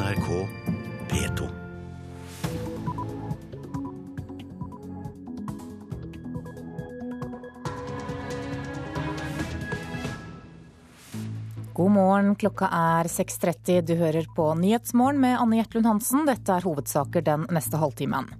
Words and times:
NRK 0.00 0.48
P2. 1.08 1.48
God 11.74 11.90
morgen, 11.90 12.34
klokka 12.34 12.68
er 12.72 13.04
6.30. 13.12 13.82
Du 13.82 13.94
hører 13.94 14.24
på 14.36 14.46
Nyhetsmorgen 14.54 15.20
med 15.20 15.36
Anne 15.36 15.58
Gjertlund 15.58 15.86
Hansen. 15.86 16.24
Dette 16.24 16.54
er 16.56 16.64
hovedsaker 16.64 17.26
den 17.26 17.44
neste 17.52 17.76
halvtimen. 17.80 18.30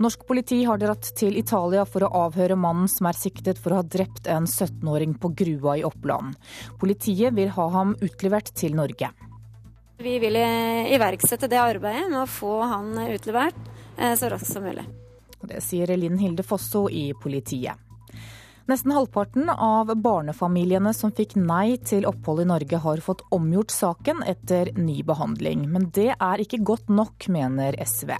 Norsk 0.00 0.24
politi 0.28 0.62
har 0.64 0.80
dratt 0.80 1.10
til 1.20 1.36
Italia 1.36 1.84
for 1.84 2.06
å 2.08 2.12
avhøre 2.22 2.56
mannen 2.56 2.88
som 2.88 3.10
er 3.10 3.20
siktet 3.20 3.60
for 3.60 3.74
å 3.74 3.82
ha 3.82 3.84
drept 3.84 4.32
en 4.32 4.48
17-åring 4.48 5.18
på 5.20 5.34
Grua 5.36 5.76
i 5.76 5.84
Oppland. 5.84 6.40
Politiet 6.80 7.36
vil 7.36 7.52
ha 7.52 7.68
ham 7.76 7.92
utlevert 8.00 8.54
til 8.56 8.80
Norge. 8.80 9.12
Vi 10.02 10.18
vil 10.18 10.36
iverksette 10.36 11.46
det 11.46 11.60
arbeidet 11.62 12.08
med 12.10 12.24
å 12.24 12.26
få 12.30 12.56
han 12.66 12.96
utlevert 13.06 13.58
eh, 13.96 14.16
så 14.18 14.32
raskt 14.32 14.50
som 14.50 14.64
mulig. 14.66 14.82
Det 15.42 15.60
sier 15.62 15.90
Linn 15.96 16.18
Hilde 16.18 16.42
Fosso 16.46 16.88
i 16.90 17.12
politiet. 17.14 17.78
Nesten 18.70 18.94
halvparten 18.94 19.50
av 19.50 19.90
barnefamiliene 19.98 20.92
som 20.94 21.10
fikk 21.14 21.34
nei 21.38 21.76
til 21.82 22.06
opphold 22.06 22.44
i 22.44 22.48
Norge, 22.50 22.78
har 22.78 23.02
fått 23.02 23.24
omgjort 23.34 23.74
saken 23.74 24.22
etter 24.26 24.70
ny 24.78 25.02
behandling. 25.06 25.66
Men 25.70 25.90
det 25.94 26.12
er 26.14 26.42
ikke 26.42 26.62
godt 26.62 26.90
nok, 26.90 27.26
mener 27.30 27.78
SV. 27.82 28.14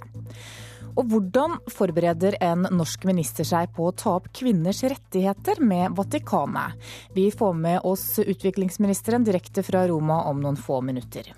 Og 0.93 1.07
hvordan 1.09 1.57
forbereder 1.73 2.37
en 2.43 2.67
norsk 2.69 3.07
minister 3.09 3.47
seg 3.47 3.71
på 3.75 3.87
å 3.89 3.95
ta 3.97 4.17
opp 4.19 4.27
kvinners 4.35 4.83
rettigheter 4.83 5.63
med 5.63 5.95
Vatikanet? 5.97 6.75
Vi 7.15 7.31
får 7.31 7.55
med 7.57 7.79
oss 7.87 8.11
utviklingsministeren 8.19 9.25
direkte 9.25 9.63
fra 9.65 9.87
Roma 9.89 10.21
om 10.29 10.43
noen 10.43 10.59
få 10.59 10.83
minutter. 10.85 11.31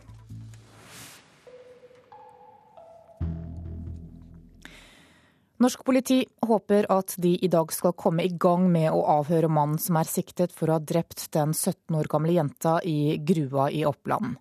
Norsk 5.57 5.85
politi 5.87 6.17
håper 6.43 6.85
at 6.91 7.13
de 7.17 7.29
i 7.39 7.47
dag 7.47 7.69
skal 7.71 7.93
komme 7.95 8.25
i 8.27 8.31
gang 8.43 8.65
med 8.71 8.89
å 8.91 9.05
avhøre 9.13 9.47
mannen 9.47 9.79
som 9.79 9.95
er 9.95 10.07
siktet 10.09 10.51
for 10.51 10.67
å 10.67 10.75
ha 10.75 10.83
drept 10.83 11.29
den 11.31 11.53
17 11.55 11.95
år 11.95 12.09
gamle 12.11 12.33
jenta 12.35 12.73
i 12.83 13.15
Grua 13.23 13.69
i 13.71 13.85
Oppland. 13.87 14.33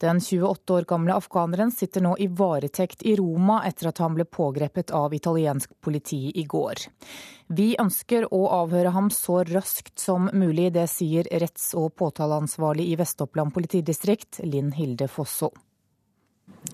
Den 0.00 0.22
28 0.24 0.72
år 0.78 0.86
gamle 0.88 1.18
afghaneren 1.20 1.74
sitter 1.76 2.00
nå 2.06 2.14
i 2.16 2.30
varetekt 2.32 3.04
i 3.04 3.12
Roma 3.20 3.58
etter 3.68 3.90
at 3.90 4.00
han 4.00 4.16
ble 4.16 4.24
pågrepet 4.24 4.94
av 4.96 5.12
italiensk 5.12 5.74
politi 5.84 6.30
i 6.40 6.46
går. 6.48 6.86
Vi 7.52 7.74
ønsker 7.76 8.30
å 8.32 8.40
avhøre 8.62 8.94
ham 8.96 9.10
så 9.12 9.42
raskt 9.44 10.00
som 10.00 10.30
mulig, 10.32 10.70
det 10.72 10.86
sier 10.88 11.28
retts- 11.28 11.74
og 11.76 11.92
påtaleansvarlig 12.00 12.88
i 12.94 12.96
Vest-Oppland 12.96 13.52
politidistrikt, 13.52 14.40
Linn 14.48 14.72
Hilde 14.72 15.10
Fosso. 15.12 15.52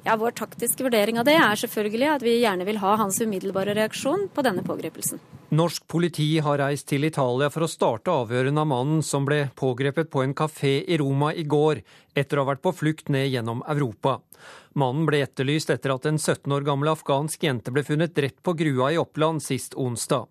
Ja, 0.05 0.17
Vår 0.17 0.31
taktiske 0.31 0.85
vurdering 0.85 1.19
av 1.21 1.27
det 1.29 1.35
er 1.37 1.59
selvfølgelig 1.59 2.09
at 2.13 2.23
vi 2.25 2.39
gjerne 2.41 2.65
vil 2.69 2.79
ha 2.83 2.95
hans 3.01 3.19
umiddelbare 3.21 3.75
reaksjon 3.77 4.29
på 4.33 4.45
denne 4.47 4.63
pågripelsen. 4.65 5.21
Norsk 5.49 5.87
politi 5.89 6.27
har 6.45 6.61
reist 6.61 6.91
til 6.91 7.07
Italia 7.09 7.49
for 7.53 7.65
å 7.65 7.71
starte 7.73 8.13
avhørene 8.13 8.61
av 8.61 8.69
mannen 8.69 9.03
som 9.05 9.25
ble 9.29 9.47
pågrepet 9.57 10.11
på 10.13 10.23
en 10.25 10.35
kafé 10.37 10.75
i 10.85 10.99
Roma 11.01 11.33
i 11.33 11.45
går, 11.49 11.81
etter 12.17 12.39
å 12.39 12.45
ha 12.45 12.51
vært 12.53 12.65
på 12.65 12.75
flukt 12.77 13.09
ned 13.13 13.31
gjennom 13.33 13.63
Europa. 13.69 14.19
Mannen 14.79 15.09
ble 15.09 15.23
etterlyst 15.25 15.73
etter 15.73 15.95
at 15.95 16.07
en 16.07 16.21
17 16.21 16.53
år 16.53 16.67
gammel 16.69 16.93
afghansk 16.93 17.49
jente 17.49 17.73
ble 17.73 17.85
funnet 17.85 18.15
drept 18.17 18.43
på 18.45 18.55
Grua 18.61 18.93
i 18.93 19.01
Oppland 19.01 19.43
sist 19.43 19.75
onsdag. 19.75 20.29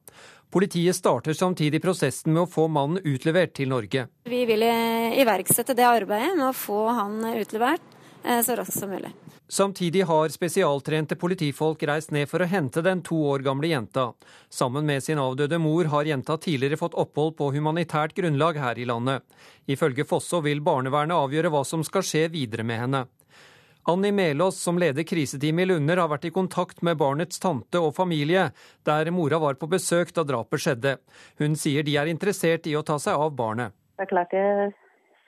Politiet 0.54 0.96
starter 0.96 1.36
samtidig 1.36 1.82
prosessen 1.84 2.32
med 2.34 2.46
å 2.46 2.50
få 2.50 2.70
mannen 2.72 3.02
utlevert 3.04 3.58
til 3.58 3.74
Norge. 3.74 4.08
Vi 4.24 4.46
vil 4.48 4.64
iverksette 4.64 5.76
det 5.76 5.86
arbeidet 5.90 6.38
med 6.38 6.48
å 6.48 6.56
få 6.56 6.86
han 6.96 7.20
utlevert 7.34 7.98
eh, 8.24 8.40
så 8.46 8.56
raskt 8.56 8.80
som 8.80 8.94
mulig. 8.94 9.12
Samtidig 9.50 10.04
har 10.04 10.30
spesialtrente 10.30 11.16
politifolk 11.16 11.84
reist 11.88 12.12
ned 12.12 12.28
for 12.28 12.44
å 12.44 12.48
hente 12.52 12.82
den 12.84 13.00
to 13.00 13.16
år 13.32 13.40
gamle 13.46 13.70
jenta. 13.72 14.10
Sammen 14.52 14.84
med 14.86 15.04
sin 15.04 15.22
avdøde 15.24 15.56
mor 15.64 15.88
har 15.88 16.10
jenta 16.10 16.36
tidligere 16.38 16.76
fått 16.78 16.98
opphold 17.00 17.38
på 17.38 17.54
humanitært 17.56 18.16
grunnlag 18.18 18.60
her 18.60 18.80
i 18.80 18.88
landet. 18.90 19.24
Ifølge 19.66 20.04
Fosso 20.10 20.42
vil 20.44 20.60
barnevernet 20.60 21.16
avgjøre 21.16 21.52
hva 21.54 21.62
som 21.64 21.86
skal 21.88 22.04
skje 22.04 22.26
videre 22.34 22.66
med 22.68 22.82
henne. 22.82 23.02
Anni 23.88 24.12
Melås, 24.12 24.58
som 24.60 24.76
leder 24.76 25.08
kriseteamet 25.08 25.64
i 25.64 25.70
Lunder, 25.72 26.02
har 26.04 26.12
vært 26.12 26.28
i 26.28 26.34
kontakt 26.36 26.84
med 26.84 27.00
barnets 27.00 27.40
tante 27.40 27.80
og 27.80 27.96
familie, 27.96 28.50
der 28.84 29.14
mora 29.16 29.40
var 29.40 29.56
på 29.56 29.72
besøk 29.72 30.12
da 30.12 30.28
drapet 30.28 30.60
skjedde. 30.60 30.98
Hun 31.40 31.56
sier 31.56 31.88
de 31.88 31.96
er 31.96 32.12
interessert 32.12 32.68
i 32.68 32.76
å 32.76 32.84
ta 32.84 33.00
seg 33.00 33.16
av 33.16 33.32
barnet. 33.40 33.72
Det 33.96 34.10
er 34.10 34.12
klart 34.12 34.36
jeg 34.36 34.60
er 34.66 34.76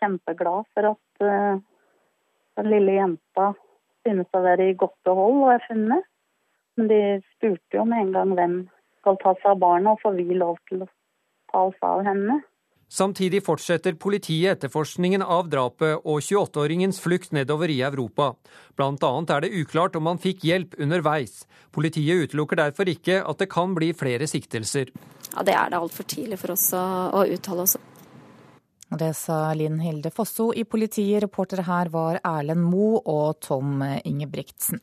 kjempeglad 0.04 0.68
for 0.76 0.92
at 0.92 1.26
den 2.60 2.72
lille 2.76 3.00
jenta 3.00 3.54
synes 4.08 4.30
å 4.36 4.44
være 4.44 4.70
i 4.70 4.78
godt 4.80 4.98
behold 5.08 5.44
og 5.44 5.54
er 5.56 5.66
funnet. 5.68 6.08
Men 6.78 6.92
de 6.92 7.02
spurte 7.36 7.80
jo 7.80 7.86
med 7.88 8.06
en 8.06 8.14
gang 8.16 8.36
hvem 8.38 8.56
skal 9.02 9.20
ta 9.24 9.34
seg 9.40 9.52
av 9.54 9.60
barna, 9.64 9.96
og 9.96 10.04
får 10.04 10.16
vi 10.20 10.38
lov 10.38 10.58
til 10.70 10.86
å 10.86 10.90
ta 11.52 11.66
oss 11.72 11.84
av 11.86 12.06
henne. 12.08 12.40
Samtidig 12.90 13.44
fortsetter 13.46 13.94
politiet 14.02 14.56
etterforskningen 14.56 15.22
av 15.22 15.52
drapet 15.52 16.08
og 16.10 16.24
28-åringens 16.26 16.98
flukt 17.04 17.36
nedover 17.38 17.70
i 17.70 17.84
Europa. 17.86 18.32
Blant 18.80 19.04
annet 19.06 19.34
er 19.36 19.46
det 19.46 19.52
uklart 19.62 20.00
om 20.00 20.10
han 20.10 20.22
fikk 20.22 20.48
hjelp 20.50 20.74
underveis. 20.82 21.44
Politiet 21.76 22.26
utelukker 22.26 22.58
derfor 22.58 22.90
ikke 22.90 23.20
at 23.22 23.44
det 23.44 23.52
kan 23.54 23.78
bli 23.78 23.92
flere 23.94 24.26
siktelser. 24.26 24.90
Ja, 25.36 25.46
Det 25.46 25.54
er 25.54 25.70
det 25.70 25.78
altfor 25.78 26.10
tidlig 26.10 26.42
for 26.42 26.56
oss 26.56 26.66
å, 26.74 26.84
å 27.14 27.28
uttale 27.30 27.68
oss 27.68 27.78
om. 27.78 27.89
Det 28.90 29.14
sa 29.14 29.54
Linn 29.54 29.78
Hilde 29.80 30.10
Fosso 30.10 30.50
i 30.54 30.64
politiet. 30.66 31.22
Reportere 31.22 31.62
her 31.68 31.92
var 31.94 32.18
Erlend 32.26 32.66
Moe 32.66 33.02
og 33.06 33.38
Tom 33.46 33.84
Ingebrigtsen. 34.04 34.82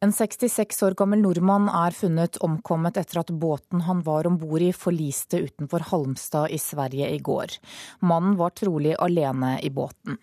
En 0.00 0.12
66 0.12 0.82
år 0.84 0.94
gammel 0.96 1.22
nordmann 1.24 1.68
er 1.72 1.94
funnet 1.96 2.36
omkommet 2.44 2.98
etter 3.00 3.22
at 3.22 3.32
båten 3.32 3.80
han 3.86 4.02
var 4.04 4.28
om 4.28 4.36
bord 4.40 4.62
i 4.64 4.72
forliste 4.76 5.40
utenfor 5.40 5.84
Halmstad 5.90 6.52
i 6.52 6.58
Sverige 6.60 7.08
i 7.14 7.20
går. 7.24 7.56
Mannen 8.04 8.36
var 8.40 8.52
trolig 8.56 8.92
alene 9.00 9.56
i 9.64 9.70
båten. 9.72 10.18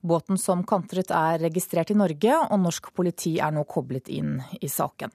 Båten 0.00 0.40
som 0.40 0.64
kantret 0.68 1.12
er 1.12 1.40
registrert 1.44 1.92
i 1.92 1.98
Norge, 1.98 2.40
og 2.44 2.60
norsk 2.60 2.92
politi 2.94 3.38
er 3.40 3.56
nå 3.56 3.64
koblet 3.68 4.12
inn 4.12 4.36
i 4.60 4.68
saken. 4.68 5.12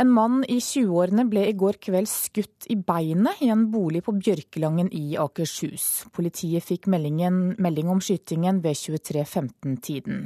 En 0.00 0.08
mann 0.08 0.40
i 0.48 0.56
20-årene 0.56 1.26
ble 1.28 1.42
i 1.50 1.56
går 1.58 1.76
kveld 1.84 2.08
skutt 2.08 2.66
i 2.72 2.76
beinet 2.80 3.42
i 3.44 3.50
en 3.52 3.66
bolig 3.70 4.00
på 4.06 4.14
Bjørkelangen 4.16 4.88
i 4.96 5.18
Akershus. 5.20 6.06
Politiet 6.16 6.64
fikk 6.64 6.88
melding 6.92 7.90
om 7.92 8.00
skytingen 8.00 8.62
ved 8.64 8.78
23.15-tiden. 8.80 10.24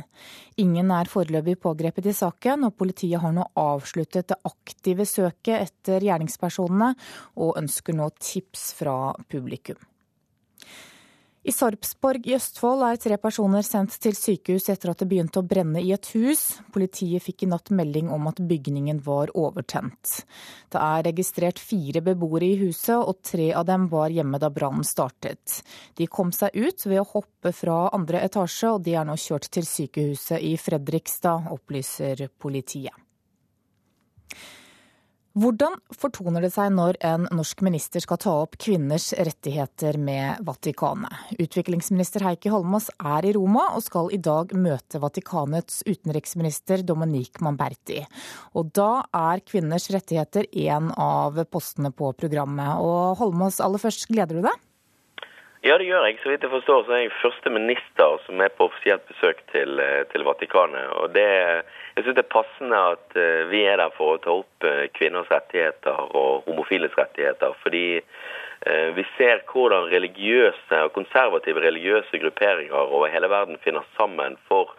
Ingen 0.62 0.94
er 0.94 1.10
foreløpig 1.10 1.59
pågrepet 1.66 2.06
i 2.12 2.15
saken, 2.15 2.69
og 2.69 2.78
politiet 2.78 3.21
har 3.25 3.34
nå 3.34 3.49
avsluttet 3.59 4.31
det 4.31 4.38
aktive 4.47 5.09
søket 5.09 5.66
etter 5.66 6.06
gjerningspersonene, 6.06 6.94
og 7.43 7.59
ønsker 7.59 7.99
nå 7.99 8.09
tips 8.22 8.71
fra 8.78 8.97
publikum. 9.26 9.82
I 11.46 11.52
Sarpsborg 11.54 12.24
i 12.26 12.32
Østfold 12.34 12.80
er 12.82 12.96
tre 12.98 13.16
personer 13.22 13.62
sendt 13.62 13.94
til 14.02 14.16
sykehus 14.18 14.64
etter 14.72 14.90
at 14.90 14.98
det 14.98 15.06
begynte 15.06 15.38
å 15.38 15.46
brenne 15.46 15.78
i 15.78 15.92
et 15.94 16.08
hus. 16.16 16.40
Politiet 16.74 17.22
fikk 17.22 17.44
i 17.44 17.48
natt 17.52 17.70
melding 17.70 18.08
om 18.10 18.26
at 18.26 18.40
bygningen 18.50 18.98
var 19.06 19.30
overtent. 19.38 20.24
Det 20.74 20.82
er 20.82 21.06
registrert 21.06 21.62
fire 21.62 22.02
beboere 22.02 22.48
i 22.48 22.58
huset, 22.64 22.98
og 22.98 23.22
tre 23.22 23.52
av 23.54 23.68
dem 23.70 23.86
var 23.92 24.10
hjemme 24.10 24.42
da 24.42 24.50
brannen 24.50 24.82
startet. 24.82 25.60
De 25.94 26.10
kom 26.10 26.34
seg 26.34 26.50
ut 26.58 26.82
ved 26.82 27.04
å 27.04 27.08
hoppe 27.12 27.54
fra 27.54 27.78
andre 27.94 28.26
etasje, 28.26 28.74
og 28.74 28.82
de 28.82 28.98
er 28.98 29.06
nå 29.06 29.14
kjørt 29.14 29.46
til 29.54 29.70
sykehuset 29.70 30.42
i 30.42 30.56
Fredrikstad, 30.58 31.46
opplyser 31.54 32.26
politiet. 32.42 33.04
Hvordan 35.36 35.74
fortoner 35.92 36.47
det 36.47 36.48
seg 36.54 36.70
når 36.72 36.97
en 37.04 37.26
norsk 37.28 37.60
minister 37.66 38.00
skal 38.00 38.16
ta 38.22 38.32
opp 38.47 38.54
kvinners 38.56 39.10
rettigheter 39.12 39.98
med 40.00 40.38
Vatikanet? 40.48 41.12
Utviklingsminister 41.36 42.24
Heikki 42.24 42.48
Holmås 42.54 42.86
er 42.97 43.28
i 43.28 43.34
Roma 43.36 43.66
og 43.76 43.84
skal 43.84 44.08
i 44.16 44.20
dag 44.25 44.54
møte 44.56 44.96
Vatikanets 45.02 45.82
utenriksminister 45.84 46.81
Dominique 46.88 47.44
Mamberti. 47.44 48.00
Og 48.56 48.72
da 48.81 49.02
er 49.12 49.44
kvinners 49.44 49.90
rettigheter 49.93 50.49
en 50.70 50.88
av 50.96 51.37
postene 51.52 51.93
på 51.93 52.14
programmet. 52.16 52.81
Og 52.81 53.20
Holmås, 53.20 53.61
aller 53.61 53.82
først, 53.82 54.08
gleder 54.08 54.40
du 54.40 54.49
deg? 54.49 54.64
Ja, 55.66 55.76
det 55.76 55.90
gjør 55.90 56.08
jeg. 56.08 56.16
Så 56.22 56.32
vidt 56.32 56.49
jeg 56.49 56.52
forstår, 56.52 56.87
så 56.87 56.96
er 56.96 57.05
jeg 57.05 57.19
første 57.20 57.52
minister 57.52 58.20
som 58.25 58.40
er 58.40 58.56
på 58.56 58.70
offisielt 58.70 59.05
besøk 59.12 59.44
til, 59.52 59.84
til 60.14 60.25
Vatikanet. 60.25 60.96
Og 60.96 61.12
det 61.12 61.28
jeg 61.96 62.04
synes 62.04 62.16
det 62.19 62.25
er 62.26 62.34
passende 62.34 62.78
at 62.93 63.14
uh, 63.16 63.50
vi 63.50 63.62
er 63.64 63.78
der 63.81 63.93
for 63.96 64.14
å 64.14 64.20
ta 64.20 64.32
opp 64.37 64.64
uh, 64.69 64.84
kvinners 64.98 65.31
rettigheter 65.32 66.10
og 66.12 66.44
homofiles 66.44 66.93
rettigheter. 66.98 67.54
Fordi 67.62 67.87
uh, 68.02 68.88
vi 68.98 69.04
ser 69.16 69.40
hvordan 69.48 69.88
religiøse 69.88 70.82
og 70.84 70.93
konservative 70.93 71.62
religiøse 71.64 72.20
grupperinger 72.20 72.76
over 72.76 73.08
hele 73.08 73.31
verden 73.32 73.56
finner 73.64 73.87
sammen 73.96 74.37
for 74.50 74.75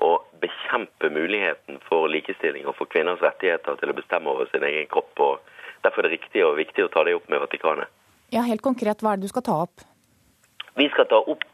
å 0.00 0.12
bekjempe 0.40 1.10
muligheten 1.12 1.80
for 1.88 2.06
likestilling 2.08 2.68
og 2.70 2.78
for 2.78 2.88
kvinners 2.92 3.20
rettigheter 3.20 3.76
til 3.80 3.90
å 3.90 3.96
bestemme 3.98 4.30
over 4.30 4.46
sin 4.52 4.64
egen 4.64 4.86
kropp. 4.94 5.12
og 5.18 5.82
Derfor 5.82 6.04
er 6.04 6.08
det 6.08 6.20
riktig 6.20 6.46
og 6.46 6.54
viktig 6.60 6.86
å 6.86 6.92
ta 6.94 7.02
det 7.04 7.16
opp 7.18 7.26
med 7.28 7.42
Vatikanet. 7.42 7.90
Ja, 8.30 8.46
Helt 8.46 8.62
konkret, 8.62 9.02
hva 9.02 9.16
er 9.16 9.18
det 9.18 9.26
du 9.26 9.34
skal 9.34 9.44
ta 9.44 9.58
opp? 9.66 9.82
Vi 10.78 10.86
skal 10.94 11.10
ta 11.10 11.18
opp 11.18 11.44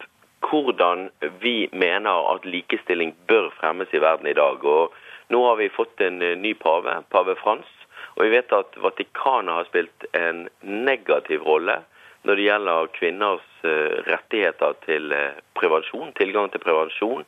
hvordan 0.47 1.09
vi 1.41 1.67
mener 1.73 2.29
at 2.35 2.45
likestilling 2.47 3.15
bør 3.27 3.49
fremmes 3.57 3.91
i 3.97 4.03
verden 4.03 4.29
i 4.29 4.37
dag. 4.37 4.63
Og 4.63 4.93
nå 5.29 5.43
har 5.47 5.57
vi 5.57 5.69
fått 5.69 6.01
en 6.01 6.19
ny 6.19 6.55
pave, 6.55 7.03
pave 7.11 7.35
Frans. 7.41 7.67
Og 8.17 8.25
vi 8.25 8.33
vet 8.33 8.53
at 8.55 8.77
Vatikanet 8.81 9.59
har 9.59 9.69
spilt 9.69 10.07
en 10.17 10.47
negativ 10.63 11.45
rolle 11.45 11.81
når 12.27 12.39
det 12.39 12.47
gjelder 12.47 12.89
kvinners 12.97 13.67
rettigheter 14.07 14.75
til 14.87 15.13
prevensjon, 15.59 16.15
tilgang 16.19 16.51
til 16.51 16.63
prevensjon. 16.65 17.27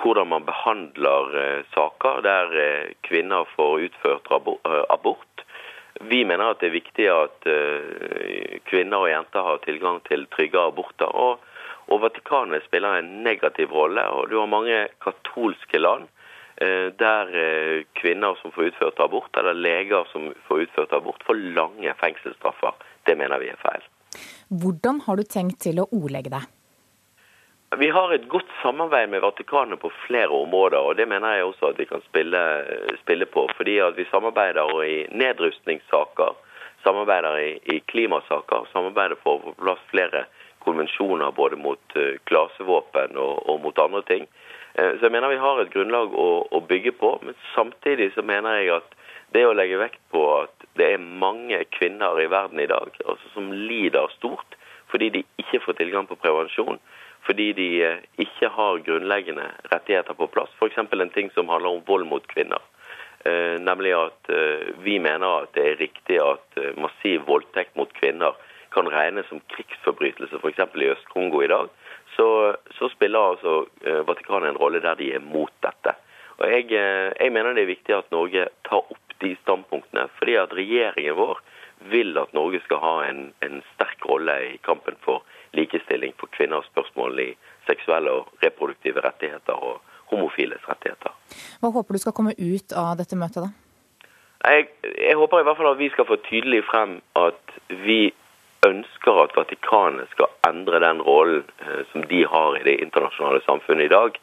Hvordan 0.00 0.28
man 0.28 0.44
behandler 0.48 1.38
saker 1.74 2.20
der 2.26 2.52
kvinner 3.06 3.48
får 3.54 3.86
utført 3.86 4.28
abort. 4.92 5.44
Vi 6.00 6.24
mener 6.24 6.52
at 6.52 6.60
det 6.60 6.70
er 6.70 6.76
viktig 6.76 7.08
at 7.12 7.48
kvinner 8.68 9.06
og 9.06 9.10
jenter 9.12 9.46
har 9.46 9.64
tilgang 9.64 10.00
til 10.08 10.26
trygge 10.34 10.60
aborter. 10.60 11.08
Og, 11.08 11.40
og 11.88 12.02
Vatikanet 12.04 12.66
spiller 12.66 12.98
en 12.98 13.20
negativ 13.24 13.72
rolle. 13.72 14.04
og 14.08 14.30
Du 14.30 14.38
har 14.40 14.50
mange 14.50 14.88
katolske 15.04 15.80
land 15.80 16.08
der 16.60 17.30
uh, 17.32 17.82
kvinner 17.96 18.36
som 18.42 18.52
får 18.52 18.70
utført 18.70 19.00
abort, 19.00 19.32
eller 19.40 19.56
leger 19.56 20.04
som 20.12 20.28
får 20.48 20.66
utført 20.66 20.92
abort, 20.92 21.24
får 21.24 21.40
lange 21.56 21.94
fengselsstraffer. 22.02 22.76
Det 23.08 23.16
mener 23.16 23.40
vi 23.40 23.48
er 23.48 23.60
feil. 23.62 23.86
Hvordan 24.62 25.00
har 25.06 25.16
du 25.16 25.24
tenkt 25.24 25.62
til 25.64 25.80
å 25.80 25.88
ordlegge 25.94 26.32
deg? 26.34 26.48
Vi 27.78 27.86
har 27.94 28.10
et 28.10 28.24
godt 28.28 28.48
samarbeid 28.62 29.12
med 29.12 29.22
Vatikanet 29.22 29.78
på 29.78 29.92
flere 30.08 30.34
områder, 30.34 30.82
og 30.82 30.96
det 30.98 31.06
mener 31.06 31.36
jeg 31.36 31.44
også 31.46 31.68
at 31.70 31.78
vi 31.78 31.86
kan 31.86 32.02
spille, 32.02 32.40
spille 33.04 33.28
på. 33.30 33.44
Fordi 33.56 33.76
at 33.84 33.94
vi 33.94 34.08
samarbeider 34.10 34.72
i 34.82 34.96
nedrustningssaker, 35.14 36.34
samarbeider 36.82 37.38
i, 37.38 37.52
i 37.70 37.78
klimasaker, 37.92 38.66
samarbeider 38.72 39.20
for 39.22 39.38
å 39.38 39.44
få 39.44 39.54
på 39.54 39.62
plass 39.62 39.84
flere 39.92 40.24
konvensjoner 40.66 41.30
både 41.36 41.60
mot 41.62 41.94
uh, 41.94 42.18
klasevåpen 42.26 43.14
og, 43.14 43.38
og, 43.46 43.62
mot 43.62 43.78
andre 43.86 44.02
ting. 44.10 44.26
Uh, 44.80 44.96
så 44.96 45.06
jeg 45.06 45.12
mener 45.12 45.34
vi 45.34 45.42
har 45.42 45.60
et 45.60 45.74
grunnlag 45.74 46.14
å, 46.16 46.30
å, 46.48 46.62
bygge 46.64 46.94
på, 46.96 47.12
men 47.26 47.36
samtidig 47.52 48.14
så 48.14 48.24
mener 48.24 48.62
jeg 48.62 48.72
at 48.78 48.96
det 49.34 49.44
å 49.46 49.52
legge 49.54 49.78
vekt 49.78 50.00
på 50.10 50.24
at 50.40 50.64
det 50.78 50.94
er 50.94 51.02
mange 51.02 51.60
kvinner 51.76 52.18
i 52.22 52.30
verden 52.30 52.60
i 52.62 52.70
dag 52.70 52.96
altså, 53.04 53.34
som 53.34 53.52
lider 53.52 54.10
stort 54.16 54.56
fordi 54.90 55.10
de 55.14 55.22
ikke 55.38 55.60
får 55.64 55.78
tilgang 55.78 56.08
på 56.10 56.18
prevensjon, 56.18 56.80
fordi 57.26 57.52
de 57.54 57.68
eh, 57.86 58.02
ikke 58.18 58.50
har 58.56 58.82
grunnleggende 58.86 59.46
rettigheter 59.72 60.16
på 60.18 60.26
plass. 60.34 60.52
F.eks. 60.58 60.78
en 60.80 61.14
ting 61.14 61.30
som 61.34 61.50
handler 61.52 61.76
om 61.76 61.84
vold 61.86 62.08
mot 62.10 62.26
kvinner. 62.32 62.62
Eh, 63.28 63.56
nemlig 63.60 63.92
at 63.94 64.32
eh, 64.32 64.70
vi 64.84 64.98
mener 64.98 65.44
at 65.44 65.54
det 65.54 65.66
er 65.66 65.82
riktig 65.84 66.20
at 66.24 66.60
massiv 66.80 67.26
voldtekt 67.28 67.76
mot 67.78 67.92
kvinner 68.00 68.34
kan 68.74 68.88
regnes 68.90 69.26
som 69.28 69.42
krigsforbrytelse, 69.52 70.40
f.eks. 70.42 70.62
i 70.74 70.90
Øst-Kongo 70.94 71.42
i 71.42 71.50
dag. 71.50 71.70
Så, 72.16 72.56
så, 72.76 72.88
spiller 72.90 73.32
altså 73.32 73.66
Vatikanet 74.06 74.50
en 74.50 74.58
rolle 74.60 74.80
der 74.82 74.98
de 74.98 75.12
er 75.14 75.22
mot 75.22 75.52
dette. 75.62 75.94
Og 76.40 76.48
jeg, 76.50 76.66
jeg 76.72 77.32
mener 77.32 77.54
det 77.54 77.62
er 77.62 77.70
viktig 77.70 77.94
at 77.94 78.10
Norge 78.12 78.48
tar 78.66 78.82
opp 78.82 79.14
de 79.20 79.34
standpunktene, 79.42 80.08
fordi 80.18 80.36
at 80.40 80.54
regjeringen 80.56 81.16
vår 81.18 81.42
vil 81.92 82.18
at 82.18 82.32
Norge 82.36 82.60
skal 82.64 82.80
ha 82.82 82.94
en, 83.08 83.20
en 83.44 83.62
sterk 83.74 84.04
rolle 84.08 84.36
i 84.50 84.56
kampen 84.64 84.96
for 85.04 85.24
likestilling 85.56 86.12
for 86.20 86.32
kvinners 86.36 86.68
spørsmål 86.72 87.20
i 87.24 87.30
seksuelle 87.68 88.12
og 88.20 88.44
reproduktive 88.44 89.02
rettigheter 89.04 89.56
og 89.56 89.80
homofiles 90.12 90.62
rettigheter. 90.68 91.14
Hva 91.60 91.72
håper 91.74 91.96
du 91.96 92.02
skal 92.02 92.16
komme 92.16 92.34
ut 92.36 92.74
av 92.76 92.96
dette 93.00 93.18
møtet, 93.18 93.46
da? 93.46 93.50
Jeg, 94.40 94.70
jeg 94.96 95.16
håper 95.20 95.42
i 95.42 95.46
hvert 95.46 95.58
fall 95.58 95.72
at 95.74 95.80
vi 95.80 95.90
skal 95.92 96.08
få 96.08 96.16
tydelig 96.24 96.62
frem 96.68 96.98
at 97.20 97.56
vi 97.84 98.00
ønsker 98.66 99.22
at 99.22 99.36
Vatikanet 99.36 100.10
skal 100.12 100.32
endre 100.48 100.80
den 100.84 101.02
rollen 101.02 101.44
eh, 101.64 101.82
som 101.92 102.04
de 102.10 102.24
har 102.28 102.58
i 102.58 102.64
det 102.66 102.78
internasjonale 102.84 103.40
samfunnet 103.46 103.88
i 103.88 103.94
dag. 103.94 104.18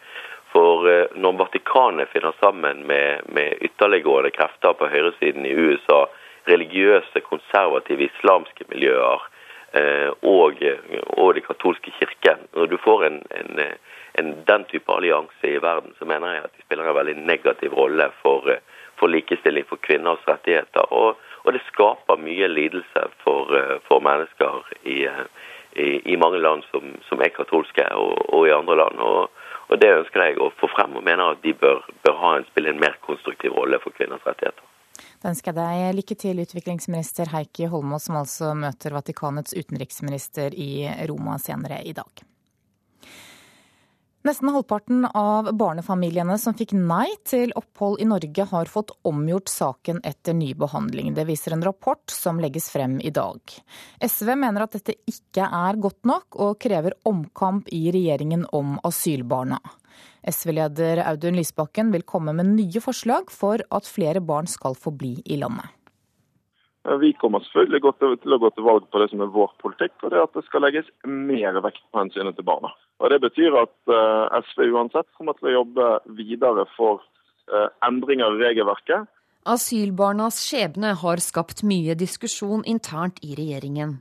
For 0.54 0.90
eh, 0.92 1.16
når 1.16 1.40
Vatikanet 1.42 2.14
finner 2.14 2.36
sammen 2.42 2.86
med, 2.88 3.28
med 3.34 3.64
ytterliggående 3.66 4.32
krefter 4.36 4.78
på 4.78 4.92
høyresiden 4.94 5.46
i 5.46 5.56
USA, 5.56 6.06
religiøse, 6.48 7.26
konservative 7.28 8.08
islamske 8.08 8.70
miljøer, 8.70 9.26
Eh, 9.72 10.12
og, 10.22 10.62
og 11.20 11.34
den 11.36 11.44
katolske 11.44 11.92
kirken. 12.00 12.46
Når 12.56 12.70
du 12.72 12.78
får 12.80 13.04
en, 13.06 13.18
en, 13.36 13.60
en, 14.20 14.30
den 14.48 14.64
type 14.72 14.94
allianse 14.94 15.50
i 15.50 15.60
verden, 15.62 15.92
så 16.00 16.08
mener 16.08 16.34
jeg 16.34 16.46
at 16.46 16.54
de 16.56 16.64
spiller 16.64 16.88
en 16.88 16.96
veldig 16.96 17.16
negativ 17.28 17.76
rolle 17.76 18.08
for, 18.22 18.48
for 19.00 19.12
likestilling 19.12 19.66
for 19.70 19.82
kvinners 19.88 20.24
rettigheter. 20.28 20.94
Og, 20.94 21.18
og 21.44 21.54
det 21.56 21.64
skaper 21.68 22.22
mye 22.22 22.50
lidelse 22.52 23.04
for, 23.24 23.54
for 23.88 24.04
mennesker 24.04 24.72
i, 24.84 25.00
i, 25.78 25.88
i, 26.14 26.16
mange 26.18 26.42
land 26.42 26.66
som, 26.72 26.96
som 27.10 27.22
er 27.22 27.34
katolske, 27.36 27.86
og, 27.96 28.16
og, 28.34 28.48
i 28.48 28.56
andre 28.56 28.78
land. 28.84 29.00
Og, 29.00 29.44
og 29.68 29.82
Det 29.82 29.92
ønsker 30.00 30.24
jeg 30.24 30.40
å 30.42 30.52
få 30.60 30.70
frem, 30.74 30.96
og 30.98 31.06
mener 31.06 31.36
at 31.36 31.44
de 31.44 31.54
bør, 31.54 31.84
bør 32.06 32.18
ha 32.24 32.38
en, 32.38 32.48
spille 32.52 32.74
en 32.74 32.82
mer 32.82 32.98
konstruktiv 33.06 33.56
rolle 33.58 33.80
for 33.84 33.96
kvinners 33.98 34.26
rettigheter. 34.28 34.64
Da 35.22 35.30
ønsker 35.30 35.54
jeg 35.54 35.58
deg 35.58 35.98
lykke 35.98 36.16
til, 36.18 36.42
utviklingsminister 36.42 37.30
Heikki 37.34 37.70
Holmås, 37.70 38.08
som 38.08 38.18
altså 38.22 38.54
møter 38.58 38.96
Vatikanets 38.98 39.54
utenriksminister 39.58 40.54
i 40.58 40.88
Roma 41.10 41.38
senere 41.42 41.84
i 41.86 41.94
dag. 41.98 42.26
Nesten 44.28 44.50
halvparten 44.50 45.06
av 45.06 45.48
barnefamiliene 45.56 46.36
som 46.42 46.56
fikk 46.58 46.74
nei 46.76 47.06
til 47.24 47.54
opphold 47.56 48.02
i 48.04 48.08
Norge, 48.10 48.44
har 48.50 48.68
fått 48.68 48.90
omgjort 49.08 49.48
saken 49.48 50.02
etter 50.04 50.36
ny 50.36 50.50
behandling. 50.60 51.14
Det 51.16 51.24
viser 51.30 51.56
en 51.56 51.64
rapport 51.64 52.04
som 52.12 52.42
legges 52.44 52.68
frem 52.74 52.98
i 53.00 53.14
dag. 53.16 53.40
SV 54.04 54.34
mener 54.36 54.66
at 54.66 54.76
dette 54.76 54.98
ikke 55.08 55.48
er 55.48 55.80
godt 55.80 56.04
nok, 56.12 56.28
og 56.44 56.60
krever 56.60 56.98
omkamp 57.08 57.72
i 57.72 57.86
regjeringen 57.96 58.44
om 58.52 58.76
asylbarna. 58.90 59.62
SV-leder 60.28 61.06
Audun 61.08 61.40
Lysbakken 61.40 61.96
vil 61.96 62.04
komme 62.04 62.36
med 62.36 62.52
nye 62.52 62.84
forslag 62.84 63.32
for 63.32 63.64
at 63.72 63.88
flere 63.88 64.20
barn 64.20 64.52
skal 64.52 64.76
få 64.76 64.92
bli 64.92 65.22
i 65.24 65.40
landet. 65.40 65.77
Vi 66.88 67.12
kommer 67.20 67.44
selvfølgelig 67.44 67.82
til 68.00 68.34
å 68.36 68.40
gå 68.40 68.50
til 68.56 68.64
valg 68.64 68.86
på 68.88 69.00
det 69.02 69.10
som 69.12 69.22
er 69.26 69.32
vår 69.34 69.52
politikk, 69.60 69.98
og 70.02 70.12
det 70.12 70.20
er 70.22 70.24
at 70.24 70.38
det 70.38 70.46
skal 70.46 70.64
legges 70.64 70.88
mer 71.04 71.60
vekt 71.66 71.84
på 71.92 72.00
hensynet 72.00 72.38
til 72.38 72.48
barna. 72.48 72.72
Og 73.04 73.12
Det 73.12 73.20
betyr 73.26 73.58
at 73.60 73.92
eh, 73.92 74.40
SV 74.48 74.70
uansett 74.72 75.10
kommer 75.20 75.36
til 75.36 75.52
å 75.52 75.56
jobbe 75.58 75.90
videre 76.16 76.64
for 76.78 77.04
eh, 77.52 77.68
endringer 77.84 78.40
i 78.40 78.44
regelverket. 78.46 79.12
Asylbarnas 79.48 80.40
skjebne 80.44 80.96
har 81.04 81.24
skapt 81.24 81.64
mye 81.68 81.96
diskusjon 81.96 82.64
internt 82.68 83.20
i 83.24 83.36
regjeringen. 83.36 83.98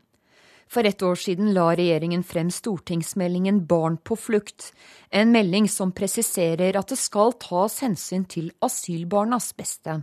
For 0.71 0.87
ett 0.87 1.03
år 1.03 1.15
siden 1.15 1.53
la 1.55 1.69
regjeringen 1.79 2.23
frem 2.27 2.51
stortingsmeldingen 2.51 3.65
Barn 3.67 3.99
på 3.99 4.17
flukt, 4.19 4.73
en 5.11 5.31
melding 5.35 5.69
som 5.71 5.95
presiserer 5.95 6.79
at 6.79 6.91
det 6.91 6.99
skal 6.99 7.35
tas 7.39 7.81
hensyn 7.83 8.27
til 8.31 8.51
asylbarnas 8.63 9.53
beste. 9.59 10.01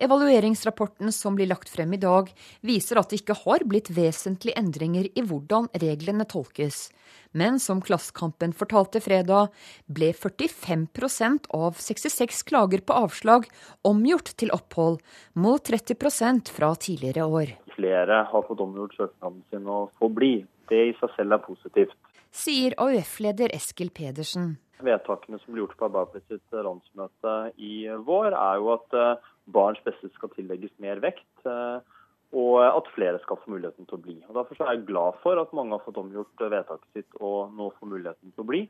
Evalueringsrapporten 0.00 1.12
som 1.12 1.36
blir 1.36 1.50
lagt 1.50 1.68
frem 1.68 1.92
i 1.94 2.00
dag, 2.00 2.30
viser 2.66 3.00
at 3.00 3.12
det 3.12 3.20
ikke 3.20 3.38
har 3.44 3.66
blitt 3.68 3.92
vesentlige 3.92 4.56
endringer 4.58 5.10
i 5.12 5.24
hvordan 5.24 5.68
reglene 5.82 6.26
tolkes. 6.28 6.88
Men 7.36 7.60
som 7.62 7.82
Klassekampen 7.84 8.56
fortalte 8.56 9.02
fredag, 9.04 9.52
ble 9.86 10.10
45% 10.16 11.50
av 11.54 11.78
66 11.78 12.44
klager 12.48 12.82
på 12.82 12.96
avslag 13.06 13.46
omgjort 13.86 14.34
til 14.40 14.50
opphold, 14.56 15.02
mot 15.38 15.62
30% 15.62 16.50
fra 16.56 16.74
tidligere 16.80 17.28
år 17.28 17.58
flere 17.80 18.24
har 18.32 18.42
fått 18.48 18.60
omgjort 18.60 18.96
søknaden 18.98 19.42
sin 19.50 19.68
og 19.68 19.92
får 20.00 20.16
bli. 20.16 20.32
Det 20.70 20.80
i 20.90 20.96
seg 21.00 21.14
selv 21.16 21.36
er 21.36 21.44
positivt. 21.44 21.96
Sier 22.30 22.76
AUF-leder 22.78 23.54
Eskil 23.56 23.90
Pedersen. 23.94 24.54
Vedtakene 24.80 25.40
som 25.42 25.52
ble 25.52 25.64
gjort 25.64 25.76
på 25.80 25.88
Arbeiderpartiets 25.88 26.60
landsmøte 26.66 27.34
i 27.60 27.74
vår, 28.06 28.36
er 28.36 28.60
jo 28.62 28.70
at 28.76 28.96
eh, 28.96 29.26
barns 29.52 29.80
beste 29.86 30.12
skal 30.14 30.32
tillegges 30.34 30.74
mer 30.82 31.02
vekt. 31.04 31.28
Eh, 31.44 31.96
og 32.30 32.60
at 32.62 32.86
flere 32.94 33.18
skal 33.24 33.40
få 33.42 33.56
muligheten 33.56 33.88
til 33.90 33.96
å 33.96 34.02
bli. 34.04 34.14
Og 34.28 34.36
Derfor 34.36 34.60
er 34.62 34.76
jeg 34.76 34.84
glad 34.86 35.16
for 35.18 35.40
at 35.40 35.54
mange 35.56 35.74
har 35.74 35.82
fått 35.82 35.98
omgjort 35.98 36.44
vedtaket 36.44 37.00
sitt 37.00 37.16
og 37.18 37.56
nå 37.58 37.72
får 37.74 37.90
muligheten 37.90 38.30
til 38.30 38.44
å 38.44 38.46
bli. 38.46 38.60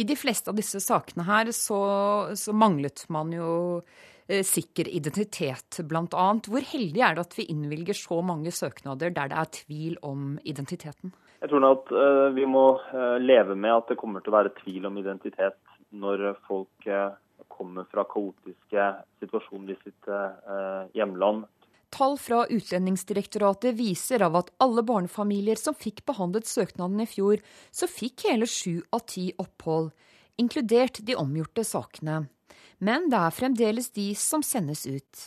I 0.00 0.06
de 0.08 0.16
fleste 0.16 0.48
av 0.48 0.56
disse 0.56 0.80
sakene 0.80 1.26
her 1.28 1.52
så, 1.52 1.82
så 2.40 2.56
manglet 2.56 3.04
man 3.12 3.34
jo 3.36 3.50
Eh, 4.32 4.42
sikker 4.46 4.88
identitet, 4.88 5.80
bl.a. 5.88 6.26
Hvor 6.46 6.64
heldig 6.72 7.02
er 7.02 7.16
det 7.16 7.24
at 7.26 7.34
vi 7.36 7.48
innvilger 7.50 7.96
så 7.98 8.20
mange 8.22 8.52
søknader 8.54 9.10
der 9.10 9.32
det 9.32 9.38
er 9.40 9.50
tvil 9.56 9.96
om 10.06 10.36
identiteten? 10.46 11.12
Jeg 11.42 11.50
tror 11.50 11.64
at 11.66 11.90
vi 12.36 12.44
må 12.46 12.66
leve 13.18 13.56
med 13.58 13.74
at 13.74 13.88
det 13.90 13.98
kommer 13.98 14.22
til 14.22 14.30
å 14.30 14.36
være 14.36 14.54
tvil 14.60 14.86
om 14.86 15.00
identitet 15.00 15.58
når 15.90 16.36
folk 16.46 16.86
kommer 17.48 17.86
fra 17.90 18.04
kaotiske 18.08 18.86
situasjoner 19.22 19.74
i 19.74 19.80
sitt 19.82 20.10
hjemland. 20.98 21.46
Tall 21.92 22.16
fra 22.18 22.46
Utlendingsdirektoratet 22.48 23.76
viser 23.76 24.22
av 24.24 24.38
at 24.38 24.48
alle 24.64 24.80
barnefamilier 24.88 25.60
som 25.60 25.76
fikk 25.76 26.06
behandlet 26.08 26.48
søknaden 26.48 27.02
i 27.04 27.06
fjor, 27.06 27.42
så 27.70 27.88
fikk 27.90 28.24
hele 28.30 28.48
sju 28.48 28.80
av 28.96 29.04
ti 29.12 29.26
opphold, 29.36 29.90
inkludert 30.40 31.02
de 31.04 31.18
omgjorte 31.20 31.66
sakene. 31.68 32.22
Men 32.80 33.10
det 33.12 33.20
er 33.20 33.36
fremdeles 33.36 33.92
de 33.92 34.08
som 34.16 34.42
sendes 34.42 34.86
ut. 34.88 35.26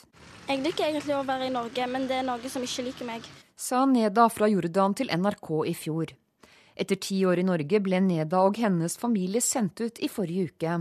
Jeg 0.50 0.64
liker 0.66 0.90
egentlig 0.90 1.14
å 1.16 1.24
være 1.28 1.52
i 1.52 1.54
Norge, 1.54 1.86
men 1.88 2.10
det 2.10 2.18
er 2.18 2.26
Norge 2.26 2.50
som 2.50 2.66
ikke 2.66 2.90
liker 2.90 3.08
meg. 3.14 3.30
Sa 3.56 3.86
Neda 3.86 4.26
fra 4.34 4.50
Jordan 4.50 4.98
til 4.98 5.14
NRK 5.14 5.52
i 5.70 5.76
fjor. 5.78 6.18
Etter 6.76 6.98
ti 7.00 7.22
år 7.30 7.40
i 7.40 7.48
Norge 7.48 7.80
ble 7.80 8.02
Neda 8.04 8.42
og 8.50 8.58
hennes 8.60 8.98
familie 9.00 9.40
sendt 9.42 9.86
ut 9.86 10.02
i 10.02 10.10
forrige 10.12 10.50
uke. 10.50 10.80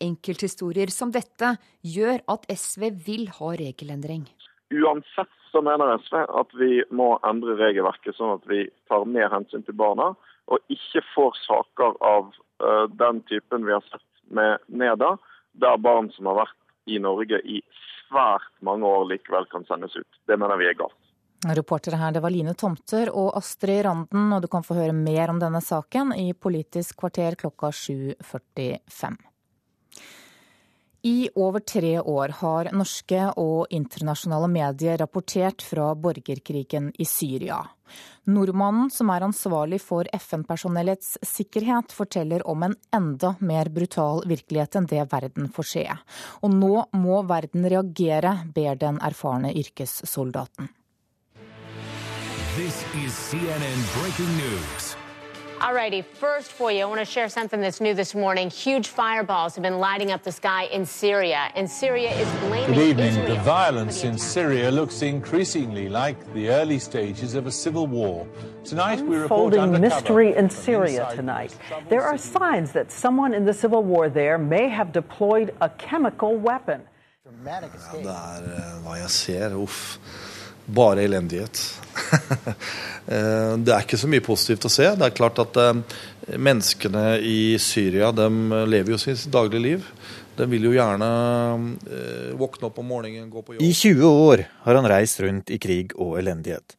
Enkelthistorier 0.00 0.92
som 0.92 1.12
dette 1.14 1.54
gjør 1.82 2.22
at 2.32 2.46
SV 2.50 2.90
vil 3.06 3.28
ha 3.38 3.52
regelendring. 3.60 4.24
Uansett 4.70 5.32
så 5.50 5.62
mener 5.66 5.98
SV 5.98 6.20
at 6.40 6.54
vi 6.58 6.82
må 6.94 7.12
endre 7.26 7.56
regelverket 7.58 8.16
sånn 8.16 8.36
at 8.36 8.46
vi 8.50 8.64
tar 8.90 9.06
mer 9.08 9.32
hensyn 9.32 9.64
til 9.66 9.76
barna, 9.78 10.12
og 10.50 10.72
ikke 10.72 11.02
får 11.14 11.36
saker 11.44 11.98
av 12.06 12.30
uh, 12.62 12.86
den 13.02 13.20
typen 13.30 13.66
vi 13.66 13.74
har 13.74 13.84
sett 13.90 14.06
med 14.30 14.62
Neda, 14.68 15.16
der 15.58 15.78
barn 15.82 16.10
som 16.14 16.30
har 16.30 16.44
vært 16.44 16.58
i 16.90 16.98
Norge 17.02 17.40
i 17.42 17.60
svært 18.08 18.50
mange 18.66 18.86
år 18.86 19.06
likevel 19.10 19.46
kan 19.50 19.66
sendes 19.68 19.94
ut. 19.98 20.20
Det 20.26 20.38
mener 20.38 20.58
vi 20.58 20.70
er 20.70 20.78
galt. 20.78 20.96
Reportere 21.40 21.96
her 21.96 22.12
det 22.12 22.20
var 22.20 22.32
Line 22.34 22.52
Tomter 22.58 23.08
og 23.16 23.32
Astrid 23.38 23.86
Randen, 23.86 24.28
og 24.36 24.42
du 24.44 24.48
kan 24.52 24.66
få 24.66 24.76
høre 24.76 24.94
mer 24.96 25.32
om 25.32 25.40
denne 25.40 25.62
saken 25.64 26.12
i 26.12 26.34
Politisk 26.36 26.98
kvarter 27.00 27.38
klokka 27.40 27.72
7.45. 27.72 29.29
I 31.02 31.30
over 31.34 31.60
tre 31.60 32.00
år 32.00 32.28
har 32.42 32.68
norske 32.76 33.20
og 33.40 33.70
internasjonale 33.72 34.48
medier 34.52 34.98
rapportert 35.00 35.62
fra 35.64 35.94
borgerkrigen 35.96 36.90
i 37.00 37.06
Syria. 37.08 37.62
Nordmannen 38.28 38.90
som 38.92 39.08
er 39.10 39.24
ansvarlig 39.24 39.80
for 39.80 40.04
FN-personellets 40.12 41.16
sikkerhet, 41.24 41.94
forteller 41.96 42.44
om 42.46 42.66
en 42.68 42.76
enda 42.94 43.32
mer 43.40 43.72
brutal 43.72 44.22
virkelighet 44.28 44.76
enn 44.76 44.90
det 44.92 45.06
verden 45.10 45.48
får 45.56 45.70
se. 45.72 45.86
Og 46.44 46.52
nå 46.52 46.84
må 47.00 47.22
verden 47.26 47.64
reagere, 47.64 48.36
ber 48.54 48.76
den 48.76 49.00
erfarne 49.00 49.54
yrkessoldaten. 49.56 50.68
This 52.60 52.84
is 53.00 53.14
CNN 53.14 53.84
breaking 53.96 54.36
news. 54.36 54.89
All 55.62 55.74
righty, 55.74 56.00
first 56.00 56.52
for 56.52 56.72
you, 56.72 56.84
I 56.84 56.84
want 56.86 57.00
to 57.00 57.04
share 57.04 57.28
something 57.28 57.60
that's 57.60 57.82
new 57.82 57.92
this 57.92 58.14
morning. 58.14 58.48
Huge 58.48 58.88
fireballs 58.88 59.54
have 59.56 59.62
been 59.62 59.78
lighting 59.78 60.10
up 60.10 60.22
the 60.22 60.32
sky 60.32 60.64
in 60.64 60.86
Syria, 60.86 61.52
and 61.54 61.70
Syria 61.70 62.12
is 62.12 62.26
blaming 62.40 62.74
Good 62.74 62.78
evening. 62.78 63.06
Israel 63.08 63.34
The 63.34 63.42
violence 63.42 64.02
in 64.02 64.16
Syria 64.16 64.70
looks 64.70 65.02
increasingly 65.02 65.90
like 65.90 66.16
the 66.32 66.48
early 66.48 66.78
stages 66.78 67.34
of 67.34 67.46
a 67.46 67.52
civil 67.52 67.86
war. 67.86 68.26
Tonight 68.64 69.00
we 69.00 69.16
report 69.16 69.52
Unfolding 69.52 69.60
undercover 69.60 69.96
mystery 69.96 70.34
in 70.34 70.48
Syria 70.48 71.12
tonight. 71.14 71.54
There 71.90 72.04
are 72.04 72.16
signs 72.16 72.72
that 72.72 72.90
someone 72.90 73.34
in 73.34 73.44
the 73.44 73.52
civil 73.52 73.82
war 73.82 74.08
there 74.08 74.38
may 74.38 74.66
have 74.70 74.92
deployed 74.92 75.52
a 75.60 75.68
chemical 75.68 76.36
weapon. 76.36 76.80
Ja, 77.44 77.60
det 77.60 77.68
eh. 80.70 80.74
Bare 80.74 81.04
elendighet. 81.08 81.66
Eh, 83.10 83.56
det 83.58 83.72
er 83.74 83.82
ikke 83.82 83.98
så 83.98 84.06
mye 84.06 84.22
positivt 84.22 84.68
å 84.68 84.70
se. 84.70 84.84
Det 84.94 85.02
er 85.02 85.14
klart 85.16 85.40
at 85.42 85.56
eh, 85.58 85.78
menneskene 86.38 87.16
i 87.26 87.56
Syria 87.58 88.12
de 88.14 88.28
lever 88.70 88.92
jo 88.92 88.98
sitt 89.02 89.24
daglige 89.32 89.64
liv. 89.64 89.88
De 90.38 90.46
vil 90.46 90.68
jo 90.68 90.74
gjerne 90.76 91.08
eh, 91.90 92.28
våkne 92.38 92.68
opp 92.68 92.78
om 92.78 92.86
morgenen, 92.86 93.26
gå 93.32 93.42
på 93.42 93.56
jobb. 93.56 93.64
I 93.66 93.72
20 93.74 94.04
år 94.28 94.44
har 94.66 94.78
han 94.78 94.86
reist 94.92 95.18
rundt 95.24 95.50
i 95.50 95.58
krig 95.58 95.96
og 95.98 96.20
elendighet. 96.20 96.76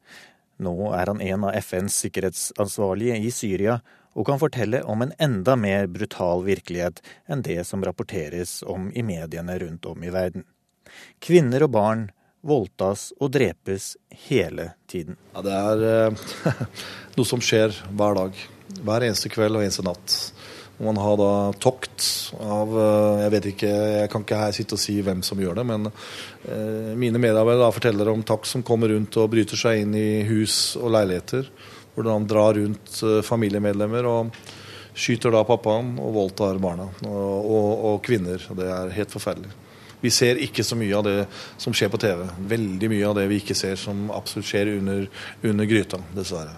Nå 0.62 0.94
er 0.96 1.12
han 1.12 1.22
en 1.26 1.50
av 1.50 1.58
FNs 1.60 2.00
sikkerhetsansvarlige 2.06 3.20
i 3.20 3.34
Syria 3.34 3.82
og 4.16 4.28
kan 4.28 4.40
fortelle 4.42 4.82
om 4.88 5.04
en 5.04 5.14
enda 5.20 5.56
mer 5.60 5.88
brutal 5.92 6.44
virkelighet 6.46 7.00
enn 7.32 7.44
det 7.46 7.62
som 7.68 7.84
rapporteres 7.84 8.60
om 8.68 8.90
i 8.96 9.04
mediene 9.04 9.58
rundt 9.60 9.88
om 9.90 10.04
i 10.04 10.12
verden. 10.14 10.48
Kvinner 11.24 11.68
og 11.68 11.76
barn 11.76 12.10
voldtas 12.46 13.10
og 13.20 13.32
drepes 13.34 13.96
hele 14.28 14.72
tiden. 14.90 15.18
Ja, 15.36 15.44
det 15.46 15.58
er 15.58 15.86
eh, 15.90 16.56
noe 17.18 17.28
som 17.28 17.44
skjer 17.44 17.76
hver 17.90 18.18
dag. 18.18 18.42
Hver 18.82 19.06
eneste 19.08 19.32
kveld 19.32 19.60
og 19.60 19.66
eneste 19.66 19.86
natt. 19.86 20.18
Og 20.82 20.88
man 20.88 20.98
har 20.98 21.18
da 21.20 21.34
tokt 21.62 22.08
av 22.42 22.72
eh, 22.74 23.20
Jeg 23.22 23.34
vet 23.36 23.50
ikke, 23.52 23.74
jeg 24.02 24.10
kan 24.12 24.26
ikke 24.26 24.40
her 24.42 24.56
sitte 24.58 24.78
og 24.78 24.82
si 24.82 24.98
hvem 25.06 25.22
som 25.26 25.42
gjør 25.42 25.60
det, 25.62 25.68
men 25.70 25.92
eh, 25.92 26.96
mine 26.98 27.22
medarbeidere 27.22 27.76
forteller 27.76 28.10
om 28.10 28.26
takk 28.26 28.50
som 28.50 28.66
kommer 28.66 28.90
rundt 28.90 29.20
og 29.22 29.30
bryter 29.34 29.60
seg 29.60 29.84
inn 29.84 29.94
i 29.98 30.24
hus 30.26 30.74
og 30.82 30.90
leiligheter. 30.98 31.52
Hvordan 31.94 32.26
de 32.26 32.34
drar 32.34 32.58
rundt 32.58 32.98
eh, 33.06 33.22
familiemedlemmer 33.28 34.10
og 34.10 34.34
skyter 34.98 35.32
da 35.32 35.46
pappaen 35.48 35.94
og 36.02 36.16
voldtar 36.18 36.58
barna 36.60 36.90
og, 37.06 37.36
og, 37.46 37.70
og 37.92 38.02
kvinner. 38.04 38.42
Det 38.58 38.66
er 38.68 38.96
helt 38.98 39.14
forferdelig. 39.14 39.54
Vi 40.02 40.10
ser 40.10 40.40
ikke 40.42 40.64
så 40.66 40.76
mye 40.78 40.98
av 40.98 41.06
det 41.06 41.28
som 41.62 41.74
skjer 41.78 41.92
på 41.94 42.00
TV. 42.02 42.26
Veldig 42.50 42.90
mye 42.90 43.08
av 43.08 43.20
det 43.20 43.28
vi 43.30 43.38
ikke 43.42 43.58
ser 43.58 43.78
som 43.78 44.10
absolutt 44.14 44.50
skjer 44.50 44.74
under, 44.80 45.06
under 45.46 45.70
gryta, 45.70 46.02
dessverre. 46.18 46.56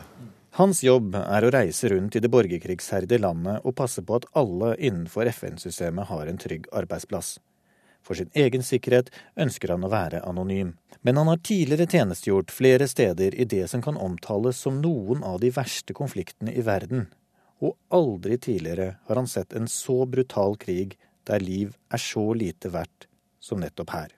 Hans 0.56 0.84
jobb 0.86 1.18
er 1.18 1.44
å 1.44 1.50
reise 1.52 1.90
rundt 1.92 2.16
i 2.16 2.22
det 2.24 2.30
borgerkrigsherde 2.32 3.18
landet 3.20 3.66
og 3.66 3.76
passe 3.76 4.04
på 4.06 4.20
at 4.20 4.30
alle 4.38 4.76
innenfor 4.78 5.28
FN-systemet 5.32 6.08
har 6.12 6.30
en 6.30 6.40
trygg 6.40 6.70
arbeidsplass. 6.72 7.36
For 8.04 8.20
sin 8.20 8.32
egen 8.38 8.64
sikkerhet 8.64 9.10
ønsker 9.40 9.74
han 9.74 9.84
å 9.84 9.92
være 9.92 10.22
anonym. 10.30 10.76
Men 11.02 11.20
han 11.20 11.32
har 11.32 11.44
tidligere 11.44 11.90
tjenestegjort 11.90 12.52
flere 12.52 12.88
steder 12.88 13.36
i 13.36 13.48
det 13.50 13.66
som 13.72 13.84
kan 13.84 14.00
omtales 14.00 14.60
som 14.62 14.80
noen 14.84 15.24
av 15.28 15.42
de 15.44 15.52
verste 15.56 15.96
konfliktene 15.98 16.54
i 16.54 16.64
verden. 16.64 17.10
Og 17.64 17.76
aldri 17.92 18.38
tidligere 18.38 18.94
har 19.08 19.20
han 19.20 19.28
sett 19.28 19.56
en 19.58 19.68
så 19.72 20.04
brutal 20.06 20.56
krig 20.62 20.96
der 21.28 21.44
liv 21.44 21.74
er 21.92 22.04
så 22.04 22.30
lite 22.38 22.72
verdt 22.72 23.10
som 23.44 23.60
nettopp 23.60 23.96
her. 23.98 24.12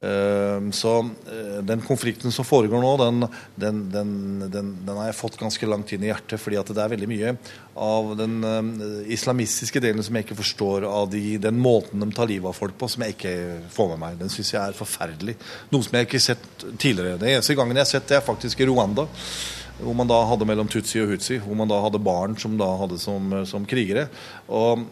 Ehm, 0.00 0.72
så 0.72 0.98
eh, 1.30 1.60
den 1.62 1.80
konflikten 1.80 2.32
som 2.32 2.46
foregår 2.46 2.80
nå, 2.82 2.92
den, 2.98 3.26
den, 3.54 3.82
den, 3.92 4.12
den, 4.50 4.96
har 4.96 5.10
jeg 5.10 5.18
fått 5.18 5.36
ganske 5.40 5.68
langt 5.68 5.92
inn 5.92 6.06
i 6.06 6.08
hjertet. 6.08 6.40
fordi 6.40 6.58
at 6.58 6.72
det 6.72 6.82
er 6.82 6.92
veldig 6.94 7.08
mye 7.10 7.34
av 7.76 8.12
den 8.18 8.38
eh, 8.48 9.12
islamistiske 9.14 9.82
delen 9.84 10.02
som 10.02 10.16
jeg 10.16 10.26
ikke 10.26 10.40
forstår 10.40 10.88
av 10.88 11.10
de, 11.12 11.36
den 11.42 11.60
måten 11.60 12.02
de 12.02 12.10
tar 12.14 12.30
livet 12.30 12.50
av 12.50 12.56
folk 12.56 12.78
på, 12.78 12.88
som 12.90 13.04
jeg 13.04 13.16
ikke 13.16 13.34
får 13.72 13.92
med 13.92 14.02
meg. 14.04 14.20
Den 14.22 14.32
syns 14.32 14.54
jeg 14.54 14.62
er 14.62 14.78
forferdelig. 14.78 15.36
Noe 15.74 15.86
som 15.86 15.98
jeg 15.98 16.08
ikke 16.08 16.20
har 16.20 16.28
sett 16.30 16.48
tidligere. 16.72 17.20
Den 17.20 17.36
eneste 17.36 17.58
gangen 17.58 17.76
jeg 17.76 17.86
har 17.86 17.92
sett 17.94 18.08
det, 18.08 18.18
er 18.18 18.30
faktisk 18.32 18.62
i 18.62 18.70
Rwanda. 18.70 19.06
Hvor 19.82 19.96
man 19.98 20.10
da 20.10 20.18
hadde 20.28 20.46
mellom 20.46 20.68
Tutsi 20.70 21.00
og 21.02 21.14
Hutsi. 21.14 21.38
Hvor 21.42 21.58
man 21.58 21.70
da 21.70 21.78
hadde 21.84 22.02
barn 22.02 22.34
som 22.40 22.58
da 22.60 22.68
hadde 22.80 22.98
som, 23.02 23.32
som 23.48 23.66
krigere. 23.68 24.08
Og 24.50 24.86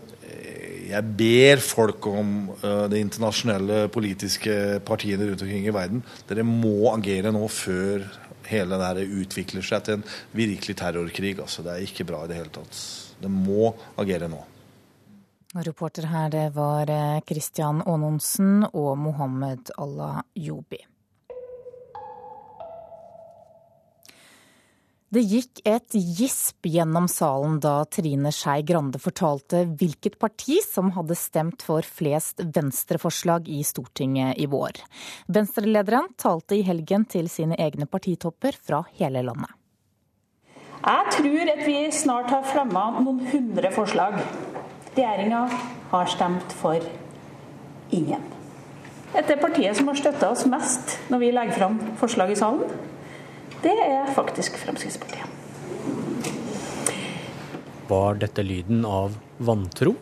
jeg 0.90 1.14
ber 1.18 1.62
folk 1.64 2.06
om 2.10 2.34
uh, 2.62 2.86
de 2.90 3.00
internasjonale 3.00 3.84
politiske 3.92 4.80
partiene 4.86 5.28
rundt 5.28 5.44
omkring 5.46 5.68
i 5.68 5.74
verden. 5.74 6.04
Dere 6.28 6.46
må 6.46 6.92
agere 6.92 7.32
nå 7.34 7.46
før 7.50 8.06
hele 8.50 8.78
det 8.98 9.06
utvikler 9.06 9.64
seg 9.64 9.86
til 9.86 9.98
en 9.98 10.06
virkelig 10.36 10.76
terrorkrig. 10.80 11.36
Altså, 11.38 11.64
det 11.66 11.74
er 11.74 11.86
ikke 11.86 12.08
bra 12.08 12.24
i 12.24 12.30
det 12.30 12.40
hele 12.40 12.54
tatt. 12.54 12.80
Det 13.20 13.30
må 13.30 13.72
agere 14.00 14.30
nå. 14.32 14.40
Reporter 15.50 16.06
her 16.06 16.30
det 16.30 16.44
var 16.54 16.90
eh, 16.94 17.22
Christian 17.26 17.82
Aanonsen 17.82 18.62
og 18.70 18.92
Mohammed 19.02 19.72
Allah 19.82 20.22
Jobi. 20.38 20.78
Det 25.10 25.24
gikk 25.26 25.58
et 25.66 25.94
gisp 25.98 26.68
gjennom 26.70 27.08
salen 27.10 27.56
da 27.58 27.80
Trine 27.90 28.30
Skei 28.30 28.62
Grande 28.62 29.00
fortalte 29.02 29.64
hvilket 29.66 30.20
parti 30.22 30.60
som 30.62 30.92
hadde 30.94 31.16
stemt 31.18 31.64
for 31.66 31.82
flest 31.82 32.38
venstreforslag 32.38 33.48
i 33.50 33.58
Stortinget 33.66 34.38
i 34.38 34.46
vår. 34.46 34.78
Venstrelederen 35.26 36.12
talte 36.14 36.54
i 36.54 36.62
helgen 36.62 37.08
til 37.10 37.26
sine 37.26 37.58
egne 37.58 37.88
partitopper 37.90 38.54
fra 38.54 38.84
hele 39.00 39.24
landet. 39.26 39.50
Jeg 40.78 41.16
tror 41.16 41.52
at 41.56 41.64
vi 41.66 41.74
snart 41.90 42.30
har 42.30 42.46
fremma 42.46 42.84
noen 43.00 43.18
hundre 43.32 43.74
forslag. 43.74 44.14
Regjeringa 44.94 45.42
har 45.90 46.14
stemt 46.14 46.54
for 46.60 46.86
ingen. 47.90 48.22
Dette 49.10 49.34
er 49.34 49.42
partiet 49.42 49.74
som 49.74 49.90
har 49.90 49.98
støtta 49.98 50.30
oss 50.30 50.46
mest 50.46 51.00
når 51.10 51.24
vi 51.24 51.34
legger 51.34 51.58
fram 51.58 51.82
forslag 51.98 52.30
i 52.30 52.38
salen 52.38 52.89
det 53.64 53.76
er 53.76 54.12
faktisk 54.16 54.56
Fremskrittspartiet. 54.60 55.26
Var 57.90 58.20
dette 58.22 58.44
lyden 58.46 58.84
av 58.86 59.16
vantro 59.38 59.96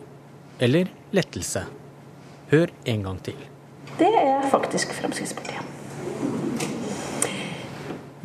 eller 0.61 0.91
lettelse? 1.15 1.65
Hør 2.51 2.71
en 2.93 3.03
gang 3.07 3.19
til. 3.25 3.39
Det 3.99 4.09
er 4.09 4.45
faktisk 4.51 4.93
Fremskrittspartiet. 4.97 5.65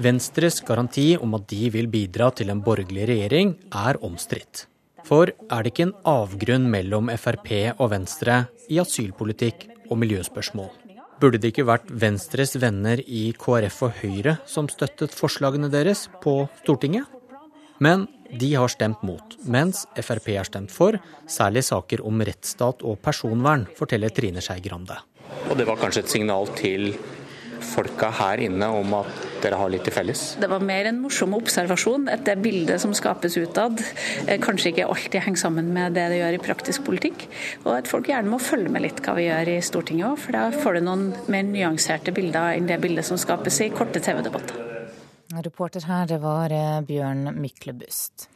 Venstres 0.05 0.61
garanti 0.67 1.15
om 1.17 1.37
at 1.39 1.49
de 1.51 1.69
vil 1.71 1.87
bidra 1.91 2.31
til 2.35 2.51
en 2.51 2.63
borgerlig 2.63 3.07
regjering, 3.09 3.55
er 3.71 3.99
omstridt. 4.03 4.67
For 5.07 5.31
er 5.31 5.63
det 5.63 5.75
ikke 5.75 5.89
en 5.89 5.99
avgrunn 6.09 6.71
mellom 6.71 7.13
Frp 7.21 7.53
og 7.79 7.91
Venstre 7.93 8.45
i 8.73 8.81
asylpolitikk 8.83 9.69
og 9.91 10.01
miljøspørsmål? 10.01 10.84
Burde 11.23 11.39
det 11.39 11.53
ikke 11.53 11.67
vært 11.69 11.91
Venstres 11.91 12.57
venner 12.59 13.01
i 13.07 13.29
KrF 13.39 13.83
og 13.87 14.01
Høyre 14.03 14.39
som 14.51 14.67
støttet 14.71 15.15
forslagene 15.15 15.71
deres 15.73 16.09
på 16.23 16.45
Stortinget? 16.63 17.07
Men 17.83 18.07
de 18.35 18.51
har 18.55 18.71
stemt 18.71 19.03
mot, 19.07 19.37
mens 19.47 19.85
Frp 19.95 20.33
har 20.35 20.49
stemt 20.49 20.73
for, 20.75 20.99
særlig 21.31 21.65
saker 21.67 22.03
om 22.07 22.23
rettsstat 22.27 22.83
og 22.87 22.99
personvern, 23.03 23.67
forteller 23.79 24.15
Trine 24.15 24.43
Skei 24.43 24.63
Grande. 24.65 24.97
Og 25.51 25.59
det 25.59 25.67
var 25.69 25.79
kanskje 25.79 26.05
et 26.05 26.15
signal 26.15 26.51
til 26.59 26.95
folka 27.65 28.11
her 28.15 28.43
inne 28.45 28.69
om 28.71 28.93
at 29.01 29.23
dere 29.43 29.59
har 29.61 29.71
litt 29.73 29.85
til 29.87 29.95
felles? 29.95 30.23
Det 30.41 30.49
var 30.51 30.63
mer 30.65 30.89
en 30.91 31.01
morsom 31.03 31.35
observasjon. 31.37 32.09
At 32.13 32.25
det 32.29 32.37
bildet 32.45 32.83
som 32.83 32.95
skapes 32.97 33.37
utad, 33.41 33.81
eh, 34.27 34.39
kanskje 34.43 34.73
ikke 34.73 34.89
alltid 34.89 35.25
henger 35.27 35.43
sammen 35.45 35.73
med 35.75 35.97
det 35.99 36.07
det 36.13 36.21
gjør 36.21 36.39
i 36.39 36.43
praktisk 36.45 36.85
politikk. 36.87 37.27
Og 37.65 37.73
at 37.79 37.91
folk 37.91 38.11
gjerne 38.13 38.31
må 38.31 38.41
følge 38.43 38.73
med 38.73 38.87
litt 38.87 39.03
hva 39.05 39.17
vi 39.19 39.29
gjør 39.29 39.55
i 39.57 39.59
Stortinget 39.65 40.11
òg, 40.13 40.21
for 40.27 40.37
da 40.37 40.45
får 40.55 40.79
du 40.79 40.85
noen 40.87 41.09
mer 41.33 41.49
nyanserte 41.49 42.15
bilder 42.15 42.55
enn 42.55 42.69
det 42.71 42.81
bildet 42.83 43.09
som 43.09 43.21
skapes 43.21 43.61
i 43.65 43.73
korte 43.75 44.03
TV-debatter. 44.05 44.61
Reporter 45.35 45.83
her, 45.89 46.07
det 46.07 46.21
var 46.23 46.53
eh, 46.55 46.81
Bjørn 46.87 47.35
Myklebust. 47.41 48.29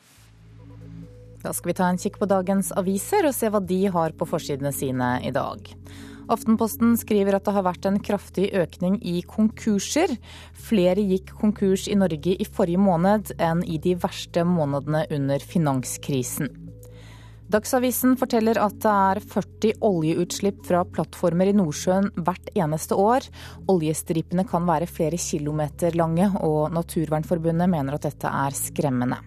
Da 1.42 1.52
skal 1.54 1.70
vi 1.70 1.78
ta 1.78 1.86
en 1.86 2.00
kikk 2.00 2.18
på 2.18 2.26
dagens 2.26 2.72
aviser 2.76 3.28
og 3.28 3.34
se 3.36 3.50
hva 3.52 3.60
de 3.62 3.84
har 3.94 4.14
på 4.18 4.26
forsidene 4.26 4.72
sine 4.74 5.18
i 5.22 5.30
dag. 5.34 5.70
Aftenposten 6.28 6.92
skriver 7.00 7.38
at 7.38 7.46
det 7.46 7.54
har 7.56 7.64
vært 7.64 7.86
en 7.88 7.98
kraftig 8.04 8.50
økning 8.56 8.98
i 9.00 9.22
konkurser. 9.24 10.12
Flere 10.52 11.00
gikk 11.00 11.32
konkurs 11.40 11.86
i 11.88 11.96
Norge 11.96 12.34
i 12.36 12.46
forrige 12.46 12.80
måned 12.82 13.32
enn 13.40 13.64
i 13.64 13.80
de 13.80 13.94
verste 13.96 14.44
månedene 14.44 15.06
under 15.16 15.44
finanskrisen. 15.54 16.52
Dagsavisen 17.48 18.18
forteller 18.20 18.60
at 18.60 18.76
det 18.84 18.92
er 18.92 19.22
40 19.24 19.78
oljeutslipp 19.88 20.60
fra 20.68 20.82
plattformer 20.84 21.48
i 21.48 21.56
Nordsjøen 21.56 22.10
hvert 22.20 22.50
eneste 22.52 22.98
år. 23.00 23.24
Oljestripene 23.72 24.44
kan 24.50 24.68
være 24.68 24.90
flere 24.90 25.16
kilometer 25.16 25.96
lange, 25.96 26.28
og 26.44 26.76
Naturvernforbundet 26.76 27.72
mener 27.72 27.96
at 27.96 28.04
dette 28.04 28.28
er 28.28 28.52
skremmende. 28.52 29.22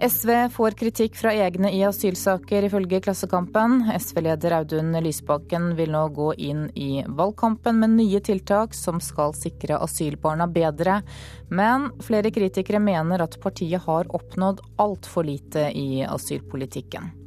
SV 0.00 0.48
får 0.50 0.70
kritikk 0.70 1.14
fra 1.16 1.30
egne 1.32 1.70
i 1.72 1.84
asylsaker, 1.86 2.66
ifølge 2.66 2.98
Klassekampen. 3.04 3.84
SV-leder 3.94 4.56
Audun 4.58 4.90
Lysbakken 5.04 5.70
vil 5.78 5.94
nå 5.94 6.02
gå 6.16 6.32
inn 6.34 6.66
i 6.74 7.04
valgkampen 7.06 7.78
med 7.78 7.94
nye 7.94 8.20
tiltak 8.24 8.74
som 8.74 8.98
skal 9.00 9.36
sikre 9.38 9.78
asylbarna 9.86 10.50
bedre. 10.50 11.00
Men 11.48 11.92
flere 12.02 12.34
kritikere 12.34 12.82
mener 12.82 13.22
at 13.22 13.38
partiet 13.40 13.86
har 13.86 14.10
oppnådd 14.10 14.64
altfor 14.82 15.30
lite 15.30 15.70
i 15.70 16.02
asylpolitikken. 16.02 17.23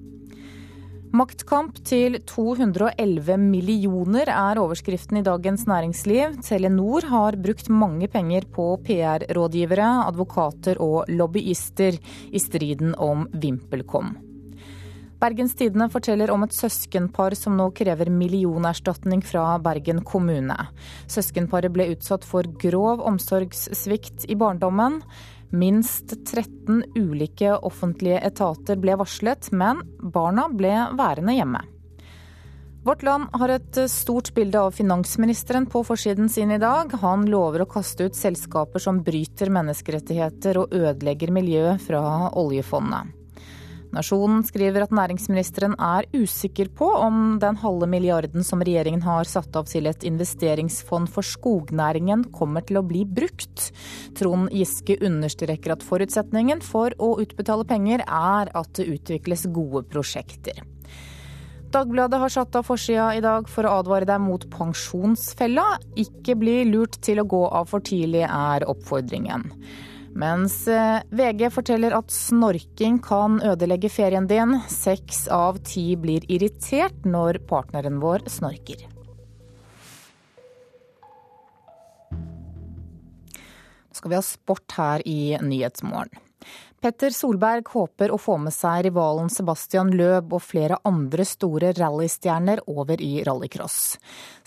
Maktkamp 1.16 1.78
til 1.88 2.18
211 2.28 3.38
millioner 3.40 4.28
er 4.28 4.60
overskriften 4.60 5.22
i 5.22 5.24
Dagens 5.24 5.64
Næringsliv. 5.70 6.36
Telenor 6.44 7.08
har 7.08 7.38
brukt 7.40 7.70
mange 7.72 8.10
penger 8.12 8.44
på 8.52 8.74
PR-rådgivere, 8.84 9.88
advokater 10.10 10.82
og 10.84 11.08
lobbyister 11.08 11.96
i 12.28 12.42
striden 12.44 12.92
om 13.00 13.24
VimpelCom. 13.32 14.18
Bergens 15.18 15.56
Tidende 15.58 15.88
forteller 15.90 16.30
om 16.30 16.44
et 16.46 16.54
søskenpar 16.54 17.34
som 17.40 17.56
nå 17.58 17.72
krever 17.78 18.12
millionerstatning 18.14 19.24
fra 19.26 19.56
Bergen 19.64 20.04
kommune. 20.06 20.58
Søskenparet 21.10 21.74
ble 21.74 21.88
utsatt 21.96 22.28
for 22.28 22.46
grov 22.62 23.02
omsorgssvikt 23.08 24.28
i 24.30 24.38
barndommen. 24.38 25.00
Minst 25.50 26.12
13 26.27 26.84
ulike 26.96 27.54
offentlige 27.63 28.20
etater 28.20 28.80
ble 28.80 28.98
varslet, 29.00 29.48
men 29.56 29.80
barna 30.01 30.50
ble 30.51 30.74
værende 31.00 31.38
hjemme. 31.38 31.63
Vårt 32.88 33.04
Land 33.04 33.34
har 33.36 33.51
et 33.51 33.77
stort 33.92 34.30
bilde 34.36 34.60
av 34.60 34.75
finansministeren 34.75 35.66
på 35.68 35.82
forsiden 35.84 36.30
sin 36.32 36.51
i 36.56 36.60
dag. 36.60 36.94
Han 37.01 37.25
lover 37.27 37.66
å 37.66 37.68
kaste 37.68 38.08
ut 38.08 38.16
selskaper 38.16 38.80
som 38.80 39.01
bryter 39.04 39.51
menneskerettigheter 39.51 40.62
og 40.62 40.75
ødelegger 40.75 41.34
miljøet 41.36 41.84
fra 41.84 42.04
oljefondet. 42.32 43.16
Nasjonen 43.96 44.44
skriver 44.46 44.84
at 44.84 44.94
næringsministeren 44.96 45.77
er 45.79 46.08
usikker 46.15 46.70
på 46.75 46.89
om 47.00 47.38
den 47.41 47.58
halve 47.62 47.88
milliarden 47.89 48.44
som 48.46 48.62
regjeringen 48.63 49.06
har 49.06 49.27
satt 49.29 49.56
av 49.56 49.70
til 49.72 49.88
et 49.89 50.03
investeringsfond 50.08 51.10
for 51.13 51.25
skognæringen 51.25 52.27
kommer 52.36 52.65
til 52.67 52.82
å 52.82 52.86
bli 52.86 53.06
brukt. 53.08 53.70
Trond 54.20 54.51
Giske 54.51 55.00
understreker 55.00 55.77
at 55.77 55.86
forutsetningen 55.88 56.63
for 56.65 56.96
å 57.00 57.15
utbetale 57.24 57.67
penger 57.70 58.03
er 58.06 58.51
at 58.51 58.74
det 58.77 58.89
utvikles 58.98 59.48
gode 59.56 59.86
prosjekter. 59.91 60.65
Dagbladet 61.72 62.20
har 62.20 62.32
satt 62.32 62.56
av 62.56 62.63
forsida 62.63 63.10
i 63.17 63.24
dag 63.24 63.50
for 63.51 63.67
å 63.67 63.79
advare 63.82 64.08
deg 64.08 64.22
mot 64.24 64.46
pensjonsfella. 64.51 65.65
Ikke 66.00 66.38
bli 66.39 66.62
lurt 66.69 66.95
til 67.04 67.19
å 67.19 67.28
gå 67.28 67.43
av 67.60 67.67
for 67.71 67.84
tidlig, 67.84 68.23
er 68.23 68.63
oppfordringen. 68.71 69.52
Mens 70.17 70.63
eh, 70.67 71.03
VG 71.13 71.51
forteller 71.53 71.93
at 71.93 72.10
snorking 72.10 72.97
kan 73.06 73.38
ødelegge 73.45 73.89
ferien 73.93 74.25
din. 74.30 74.56
Seks 74.65 75.27
av 75.30 75.60
ti 75.62 75.91
blir 75.99 76.25
irritert 76.25 77.06
når 77.06 77.38
partneren 77.49 77.99
vår 78.01 78.25
snorker. 78.32 78.88
Nå 83.88 83.99
skal 83.99 84.13
vi 84.13 84.17
ha 84.17 84.25
sport 84.25 84.73
her 84.77 85.06
i 85.06 85.38
Nyhetsmorgen. 85.41 86.27
Petter 86.88 87.12
Solberg 87.12 87.67
håper 87.73 88.13
å 88.15 88.17
få 88.21 88.38
med 88.39 88.54
seg 88.56 88.86
rivalen 88.86 89.28
Sebastian 89.28 89.89
Løb 90.00 90.32
og 90.38 90.39
flere 90.39 90.78
andre 90.88 91.26
store 91.28 91.73
rallystjerner 91.76 92.62
over 92.71 93.04
i 93.04 93.26
rallycross. 93.28 93.97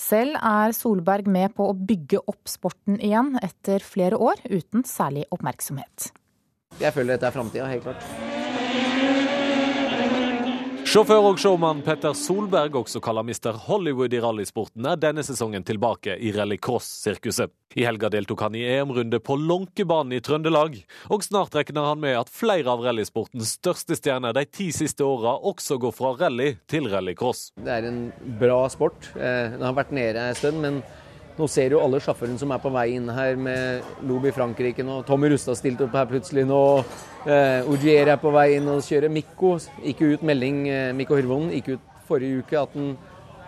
Selv 0.01 0.41
er 0.41 0.73
Solberg 0.73 1.29
med 1.29 1.53
på 1.59 1.69
å 1.69 1.77
bygge 1.77 2.23
opp 2.25 2.49
sporten 2.49 2.97
igjen 2.97 3.35
etter 3.45 3.85
flere 3.85 4.17
år 4.17 4.41
uten 4.49 4.89
særlig 4.89 5.29
oppmerksomhet. 5.37 6.15
Jeg 6.81 6.97
føler 6.97 7.19
dette 7.19 7.29
er 7.29 7.37
framtida, 7.37 7.69
helt 7.69 7.85
klart. 7.91 8.30
Sjåfør 10.91 11.23
og 11.23 11.37
showmann 11.39 11.85
Petter 11.87 12.17
Solberg, 12.19 12.75
også 12.75 12.99
kalt 13.05 13.23
Mr. 13.23 13.55
Hollywood 13.69 14.11
i 14.11 14.19
rallysporten, 14.19 14.89
er 14.91 14.99
denne 14.99 15.23
sesongen 15.23 15.63
tilbake 15.63 16.17
i 16.19 16.33
rallycross-sirkuset. 16.35 17.53
I 17.79 17.85
helga 17.87 18.09
deltok 18.11 18.43
han 18.43 18.57
i 18.59 18.65
EM-runde 18.67 19.21
på 19.23 19.37
Lånkebanen 19.39 20.17
i 20.17 20.19
Trøndelag, 20.27 20.81
og 21.15 21.23
snart 21.23 21.55
regner 21.55 21.87
han 21.93 22.03
med 22.03 22.19
at 22.19 22.33
flere 22.35 22.75
av 22.75 22.83
rallysportens 22.83 23.53
største 23.61 23.95
stjerner 24.01 24.35
de 24.35 24.43
ti 24.51 24.73
siste 24.75 25.07
åra 25.07 25.37
også 25.53 25.79
går 25.79 25.95
fra 25.95 26.11
rally 26.25 26.57
til 26.67 26.91
rallycross. 26.91 27.53
Det 27.63 27.71
er 27.71 27.87
en 27.87 28.03
bra 28.43 28.65
sport. 28.75 29.13
Eh, 29.15 29.55
Den 29.55 29.63
har 29.63 29.79
vært 29.79 29.95
nede 29.95 30.27
en 30.33 30.41
stund, 30.43 30.59
men 30.59 30.83
nå 31.41 31.49
ser 31.49 31.75
jo 31.75 31.81
alle 31.83 32.01
sjåførene 32.03 32.41
som 32.41 32.53
er 32.53 32.61
på 32.63 32.73
vei 32.75 32.87
inn 32.99 33.09
her 33.17 33.39
med 33.41 33.87
Lob 34.09 34.27
i 34.29 34.33
Frankrike 34.35 34.85
nå. 34.87 35.01
Tommy 35.09 35.31
Rustad 35.33 35.59
stilte 35.59 35.87
opp 35.87 35.97
her 35.97 36.09
plutselig 36.11 36.45
nå. 36.49 36.63
Eh, 37.25 37.69
Ogier 37.71 38.13
er 38.13 38.21
på 38.21 38.33
vei 38.35 38.59
inn 38.59 38.69
og 38.71 38.83
kjører. 38.85 39.13
Mikko 39.13 39.55
gikk 39.85 40.03
ut 40.05 40.27
melding, 40.27 40.67
eh, 40.69 40.91
Mikko 40.97 41.17
Hyrvonen 41.19 41.55
gikk 41.57 41.75
ut 41.75 41.87
forrige 42.09 42.43
uke 42.45 42.59
at 42.61 42.77
han 42.77 42.93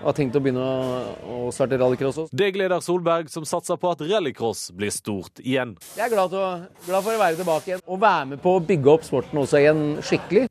har 0.03 0.17
tenkt 0.17 0.37
å 0.39 0.43
begynne 0.43 0.63
å, 0.63 1.03
å 1.47 1.51
starte 1.55 1.79
rallycross 1.79 2.23
også. 2.25 2.37
Det 2.37 2.49
gleder 2.57 2.83
Solberg, 2.83 3.29
som 3.31 3.45
satser 3.47 3.79
på 3.79 3.93
at 3.93 4.03
rallycross 4.09 4.71
blir 4.77 4.91
stort 4.95 5.43
igjen. 5.43 5.77
Jeg 5.99 6.09
er 6.09 6.15
glad, 6.15 6.33
til 6.33 6.43
å, 6.43 6.49
glad 6.89 7.07
for 7.07 7.15
å 7.15 7.21
være 7.23 7.39
tilbake 7.39 7.71
igjen 7.73 7.85
og 7.87 8.03
være 8.03 8.33
med 8.33 8.43
på 8.43 8.57
å 8.57 8.65
bygge 8.73 8.97
opp 8.97 9.07
sporten 9.07 9.45
også 9.45 9.63
igjen 9.63 9.85
skikkelig. 10.03 10.49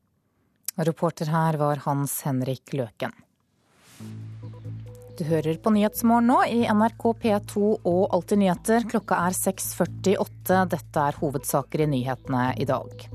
Reporter 0.82 1.34
her 1.34 1.60
var 1.60 1.84
Hans 1.84 2.21
Henrik 2.25 2.71
Løken. 2.77 3.12
Du 5.21 5.27
hører 5.29 5.60
på 5.62 5.69
Nyhetsmorgen 5.69 6.31
nå 6.31 6.36
i 6.49 6.62
NRK 6.65 7.03
P2 7.21 7.60
og 7.86 8.13
Alltid 8.15 8.39
nyheter. 8.41 8.88
Klokka 8.89 9.19
er 9.21 9.36
6.48. 9.38 10.63
Dette 10.71 11.03
er 11.12 11.19
hovedsaker 11.21 11.84
i 11.84 11.88
nyhetene 11.91 12.47
i 12.57 12.65
dag. 12.65 13.05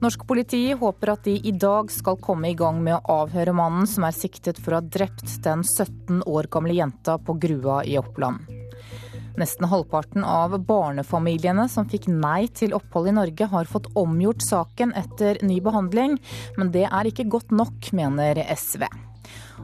Norsk 0.00 0.24
politi 0.24 0.62
håper 0.72 1.12
at 1.12 1.28
de 1.28 1.36
i 1.36 1.52
dag 1.52 1.92
skal 1.92 2.16
komme 2.24 2.48
i 2.48 2.56
gang 2.56 2.80
med 2.80 2.96
å 2.96 3.18
avhøre 3.26 3.52
mannen 3.60 3.84
som 3.84 4.08
er 4.08 4.16
siktet 4.16 4.56
for 4.56 4.72
å 4.72 4.80
ha 4.80 4.88
drept 4.96 5.36
den 5.44 5.68
17 5.68 6.24
år 6.24 6.48
gamle 6.48 6.80
jenta 6.80 7.20
på 7.20 7.36
Grua 7.44 7.82
i 7.84 8.00
Oppland. 8.00 8.48
Nesten 9.36 9.68
halvparten 9.68 10.24
av 10.24 10.56
barnefamiliene 10.64 11.68
som 11.68 11.92
fikk 11.92 12.08
nei 12.08 12.46
til 12.56 12.72
opphold 12.72 13.12
i 13.12 13.18
Norge, 13.20 13.52
har 13.52 13.68
fått 13.68 13.92
omgjort 14.00 14.40
saken 14.48 14.96
etter 14.96 15.44
ny 15.44 15.60
behandling, 15.60 16.16
men 16.56 16.72
det 16.72 16.88
er 16.88 17.12
ikke 17.12 17.28
godt 17.28 17.52
nok, 17.52 17.92
mener 17.92 18.40
SV. 18.48 18.88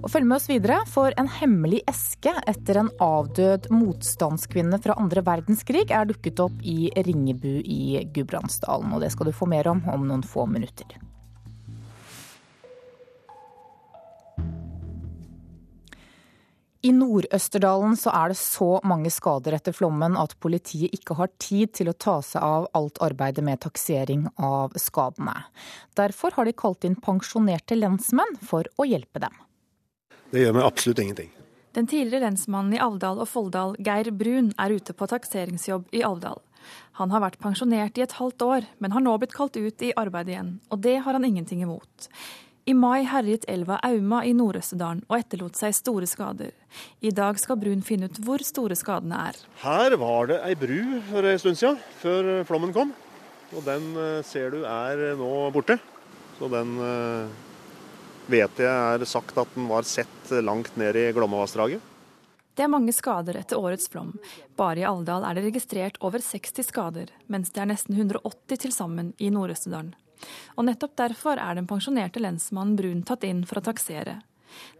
Og 0.00 0.08
følg 0.12 0.28
med 0.28 0.38
oss 0.38 0.48
videre, 0.50 0.80
for 0.88 1.14
en 1.20 1.28
hemmelig 1.40 1.82
eske 1.90 2.32
etter 2.50 2.80
en 2.80 2.90
avdød 3.02 3.70
motstandskvinne 3.74 4.80
fra 4.82 4.96
andre 5.00 5.24
verdenskrig 5.26 5.86
er 5.90 6.08
dukket 6.10 6.42
opp 6.46 6.64
i 6.64 6.90
Ringebu 6.96 7.60
i 7.60 8.00
Gudbrandsdalen. 8.14 8.94
Og 8.94 9.04
det 9.04 9.12
skal 9.14 9.30
du 9.30 9.36
få 9.36 9.50
mer 9.50 9.70
om 9.70 9.84
om 9.90 10.08
noen 10.08 10.26
få 10.26 10.46
minutter. 10.50 10.98
I 16.80 16.92
Nord-Østerdalen 16.96 17.92
så 18.00 18.08
er 18.16 18.32
det 18.32 18.38
så 18.40 18.78
mange 18.88 19.10
skader 19.12 19.52
etter 19.58 19.74
flommen 19.76 20.14
at 20.16 20.32
politiet 20.40 20.94
ikke 20.96 21.18
har 21.18 21.28
tid 21.36 21.74
til 21.76 21.90
å 21.92 21.96
ta 22.06 22.14
seg 22.24 22.40
av 22.40 22.70
alt 22.78 23.02
arbeidet 23.04 23.44
med 23.44 23.60
taksering 23.60 24.24
av 24.40 24.72
skadene. 24.80 25.36
Derfor 26.00 26.38
har 26.38 26.48
de 26.48 26.56
kalt 26.56 26.88
inn 26.88 26.96
pensjonerte 26.96 27.76
lensmenn 27.76 28.40
for 28.40 28.64
å 28.80 28.88
hjelpe 28.88 29.20
dem. 29.20 29.36
Det 30.30 30.44
gjør 30.44 30.56
meg 30.56 30.66
absolutt 30.66 31.02
ingenting. 31.02 31.30
Den 31.74 31.86
tidligere 31.86 32.26
lensmannen 32.26 32.74
i 32.74 32.82
Alvdal 32.82 33.20
og 33.22 33.28
Folldal, 33.30 33.76
Geir 33.78 34.10
Brun, 34.14 34.50
er 34.58 34.74
ute 34.74 34.94
på 34.94 35.06
takseringsjobb 35.10 35.90
i 35.94 36.02
Alvdal. 36.06 36.38
Han 36.98 37.10
har 37.14 37.22
vært 37.22 37.40
pensjonert 37.42 37.98
i 37.98 38.04
et 38.04 38.14
halvt 38.18 38.44
år, 38.46 38.68
men 38.78 38.94
har 38.94 39.02
nå 39.02 39.16
blitt 39.18 39.34
kalt 39.34 39.56
ut 39.56 39.82
i 39.82 39.94
arbeid 39.98 40.30
igjen, 40.30 40.54
og 40.70 40.82
det 40.84 40.98
har 41.04 41.16
han 41.16 41.26
ingenting 41.26 41.62
imot. 41.64 42.10
I 42.68 42.74
mai 42.76 43.02
herjet 43.08 43.46
elva 43.50 43.78
Auma 43.86 44.20
i 44.28 44.34
Nord-Østerdalen 44.36 45.00
og 45.08 45.16
etterlot 45.16 45.58
seg 45.58 45.74
store 45.74 46.06
skader. 46.06 46.52
I 47.02 47.10
dag 47.14 47.38
skal 47.40 47.58
Brun 47.58 47.80
finne 47.82 48.10
ut 48.10 48.20
hvor 48.22 48.42
store 48.46 48.76
skadene 48.78 49.22
er. 49.30 49.38
Her 49.62 49.96
var 49.98 50.28
det 50.30 50.42
ei 50.46 50.52
bru 50.58 51.00
for 51.08 51.26
en 51.26 51.40
stund 51.40 51.58
siden, 51.58 51.80
før 52.02 52.44
flommen 52.46 52.74
kom. 52.76 52.92
Og 53.56 53.64
den 53.66 53.88
eh, 53.98 54.20
ser 54.26 54.52
du 54.54 54.60
er 54.62 55.16
nå 55.18 55.30
borte. 55.54 55.80
Så 56.38 56.50
den 56.52 56.76
eh, 56.84 57.40
vet 58.30 58.60
jeg 58.62 58.70
er 58.70 59.06
sagt 59.08 59.38
at 59.40 59.56
den 59.56 59.68
var 59.70 59.86
sett 59.88 60.30
langt 60.44 60.76
ned 60.80 60.98
i 60.98 61.08
Glomma-vassdraget. 61.16 61.82
Det 62.54 62.64
er 62.66 62.72
mange 62.72 62.92
skader 62.92 63.38
etter 63.40 63.58
årets 63.58 63.88
flom. 63.88 64.10
Bare 64.58 64.82
i 64.82 64.86
Alvdal 64.86 65.24
er 65.24 65.38
det 65.38 65.46
registrert 65.46 66.00
over 66.04 66.20
60 66.20 66.66
skader, 66.66 67.12
mens 67.30 67.52
det 67.54 67.62
er 67.62 67.70
nesten 67.70 67.96
180 67.96 68.64
til 68.66 68.74
sammen 68.74 69.12
i 69.18 69.30
Nord-Østerdalen. 69.32 69.94
Og 70.58 70.66
nettopp 70.66 70.96
derfor 71.00 71.40
er 71.40 71.56
den 71.56 71.68
pensjonerte 71.70 72.20
lensmannen 72.20 72.74
Brun 72.76 73.04
tatt 73.08 73.24
inn 73.24 73.46
for 73.48 73.60
å 73.60 73.64
taksere. 73.70 74.18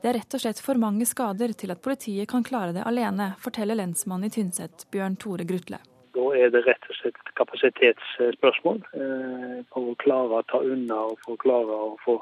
Det 0.02 0.10
er 0.10 0.18
rett 0.18 0.34
og 0.34 0.42
slett 0.42 0.60
for 0.60 0.80
mange 0.82 1.06
skader 1.08 1.54
til 1.56 1.72
at 1.72 1.80
politiet 1.80 2.28
kan 2.28 2.44
klare 2.44 2.74
det 2.76 2.84
alene, 2.84 3.32
forteller 3.40 3.78
lensmannen 3.78 4.28
i 4.28 4.34
Tynset, 4.34 4.84
Bjørn 4.92 5.16
Tore 5.22 5.46
Grutle. 5.48 5.78
Da 6.10 6.26
er 6.34 6.50
det 6.50 6.64
rett 6.66 6.90
og 6.90 6.98
slett 6.98 7.16
et 7.22 7.32
kapasitetsspørsmål 7.38 8.82
eh, 8.98 9.58
for 9.70 9.92
å 9.92 9.98
klare 10.02 10.40
å 10.40 10.46
ta 10.50 10.58
unna 10.66 10.98
og 11.12 11.20
for 11.22 11.36
å 11.38 11.42
klare 11.46 11.80
å 11.86 11.94
få 12.02 12.18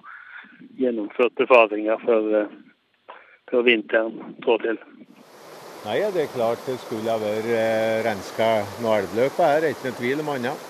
gjennomført 0.79 1.35
befaringer 1.39 2.01
før, 2.05 2.31
eh, 2.43 3.19
før 3.51 3.67
vinteren 3.67 4.37
trår 4.45 4.65
til. 4.67 4.81
Nei, 5.85 6.01
det 6.13 6.25
er 6.25 6.35
klart 6.35 6.65
det 6.67 6.79
skulle 6.83 7.11
ha 7.11 7.21
vært 7.23 7.53
eh, 7.55 8.03
renska 8.07 8.49
noe 8.83 8.99
elvløp 9.03 9.39
her, 9.39 9.63
er 9.63 9.75
ikke 9.75 9.89
noe 9.89 9.99
tvil 10.01 10.25
om 10.25 10.33
annet. 10.35 10.67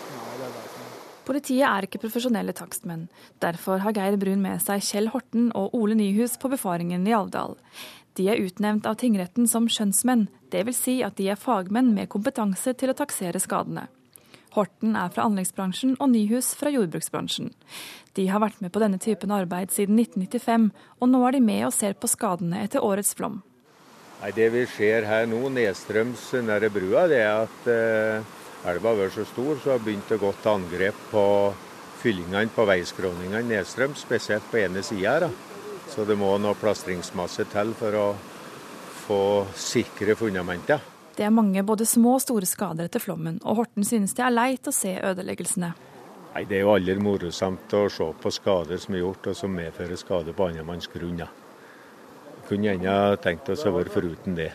Politiet 1.28 1.66
er 1.68 1.84
ikke 1.84 2.00
profesjonelle 2.00 2.54
takstmenn. 2.56 3.08
Derfor 3.40 3.82
har 3.84 3.92
Geir 3.96 4.16
Brun 4.16 4.40
med 4.40 4.62
seg 4.64 4.80
Kjell 4.80 5.10
Horten 5.12 5.50
og 5.58 5.74
Ole 5.76 5.96
Nyhus 5.98 6.38
på 6.40 6.48
befaringen 6.48 7.04
i 7.08 7.12
Alvdal. 7.12 7.58
De 8.16 8.30
er 8.32 8.40
utnevnt 8.40 8.88
av 8.88 8.96
tingretten 8.98 9.46
som 9.46 9.68
skjønnsmenn, 9.68 10.26
dvs. 10.50 10.80
Si 10.80 10.96
at 11.04 11.18
de 11.20 11.28
er 11.28 11.38
fagmenn 11.38 11.92
med 11.94 12.08
kompetanse 12.08 12.72
til 12.80 12.90
å 12.90 12.96
taksere 12.96 13.42
skadene. 13.44 13.86
Horten 14.54 14.96
er 14.96 15.10
fra 15.12 15.26
anleggsbransjen 15.28 15.96
og 15.98 16.10
Nyhus 16.12 16.54
fra 16.58 16.72
jordbruksbransjen. 16.72 17.52
De 18.16 18.26
har 18.32 18.42
vært 18.42 18.62
med 18.64 18.72
på 18.74 18.82
denne 18.82 18.98
typen 19.02 19.32
arbeid 19.34 19.70
siden 19.74 19.98
1995, 20.00 20.70
og 20.98 21.12
nå 21.12 21.20
er 21.28 21.36
de 21.36 21.42
med 21.44 21.66
og 21.68 21.74
ser 21.76 21.94
på 21.94 22.10
skadene 22.10 22.64
etter 22.64 22.84
årets 22.84 23.14
flom. 23.18 23.42
Nei, 24.18 24.32
Det 24.34 24.48
vi 24.50 24.64
ser 24.66 25.06
her 25.06 25.28
nå, 25.30 25.44
nedstrøms 25.54 26.32
nære 26.42 26.72
brua, 26.74 27.06
det 27.06 27.20
er 27.22 27.44
at 27.44 27.70
eh, 27.70 28.34
elva 28.66 28.90
har 28.90 29.02
vært 29.04 29.14
så 29.14 29.26
stor, 29.28 29.54
så 29.62 29.76
har 29.76 29.84
begynt 29.84 30.10
å 30.10 30.18
gå 30.18 30.32
til 30.40 30.54
angrep 30.56 31.04
på 31.12 31.24
fyllingene 32.02 32.50
på 32.54 32.66
veiskråningene 32.66 33.44
nedstrøms, 33.46 34.02
spesielt 34.02 34.50
på 34.50 34.58
ene 34.64 34.82
sida. 34.82 35.30
Så 35.88 36.04
det 36.04 36.18
må 36.18 36.34
noe 36.42 36.58
plastringsmasse 36.58 37.46
til 37.52 37.72
for 37.78 37.94
å 37.96 38.08
få 39.06 39.22
sikre 39.56 40.18
fundamenter. 40.18 40.82
Det 41.18 41.24
er 41.26 41.34
mange 41.34 41.64
både 41.66 41.82
små 41.82 42.12
og 42.14 42.22
store 42.22 42.46
skader 42.46 42.86
etter 42.86 43.02
flommen, 43.02 43.40
og 43.42 43.58
Horten 43.58 43.82
synes 43.86 44.12
det 44.14 44.22
er 44.22 44.30
leit 44.30 44.68
å 44.70 44.74
se 44.74 44.92
ødeleggelsene. 45.02 45.72
Nei, 46.34 46.44
Det 46.46 46.60
er 46.60 46.62
jo 46.62 46.74
aldri 46.76 46.94
morsomt 47.02 47.74
å 47.74 47.88
se 47.90 48.06
på 48.22 48.30
skader 48.30 48.78
som 48.78 48.94
er 48.94 49.02
gjort, 49.02 49.26
og 49.26 49.34
som 49.34 49.50
medfører 49.50 49.98
skade 49.98 50.32
på 50.32 50.46
andre 50.46 50.62
manns 50.62 50.86
grunn. 50.86 51.24
Kunne 52.46 52.70
gjerne 52.70 53.18
tenkt 53.18 53.50
oss 53.50 53.66
å 53.66 53.74
være 53.74 53.90
foruten 53.90 54.38
det. 54.38 54.52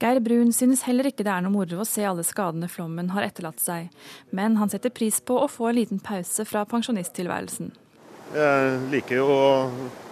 Geir 0.00 0.20
Brun 0.20 0.52
synes 0.52 0.84
heller 0.84 1.08
ikke 1.08 1.24
det 1.24 1.32
er 1.32 1.42
noe 1.44 1.52
moro 1.52 1.80
å 1.80 1.88
se 1.88 2.04
alle 2.04 2.24
skadene 2.24 2.68
flommen 2.68 3.08
har 3.16 3.24
etterlatt 3.24 3.60
seg, 3.60 3.88
men 4.36 4.56
han 4.60 4.68
setter 4.68 4.92
pris 4.92 5.20
på 5.20 5.38
å 5.40 5.48
få 5.48 5.70
en 5.70 5.80
liten 5.80 6.00
pause 6.00 6.44
fra 6.44 6.66
pensjonisttilværelsen. 6.68 7.72
Jeg 8.36 8.80
liker 8.92 9.16
jo 9.16 9.26
å 9.32 9.44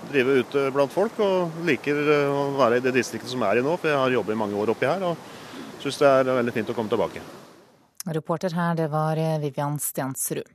drive 0.09 0.41
ute 0.41 0.71
blant 0.73 0.93
folk, 0.93 1.21
og 1.21 1.61
liker 1.69 2.01
å 2.33 2.49
være 2.57 2.81
i 2.81 2.85
det 2.85 2.97
distriktet 2.97 3.31
som 3.33 3.45
er 3.45 3.61
i 3.61 3.65
nå, 3.65 3.77
for 3.77 3.93
jeg 3.93 4.01
har 4.01 4.17
jobbet 4.17 4.35
i 4.35 4.41
mange 4.41 4.57
år 4.57 4.73
oppi 4.73 4.89
her, 4.89 5.05
og 5.13 5.37
syns 5.83 6.01
det 6.03 6.11
er 6.11 6.31
veldig 6.41 6.55
fint 6.55 6.71
å 6.73 6.77
komme 6.77 6.93
tilbake. 6.93 7.25
Reporter 8.09 8.55
her, 8.57 8.79
det 8.79 8.89
var 8.93 9.19
Vivian 9.43 9.77
Stensrud. 9.83 10.47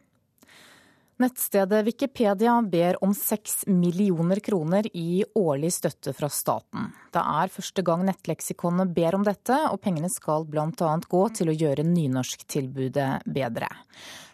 Nettstedet 1.22 1.86
Wikipedia 1.86 2.56
ber 2.62 2.98
om 3.06 3.14
seks 3.14 3.68
millioner 3.68 4.40
kroner 4.44 4.88
i 4.98 5.24
årlig 5.38 5.70
støtte 5.76 6.12
fra 6.18 6.28
staten. 6.30 6.90
Det 7.14 7.22
er 7.22 7.52
første 7.54 7.84
gang 7.86 8.02
nettleksikonet 8.08 8.90
ber 8.96 9.20
om 9.20 9.24
dette, 9.24 9.60
og 9.70 9.78
pengene 9.84 10.10
skal 10.10 10.48
bl.a. 10.50 10.90
gå 11.08 11.24
til 11.38 11.52
å 11.52 11.56
gjøre 11.56 11.86
nynorsktilbudet 11.86 13.12
bedre. 13.30 13.70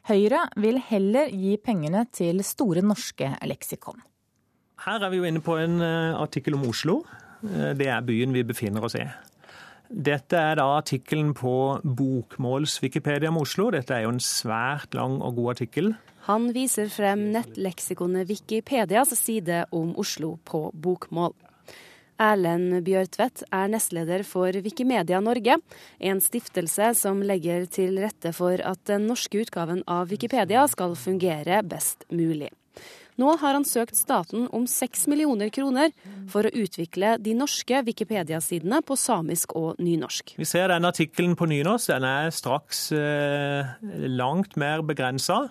Høyre 0.08 0.45
vil 0.56 0.80
heller 0.88 1.34
gi 1.36 1.58
pengene 1.62 2.06
til 2.15 2.39
Store 2.47 2.82
norske 2.82 3.34
leksikon. 3.43 3.99
Her 4.86 5.04
er 5.04 5.12
vi 5.12 5.19
jo 5.19 5.28
inne 5.28 5.43
på 5.43 5.60
en 5.60 5.82
eh, 5.84 6.15
artikkel 6.15 6.56
om 6.56 6.63
Oslo. 6.71 7.02
Eh, 7.43 7.73
det 7.75 7.91
er 7.91 8.08
byen 8.08 8.32
vi 8.34 8.47
befinner 8.47 8.88
oss 8.88 8.95
i. 8.95 9.04
Dette 9.89 10.38
er 10.38 10.60
da 10.60 10.67
artikkelen 10.78 11.32
på 11.34 11.82
Bokmåls-Wikipedia 11.82 13.32
om 13.32 13.39
Oslo. 13.41 13.71
Dette 13.73 13.95
er 13.95 14.04
jo 14.06 14.12
en 14.13 14.21
svært 14.21 14.93
lang 14.93 15.17
og 15.17 15.39
god 15.39 15.56
artikkel. 15.56 15.95
Han 16.28 16.52
viser 16.54 16.91
frem 16.93 17.32
nettleksikonet 17.34 18.30
Wikipedias 18.30 19.15
side 19.17 19.63
om 19.73 19.95
Oslo 19.97 20.36
på 20.45 20.67
bokmål. 20.78 21.34
Erlend 22.21 22.84
Bjørtvedt 22.86 23.45
er 23.49 23.69
nestleder 23.71 24.25
for 24.28 24.54
Wikimedia 24.62 25.21
Norge, 25.23 25.56
en 25.97 26.21
stiftelse 26.21 26.91
som 26.99 27.23
legger 27.25 27.65
til 27.71 27.97
rette 28.04 28.36
for 28.36 28.62
at 28.62 28.84
den 28.91 29.08
norske 29.10 29.41
utgaven 29.41 29.82
av 29.88 30.12
Wikipedia 30.12 30.67
skal 30.69 30.97
fungere 30.99 31.63
best 31.63 32.06
mulig. 32.12 32.52
Nå 33.19 33.34
har 33.41 33.58
han 33.58 33.65
søkt 33.67 33.97
staten 33.99 34.47
om 34.55 34.63
seks 34.69 35.03
millioner 35.12 35.51
kroner 35.51 35.91
for 36.32 36.47
å 36.47 36.53
utvikle 36.55 37.17
de 37.19 37.34
norske 37.36 37.82
Wikipedia-sidene 37.84 38.79
på 38.86 38.95
samisk 38.95 39.58
og 39.60 39.82
nynorsk. 39.84 40.38
Vi 40.39 40.47
ser 40.47 40.71
den 40.71 40.88
artikkelen 40.88 41.36
på 41.36 41.49
nynorsk. 41.51 41.91
Den 41.91 42.08
er 42.08 42.32
straks 42.32 42.86
eh, 42.95 43.75
langt 44.08 44.55
mer 44.60 44.86
begrensa 44.88 45.47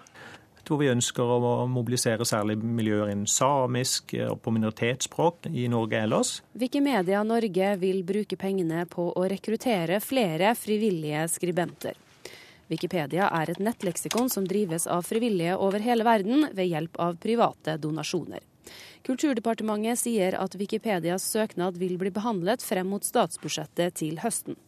hvor 0.69 0.83
vi 0.83 0.91
ønsker 0.93 1.25
å 1.25 1.67
mobilisere 1.71 2.27
særlig 2.29 2.59
miljøer 2.61 3.13
innen 3.13 3.29
samisk 3.31 4.13
og 4.27 4.43
på 4.45 4.53
minoritetsspråk 4.53 5.49
i 5.49 5.65
Norge 5.73 6.03
ellers. 6.05 6.33
Wikimedia 6.61 7.23
Norge 7.25 7.71
vil 7.81 8.03
bruke 8.05 8.37
pengene 8.37 8.85
på 8.91 9.09
å 9.17 9.25
rekruttere 9.33 9.97
flere 10.05 10.53
frivillige 10.59 11.25
skribenter. 11.33 11.97
Wikipedia 12.69 13.31
er 13.33 13.51
et 13.51 13.61
nettleksikon 13.63 14.29
som 14.33 14.47
drives 14.49 14.87
av 14.87 15.07
frivillige 15.09 15.57
over 15.57 15.81
hele 15.81 16.05
verden 16.05 16.49
ved 16.53 16.69
hjelp 16.69 17.01
av 17.01 17.17
private 17.23 17.79
donasjoner. 17.81 18.45
Kulturdepartementet 19.09 20.03
sier 20.03 20.37
at 20.37 20.57
Wikipedias 20.61 21.25
søknad 21.33 21.79
vil 21.81 21.97
bli 22.01 22.13
behandlet 22.13 22.65
frem 22.65 22.91
mot 22.93 23.05
statsbudsjettet 23.05 23.97
til 24.03 24.21
høsten. 24.21 24.59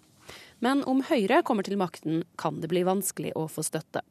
Men 0.61 0.83
om 0.85 1.01
Høyre 1.09 1.41
kommer 1.47 1.65
til 1.65 1.79
makten, 1.81 2.23
kan 2.41 2.61
det 2.61 2.69
bli 2.69 2.83
vanskelig 2.85 3.33
å 3.39 3.47
få 3.49 3.65
støtte. 3.65 4.03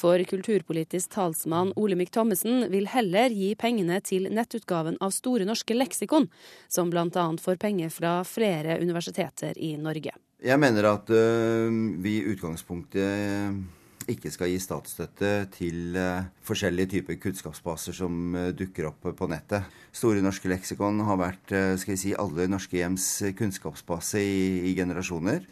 For 0.00 0.20
kulturpolitisk 0.28 1.14
talsmann 1.16 1.72
Olemic 1.80 2.12
Thommessen 2.12 2.66
vil 2.72 2.90
heller 2.92 3.32
gi 3.32 3.54
pengene 3.56 4.00
til 4.04 4.28
nettutgaven 4.28 5.00
av 5.00 5.14
Store 5.16 5.48
norske 5.48 5.76
leksikon, 5.76 6.28
som 6.68 6.92
bl.a. 6.92 7.08
får 7.40 7.56
penger 7.62 7.94
fra 7.94 8.18
flere 8.28 8.76
universiteter 8.84 9.56
i 9.56 9.74
Norge. 9.80 10.12
Jeg 10.44 10.60
mener 10.60 10.90
at 10.90 11.08
uh, 11.08 11.72
vi 12.04 12.18
i 12.18 12.28
utgangspunktet 12.34 14.04
ikke 14.12 14.28
skal 14.28 14.50
gi 14.52 14.60
statsstøtte 14.60 15.30
til 15.54 15.96
uh, 15.96 16.26
forskjellige 16.44 16.98
typer 16.98 17.16
kunnskapsbaser 17.22 17.96
som 17.96 18.36
uh, 18.36 18.50
dukker 18.52 18.90
opp 18.90 19.08
på 19.16 19.32
nettet. 19.32 19.64
Store 19.96 20.20
norske 20.20 20.52
leksikon 20.52 21.00
har 21.08 21.16
vært 21.16 21.48
skal 21.80 21.96
jeg 21.96 22.02
si, 22.02 22.16
alle 22.18 22.50
norske 22.50 22.76
hjems 22.76 23.06
kunnskapsbase 23.38 24.20
i, 24.20 24.40
i 24.68 24.76
generasjoner. 24.76 25.46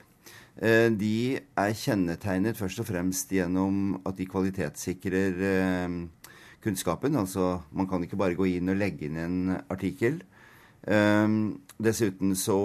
Eh, 0.61 0.93
de 0.93 1.41
er 1.57 1.73
kjennetegnet 1.73 2.59
først 2.59 2.83
og 2.83 2.87
fremst 2.91 3.31
gjennom 3.33 4.03
at 4.05 4.19
de 4.19 4.27
kvalitetssikrer 4.29 5.39
eh, 5.49 5.89
kunnskapen. 6.65 7.17
Altså 7.17 7.63
man 7.73 7.89
kan 7.89 8.05
ikke 8.05 8.21
bare 8.21 8.37
gå 8.37 8.45
inn 8.59 8.69
og 8.69 8.77
legge 8.81 9.09
inn 9.09 9.17
en 9.17 9.57
artikkel. 9.73 10.21
Eh, 10.85 11.29
dessuten 11.81 12.37
så 12.37 12.59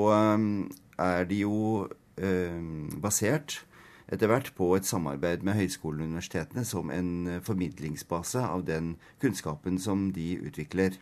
er 0.97 1.23
de 1.29 1.37
jo 1.45 1.87
basert 2.17 3.61
etter 4.09 4.25
hvert 4.25 4.49
på 4.57 4.71
et 4.73 4.87
samarbeid 4.89 5.45
med 5.45 5.53
høyskolene 5.53 6.01
og 6.01 6.09
universitetene 6.09 6.65
som 6.65 6.89
en 6.89 7.37
formidlingsbase 7.45 8.41
av 8.41 8.65
den 8.65 8.95
kunnskapen 9.21 9.77
som 9.77 10.09
de 10.15 10.41
utvikler. 10.41 10.97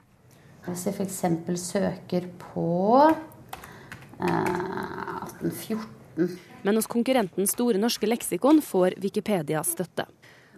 Hvis 0.65 0.83
jeg 0.89 0.97
f.eks. 0.97 1.21
søker 1.61 2.27
på 2.41 2.67
1814 4.19 6.54
men 6.65 6.79
hos 6.79 6.89
konkurrenten 6.89 7.47
Store 7.47 7.79
norske 7.81 8.09
leksikon 8.09 8.61
får 8.65 8.97
Wikipedia 9.03 9.61
støtte. 9.63 10.07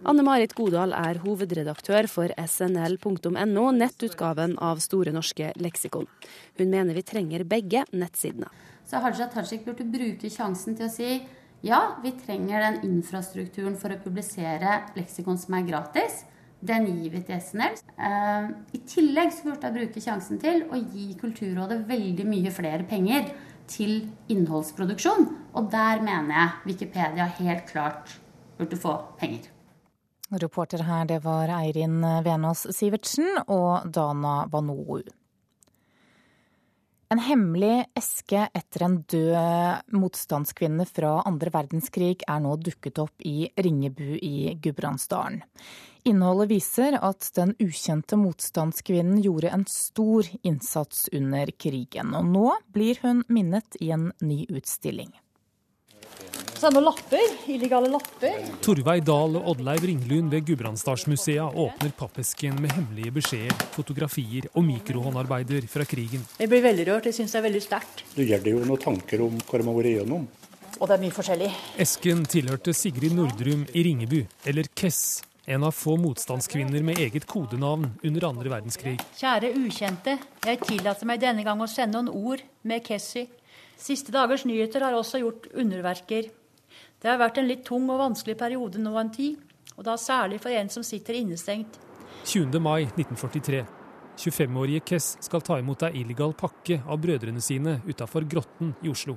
Anne 0.06 0.22
Marit 0.22 0.54
Godal 0.54 0.92
er 0.94 1.18
hovedredaktør 1.24 2.06
for 2.10 2.32
snl.no, 2.38 3.64
nettutgaven 3.74 4.54
av 4.62 4.80
Store 4.80 5.12
norske 5.14 5.50
leksikon. 5.58 6.06
Hun 6.58 6.70
mener 6.70 6.96
vi 6.96 7.02
trenger 7.02 7.44
begge 7.48 7.82
nettsidene. 7.90 8.48
Så 8.88 9.02
Haja 9.04 9.26
Tajik 9.32 9.66
burde 9.66 9.84
bruke 9.90 10.30
sjansen 10.32 10.78
til 10.78 10.86
å 10.86 10.92
si 10.92 11.10
ja, 11.66 11.98
vi 12.04 12.12
trenger 12.14 12.62
den 12.62 12.80
infrastrukturen 12.86 13.74
for 13.76 13.90
å 13.90 13.98
publisere 14.00 14.84
leksikon 14.96 15.40
som 15.40 15.58
er 15.58 15.66
gratis, 15.68 16.24
Den 16.58 16.88
gir 16.90 17.12
vi 17.12 17.20
til 17.22 17.38
SNL. 17.38 17.76
Uh, 17.94 18.48
I 18.74 18.80
tillegg 18.82 19.30
så 19.30 19.44
burde 19.46 19.68
jeg 19.68 19.76
bruke 19.76 20.00
sjansen 20.02 20.40
til 20.42 20.64
å 20.66 20.80
gi 20.90 21.12
Kulturrådet 21.20 21.84
veldig 21.86 22.26
mye 22.26 22.50
flere 22.50 22.82
penger 22.82 23.28
til 23.68 24.08
innholdsproduksjon. 24.32 25.28
Og 25.54 25.70
der 25.72 26.02
mener 26.02 26.34
jeg 26.34 26.72
Wikipedia 26.72 27.28
helt 27.38 27.68
klart 27.70 28.18
burde 28.58 28.76
få 28.80 28.96
penger. 29.20 29.48
Reporter 30.28 30.82
her, 30.84 31.06
det 31.08 31.22
var 31.24 31.48
Eirin 31.48 32.02
Venås 32.24 32.66
Sivertsen 32.76 33.38
og 33.46 33.88
Dana 33.94 34.42
Vanoo. 34.52 35.00
En 37.08 37.20
hemmelig 37.24 37.86
eske 37.96 38.42
etter 38.52 38.82
en 38.84 38.98
død 39.08 39.94
motstandskvinne 39.96 40.84
fra 40.84 41.14
andre 41.28 41.48
verdenskrig 41.54 42.18
er 42.28 42.42
nå 42.44 42.52
dukket 42.60 43.00
opp 43.00 43.24
i 43.24 43.48
Ringebu 43.56 44.18
i 44.20 44.52
Gudbrandsdalen. 44.60 45.40
Innholdet 46.08 46.50
viser 46.52 46.98
at 47.00 47.30
den 47.36 47.54
ukjente 47.64 48.18
motstandskvinnen 48.20 49.22
gjorde 49.24 49.54
en 49.56 49.64
stor 49.72 50.28
innsats 50.42 51.06
under 51.16 51.48
krigen, 51.56 52.12
og 52.12 52.28
nå 52.28 52.52
blir 52.76 53.00
hun 53.00 53.24
minnet 53.32 53.80
i 53.80 53.88
en 53.96 54.10
ny 54.20 54.42
utstilling. 54.52 55.08
Så 56.58 56.66
er 56.66 56.72
det 56.72 56.80
noen 56.80 56.88
lapper, 56.88 57.34
illegale 57.54 57.86
lapper. 57.92 58.38
Torveig 58.66 59.04
Dahl 59.06 59.36
og 59.38 59.44
Oddleiv 59.52 59.84
Ringlund 59.86 60.32
ved 60.34 60.42
Gudbrandsdalsmuseet 60.48 61.54
åpner 61.54 61.92
pappesken 61.94 62.56
med 62.58 62.72
hemmelige 62.74 63.12
beskjeder, 63.14 63.60
fotografier 63.76 64.48
og 64.58 64.64
mikrohåndarbeider 64.66 65.68
fra 65.70 65.86
krigen. 65.86 66.24
Jeg 66.34 66.50
blir 66.50 66.64
veldig 66.64 66.88
rørt. 66.88 67.06
Jeg 67.06 67.14
syns 67.20 67.36
det 67.36 67.38
er 67.38 67.44
veldig 67.46 67.62
sterkt. 67.62 68.02
Det 68.16 68.26
gjelder 68.26 68.56
jo 68.56 68.64
noen 68.66 68.82
tanker 68.82 69.22
om 69.22 69.36
hva 69.38 69.60
de 69.62 69.68
har 69.68 69.78
vært 69.78 69.90
igjennom. 69.92 70.24
Og 70.80 70.82
det 70.90 70.96
er 70.96 71.04
mye 71.04 71.14
forskjellig. 71.14 71.50
Esken 71.86 72.24
tilhørte 72.34 72.74
Sigrid 72.74 73.14
Nordrum 73.14 73.62
i 73.70 73.84
Ringebu, 73.86 74.18
eller 74.50 74.66
Kess. 74.74 75.02
En 75.46 75.62
av 75.64 75.78
få 75.78 75.94
motstandskvinner 76.02 76.82
med 76.84 76.98
eget 77.06 77.28
kodenavn 77.30 77.86
under 78.02 78.26
andre 78.32 78.50
verdenskrig. 78.56 78.96
Kjære 79.20 79.54
ukjente. 79.62 80.18
Jeg 80.42 80.60
tillater 80.66 81.06
meg 81.06 81.22
denne 81.22 81.46
gang 81.46 81.62
å 81.62 81.70
sende 81.70 82.02
noen 82.02 82.10
ord 82.34 82.42
med 82.66 82.82
Kessy. 82.90 83.28
Siste 83.78 84.10
dagers 84.10 84.42
nyheter 84.42 84.82
har 84.82 84.98
også 84.98 85.22
gjort 85.22 85.46
underverker. 85.54 86.32
Det 86.98 87.06
har 87.06 87.18
vært 87.20 87.38
en 87.38 87.46
litt 87.46 87.62
tung 87.66 87.84
og 87.92 88.00
vanskelig 88.00 88.34
periode 88.38 88.80
nå 88.82 88.90
en 88.98 89.10
tid, 89.14 89.36
og 89.76 89.84
da 89.86 89.94
særlig 89.94 90.40
for 90.42 90.50
en 90.50 90.70
som 90.72 90.82
sitter 90.82 91.14
innestengt. 91.14 91.78
20. 92.26 92.58
mai 92.58 92.88
1943. 92.88 93.60
25-årige 94.18 94.82
Kess 94.90 95.12
skal 95.22 95.44
ta 95.46 95.60
imot 95.60 95.84
ei 95.86 96.00
illegal 96.00 96.34
pakke 96.34 96.80
av 96.82 96.98
brødrene 96.98 97.40
sine 97.40 97.76
utafor 97.86 98.26
Grotten 98.26 98.72
i 98.82 98.90
Oslo. 98.90 99.14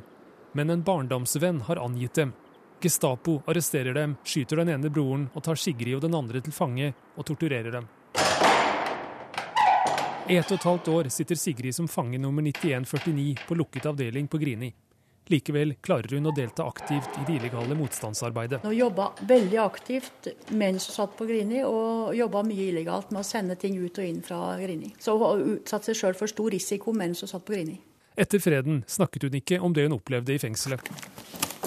Men 0.53 0.69
en 0.69 0.83
barndomsvenn 0.85 1.63
har 1.65 1.81
angitt 1.81 2.19
dem. 2.19 2.35
Gestapo 2.81 3.39
arresterer 3.49 3.97
dem, 3.97 4.13
skyter 4.23 4.61
den 4.61 4.69
ene 4.75 4.93
broren 4.93 5.25
og 5.33 5.41
tar 5.47 5.57
Sigrid 5.57 5.97
og 5.97 6.05
den 6.05 6.17
andre 6.17 6.41
til 6.45 6.53
fange 6.53 6.91
og 7.15 7.25
torturerer 7.25 7.79
dem. 7.79 7.89
I 10.29 10.37
ett 10.37 10.53
og 10.53 10.59
et 10.59 10.69
halvt 10.69 10.93
år 10.93 11.09
sitter 11.09 11.35
Sigrid 11.35 11.73
som 11.75 11.89
fange 11.89 12.21
nummer 12.21 12.45
9149 12.45 13.47
på 13.47 13.57
lukket 13.57 13.89
avdeling 13.89 14.29
på 14.29 14.37
Grini. 14.37 14.69
Likevel 15.29 15.75
klarer 15.85 16.17
hun 16.17 16.27
å 16.27 16.33
delta 16.35 16.65
aktivt 16.67 17.19
i 17.21 17.25
det 17.27 17.37
illegale 17.37 17.75
motstandsarbeidet. 17.77 18.63
Hun 18.65 18.75
jobba 18.75 19.11
veldig 19.29 19.59
aktivt 19.63 20.27
mens 20.49 20.89
hun 20.89 20.97
satt 20.97 21.13
på 21.19 21.27
Grini, 21.29 21.61
og 21.67 22.15
jobba 22.17 22.43
mye 22.47 22.67
illegalt 22.71 23.13
med 23.13 23.21
å 23.21 23.27
sende 23.27 23.55
ting 23.59 23.77
ut 23.79 24.01
og 24.01 24.07
inn 24.07 24.21
fra 24.25 24.41
Grini. 24.59 24.91
Så 24.99 25.15
hun 25.21 25.45
utsatte 25.57 25.91
seg 25.91 26.01
sjøl 26.01 26.17
for 26.19 26.31
stor 26.31 26.51
risiko 26.51 26.95
mens 26.95 27.23
hun 27.23 27.31
satt 27.31 27.45
på 27.47 27.55
Grini. 27.55 27.77
Etter 28.19 28.41
freden 28.43 28.81
snakket 28.91 29.29
hun 29.29 29.37
ikke 29.39 29.61
om 29.63 29.73
det 29.73 29.87
hun 29.87 29.95
opplevde 29.95 30.35
i 30.35 30.41
fengselet. 30.41 30.89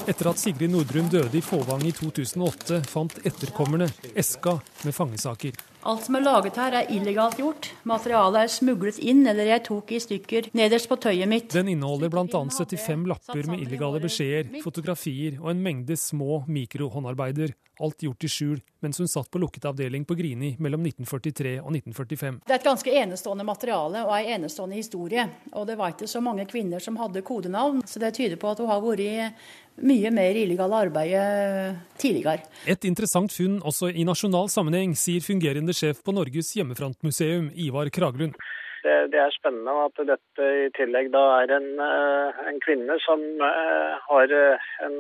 Etter 0.05 0.29
at 0.29 0.41
Sigrid 0.41 0.69
Nordrum 0.75 1.07
døde 1.09 1.39
i 1.39 1.41
Fåvang 1.41 1.87
i 1.89 1.95
2008, 1.97 2.83
fant 2.91 3.17
etterkommerne 3.25 3.89
eska 4.13 4.59
med 4.85 4.93
fangesaker. 4.93 5.57
Alt 5.85 6.07
som 6.07 6.17
er 6.17 6.25
laget 6.25 6.57
her, 6.57 6.73
er 6.79 6.91
illegalt 6.93 7.37
gjort. 7.37 7.67
Materialet 7.85 8.47
er 8.47 8.53
smuglet 8.53 9.01
inn, 9.05 9.21
eller 9.29 9.51
jeg 9.51 9.65
tok 9.67 9.93
i 9.93 10.01
stykker 10.01 10.49
nederst 10.57 10.89
på 10.89 10.97
tøyet 10.97 11.29
mitt. 11.29 11.51
Den 11.53 11.69
inneholder 11.75 12.13
bl.a. 12.13 12.25
75 12.25 13.05
lapper 13.11 13.51
med 13.51 13.61
illegale 13.67 14.01
beskjeder, 14.01 14.49
fotografier 14.65 15.37
og 15.43 15.53
en 15.53 15.61
mengde 15.67 15.99
små 16.01 16.41
mikrohåndarbeider. 16.49 17.53
Alt 17.83 18.05
gjort 18.07 18.25
i 18.25 18.31
skjul 18.31 18.61
mens 18.85 18.99
hun 19.01 19.09
satt 19.09 19.31
på 19.33 19.41
lukket 19.41 19.65
avdeling 19.65 20.05
på 20.05 20.15
Grini 20.15 20.51
mellom 20.61 20.85
1943 20.85 21.55
og 21.63 21.71
1945. 21.73 22.41
Det 22.45 22.53
er 22.53 22.61
et 22.61 22.67
ganske 22.67 22.97
enestående 23.01 23.47
materiale 23.49 24.03
og 24.05 24.13
ei 24.19 24.35
enestående 24.35 24.77
historie. 24.77 25.25
Og 25.57 25.65
det 25.69 25.79
var 25.81 25.95
ikke 25.95 26.09
så 26.11 26.21
mange 26.25 26.45
kvinner 26.51 26.85
som 26.85 26.99
hadde 27.01 27.25
kodenavn, 27.25 27.81
så 27.89 28.03
det 28.03 28.13
tyder 28.19 28.37
på 28.41 28.51
at 28.53 28.61
hun 28.61 28.69
har 28.69 28.83
vært 28.85 29.47
mye 29.85 30.11
mer 30.15 30.37
illegale 30.39 30.83
arbeidet 30.87 31.81
tidligere. 31.99 32.45
Et 32.69 32.85
interessant 32.87 33.33
funn 33.33 33.57
også 33.65 33.89
i 33.91 34.05
nasjonal 34.07 34.53
sammenheng, 34.53 34.93
sier 34.99 35.25
fungerende 35.25 35.75
sjef 35.75 36.05
på 36.05 36.15
Norges 36.15 36.53
hjemmefrontmuseum, 36.59 37.51
Ivar 37.57 37.91
Kraglund. 37.95 38.37
Det, 38.85 38.97
det, 39.13 39.17
er 39.17 39.33
spennende 39.33 39.73
at 39.87 40.01
dette 40.11 40.49
i 40.67 40.67
tillegg 40.77 41.09
da 41.15 41.23
er 41.39 41.55
en, 41.57 41.71
eh, 41.81 42.43
en 42.51 42.59
kvinne 42.61 42.99
som 43.01 43.23
uh, 43.41 43.95
har 44.11 44.29
eh, 44.29 44.67
en 44.85 44.99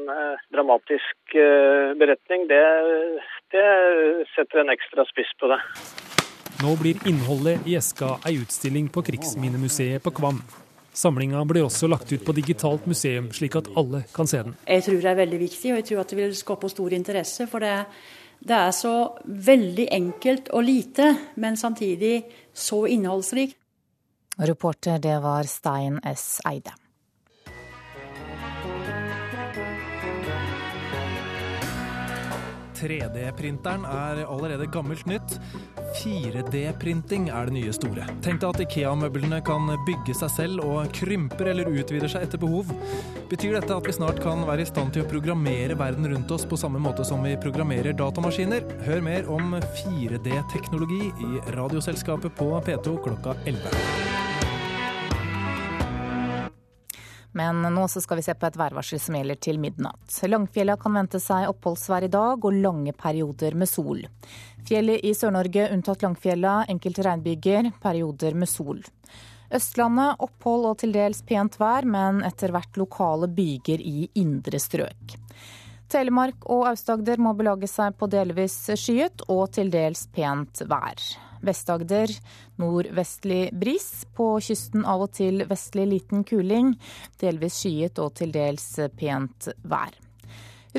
dramatisk 0.54 1.36
beretning. 2.00 2.46
Det, 2.48 2.62
det 3.52 3.68
setter 4.32 4.62
en 4.62 4.72
ekstra 4.72 5.04
spiss 5.10 5.34
på 5.40 5.52
det. 5.52 5.60
Nå 6.64 6.72
blir 6.80 7.00
innholdet 7.10 7.66
i 7.68 7.76
eska 7.76 8.14
ei 8.24 8.38
utstilling 8.40 8.88
på 8.94 9.02
Krigsminnemuseet 9.04 10.00
på 10.04 10.14
Kvam. 10.16 10.40
Samlinga 10.94 11.42
blir 11.44 11.66
også 11.66 11.88
lagt 11.90 12.12
ut 12.14 12.22
på 12.24 12.32
digitalt 12.36 12.86
museum, 12.86 13.26
slik 13.34 13.56
at 13.58 13.68
alle 13.76 14.04
kan 14.14 14.30
se 14.30 14.44
den. 14.46 14.54
Jeg 14.64 14.84
tror 14.86 15.00
det 15.02 15.10
er 15.10 15.18
veldig 15.18 15.40
viktig, 15.40 15.72
og 15.72 15.80
jeg 15.80 15.86
tror 15.90 16.04
at 16.04 16.14
det 16.14 16.18
vil 16.20 16.36
skape 16.38 16.70
stor 16.70 16.94
interesse. 16.94 17.48
For 17.50 17.66
det, 17.66 17.74
det 18.38 18.56
er 18.60 18.70
så 18.76 18.94
veldig 19.50 19.88
enkelt 19.98 20.48
og 20.54 20.64
lite, 20.64 21.10
men 21.36 21.58
samtidig 21.58 22.22
så 22.54 22.84
innholdsrikt. 22.86 23.58
Reporter 24.36 24.98
det 24.98 25.18
var 25.22 25.42
Stein 25.42 26.00
S. 26.04 26.40
Eide. 26.44 26.74
3D-printeren 32.84 33.84
er 33.88 34.24
allerede 34.26 34.66
gammelt 34.72 35.06
nytt. 35.08 35.36
4D-printing 35.94 37.28
er 37.32 37.48
det 37.48 37.54
nye 37.56 37.72
store. 37.74 38.06
Tenk 38.24 38.42
deg 38.42 38.48
at 38.50 38.62
Ikea-møblene 38.66 39.40
kan 39.46 39.70
bygge 39.86 40.16
seg 40.18 40.32
selv 40.34 40.64
og 40.66 40.90
krymper 40.96 41.52
eller 41.52 41.70
utvider 41.70 42.10
seg 42.10 42.26
etter 42.26 42.42
behov. 42.42 42.72
Betyr 43.30 43.56
dette 43.56 43.76
at 43.76 43.88
vi 43.88 43.94
snart 43.96 44.20
kan 44.24 44.44
være 44.48 44.66
i 44.66 44.68
stand 44.68 44.94
til 44.94 45.04
å 45.04 45.10
programmere 45.10 45.78
verden 45.78 46.10
rundt 46.12 46.34
oss 46.34 46.46
på 46.48 46.58
samme 46.60 46.82
måte 46.82 47.06
som 47.06 47.24
vi 47.24 47.36
programmerer 47.40 47.96
datamaskiner? 47.96 48.66
Hør 48.88 49.04
mer 49.06 49.30
om 49.32 49.56
4D-teknologi 49.84 51.12
i 51.14 51.32
Radioselskapet 51.56 52.36
på 52.36 52.50
P2 52.66 52.98
klokka 53.06 53.38
11. 53.46 54.03
Men 57.34 57.62
nå 57.74 57.86
skal 57.90 58.20
vi 58.20 58.24
se 58.26 58.34
på 58.38 58.46
et 58.46 58.56
værvarsel 58.58 59.00
som 59.02 59.16
gjelder 59.18 59.38
til 59.42 59.58
midnatt. 59.62 60.18
Langfjella 60.30 60.76
kan 60.80 60.94
vente 60.94 61.18
seg 61.22 61.48
oppholdsvær 61.50 62.06
i 62.06 62.12
dag 62.12 62.44
og 62.46 62.60
lange 62.62 62.94
perioder 62.94 63.56
med 63.58 63.70
sol. 63.70 64.04
Fjellet 64.68 65.02
i 65.04 65.12
Sør-Norge 65.18 65.66
unntatt 65.74 66.04
Langfjella, 66.06 66.60
enkelte 66.70 67.04
regnbyger, 67.04 67.72
perioder 67.82 68.38
med 68.38 68.50
sol. 68.50 68.80
Østlandet 69.54 70.22
opphold 70.24 70.70
og 70.70 70.78
til 70.80 70.94
dels 70.94 71.20
pent 71.26 71.58
vær, 71.60 71.86
men 71.86 72.22
etter 72.26 72.54
hvert 72.54 72.78
lokale 72.80 73.28
byger 73.30 73.82
i 73.82 74.08
indre 74.22 74.62
strøk. 74.62 75.18
Telemark 75.90 76.48
og 76.50 76.64
Aust-Agder 76.70 77.20
må 77.22 77.34
belage 77.38 77.68
seg 77.70 77.94
på 77.98 78.08
delvis 78.10 78.56
skyet 78.72 79.26
og 79.28 79.50
til 79.54 79.70
dels 79.74 80.06
pent 80.14 80.64
vær. 80.70 81.02
Vest-Agder 81.44 82.10
nordvestlig 82.60 83.50
bris. 83.52 84.06
På 84.16 84.34
kysten 84.40 84.86
av 84.88 85.04
og 85.06 85.12
til 85.16 85.44
vestlig 85.50 85.86
liten 85.92 86.24
kuling. 86.24 86.74
Delvis 87.20 87.60
skyet 87.62 88.00
og 88.02 88.16
til 88.18 88.34
dels 88.34 88.66
pent 88.98 89.52
vær. 89.62 89.94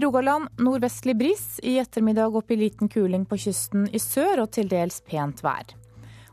Rogaland 0.01 0.59
nordvestlig 0.59 1.15
bris. 1.15 1.47
I 1.63 1.77
ettermiddag 1.79 2.35
opp 2.35 2.51
i 2.51 2.59
liten 2.59 2.91
kuling 2.91 3.23
på 3.25 3.39
kysten 3.45 3.87
i 3.93 4.01
sør 4.01 4.43
og 4.43 4.51
til 4.57 4.67
dels 4.71 4.99
pent 5.05 5.43
vær. 5.45 5.75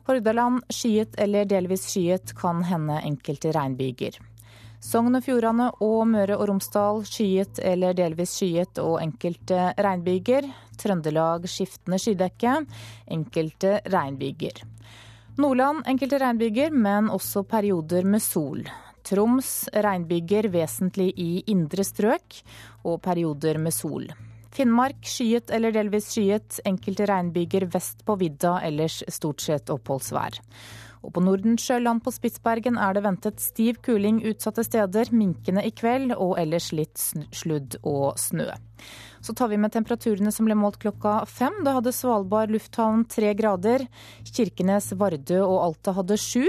Hordaland 0.08 0.64
skyet 0.72 1.14
eller 1.22 1.46
delvis 1.46 1.86
skyet, 1.92 2.34
kan 2.34 2.64
hende 2.66 2.98
enkelte 3.06 3.52
regnbyger. 3.54 4.18
Sogn 4.82 5.14
og 5.14 5.22
Fjordane 5.22 5.68
og 5.84 6.00
Møre 6.10 6.34
og 6.40 6.48
Romsdal 6.50 7.04
skyet 7.06 7.60
eller 7.62 7.94
delvis 7.94 8.32
skyet 8.34 8.80
og 8.82 8.96
enkelte 8.98 9.68
regnbyger. 9.78 10.48
Trøndelag 10.82 11.46
skiftende 11.50 12.00
skydekke, 12.02 12.56
enkelte 13.14 13.78
regnbyger. 13.92 14.64
Nordland 15.40 15.86
enkelte 15.88 16.18
regnbyger, 16.20 16.74
men 16.74 17.08
også 17.08 17.44
perioder 17.48 18.04
med 18.04 18.20
sol. 18.20 18.66
Troms 19.06 19.52
regnbyger 19.72 20.50
vesentlig 20.52 21.08
i 21.18 21.30
indre 21.50 21.86
strøk, 21.86 22.42
og 22.84 23.00
perioder 23.02 23.58
med 23.62 23.74
sol. 23.74 24.10
Finnmark 24.52 25.06
skyet 25.08 25.48
eller 25.54 25.72
delvis 25.72 26.10
skyet, 26.12 26.58
enkelte 26.68 27.06
regnbyger 27.08 27.64
vest 27.72 28.04
på 28.04 28.18
vidda, 28.20 28.58
ellers 28.66 29.00
stort 29.08 29.40
sett 29.40 29.72
oppholdsvær. 29.72 30.36
Og 31.02 31.12
på 31.14 31.22
Nordensjøland 31.24 32.02
på 32.04 32.12
Spitsbergen 32.14 32.78
er 32.78 32.94
det 32.94 33.02
ventet 33.04 33.42
stiv 33.42 33.80
kuling 33.82 34.20
utsatte 34.30 34.64
steder, 34.66 35.10
minkende 35.10 35.64
i 35.66 35.72
kveld 35.74 36.14
og 36.14 36.36
ellers 36.40 36.70
litt 36.74 37.00
sludd 37.34 37.78
og 37.82 38.14
snø. 38.22 38.48
Så 39.22 39.34
tar 39.38 39.52
vi 39.52 39.58
med 39.60 39.74
temperaturene 39.74 40.32
som 40.34 40.48
ble 40.48 40.56
målt 40.58 40.80
klokka 40.82 41.20
fem. 41.30 41.60
Da 41.66 41.76
hadde 41.76 41.94
Svalbard 41.94 42.50
lufthavn 42.54 43.04
tre 43.10 43.34
grader. 43.38 43.86
Kirkenes, 44.26 44.90
Vardø 44.98 45.44
og 45.44 45.60
Alta 45.68 45.94
hadde 45.98 46.18
sju. 46.18 46.48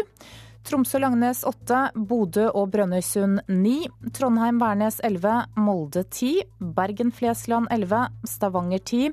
Tromsø-Langnes 0.63 1.43
8, 1.43 1.79
Bodø 2.07 2.45
og 2.55 2.69
Brønnøysund 2.71 3.41
9, 3.51 3.73
Trondheim-Værnes 4.15 5.01
11, 5.03 5.33
Molde 5.59 6.03
10, 6.07 6.29
Bergen-Flesland 6.77 7.67
11, 7.71 8.05
Stavanger 8.27 8.79
10, 8.79 9.11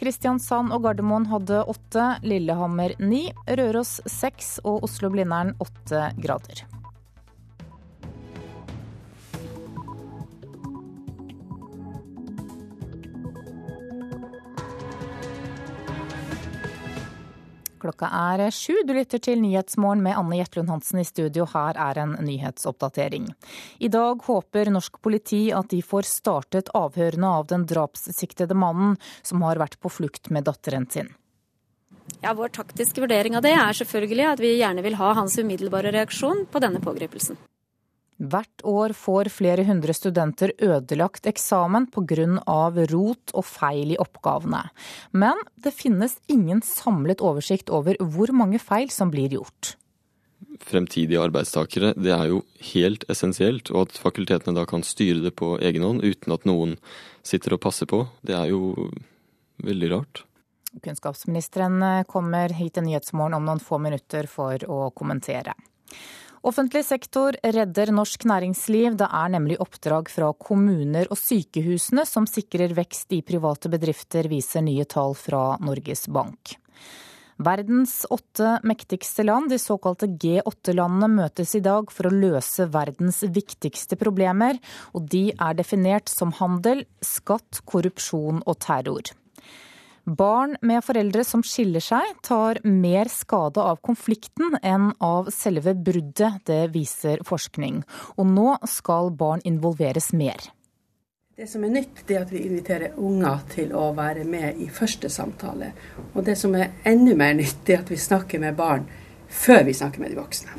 Kristiansand 0.00 0.72
og 0.72 0.86
Gardermoen 0.86 1.28
hadde 1.28 1.60
8, 1.68 2.06
Lillehammer 2.24 2.96
9, 2.98 3.26
Røros 3.60 3.98
6 4.08 4.56
og 4.64 4.88
Oslo-Blindern 4.88 5.52
8 5.60 6.08
grader. 6.24 6.64
Klokka 17.86 18.08
er 18.10 18.50
sju. 18.50 18.80
Du 18.82 18.90
lytter 18.96 19.20
til 19.22 19.38
Nyhetsmorgen 19.38 20.00
med 20.02 20.16
Anne 20.18 20.40
Jetlund 20.40 20.72
Hansen 20.72 20.98
i 20.98 21.04
studio. 21.06 21.44
Her 21.46 21.78
er 21.78 22.00
en 22.02 22.16
nyhetsoppdatering. 22.26 23.28
I 23.78 23.90
dag 23.94 24.24
håper 24.26 24.72
norsk 24.74 24.98
politi 24.98 25.52
at 25.54 25.70
de 25.70 25.78
får 25.86 26.08
startet 26.10 26.72
avhørene 26.74 27.30
av 27.38 27.46
den 27.52 27.62
drapssiktede 27.70 28.58
mannen 28.58 28.96
som 29.22 29.46
har 29.46 29.62
vært 29.62 29.78
på 29.78 29.92
flukt 30.00 30.32
med 30.34 30.48
datteren 30.50 30.88
sin. 30.90 31.12
Ja, 32.24 32.34
Vår 32.34 32.50
taktiske 32.58 33.04
vurdering 33.04 33.38
av 33.38 33.46
det 33.46 33.54
er 33.54 33.78
selvfølgelig 33.78 34.26
at 34.32 34.42
vi 34.42 34.56
gjerne 34.56 34.82
vil 34.82 34.98
ha 34.98 35.12
hans 35.20 35.38
umiddelbare 35.38 35.94
reaksjon 35.94 36.48
på 36.50 36.62
denne 36.64 36.82
pågripelsen. 36.82 37.38
Hvert 38.16 38.62
år 38.64 38.94
får 38.96 39.28
flere 39.28 39.66
hundre 39.68 39.92
studenter 39.92 40.54
ødelagt 40.56 41.26
eksamen 41.28 41.88
pga. 41.92 42.24
rot 42.90 43.32
og 43.34 43.44
feil 43.44 43.92
i 43.92 43.98
oppgavene. 44.00 44.62
Men 45.12 45.36
det 45.56 45.74
finnes 45.76 46.16
ingen 46.26 46.62
samlet 46.62 47.20
oversikt 47.20 47.68
over 47.68 47.96
hvor 48.00 48.32
mange 48.32 48.58
feil 48.58 48.88
som 48.90 49.10
blir 49.10 49.28
gjort. 49.28 49.76
Fremtidige 50.64 51.20
arbeidstakere, 51.20 51.92
det 51.92 52.12
er 52.12 52.30
jo 52.32 52.42
helt 52.72 53.04
essensielt. 53.12 53.70
Og 53.70 53.88
at 53.90 54.00
fakultetene 54.00 54.56
da 54.56 54.64
kan 54.64 54.82
styre 54.82 55.20
det 55.20 55.34
på 55.36 55.58
egen 55.60 55.84
hånd 55.84 56.04
uten 56.04 56.32
at 56.32 56.48
noen 56.48 56.76
sitter 57.22 57.56
og 57.56 57.60
passer 57.60 57.86
på, 57.90 58.06
det 58.24 58.36
er 58.36 58.48
jo 58.48 58.88
veldig 59.60 59.92
rart. 59.92 60.24
Kunnskapsministeren 60.80 62.04
kommer 62.08 62.52
hit 62.52 62.76
til 62.76 62.84
Nyhetsmorgen 62.88 63.36
om 63.36 63.44
noen 63.44 63.60
få 63.60 63.78
minutter 63.80 64.28
for 64.28 64.60
å 64.68 64.88
kommentere. 64.96 65.52
Offentlig 66.46 66.84
sektor 66.86 67.34
redder 67.42 67.90
norsk 67.90 68.22
næringsliv. 68.30 68.94
Det 69.00 69.06
er 69.10 69.32
nemlig 69.34 69.56
oppdrag 69.58 70.06
fra 70.12 70.28
kommuner 70.38 71.08
og 71.10 71.18
sykehusene 71.18 72.04
som 72.06 72.28
sikrer 72.30 72.70
vekst 72.76 73.16
i 73.16 73.18
private 73.26 73.70
bedrifter, 73.72 74.28
viser 74.30 74.62
nye 74.62 74.86
tall 74.86 75.16
fra 75.18 75.56
Norges 75.58 76.06
Bank. 76.06 76.54
Verdens 77.42 77.98
åtte 78.14 78.60
mektigste 78.64 79.26
land, 79.26 79.50
de 79.50 79.58
såkalte 79.58 80.06
G8-landene, 80.06 81.10
møtes 81.18 81.56
i 81.58 81.64
dag 81.66 81.90
for 81.92 82.06
å 82.08 82.14
løse 82.14 82.70
verdens 82.70 83.24
viktigste 83.26 83.98
problemer, 83.98 84.62
og 84.94 85.10
de 85.10 85.26
er 85.34 85.58
definert 85.58 86.08
som 86.08 86.30
handel, 86.38 86.86
skatt, 87.02 87.64
korrupsjon 87.66 88.44
og 88.46 88.60
terror. 88.62 89.10
Barn 90.06 90.56
med 90.62 90.84
foreldre 90.86 91.24
som 91.26 91.42
skiller 91.42 91.82
seg, 91.82 92.12
tar 92.22 92.60
mer 92.62 93.08
skade 93.10 93.58
av 93.58 93.80
konflikten 93.82 94.54
enn 94.62 94.92
av 95.02 95.32
selve 95.34 95.74
bruddet. 95.74 96.44
Det 96.46 96.68
viser 96.70 97.24
forskning. 97.26 97.80
Og 98.14 98.28
nå 98.30 98.52
skal 98.70 99.10
barn 99.10 99.42
involveres 99.42 100.12
mer. 100.14 100.38
Det 101.36 101.50
som 101.50 101.66
er 101.66 101.74
nytt, 101.74 102.04
det 102.06 102.14
er 102.14 102.22
at 102.22 102.30
vi 102.30 102.44
inviterer 102.46 102.94
unger 103.02 103.42
til 103.50 103.74
å 103.74 103.90
være 103.98 104.22
med 104.30 104.62
i 104.62 104.70
første 104.70 105.10
samtale. 105.10 105.72
Og 106.14 106.22
det 106.24 106.38
som 106.38 106.54
er 106.54 106.78
enda 106.86 107.18
mer 107.18 107.34
nytt, 107.42 107.66
det 107.66 107.74
er 107.74 107.82
at 107.82 107.90
vi 107.90 107.98
snakker 107.98 108.38
med 108.46 108.54
barn 108.56 108.86
før 109.26 109.66
vi 109.66 109.74
snakker 109.74 110.00
med 110.06 110.14
de 110.14 110.22
voksne. 110.22 110.54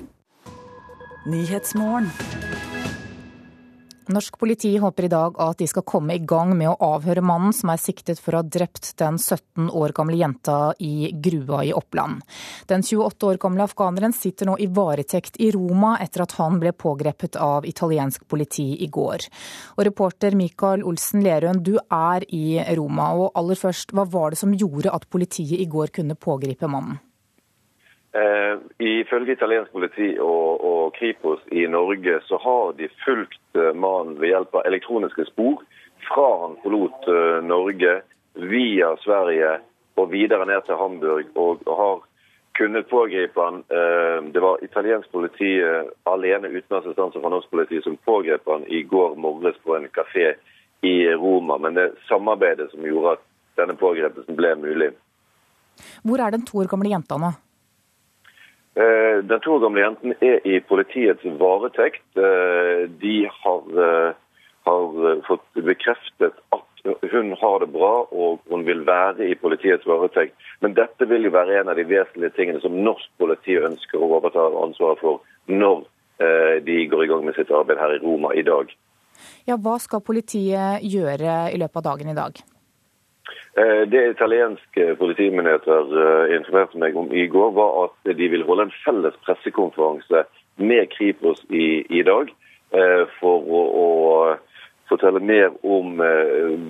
Norsk 4.08 4.38
politi 4.40 4.78
håper 4.78 5.04
i 5.04 5.10
dag 5.12 5.36
at 5.44 5.58
de 5.60 5.66
skal 5.68 5.84
komme 5.84 6.16
i 6.16 6.22
gang 6.24 6.54
med 6.56 6.70
å 6.72 6.94
avhøre 6.96 7.20
mannen 7.26 7.52
som 7.56 7.74
er 7.74 7.82
siktet 7.82 8.22
for 8.24 8.38
å 8.38 8.40
ha 8.40 8.48
drept 8.48 8.94
den 9.02 9.18
17 9.20 9.68
år 9.68 9.92
gamle 9.98 10.16
jenta 10.16 10.58
i 10.80 11.10
Grua 11.12 11.60
i 11.68 11.74
Oppland. 11.76 12.22
Den 12.72 12.86
28 12.88 13.28
år 13.28 13.40
gamle 13.44 13.66
afghaneren 13.68 14.16
sitter 14.16 14.48
nå 14.48 14.56
i 14.64 14.70
varetekt 14.72 15.42
i 15.44 15.50
Roma 15.52 15.98
etter 16.04 16.24
at 16.24 16.38
han 16.40 16.56
ble 16.62 16.72
pågrepet 16.72 17.36
av 17.36 17.68
italiensk 17.68 18.24
politi 18.32 18.70
i 18.86 18.88
går. 18.88 19.28
Og 19.76 19.84
reporter 19.90 20.40
Mikael 20.40 20.88
Olsen 20.88 21.26
Lerøen, 21.26 21.60
du 21.60 21.76
er 21.76 22.24
i 22.32 22.62
Roma. 22.80 23.12
Og 23.18 23.36
aller 23.36 23.60
først, 23.60 23.92
hva 23.92 24.08
var 24.08 24.32
det 24.32 24.40
som 24.40 24.56
gjorde 24.56 24.96
at 24.96 25.10
politiet 25.12 25.60
i 25.60 25.68
går 25.68 25.92
kunne 26.00 26.16
pågripe 26.16 26.72
mannen? 26.72 27.02
Uh, 28.18 28.58
ifølge 28.80 29.36
italiensk 29.36 29.72
politi 29.72 30.16
og, 30.18 30.64
og, 30.66 30.94
Kripos 30.96 31.42
i 31.52 31.68
Norge 31.70 32.16
så 32.26 32.40
har 32.42 32.72
de 32.80 32.88
fulgt 33.04 33.38
uh, 33.54 33.76
mannen 33.78 34.16
ved 34.18 34.32
hjelp 34.32 34.56
av 34.58 34.66
elektroniske 34.66 35.26
spor 35.28 35.60
fra 36.08 36.28
han 36.42 36.56
forlot 36.64 37.08
eh, 37.12 37.44
Norge 37.44 37.94
via 38.34 38.90
Sverige 39.04 39.50
og 40.00 40.12
videre 40.14 40.46
ned 40.48 40.64
til 40.66 40.80
Hamburg, 40.80 41.30
og, 41.36 41.66
og 41.68 41.78
har 41.82 41.98
kunnet 42.58 42.88
pågripe 42.90 43.44
han. 43.44 43.58
Det 44.32 44.42
var 44.42 44.64
italiensk 44.64 45.12
politi 45.12 45.50
alene 46.08 46.48
uten 46.54 46.78
assistanse 46.78 47.20
fra 47.20 47.32
norsk 47.34 47.50
politi 47.52 47.82
som 47.84 47.98
pågrep 48.08 48.48
han 48.48 48.64
i 48.72 48.84
går 48.88 49.18
morges 49.20 49.58
på 49.66 49.76
en 49.76 49.90
kafé 49.92 50.30
i 50.86 50.96
Roma. 51.18 51.58
Men 51.58 51.76
det 51.76 51.90
samarbeidet 52.08 52.70
som 52.72 52.86
gjorde 52.88 53.18
at 53.18 53.26
denne 53.60 53.76
pågrepelsen 53.76 54.38
ble 54.38 54.54
mulig. 54.62 54.94
Hvor 56.06 56.24
er 56.24 56.38
den 56.38 56.48
to 56.48 56.62
år 56.62 56.72
gamle 56.72 56.94
jenta 56.94 57.20
nå? 57.20 57.34
Eh, 58.78 59.24
den 59.24 59.40
to 59.42 59.56
år 59.56 59.64
gamle 59.64 59.82
jenten 59.82 60.14
er 60.22 60.44
i 60.46 60.60
politiets 60.62 61.24
varetekt. 61.42 62.06
Eh, 62.14 62.86
de 63.02 63.16
har, 63.42 63.64
eh, 63.84 64.12
har, 64.70 65.22
fått 65.26 65.54
bekreftet 65.66 66.34
at 66.54 66.64
hun 67.12 67.32
har 67.42 67.60
det 67.60 67.72
bra 67.74 68.06
og 68.12 68.40
hun 68.50 68.66
vil 68.68 68.84
være 68.86 69.32
i 69.32 69.36
politiets 69.36 69.88
varetekt. 69.88 70.36
Men 70.62 70.76
dette 70.78 71.08
vil 71.10 71.26
jo 71.26 71.34
være 71.34 71.58
en 71.58 71.72
av 71.74 71.76
de 71.76 71.88
vesentlige 71.90 72.36
tingene 72.38 72.62
som 72.62 72.78
norsk 72.84 73.10
politi 73.18 73.58
ønsker 73.58 73.98
å 73.98 74.12
overta 74.20 74.46
ansvaret 74.62 75.02
for 75.02 75.22
når 75.48 75.88
de 76.66 76.78
går 76.90 77.04
i 77.04 77.08
gang 77.08 77.26
med 77.26 77.36
sitt 77.38 77.52
arbeid 77.54 77.78
her 77.78 77.92
i 77.94 78.00
Roma 78.02 78.32
i 78.34 78.42
dag. 78.42 78.72
Ja, 79.46 79.56
Hva 79.56 79.78
skal 79.80 80.02
politiet 80.02 80.82
gjøre 80.82 81.52
i 81.54 81.60
løpet 81.62 81.78
av 81.78 81.84
dagen 81.92 82.10
i 82.10 82.18
dag? 82.18 82.42
Eh, 83.58 83.88
det 83.88 84.08
italienske 84.08 84.96
politimyndigheter 84.96 85.94
eh, 86.02 86.36
informerte 86.36 86.78
meg 86.78 86.98
om 87.00 87.08
i 87.10 87.26
går, 87.32 87.56
var 87.58 87.88
at 87.88 88.12
de 88.20 88.28
vil 88.30 88.46
holde 88.46 88.68
en 88.68 88.76
felles 88.84 89.16
pressekonferanse 89.26 90.26
med 90.62 90.92
Kripos 90.94 91.42
i, 91.50 91.82
i 91.90 92.04
dag 92.06 92.30
eh, 92.78 93.04
for 93.18 93.42
å, 93.42 93.64
å, 93.84 93.88
fortelle 94.88 95.20
mer 95.20 95.50
om 95.68 95.98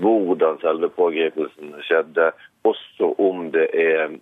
hvordan 0.02 0.56
selve 0.64 0.88
pågripelsen 0.96 1.76
skjedde, 1.86 2.32
også 2.66 3.12
om 3.22 3.44
det 3.54 3.68
er 3.78 4.16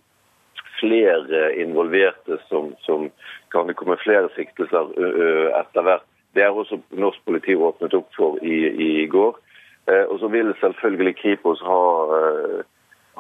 flere 0.82 1.46
involverte 1.64 2.36
som, 2.50 2.74
som 2.84 3.06
kan 3.56 3.72
komme 3.80 3.96
flere 4.02 4.28
siktelser 4.36 4.92
etter 5.62 5.88
hvert. 5.88 6.04
Det 6.36 6.44
er 6.44 6.52
også 6.52 6.82
norsk 6.92 7.24
politi 7.24 7.56
åpnet 7.56 7.96
opp 7.96 8.12
for 8.20 8.36
i, 8.44 8.58
i 8.68 9.08
går. 9.08 9.40
Eh, 9.86 10.06
og 10.10 10.20
så 10.20 10.28
vil 10.34 10.54
selvfølgelig 10.62 11.16
Kripos 11.20 11.62
ha, 11.62 11.82
eh, 12.18 12.62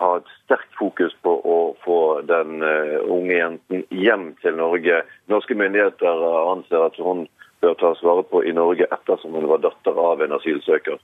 ha, 0.02 0.10
et 0.18 0.32
sterkt 0.44 0.78
fokus 0.80 1.14
på 1.22 1.34
å 1.46 1.58
få 1.86 2.00
den 2.26 2.64
eh, 2.66 2.98
unge 3.06 3.36
jenten 3.38 3.84
hjem 3.94 4.32
til 4.42 4.58
Norge. 4.58 5.04
Norske 5.30 5.58
myndigheter 5.58 6.26
anser 6.54 6.88
at 6.88 6.98
hun 6.98 7.28
bør 7.62 7.78
tas 7.82 8.02
vare 8.06 8.26
på 8.32 8.42
i 8.44 8.56
Norge 8.58 8.90
ettersom 8.90 9.38
hun 9.38 9.50
var 9.52 9.62
datter 9.62 10.02
av 10.08 10.26
en 10.26 10.34
asylsøker. 10.40 10.98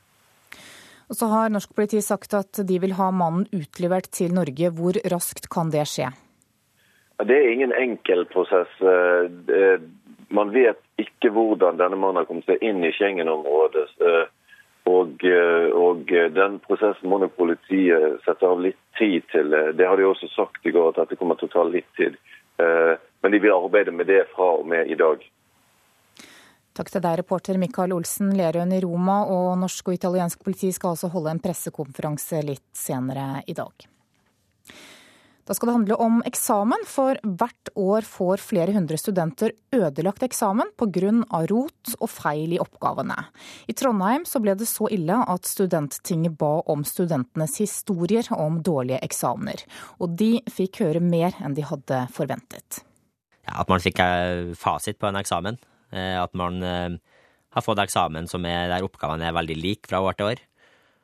Og 1.12 1.18
så 1.20 1.28
har 1.28 1.52
norsk 1.52 1.74
politi 1.76 2.02
sagt 2.02 2.34
at 2.34 2.62
de 2.66 2.82
vil 2.82 2.96
ha 2.98 3.12
mannen 3.12 3.46
utlevert 3.54 4.10
til 4.16 4.34
Norge. 4.34 4.72
Hvor 4.74 4.98
raskt 5.14 5.50
kan 5.52 5.70
det 5.70 5.84
skje? 5.92 6.10
Det 7.22 7.38
er 7.38 7.50
ingen 7.52 7.74
enkel 7.76 8.24
prosess. 8.32 8.72
Man 10.32 10.54
vet 10.56 10.80
ikke 11.04 11.34
hvordan 11.36 11.82
denne 11.82 12.00
mannen 12.00 12.22
har 12.22 12.30
kommet 12.30 12.48
seg 12.48 12.64
inn 12.64 12.80
i 12.88 12.94
Schengen-området. 12.96 13.90
Og, 14.90 15.24
eh, 15.24 15.70
og, 15.78 16.08
den 16.10 16.58
prosessen 16.66 17.10
må 17.10 17.20
nok 17.22 17.36
politiet 17.38 18.22
sette 18.26 18.48
av 18.48 18.62
litt 18.64 18.80
tid 18.98 19.28
til. 19.32 19.54
Det 19.78 19.88
har 19.88 19.98
de 19.98 20.08
også 20.08 20.30
sagt 20.34 20.66
i 20.66 20.74
går, 20.74 20.90
at 20.90 21.04
dette 21.04 21.20
kommer 21.20 21.38
til 21.38 21.52
å 21.52 21.54
ta 21.54 21.66
litt 21.68 21.90
tid. 22.00 22.18
Eh, 22.62 22.96
men 23.22 23.32
de 23.32 23.40
vil 23.40 23.54
arbeide 23.54 23.94
med 23.94 24.10
det 24.10 24.26
fra 24.34 24.56
og 24.58 24.66
med 24.68 24.90
i 24.90 24.98
dag. 24.98 25.22
Takk 26.72 26.88
til 26.88 27.04
deg, 27.04 27.18
reporter 27.20 27.58
Mikael 27.60 27.94
Olsen 27.94 28.32
Lerøen 28.38 28.72
i 28.74 28.82
Roma. 28.82 29.22
Og 29.30 29.54
norsk 29.60 29.92
og 29.92 29.98
italiensk 29.98 30.44
politi 30.44 30.72
skal 30.74 30.96
altså 30.96 31.12
holde 31.12 31.36
en 31.36 31.44
pressekonferanse 31.44 32.42
litt 32.48 32.70
senere 32.74 33.44
i 33.46 33.56
dag. 33.58 33.88
Da 35.48 35.56
skal 35.58 35.72
det 35.72 35.76
handle 35.76 35.98
om 36.04 36.20
eksamen, 36.28 36.84
for 36.88 37.18
hvert 37.26 37.72
år 37.80 38.06
får 38.06 38.44
flere 38.44 38.76
hundre 38.76 38.98
studenter 39.00 39.56
ødelagt 39.74 40.24
eksamen 40.26 40.70
pga. 40.78 41.12
rot 41.50 41.96
og 42.00 42.10
feil 42.10 42.54
i 42.54 42.60
oppgavene. 42.62 43.18
I 43.68 43.74
Trondheim 43.74 44.26
så 44.26 44.40
ble 44.44 44.56
det 44.56 44.70
så 44.70 44.90
ille 44.92 45.18
at 45.28 45.50
Studenttinget 45.50 46.38
ba 46.38 46.62
om 46.70 46.84
studentenes 46.86 47.58
historier 47.58 48.28
om 48.36 48.62
dårlige 48.62 49.02
eksamener. 49.02 49.66
Og 50.00 50.16
de 50.16 50.40
fikk 50.50 50.84
høre 50.86 51.02
mer 51.02 51.36
enn 51.42 51.58
de 51.58 51.66
hadde 51.66 52.06
forventet. 52.14 52.84
Ja, 53.48 53.62
at 53.64 53.70
man 53.70 53.82
fikk 53.82 54.00
eh, 54.00 54.54
fasit 54.56 55.00
på 55.02 55.10
en 55.10 55.20
eksamen. 55.20 55.58
Eh, 55.92 56.16
at 56.22 56.34
man 56.38 56.62
eh, 56.64 56.94
har 57.52 57.66
fått 57.66 57.82
eksamen 57.84 58.30
som 58.32 58.46
er, 58.46 58.70
der 58.72 58.86
oppgavene 58.86 59.28
er 59.28 59.36
veldig 59.36 59.58
like 59.60 59.90
fra 59.90 60.02
år 60.06 60.18
til 60.18 60.32
år. 60.32 60.44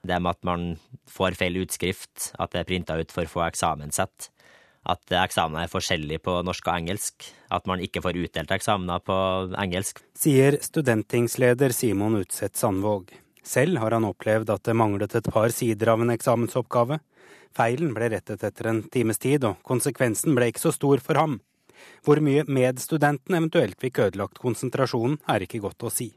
Det 0.05 0.19
med 0.21 0.35
at 0.35 0.43
man 0.47 0.65
får 1.09 1.37
feil 1.39 1.61
utskrift, 1.63 2.31
at 2.39 2.53
det 2.53 2.61
er 2.61 2.67
printa 2.69 2.97
ut 2.99 3.13
for 3.13 3.29
få 3.29 3.45
eksamenssett. 3.47 4.29
At 4.87 5.11
eksamener 5.11 5.65
er 5.65 5.71
forskjellige 5.71 6.23
på 6.23 6.37
norsk 6.47 6.69
og 6.69 6.77
engelsk. 6.77 7.25
At 7.51 7.67
man 7.67 7.81
ikke 7.83 8.01
får 8.05 8.19
utdelt 8.21 8.53
eksamener 8.55 9.03
på 9.03 9.17
engelsk. 9.59 9.99
Sier 10.15 10.59
studentingsleder 10.63 11.75
Simon 11.75 12.21
Utseth 12.21 12.55
Sandvåg. 12.59 13.11
Selv 13.43 13.79
har 13.81 13.95
han 13.95 14.07
opplevd 14.07 14.51
at 14.51 14.63
det 14.67 14.75
manglet 14.75 15.15
et 15.15 15.27
par 15.31 15.51
sider 15.55 15.91
av 15.91 16.03
en 16.03 16.13
eksamensoppgave. 16.15 16.99
Feilen 17.55 17.93
ble 17.95 18.09
rettet 18.13 18.43
etter 18.43 18.71
en 18.71 18.81
times 18.91 19.19
tid, 19.23 19.43
og 19.47 19.59
konsekvensen 19.67 20.35
ble 20.37 20.51
ikke 20.51 20.67
så 20.67 20.73
stor 20.75 21.03
for 21.03 21.19
ham. 21.19 21.37
Hvor 22.05 22.21
mye 22.23 22.45
medstudenten 22.47 23.37
eventuelt 23.37 23.79
fikk 23.81 24.03
ødelagt 24.07 24.41
konsentrasjonen, 24.43 25.19
er 25.27 25.43
ikke 25.43 25.63
godt 25.63 25.87
å 25.87 25.93
si. 25.93 26.11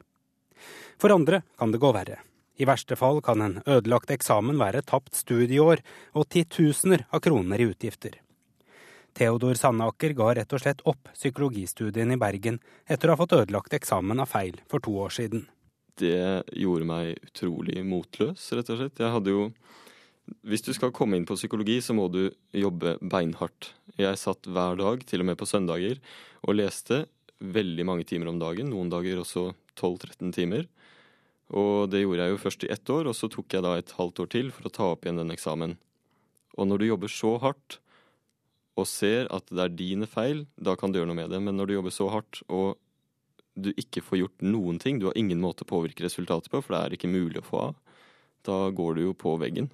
For 1.00 1.14
andre 1.14 1.42
kan 1.58 1.72
det 1.72 1.80
gå 1.82 1.90
verre. 1.96 2.20
I 2.60 2.66
verste 2.68 2.96
fall 2.96 3.22
kan 3.24 3.40
en 3.40 3.60
ødelagt 3.64 4.10
eksamen 4.12 4.58
være 4.60 4.82
tapt 4.84 5.16
studieår 5.16 5.80
og 6.12 6.26
titusener 6.28 7.06
av 7.08 7.22
kroner 7.24 7.62
i 7.62 7.70
utgifter. 7.70 8.18
Theodor 9.16 9.56
Sandaker 9.58 10.12
ga 10.18 10.34
rett 10.36 10.52
og 10.52 10.60
slett 10.62 10.82
opp 10.88 11.08
psykologistudien 11.14 12.12
i 12.12 12.18
Bergen 12.20 12.60
etter 12.84 13.08
å 13.08 13.16
ha 13.16 13.20
fått 13.22 13.34
ødelagt 13.38 13.74
eksamen 13.78 14.20
av 14.20 14.28
feil 14.30 14.60
for 14.70 14.84
to 14.84 14.92
år 15.02 15.14
siden. 15.16 15.46
Det 16.00 16.44
gjorde 16.56 16.88
meg 16.88 17.16
utrolig 17.30 17.80
motløs, 17.84 18.44
rett 18.56 18.72
og 18.72 18.80
slett. 18.80 19.00
Jeg 19.00 19.14
hadde 19.16 19.36
jo 19.36 19.52
Hvis 20.46 20.62
du 20.62 20.70
skal 20.70 20.92
komme 20.94 21.16
inn 21.18 21.24
på 21.26 21.34
psykologi, 21.34 21.80
så 21.82 21.90
må 21.90 22.04
du 22.06 22.30
jobbe 22.54 22.92
beinhardt. 23.02 23.72
Jeg 23.98 24.14
satt 24.20 24.46
hver 24.46 24.76
dag, 24.78 25.02
til 25.02 25.24
og 25.24 25.26
med 25.26 25.38
på 25.40 25.48
søndager, 25.48 25.98
og 26.46 26.54
leste 26.54 27.08
veldig 27.40 27.86
mange 27.88 28.04
timer 28.06 28.30
om 28.30 28.38
dagen. 28.38 28.70
Noen 28.70 28.92
dager 28.92 29.24
også 29.24 29.48
12-13 29.74 30.30
timer. 30.36 30.68
Og 31.50 31.90
det 31.90 32.04
gjorde 32.04 32.26
jeg 32.26 32.34
jo 32.34 32.42
først 32.44 32.64
i 32.66 32.70
ett 32.70 32.92
år, 32.92 33.10
og 33.10 33.16
så 33.18 33.30
tok 33.30 33.56
jeg 33.56 33.64
da 33.66 33.76
et 33.78 33.94
halvt 33.98 34.22
år 34.22 34.28
til 34.30 34.52
for 34.54 34.68
å 34.68 34.74
ta 34.74 34.90
opp 34.92 35.06
igjen 35.06 35.18
den 35.18 35.34
eksamen. 35.34 35.76
Og 36.58 36.68
når 36.68 36.82
du 36.82 36.86
jobber 36.90 37.12
så 37.12 37.34
hardt 37.42 37.80
og 38.78 38.86
ser 38.88 39.26
at 39.34 39.50
det 39.50 39.64
er 39.64 39.74
dine 39.74 40.06
feil, 40.08 40.44
da 40.56 40.76
kan 40.78 40.92
du 40.92 41.00
gjøre 41.00 41.10
noe 41.10 41.18
med 41.18 41.32
det. 41.34 41.40
Men 41.42 41.58
når 41.58 41.70
du 41.70 41.76
jobber 41.78 41.94
så 41.94 42.06
hardt 42.14 42.42
og 42.46 42.78
du 43.58 43.72
ikke 43.74 44.02
får 44.04 44.22
gjort 44.22 44.46
noen 44.46 44.78
ting, 44.80 45.00
du 45.00 45.08
har 45.08 45.18
ingen 45.18 45.42
måte 45.42 45.66
å 45.66 45.70
påvirke 45.70 46.06
resultatet 46.06 46.52
på, 46.52 46.62
for 46.62 46.76
det 46.76 46.80
er 46.80 46.96
ikke 46.96 47.10
mulig 47.10 47.42
å 47.42 47.46
få 47.46 47.64
av, 47.70 47.80
da 48.46 48.62
går 48.72 48.96
du 48.96 49.02
jo 49.08 49.16
på 49.18 49.34
veggen. 49.42 49.68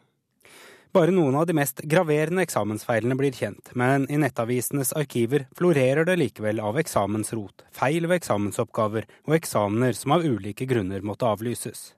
Bare 0.97 1.13
noen 1.13 1.35
av 1.37 1.45
de 1.45 1.53
mest 1.53 1.83
graverende 1.85 2.41
eksamensfeilene 2.47 3.19
blir 3.21 3.35
kjent, 3.37 3.69
men 3.77 4.07
i 4.09 4.17
nettavisenes 4.17 4.95
arkiver 4.97 5.43
florerer 5.59 6.09
det 6.09 6.15
likevel 6.17 6.63
av 6.65 6.79
eksamensrot, 6.81 7.67
feil 7.69 8.07
ved 8.09 8.23
eksamensoppgaver 8.23 9.05
og 9.27 9.35
eksamener 9.37 9.93
som 9.99 10.15
av 10.17 10.25
ulike 10.25 10.65
grunner 10.65 11.05
måtte 11.05 11.29
avlyses. 11.29 11.91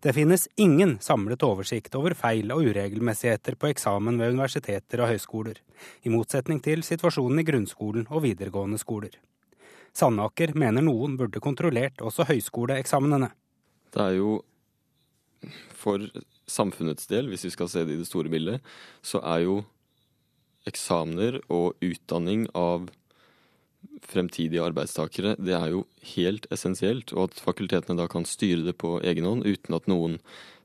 Det 0.00 0.16
finnes 0.16 0.46
ingen 0.56 0.96
samlet 1.04 1.44
oversikt 1.44 1.92
over 2.00 2.16
feil 2.16 2.56
og 2.56 2.64
uregelmessigheter 2.72 3.60
på 3.60 3.68
eksamen 3.74 4.16
ved 4.16 4.32
universiteter 4.32 5.04
og 5.04 5.12
høyskoler, 5.12 5.60
i 6.00 6.16
motsetning 6.16 6.64
til 6.64 6.88
situasjonen 6.88 7.44
i 7.44 7.48
grunnskolen 7.52 8.08
og 8.08 8.24
videregående 8.24 8.80
skoler. 8.80 9.12
Sandaker 9.92 10.56
mener 10.56 10.80
noen 10.80 11.20
burde 11.20 11.44
kontrollert 11.44 12.00
også 12.00 12.24
høyskoleeksamene. 12.32 13.34
Det 13.92 14.06
er 14.08 14.22
jo 14.22 14.38
for 15.76 16.08
samfunnets 16.52 17.08
del, 17.10 17.30
hvis 17.32 17.46
vi 17.48 17.52
skal 17.54 17.70
se 17.72 17.84
det 17.88 17.96
i 17.96 18.02
det 18.02 18.08
store 18.08 18.32
bildet, 18.32 18.60
så 19.04 19.22
er 19.34 19.46
jo 19.46 19.62
eksamener 20.68 21.40
og 21.50 21.78
utdanning 21.82 22.46
av 22.54 22.90
fremtidige 24.06 24.62
arbeidstakere, 24.62 25.34
det 25.38 25.54
er 25.56 25.72
jo 25.74 25.84
helt 26.14 26.46
essensielt. 26.54 27.12
Og 27.16 27.30
at 27.30 27.42
fakultetene 27.42 27.98
da 27.98 28.08
kan 28.10 28.26
styre 28.28 28.66
det 28.68 28.76
på 28.80 28.98
egen 29.02 29.26
hånd 29.28 29.46
uten 29.46 29.78
at 29.78 29.88
noen 29.90 30.18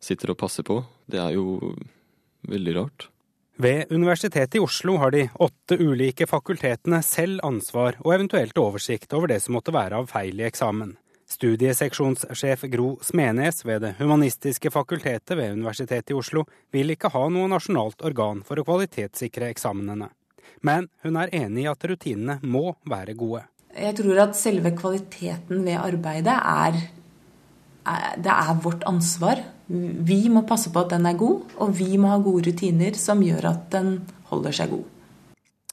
sitter 0.03 0.33
og 0.33 0.41
passer 0.41 0.65
på, 0.67 0.81
det 1.09 1.21
er 1.21 1.38
jo 1.38 1.73
veldig 2.47 2.75
rart. 2.77 3.07
Ved 3.57 3.89
Universitetet 3.89 4.59
i 4.59 4.61
Oslo 4.61 4.99
har 5.01 5.11
de 5.15 5.23
åtte 5.41 5.79
ulike 5.81 6.27
fakultetene 6.29 6.99
selv 7.05 7.41
ansvar 7.45 7.97
og 8.03 8.13
eventuelt 8.13 8.57
oversikt 8.61 9.15
over 9.17 9.31
det 9.31 9.39
som 9.41 9.57
måtte 9.57 9.73
være 9.73 9.97
av 9.97 10.11
feil 10.11 10.38
i 10.38 10.45
eksamen. 10.45 10.93
Studieseksjonssjef 11.28 12.61
Gro 12.71 12.99
Smenes 13.03 13.65
ved 13.65 13.82
Det 13.82 13.95
humanistiske 13.99 14.71
fakultetet 14.71 15.36
ved 15.38 15.57
Universitetet 15.57 16.13
i 16.13 16.15
Oslo 16.15 16.45
vil 16.71 16.93
ikke 16.93 17.11
ha 17.11 17.25
noe 17.28 17.49
nasjonalt 17.51 18.05
organ 18.07 18.39
for 18.47 18.59
å 18.59 18.63
kvalitetssikre 18.63 19.49
eksamenene. 19.51 20.07
Men 20.63 20.88
hun 21.03 21.19
er 21.19 21.34
enig 21.36 21.65
i 21.65 21.69
at 21.69 21.84
rutinene 21.84 22.39
må 22.47 22.71
være 22.88 23.17
gode. 23.19 23.43
Jeg 23.75 23.97
tror 23.99 24.23
at 24.23 24.39
selve 24.39 24.71
kvaliteten 24.78 25.65
ved 25.67 25.78
arbeidet 25.78 26.38
er, 26.39 26.80
Det 28.17 28.32
er 28.32 28.63
vårt 28.63 28.84
ansvar. 28.84 29.43
Vi 29.67 30.28
må 30.30 30.41
passe 30.47 30.71
på 30.71 30.80
at 30.80 30.89
den 30.95 31.05
er 31.05 31.15
god, 31.15 31.43
og 31.59 31.75
vi 31.75 31.97
må 31.97 32.07
ha 32.11 32.17
gode 32.19 32.49
rutiner 32.49 32.95
som 32.99 33.21
gjør 33.23 33.51
at 33.51 33.69
den 33.71 34.01
holder 34.32 34.51
seg 34.51 34.71
god. 34.71 34.88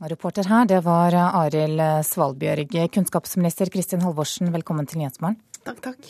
Reporter 0.02 0.48
her, 0.50 0.64
det 0.66 0.80
var 0.82 1.14
Arild 1.14 1.78
Svalbjørg. 2.02 2.72
Kunnskapsminister 2.90 3.70
Kristin 3.70 4.00
Halvorsen, 4.02 4.48
velkommen 4.50 4.88
til 4.90 4.98
Nyhetsmorgen. 4.98 5.36
Takk, 5.62 5.78
takk. 5.84 6.08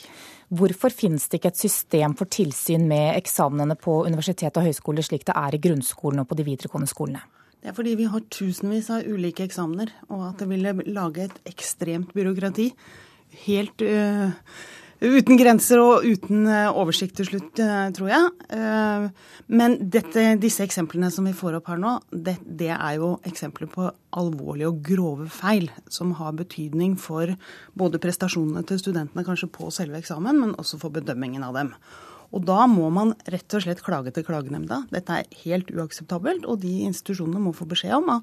Hvorfor 0.49 0.89
finnes 0.89 1.27
det 1.29 1.37
ikke 1.37 1.51
et 1.53 1.59
system 1.59 2.15
for 2.17 2.25
tilsyn 2.25 2.87
med 2.89 3.11
eksamenene 3.13 3.77
på 3.77 3.99
universitet 4.07 4.57
og 4.57 4.65
høyskoler, 4.65 5.05
slik 5.05 5.27
det 5.29 5.35
er 5.37 5.53
i 5.53 5.59
grunnskolen 5.61 6.23
og 6.23 6.31
på 6.31 6.37
de 6.39 6.47
videregående 6.47 6.89
skolene? 6.89 7.21
Det 7.61 7.69
er 7.69 7.77
fordi 7.77 7.93
vi 8.01 8.09
har 8.09 8.25
tusenvis 8.33 8.89
av 8.89 9.05
ulike 9.05 9.45
eksamener, 9.45 9.93
og 10.09 10.31
at 10.31 10.41
det 10.41 10.49
ville 10.49 10.73
lage 10.89 11.29
et 11.29 11.37
ekstremt 11.53 12.09
byråkrati. 12.17 12.71
Helt 13.45 13.85
uh, 13.85 14.33
Uten 15.03 15.35
grenser 15.35 15.81
og 15.83 16.05
uten 16.07 16.45
eh, 16.47 16.69
oversikt 16.71 17.17
til 17.19 17.27
slutt, 17.27 17.59
eh, 17.59 17.89
tror 17.95 18.09
jeg. 18.13 18.29
Eh, 18.55 19.07
men 19.51 19.75
dette, 19.91 20.23
disse 20.39 20.63
eksemplene 20.63 21.09
som 21.11 21.27
vi 21.27 21.33
får 21.35 21.57
opp 21.59 21.67
her 21.67 21.81
nå, 21.81 21.97
det, 22.11 22.37
det, 22.47 22.71
er 22.71 22.95
jo 23.01 23.11
eksempler 23.27 23.67
på 23.71 23.89
alvorlige 24.15 24.71
og 24.71 24.79
grove 24.87 25.27
feil 25.27 25.67
som 25.91 26.15
har 26.15 26.37
betydning 26.39 26.95
for 27.01 27.33
både 27.75 27.99
prestasjonene 27.99 28.63
til 28.69 28.79
studentene 28.79 29.27
kanskje 29.27 29.51
på 29.51 29.67
selve 29.75 29.99
eksamen, 29.99 30.39
men 30.39 30.55
også 30.61 30.79
for 30.79 30.95
bedømmingen 30.95 31.43
av 31.43 31.59
dem. 31.59 31.75
Og 32.33 32.45
da 32.47 32.65
må 32.69 32.89
man 32.93 33.13
rett 33.31 33.55
og 33.57 33.63
slett 33.63 33.83
klage 33.85 34.13
til 34.15 34.25
klagenemnda. 34.27 34.81
Dette 34.93 35.19
er 35.19 35.39
helt 35.43 35.69
uakseptabelt, 35.73 36.47
og 36.49 36.61
de 36.63 36.73
institusjonene 36.87 37.41
må 37.43 37.53
få 37.55 37.67
beskjed 37.69 37.95
om 37.97 38.11
å 38.15 38.19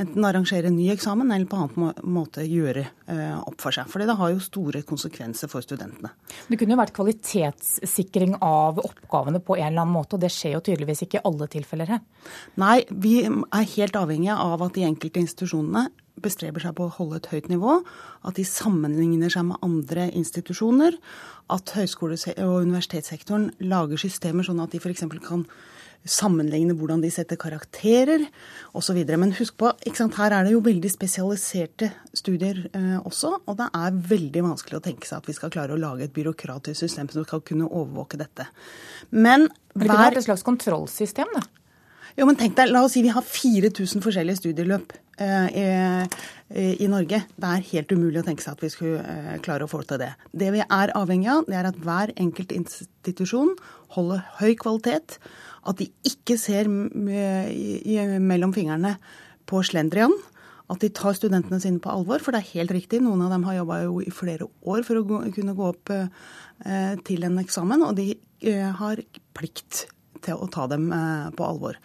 enten 0.00 0.26
arrangere 0.26 0.70
en 0.70 0.78
ny 0.78 0.88
eksamen 0.94 1.32
eller 1.34 1.48
på 1.50 1.60
annen 1.60 2.12
måte 2.14 2.46
gjøre 2.46 2.84
eh, 2.84 3.38
opp 3.38 3.58
for 3.62 3.74
seg. 3.74 3.90
For 3.92 4.02
det 4.02 4.16
har 4.18 4.32
jo 4.32 4.42
store 4.42 4.82
konsekvenser 4.88 5.50
for 5.52 5.64
studentene. 5.64 6.12
Det 6.48 6.58
kunne 6.60 6.76
jo 6.76 6.82
vært 6.82 6.94
kvalitetssikring 6.96 8.38
av 8.42 8.80
oppgavene 8.82 9.42
på 9.44 9.58
en 9.58 9.68
eller 9.68 9.84
annen 9.84 9.96
måte, 9.96 10.16
og 10.16 10.24
det 10.24 10.32
skjer 10.32 10.56
jo 10.56 10.64
tydeligvis 10.64 11.04
ikke 11.06 11.20
i 11.20 11.26
alle 11.28 11.50
tilfeller 11.52 11.96
her? 11.96 12.04
Nei, 12.60 12.78
vi 12.90 13.20
er 13.26 13.72
helt 13.76 13.98
avhengige 13.98 14.38
av 14.38 14.64
at 14.64 14.76
de 14.76 14.86
enkelte 14.88 15.22
institusjonene 15.22 15.88
bestreber 16.20 16.62
seg 16.62 16.74
på 16.76 16.86
å 16.86 16.94
holde 16.98 17.20
et 17.20 17.28
høyt 17.32 17.48
nivå, 17.52 17.78
at 18.26 18.38
de 18.38 18.44
sammenligner 18.46 19.32
seg 19.32 19.46
med 19.48 19.62
andre 19.64 20.08
institusjoner, 20.12 20.98
at 21.52 21.72
høyskole- 21.76 22.18
og 22.44 22.66
universitetssektoren 22.66 23.50
lager 23.64 24.00
systemer 24.00 24.46
sånn 24.46 24.60
at 24.62 24.74
de 24.74 24.80
f.eks. 24.82 25.06
kan 25.24 25.46
sammenligne 26.08 26.74
hvordan 26.74 27.02
de 27.02 27.10
setter 27.14 27.38
karakterer 27.38 28.24
osv. 28.74 28.98
Men 29.06 29.34
husk 29.38 29.56
på, 29.60 29.70
her 29.70 30.34
er 30.34 30.46
det 30.46 30.54
jo 30.54 30.62
veldig 30.64 30.90
spesialiserte 30.90 31.92
studier 32.16 32.64
eh, 32.74 32.98
også. 32.98 33.36
Og 33.46 33.58
det 33.60 33.68
er 33.78 34.00
veldig 34.10 34.44
vanskelig 34.48 34.80
å 34.80 34.84
tenke 34.84 35.08
seg 35.08 35.20
at 35.20 35.30
vi 35.30 35.36
skal 35.36 35.52
klare 35.54 35.76
å 35.76 35.80
lage 35.80 36.08
et 36.08 36.14
byråkratisk 36.16 36.82
system 36.84 37.10
som 37.12 37.26
skal 37.26 37.44
kunne 37.46 37.70
overvåke 37.70 38.20
dette. 38.20 38.48
Men 39.10 39.46
hver... 39.46 39.86
Det 39.86 39.86
kunne 39.86 40.06
vært 40.08 40.22
et 40.22 40.28
slags 40.28 40.46
kontrollsystem, 40.46 41.36
da? 41.38 41.46
Jo, 42.18 42.26
men 42.28 42.36
tenk 42.36 42.56
deg, 42.58 42.72
La 42.72 42.82
oss 42.84 42.92
si 42.96 43.02
vi 43.04 43.12
har 43.12 43.24
4000 43.24 44.02
forskjellige 44.04 44.42
studieløp 44.42 44.92
eh, 45.22 45.46
i, 45.56 46.66
i, 46.84 46.88
Norge. 46.90 47.22
Det 47.40 47.48
er 47.48 47.68
helt 47.70 47.94
umulig 47.94 48.20
å 48.20 48.26
tenke 48.26 48.44
seg 48.44 48.58
at 48.58 48.64
vi 48.64 48.72
skulle 48.72 49.00
eh, 49.00 49.38
klare 49.44 49.64
å 49.64 49.70
få 49.70 49.80
til 49.88 50.02
det. 50.02 50.10
Det 50.36 50.50
vi 50.52 50.60
er 50.64 50.92
avhengig 50.98 51.30
av, 51.32 51.46
det 51.48 51.56
er 51.56 51.70
at 51.70 51.78
hver 51.80 52.12
enkelt 52.20 52.52
institusjon 52.52 53.54
holder 53.96 54.26
høy 54.42 54.52
kvalitet. 54.60 55.16
At 55.64 55.78
de 55.78 55.88
ikke 56.08 56.36
ser 56.40 56.68
mellom 56.68 58.52
fingrene 58.52 58.96
på 59.48 59.62
slendrian. 59.64 60.12
At 60.72 60.82
de 60.84 60.90
tar 60.94 61.16
studentene 61.16 61.60
sine 61.62 61.80
på 61.82 61.92
alvor. 61.92 62.20
For 62.20 62.34
det 62.34 62.42
er 62.42 62.52
helt 62.58 62.76
riktig, 62.76 63.00
noen 63.04 63.24
av 63.24 63.32
dem 63.32 63.46
har 63.48 63.60
jobba 63.60 63.80
i 64.04 64.12
flere 64.14 64.50
år 64.68 64.84
for 64.86 65.00
å 65.00 65.06
gå, 65.08 65.24
kunne 65.36 65.56
gå 65.56 65.72
opp 65.72 65.92
eh, 65.96 66.94
til 67.08 67.24
en 67.28 67.40
eksamen. 67.40 67.88
Og 67.88 67.96
de 67.98 68.10
eh, 68.12 68.68
har 68.82 69.00
plikt 69.36 69.86
til 70.24 70.38
å 70.38 70.50
ta 70.52 70.68
dem 70.70 70.90
eh, 70.94 71.30
på 71.36 71.46
alvor. 71.46 71.78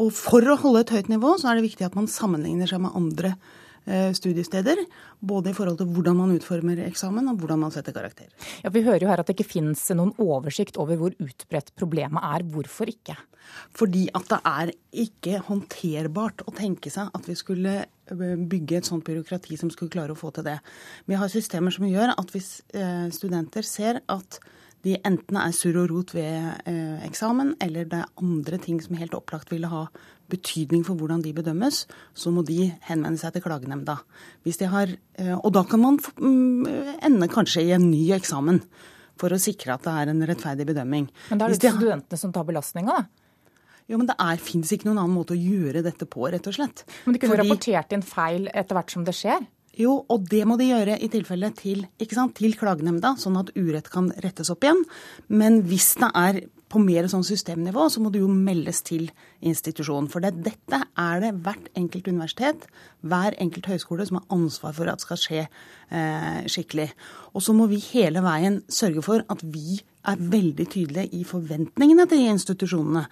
Og 0.00 0.10
for 0.16 0.42
å 0.42 0.58
holde 0.60 0.84
et 0.84 0.94
høyt 0.96 1.12
nivå, 1.12 1.36
så 1.38 1.50
er 1.50 1.58
det 1.58 1.68
viktig 1.68 1.86
at 1.86 1.98
man 1.98 2.10
sammenligner 2.10 2.70
seg 2.70 2.82
med 2.82 2.96
andre 2.98 3.36
Eh, 3.86 4.12
studiesteder. 4.12 4.76
Både 5.20 5.50
i 5.50 5.54
forhold 5.56 5.76
til 5.76 5.90
hvordan 5.92 6.16
man 6.16 6.30
utformer 6.32 6.78
eksamen 6.86 7.26
og 7.28 7.42
hvordan 7.42 7.58
man 7.66 7.72
setter 7.72 7.92
karakter. 7.92 8.30
Ja, 8.64 8.70
Vi 8.70 8.80
hører 8.80 9.02
jo 9.02 9.10
her 9.10 9.20
at 9.20 9.28
det 9.28 9.36
ikke 9.36 9.60
finnes 9.60 9.82
noen 9.92 10.14
oversikt 10.16 10.78
over 10.80 10.96
hvor 10.96 11.12
utbredt 11.20 11.68
problemet 11.76 12.24
er. 12.24 12.46
Hvorfor 12.48 12.88
ikke? 12.88 13.16
Fordi 13.76 14.08
at 14.16 14.30
det 14.30 14.40
er 14.40 14.72
ikke 15.04 15.42
håndterbart 15.50 16.46
å 16.48 16.56
tenke 16.56 16.88
seg 16.88 17.12
at 17.12 17.28
vi 17.28 17.36
skulle 17.36 17.74
eh, 17.84 18.36
bygge 18.40 18.78
et 18.80 18.88
sånt 18.88 19.04
byråkrati 19.04 19.60
som 19.60 19.68
skulle 19.68 19.92
klare 19.92 20.16
å 20.16 20.18
få 20.18 20.32
til 20.32 20.48
det. 20.48 20.56
Vi 21.04 21.20
har 21.20 21.28
systemer 21.28 21.76
som 21.76 21.84
gjør 21.84 22.16
at 22.16 22.32
hvis 22.32 22.64
studenter 23.12 23.68
ser 23.68 24.00
at 24.08 24.40
de 24.84 24.98
enten 25.00 25.38
er 25.40 25.54
surr 25.56 25.78
og 25.80 25.92
rot 25.92 26.12
ved 26.16 26.66
eh, 26.68 27.04
eksamen, 27.06 27.54
eller 27.64 27.88
det 27.88 28.02
er 28.02 28.10
andre 28.20 28.58
ting 28.60 28.80
som 28.84 28.98
helt 29.00 29.16
opplagt 29.16 29.52
ville 29.52 29.70
ha 29.72 29.86
betydning 30.32 30.84
for 30.86 30.98
hvordan 30.98 31.22
de 31.24 31.34
bedømmes, 31.36 31.84
så 32.16 32.32
må 32.32 32.44
de 32.48 32.70
henvende 32.88 33.20
seg 33.20 33.34
til 33.34 33.44
klagenemnda. 33.44 33.98
Har, 34.72 34.94
eh, 35.20 35.34
og 35.36 35.50
da 35.56 35.64
kan 35.68 35.82
man 35.82 35.98
mm, 36.00 37.00
ende 37.04 37.30
kanskje 37.32 37.64
i 37.64 37.74
en 37.76 37.90
ny 37.90 38.06
eksamen 38.16 38.62
for 39.20 39.32
å 39.32 39.40
sikre 39.40 39.76
at 39.76 39.84
det 39.86 39.94
er 39.94 40.12
en 40.12 40.24
rettferdig 40.28 40.66
bedømming. 40.68 41.10
Men 41.30 41.40
da 41.40 41.46
er 41.46 41.54
det 41.54 41.62
de 41.64 41.74
studentene 41.76 42.20
som 42.20 42.32
tar 42.34 42.46
belastninga, 42.48 43.02
da? 43.02 43.24
Jo, 43.84 43.98
men 44.00 44.08
Det 44.08 44.16
fins 44.40 44.70
ikke 44.72 44.88
noen 44.88 45.02
annen 45.02 45.12
måte 45.12 45.34
å 45.34 45.36
gjøre 45.36 45.82
dette 45.84 46.06
på, 46.08 46.24
rett 46.32 46.46
og 46.48 46.56
slett. 46.56 46.86
Men 47.04 47.16
de 47.16 47.20
kunne 47.20 47.34
Fordi... 47.34 47.48
rapportert 47.50 47.92
inn 47.92 48.04
feil 48.04 48.46
etter 48.48 48.78
hvert 48.78 48.94
som 48.94 49.04
det 49.04 49.12
skjer? 49.16 49.44
Jo, 49.80 49.98
og 50.08 50.28
det 50.30 50.44
må 50.46 50.58
de 50.60 50.70
gjøre 50.70 50.98
i 51.02 51.10
tilfelle 51.10 51.50
til, 51.58 51.86
til 51.98 52.58
klagenemnda, 52.58 53.14
sånn 53.18 53.38
at 53.40 53.52
urett 53.58 53.90
kan 53.92 54.12
rettes 54.22 54.52
opp 54.52 54.66
igjen. 54.66 54.84
Men 55.28 55.62
hvis 55.68 55.94
det 56.00 56.10
er 56.14 56.44
på 56.74 56.80
mer 56.82 57.06
sånn 57.10 57.24
systemnivå, 57.26 57.86
så 57.92 58.02
må 58.02 58.10
det 58.10 58.22
jo 58.22 58.30
meldes 58.30 58.82
til 58.86 59.06
institusjonen. 59.46 60.08
For 60.10 60.24
det, 60.24 60.32
dette 60.46 60.80
er 60.98 61.22
det 61.22 61.34
hvert 61.44 61.68
enkelt 61.78 62.08
universitet, 62.10 62.66
hver 63.06 63.36
enkelt 63.42 63.68
høyskole, 63.70 64.06
som 64.08 64.18
har 64.20 64.34
ansvar 64.34 64.74
for 64.76 64.90
at 64.90 65.04
skal 65.04 65.20
skje 65.20 65.42
eh, 65.44 66.40
skikkelig. 66.50 66.88
Og 67.34 67.44
så 67.46 67.54
må 67.56 67.68
vi 67.70 67.82
hele 67.92 68.24
veien 68.24 68.62
sørge 68.66 69.04
for 69.06 69.26
at 69.30 69.44
vi 69.44 69.78
er 70.04 70.20
veldig 70.20 70.66
tydelige 70.66 71.20
i 71.20 71.22
forventningene 71.28 72.08
til 72.10 72.26
institusjonene 72.32 73.06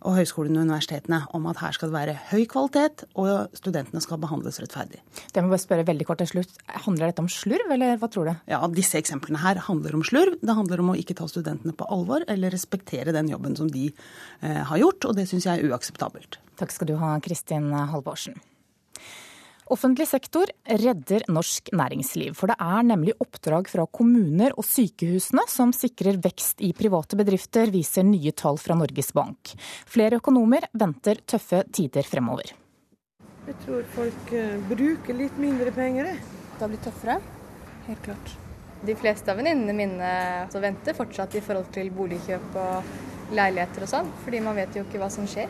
og 0.00 0.16
høyskolene 0.16 0.60
og 0.60 0.68
universitetene 0.68 1.20
om 1.36 1.46
at 1.50 1.60
her 1.60 1.76
skal 1.76 1.90
det 1.90 1.96
være 1.96 2.16
høy 2.30 2.44
kvalitet, 2.50 3.04
og 3.20 3.52
studentene 3.56 4.02
skal 4.04 4.20
behandles 4.22 4.60
rettferdig. 4.62 5.00
Det 5.34 5.44
må 5.44 5.52
bare 5.52 5.62
spørre 5.62 5.86
veldig 5.88 6.06
kort 6.08 6.22
til 6.22 6.30
slutt. 6.32 6.54
Handler 6.86 7.10
dette 7.10 7.24
om 7.24 7.30
slurv, 7.32 7.74
eller 7.76 8.00
hva 8.00 8.10
tror 8.12 8.30
du? 8.30 8.34
Ja, 8.50 8.60
Disse 8.74 9.00
eksemplene 9.00 9.42
her 9.42 9.60
handler 9.66 9.96
om 9.98 10.04
slurv. 10.06 10.38
Det 10.40 10.56
handler 10.56 10.84
om 10.84 10.92
å 10.94 10.98
ikke 10.98 11.18
ta 11.18 11.28
studentene 11.30 11.76
på 11.76 11.88
alvor, 11.92 12.24
eller 12.30 12.54
respektere 12.54 13.14
den 13.16 13.32
jobben 13.32 13.58
som 13.58 13.70
de 13.72 13.90
eh, 13.90 14.62
har 14.70 14.80
gjort, 14.80 15.10
og 15.10 15.18
det 15.18 15.28
syns 15.30 15.48
jeg 15.48 15.60
er 15.60 15.72
uakseptabelt. 15.74 16.40
Takk 16.60 16.72
skal 16.76 16.92
du 16.92 16.96
ha, 17.00 17.16
Kristin 17.24 17.72
Halvorsen. 17.72 18.40
Offentlig 19.70 20.08
sektor 20.10 20.50
redder 20.66 21.22
norsk 21.30 21.68
næringsliv, 21.78 22.32
for 22.34 22.50
det 22.50 22.56
er 22.58 22.86
nemlig 22.88 23.12
oppdrag 23.22 23.68
fra 23.70 23.84
kommuner 23.86 24.50
og 24.58 24.66
sykehusene 24.66 25.44
som 25.46 25.70
sikrer 25.70 26.18
vekst 26.24 26.64
i 26.66 26.72
private 26.74 27.14
bedrifter, 27.20 27.70
viser 27.70 28.02
nye 28.02 28.32
tall 28.34 28.58
fra 28.58 28.74
Norges 28.74 29.12
Bank. 29.14 29.52
Flere 29.86 30.18
økonomer 30.18 30.66
venter 30.74 31.22
tøffe 31.22 31.62
tider 31.70 32.02
fremover. 32.02 32.50
Jeg 33.46 33.58
tror 33.62 33.86
folk 33.94 34.34
eh, 34.34 34.58
bruker 34.72 35.20
litt 35.22 35.38
mindre 35.38 35.70
penger. 35.78 36.16
Det 36.18 36.58
har 36.64 36.74
blitt 36.74 36.86
tøffere? 36.90 37.20
Helt 37.86 38.04
klart. 38.08 38.36
De 38.82 38.98
fleste 38.98 39.30
av 39.30 39.38
venninnene 39.38 39.76
mine 39.76 40.12
venter 40.66 40.98
fortsatt 40.98 41.38
i 41.38 41.46
forhold 41.46 41.70
til 41.70 41.94
boligkjøp 41.94 42.58
og 42.58 43.34
leiligheter 43.38 43.86
og 43.86 43.94
sånn, 43.94 44.14
fordi 44.26 44.42
man 44.42 44.58
vet 44.58 44.74
jo 44.74 44.82
ikke 44.82 44.98
hva 44.98 45.14
som 45.14 45.30
skjer. 45.30 45.46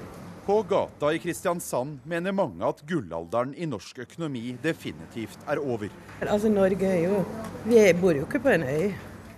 På 0.50 0.62
gata 0.62 1.12
i 1.14 1.18
Kristiansand 1.18 2.00
mener 2.04 2.32
mange 2.34 2.66
at 2.66 2.80
gullalderen 2.82 3.52
i 3.54 3.68
norsk 3.70 4.00
økonomi 4.02 4.56
definitivt 4.58 5.44
er 5.46 5.60
over. 5.62 5.92
Altså 6.26 6.50
Norge 6.50 6.88
er 6.90 7.04
jo 7.04 7.20
Vi 7.70 7.84
bor 8.00 8.18
jo 8.18 8.24
ikke 8.26 8.40
på 8.42 8.50
en 8.56 8.66
øy. 8.66 8.88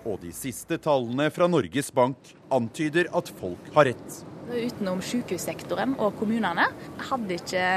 Og 0.08 0.16
de 0.24 0.32
siste 0.32 0.80
tallene 0.80 1.28
fra 1.28 1.50
Norges 1.52 1.92
Bank 1.92 2.32
antyder 2.48 3.12
at 3.12 3.28
folk 3.42 3.68
har 3.76 3.90
rett. 3.90 4.22
Utenom 4.48 5.04
sykehussektoren 5.04 5.98
og 6.00 6.16
kommunene 6.16 6.70
hadde 7.10 7.36
ikke 7.42 7.68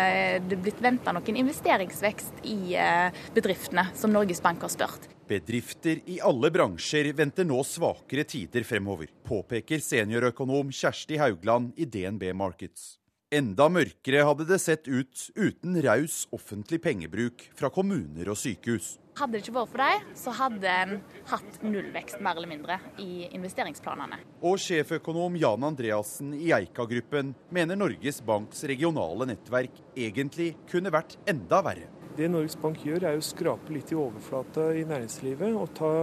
det 0.47 0.63
blitt 0.63 0.79
venta 0.87 1.11
noen 1.11 1.43
investeringsvekst 1.43 2.39
i 2.47 2.59
eh, 2.79 3.23
bedriftene 3.35 3.89
som 3.99 4.15
Norges 4.15 4.39
Bank 4.39 4.63
har 4.63 4.77
spurt. 4.79 5.11
Bedrifter 5.27 6.05
i 6.07 6.21
alle 6.23 6.55
bransjer 6.55 7.11
venter 7.11 7.43
nå 7.43 7.59
svakere 7.67 8.23
tider 8.23 8.63
fremover, 8.63 9.11
påpeker 9.27 9.83
seniorøkonom 9.83 10.71
Kjersti 10.71 11.19
Haugland 11.19 11.75
i 11.75 11.83
DNB 11.83 12.31
Markets. 12.31 12.93
Enda 13.33 13.65
mørkere 13.73 14.21
hadde 14.21 14.45
det 14.45 14.59
sett 14.61 14.85
ut 14.85 15.23
uten 15.33 15.79
raus 15.81 16.27
offentlig 16.35 16.77
pengebruk 16.83 17.47
fra 17.57 17.71
kommuner 17.73 18.29
og 18.29 18.37
sykehus. 18.37 18.99
Hadde 19.17 19.33
det 19.33 19.41
ikke 19.41 19.55
vært 19.55 19.71
for 19.71 19.81
dem, 19.81 20.05
så 20.19 20.33
hadde 20.37 20.69
en 20.83 20.93
hatt 21.31 21.57
nullvekst 21.65 22.21
mer 22.21 22.37
eller 22.37 22.51
mindre 22.51 22.77
i 23.01 23.25
investeringsplanene. 23.33 24.21
Og 24.45 24.61
sjeføkonom 24.61 25.39
Jan 25.41 25.65
Andreassen 25.65 26.35
i 26.37 26.53
Eika-gruppen 26.53 27.33
mener 27.49 27.81
Norges 27.81 28.21
Banks 28.21 28.61
regionale 28.69 29.31
nettverk 29.31 29.81
egentlig 29.97 30.51
kunne 30.69 30.93
vært 30.93 31.17
enda 31.25 31.65
verre. 31.65 31.89
Det 32.15 32.29
Norges 32.29 32.59
Bank 32.61 32.85
gjør, 32.85 33.09
er 33.09 33.17
å 33.17 33.25
skrape 33.25 33.73
litt 33.73 33.89
i 33.91 33.97
overflata 33.99 34.69
i 34.77 34.85
næringslivet 34.87 35.57
og 35.57 35.73
ta 35.75 35.95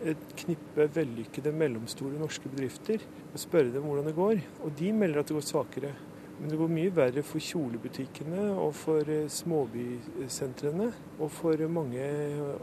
et 0.00 0.32
knippe 0.40 0.88
vellykkede 0.96 1.52
mellomstore 1.54 2.16
norske 2.18 2.48
bedrifter 2.50 3.04
og 3.28 3.36
spørre 3.38 3.76
dem 3.76 3.84
hvordan 3.84 4.08
det 4.08 4.16
går. 4.16 4.40
Og 4.64 4.72
de 4.80 4.94
melder 4.96 5.20
at 5.20 5.28
det 5.28 5.36
går 5.36 5.46
svakere. 5.46 5.92
Men 6.40 6.48
det 6.48 6.56
går 6.56 6.70
mye 6.72 6.92
verre 6.96 7.22
for 7.26 7.44
kjolebutikkene 7.44 8.46
og 8.54 8.72
for 8.78 9.04
eh, 9.12 9.28
småbysentrene 9.28 10.88
og 11.20 11.28
for 11.36 11.60
mange 11.68 12.06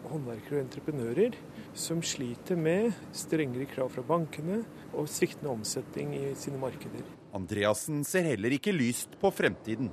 håndverkere 0.09 0.57
og 0.57 0.63
entreprenører 0.63 1.38
som 1.78 2.01
sliter 2.01 2.57
med 2.57 2.89
strengere 3.13 3.69
krav 3.69 3.91
fra 3.93 4.01
bankene 4.07 4.63
og 4.97 5.05
sviktende 5.13 5.53
omsetning 5.53 6.15
i 6.17 6.34
sine 6.39 6.57
markeder. 6.61 7.05
Andreassen 7.38 8.01
ser 8.07 8.25
heller 8.32 8.57
ikke 8.57 8.73
lyst 8.73 9.13
på 9.21 9.30
fremtiden. 9.30 9.91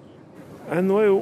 Nå 0.64 1.01
er 1.03 1.11
jo 1.11 1.18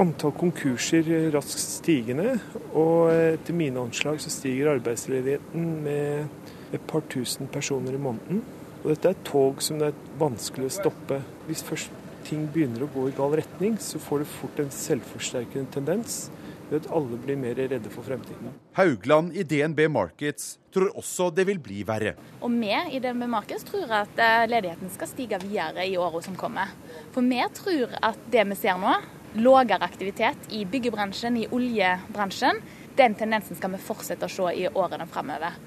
antall 0.00 0.32
konkurser 0.36 1.08
raskt 1.34 1.60
stigende, 1.60 2.38
og 2.72 3.12
etter 3.12 3.56
mine 3.56 3.82
anslag 3.84 4.22
så 4.24 4.32
stiger 4.32 4.72
arbeidsledigheten 4.72 5.68
med 5.84 6.72
et 6.76 6.88
par 6.88 7.04
tusen 7.12 7.48
personer 7.52 7.96
i 7.96 8.00
måneden. 8.00 8.40
Og 8.82 8.92
dette 8.92 9.10
er 9.10 9.16
et 9.16 9.28
tog 9.28 9.60
som 9.64 9.80
det 9.80 9.90
er 9.90 10.02
vanskelig 10.20 10.70
å 10.70 10.76
stoppe. 10.78 11.20
Hvis 11.48 11.64
først 11.66 12.05
ting 12.26 12.46
begynner 12.52 12.84
å 12.84 12.90
gå 12.92 13.06
i 13.08 13.14
gal 13.16 13.36
retning, 13.38 13.78
så 13.82 14.00
får 14.02 14.22
det 14.22 14.28
fort 14.36 14.60
en 14.62 14.72
selvforsterkende 14.74 15.72
tendens 15.74 16.26
ved 16.68 16.80
at 16.82 16.88
alle 16.94 17.18
blir 17.22 17.38
mer 17.38 17.58
redde 17.58 17.90
for 17.92 18.06
fremtiden. 18.06 18.54
Haugland 18.76 19.36
i 19.36 19.44
DNB 19.46 19.86
Markets 19.92 20.56
tror 20.74 20.90
også 20.98 21.28
det 21.34 21.46
vil 21.48 21.60
bli 21.62 21.84
verre. 21.86 22.16
Og 22.42 22.50
vi 22.52 22.72
i 22.74 23.00
DNB 23.02 23.28
Markets 23.30 23.66
tror 23.68 23.92
at 24.02 24.18
eh, 24.18 24.46
ledigheten 24.50 24.90
skal 24.92 25.10
stige 25.10 25.38
videre 25.44 25.86
i 25.86 25.94
årene 25.98 26.24
som 26.26 26.38
kommer. 26.38 26.74
For 27.14 27.22
vi 27.22 27.42
tror 27.56 27.94
at 28.02 28.18
det 28.32 28.46
vi 28.50 28.58
ser 28.58 28.80
nå, 28.82 28.96
lavere 29.36 29.86
aktivitet 29.86 30.50
i 30.56 30.64
byggebransjen, 30.66 31.38
i 31.38 31.46
oljebransjen, 31.52 32.60
den 32.96 33.14
tendensen 33.14 33.58
skal 33.58 33.74
vi 33.76 33.82
fortsette 33.86 34.26
å 34.26 34.32
se 34.32 34.52
i 34.56 34.68
årene 34.72 35.06
fremover. 35.10 35.58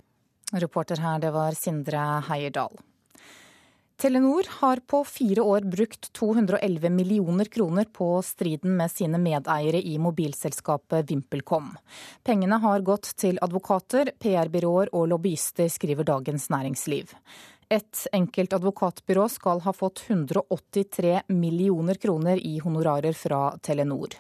Reporter 0.50 0.98
her, 1.04 1.20
det 1.22 1.30
var 1.32 1.54
Sindre 1.54 2.06
Heierdal. 2.26 2.74
Telenor 4.00 4.44
har 4.50 4.80
på 4.88 5.04
fire 5.04 5.42
år 5.42 5.62
brukt 5.62 6.14
211 6.14 6.90
millioner 6.90 7.46
kroner 7.46 7.84
på 7.84 8.22
striden 8.22 8.78
med 8.78 8.92
sine 8.92 9.20
medeiere 9.20 9.82
i 9.82 9.98
mobilselskapet 10.00 11.10
VimpelCom. 11.12 11.74
Pengene 12.24 12.62
har 12.64 12.80
gått 12.80 13.12
til 13.20 13.42
advokater, 13.44 14.14
PR-byråer 14.24 14.94
og 14.96 15.10
lobbyister, 15.12 15.68
skriver 15.68 16.08
Dagens 16.08 16.48
Næringsliv. 16.48 17.12
Et 17.70 18.08
enkelt 18.16 18.56
advokatbyrå 18.56 19.28
skal 19.36 19.60
ha 19.68 19.76
fått 19.76 20.06
183 20.08 21.28
millioner 21.28 22.00
kroner 22.00 22.40
i 22.40 22.56
honorarer 22.64 23.14
fra 23.14 23.50
Telenor. 23.60 24.16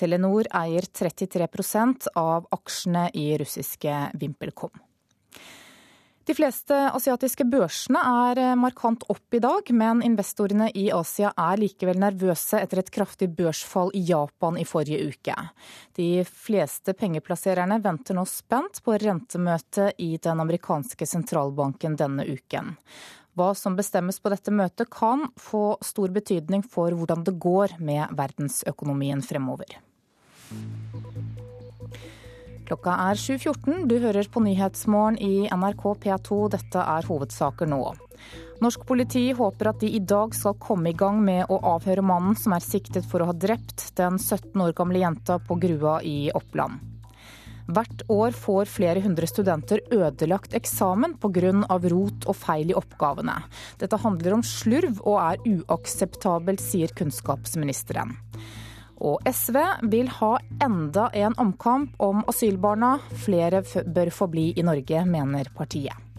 Telenor 0.00 0.48
eier 0.64 0.88
33% 0.88 2.08
av 2.16 2.48
aksjene 2.56 3.10
i 3.12 3.34
russiske 3.44 4.06
VimpelCom. 4.16 4.72
De 6.28 6.34
fleste 6.36 6.76
asiatiske 6.92 7.46
børsene 7.48 8.00
er 8.28 8.38
eh, 8.38 8.56
markant 8.58 9.06
opp 9.08 9.34
i 9.34 9.40
dag, 9.40 9.70
men 9.72 10.02
investorene 10.04 10.68
i 10.76 10.90
Asia 10.92 11.32
er 11.32 11.60
likevel 11.62 11.98
nervøse 12.02 12.60
etter 12.60 12.82
et 12.82 12.92
kraftig 12.92 13.30
børsfall 13.38 13.88
i 13.96 14.02
Japan 14.10 14.58
i 14.60 14.66
forrige 14.68 15.00
uke. 15.08 15.36
De 15.96 16.10
fleste 16.28 16.92
pengeplassererne 16.92 17.80
venter 17.82 18.18
nå 18.18 18.26
spent 18.28 18.82
på 18.84 18.98
rentemøtet 19.00 19.96
i 19.98 20.12
den 20.22 20.44
amerikanske 20.44 21.08
sentralbanken 21.08 21.96
denne 21.96 22.28
uken. 22.28 22.76
Hva 23.38 23.52
som 23.56 23.76
bestemmes 23.78 24.20
på 24.20 24.32
dette 24.32 24.52
møtet 24.52 24.90
kan 24.92 25.24
få 25.40 25.78
stor 25.86 26.12
betydning 26.12 26.66
for 26.66 26.92
hvordan 26.92 27.24
det 27.24 27.38
går 27.40 27.78
med 27.80 28.12
verdensøkonomien 28.18 29.24
fremover. 29.24 29.78
Klokka 32.70 32.92
er 33.10 33.18
7.14. 33.18 33.88
Du 33.90 33.96
hører 33.98 34.28
på 34.30 34.38
Nyhetsmorgen 34.44 35.16
i 35.18 35.48
NRK 35.50 35.80
P2. 36.04 36.36
Dette 36.52 36.84
er 36.92 37.08
hovedsaker 37.08 37.66
nå. 37.66 37.80
Norsk 38.62 38.84
politi 38.86 39.24
håper 39.34 39.72
at 39.72 39.80
de 39.82 39.88
i 39.90 39.98
dag 39.98 40.36
skal 40.38 40.54
komme 40.62 40.92
i 40.92 40.94
gang 40.94 41.18
med 41.18 41.50
å 41.50 41.58
avhøre 41.72 42.04
mannen 42.06 42.38
som 42.38 42.54
er 42.54 42.62
siktet 42.62 43.08
for 43.10 43.24
å 43.24 43.32
ha 43.32 43.34
drept 43.34 43.88
den 43.98 44.20
17 44.22 44.54
år 44.62 44.76
gamle 44.78 45.02
jenta 45.02 45.40
på 45.42 45.58
Grua 45.58 45.96
i 46.06 46.30
Oppland. 46.30 46.78
Hvert 47.74 48.06
år 48.06 48.38
får 48.38 48.70
flere 48.70 49.02
hundre 49.02 49.26
studenter 49.26 49.82
ødelagt 49.90 50.54
eksamen 50.54 51.18
pga. 51.18 51.50
rot 51.90 52.30
og 52.30 52.38
feil 52.38 52.70
i 52.70 52.78
oppgavene. 52.78 53.34
Dette 53.82 53.98
handler 53.98 54.38
om 54.38 54.46
slurv 54.46 55.02
og 55.02 55.18
er 55.18 55.42
uakseptabelt, 55.58 56.62
sier 56.62 56.94
kunnskapsministeren. 56.94 58.14
Og 59.00 59.24
SV 59.24 59.56
vil 59.92 60.10
ha 60.20 60.34
enda 60.62 61.08
en 61.16 61.34
omkamp 61.40 61.96
om 61.98 62.22
asylbarna. 62.28 62.98
Flere 63.24 63.64
bør 63.86 64.12
få 64.12 64.28
bli 64.32 64.50
i 64.56 64.66
Norge, 64.66 65.04
mener 65.08 65.52
partiet. 65.56 66.09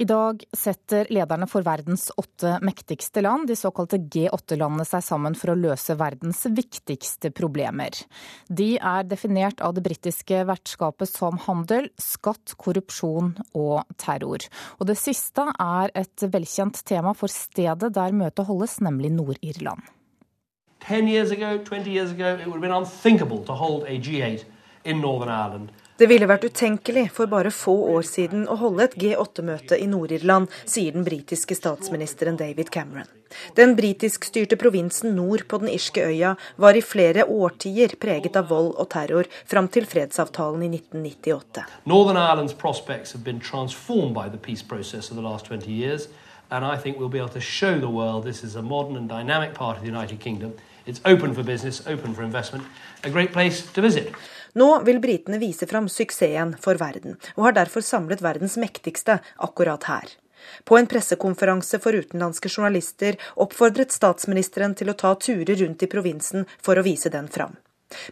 I 0.00 0.04
dag 0.04 0.44
setter 0.54 1.08
lederne 1.10 1.46
for 1.50 1.64
verdens 1.66 2.04
åtte 2.16 2.52
mektigste 2.62 3.18
land, 3.24 3.48
de 3.50 3.56
såkalte 3.58 3.98
G8-landene, 3.98 4.84
seg 4.86 5.02
sammen 5.02 5.34
for 5.34 5.50
å 5.50 5.56
løse 5.58 5.96
verdens 5.98 6.44
viktigste 6.54 7.32
problemer. 7.34 7.98
De 8.46 8.76
er 8.78 9.08
definert 9.10 9.58
av 9.58 9.74
det 9.74 9.82
britiske 9.82 10.44
vertskapet 10.46 11.10
som 11.10 11.40
handel, 11.48 11.90
skatt, 11.98 12.54
korrupsjon 12.62 13.32
og 13.58 13.90
terror. 13.98 14.46
Og 14.78 14.86
det 14.86 14.96
siste 15.02 15.48
er 15.50 15.90
et 15.98 16.26
velkjent 16.30 16.78
tema 16.86 17.10
for 17.18 17.34
stedet 17.34 17.90
der 17.98 18.14
møtet 18.14 18.46
holdes, 18.46 18.78
nemlig 18.78 19.10
Nord-Irland. 19.16 19.82
10 20.86 21.10
years 21.10 21.34
ago, 21.34 21.58
20 21.58 21.90
years 21.90 22.14
ago, 22.14 22.36
it 22.38 22.46
would 22.46 22.62
have 22.62 22.62
been 22.62 22.70
unthinkable 22.70 23.42
to 23.50 23.52
hold 23.52 23.82
a 23.82 23.98
G8 23.98 24.46
in 24.84 25.00
Northern 25.00 25.34
Ireland. 25.34 25.74
Det 25.98 26.06
ville 26.06 26.28
vært 26.30 26.44
utenkelig 26.46 27.08
for 27.10 27.26
bare 27.26 27.50
få 27.50 27.72
år 27.90 28.04
siden 28.06 28.44
å 28.46 28.54
holde 28.60 28.84
et 28.84 28.92
G8-møte 29.02 29.74
i 29.82 29.88
Nord-Irland, 29.90 30.46
sier 30.62 30.94
den 30.94 31.02
britiske 31.02 31.56
statsministeren 31.58 32.38
David 32.38 32.70
Cameron. 32.70 33.08
Den 33.58 33.74
britiskstyrte 33.74 34.54
provinsen 34.60 35.16
nord 35.16 35.42
på 35.50 35.58
den 35.58 35.72
irske 35.72 36.04
øya 36.06 36.36
var 36.56 36.78
i 36.78 36.84
flere 36.86 37.26
årtier 37.26 37.96
preget 37.98 38.38
av 38.38 38.46
vold 38.52 38.76
og 38.78 38.86
terror, 38.94 39.26
fram 39.50 39.66
til 39.74 39.90
fredsavtalen 39.90 40.62
i 40.68 40.70
1998. 40.78 41.66
Northern 41.90 42.22
Ireland's 42.22 42.54
prospects 42.54 43.12
have 43.12 43.26
been 43.26 43.42
transformed 43.42 44.14
by 44.14 44.30
the 44.30 44.38
peace 44.38 44.62
process 44.62 45.10
of 45.10 45.18
the 45.18 45.26
last 45.26 45.50
20 45.50 45.66
years, 45.66 46.06
and 46.48 46.64
I 46.64 46.76
think 46.78 46.98
we'll 46.98 47.10
be 47.10 47.18
able 47.18 47.34
to 47.34 47.40
show 47.40 47.74
the 47.74 47.90
world 47.90 48.22
this 48.24 48.44
is 48.44 48.54
a 48.54 48.62
modern 48.62 48.96
and 48.96 49.08
dynamic 49.08 49.52
part 49.52 49.76
of 49.76 49.82
the 49.82 49.90
United. 49.90 50.22
It's 50.88 51.02
open 51.04 51.34
for 51.34 51.44
business, 51.44 51.86
open 51.86 52.14
for 52.14 52.24
investment, 52.24 52.64
a 53.04 53.10
great 53.10 53.32
place 53.32 53.60
to 53.74 53.82
visit. 53.82 54.08
Nå 54.56 54.68
vil 54.86 55.02
britene 55.04 55.36
vise 55.38 55.68
fram 55.68 55.84
suksessen 55.92 56.54
for 56.64 56.80
verden, 56.80 57.18
og 57.36 57.44
har 57.50 57.58
derfor 57.58 57.84
samlet 57.84 58.24
verdens 58.24 58.56
mektigste 58.56 59.18
akkurat 59.36 59.84
her. 59.84 60.16
På 60.64 60.78
en 60.78 60.88
pressekonferanse 60.88 61.76
for 61.84 61.92
utenlandske 61.92 62.48
journalister 62.48 63.20
oppfordret 63.36 63.92
statsministeren 63.92 64.78
til 64.78 64.88
å 64.88 64.96
ta 64.96 65.12
turer 65.20 65.60
rundt 65.60 65.84
i 65.84 65.92
provinsen 65.92 66.48
for 66.56 66.80
å 66.80 66.86
vise 66.86 67.12
den 67.12 67.28
fram. 67.28 67.58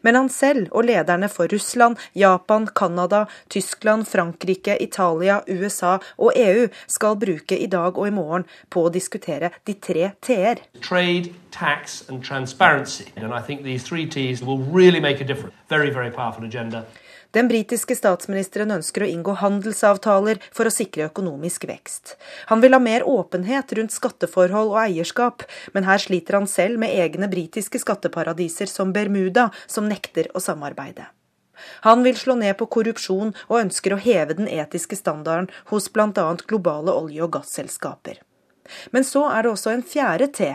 Men 0.03 0.19
han 0.19 0.29
selv 0.33 0.69
og 0.73 0.87
lederne 0.89 1.29
for 1.33 1.51
Russland, 1.53 1.97
Japan, 2.15 2.67
Canada, 2.67 3.25
Tyskland, 3.51 4.07
Frankrike, 4.07 4.77
Italia, 4.83 5.41
USA 5.49 5.97
og 6.19 6.33
EU 6.37 6.69
skal 6.87 7.17
bruke 7.21 7.59
i 7.59 7.67
dag 7.67 7.99
og 7.99 8.09
i 8.09 8.15
morgen 8.15 8.47
på 8.71 8.87
å 8.87 8.93
diskutere 8.93 9.53
de 9.67 9.75
tre 9.75 10.13
t-er. 10.23 10.63
Trade, 10.83 11.33
tax 11.51 12.03
and 12.09 12.23
transparency. 12.25 13.11
And 13.17 13.33
I 13.33 13.41
think 13.41 13.63
these 13.63 13.83
three 13.83 14.07
T's 14.07 14.43
will 14.43 14.59
really 14.59 15.01
make 15.01 15.21
a 15.21 15.25
difference. 15.25 15.57
Very, 15.69 15.91
very 15.91 16.11
powerful 16.11 16.45
agenda. 16.45 16.85
Den 17.37 17.51
britiske 17.51 17.93
statsministeren 17.99 18.71
ønsker 18.73 19.05
å 19.05 19.09
inngå 19.13 19.35
handelsavtaler 19.43 20.39
for 20.57 20.71
å 20.71 20.73
sikre 20.73 21.11
økonomisk 21.11 21.67
vekst. 21.69 22.15
Han 22.49 22.63
vil 22.63 22.73
ha 22.73 22.81
mer 22.81 23.05
åpenhet 23.05 23.75
rundt 23.77 23.93
skatteforhold 23.93 24.73
og 24.73 24.79
eierskap, 24.87 25.45
men 25.77 25.85
her 25.85 26.01
sliter 26.01 26.39
han 26.39 26.49
selv 26.49 26.81
med 26.81 26.97
egne 26.97 27.29
britiske 27.29 27.83
skatteparadiser 27.83 28.73
som 28.73 28.95
Bermuda, 28.97 29.51
som 29.69 29.85
nekter 29.85 30.31
å 30.33 30.41
samarbeide. 30.41 31.11
Han 31.85 32.03
vil 32.09 32.17
slå 32.17 32.39
ned 32.41 32.57
på 32.57 32.71
korrupsjon 32.73 33.35
og 33.51 33.61
ønsker 33.61 33.93
å 33.93 34.01
heve 34.01 34.41
den 34.41 34.49
etiske 34.49 34.97
standarden 34.97 35.53
hos 35.69 35.93
bl.a. 35.93 36.29
globale 36.49 36.97
olje- 36.97 37.25
og 37.29 37.37
gasselskaper. 37.37 38.23
Men 38.97 39.05
så 39.05 39.29
er 39.29 39.45
det 39.45 39.53
også 39.53 39.77
en 39.77 39.85
fjerde 39.85 40.33
T. 40.33 40.55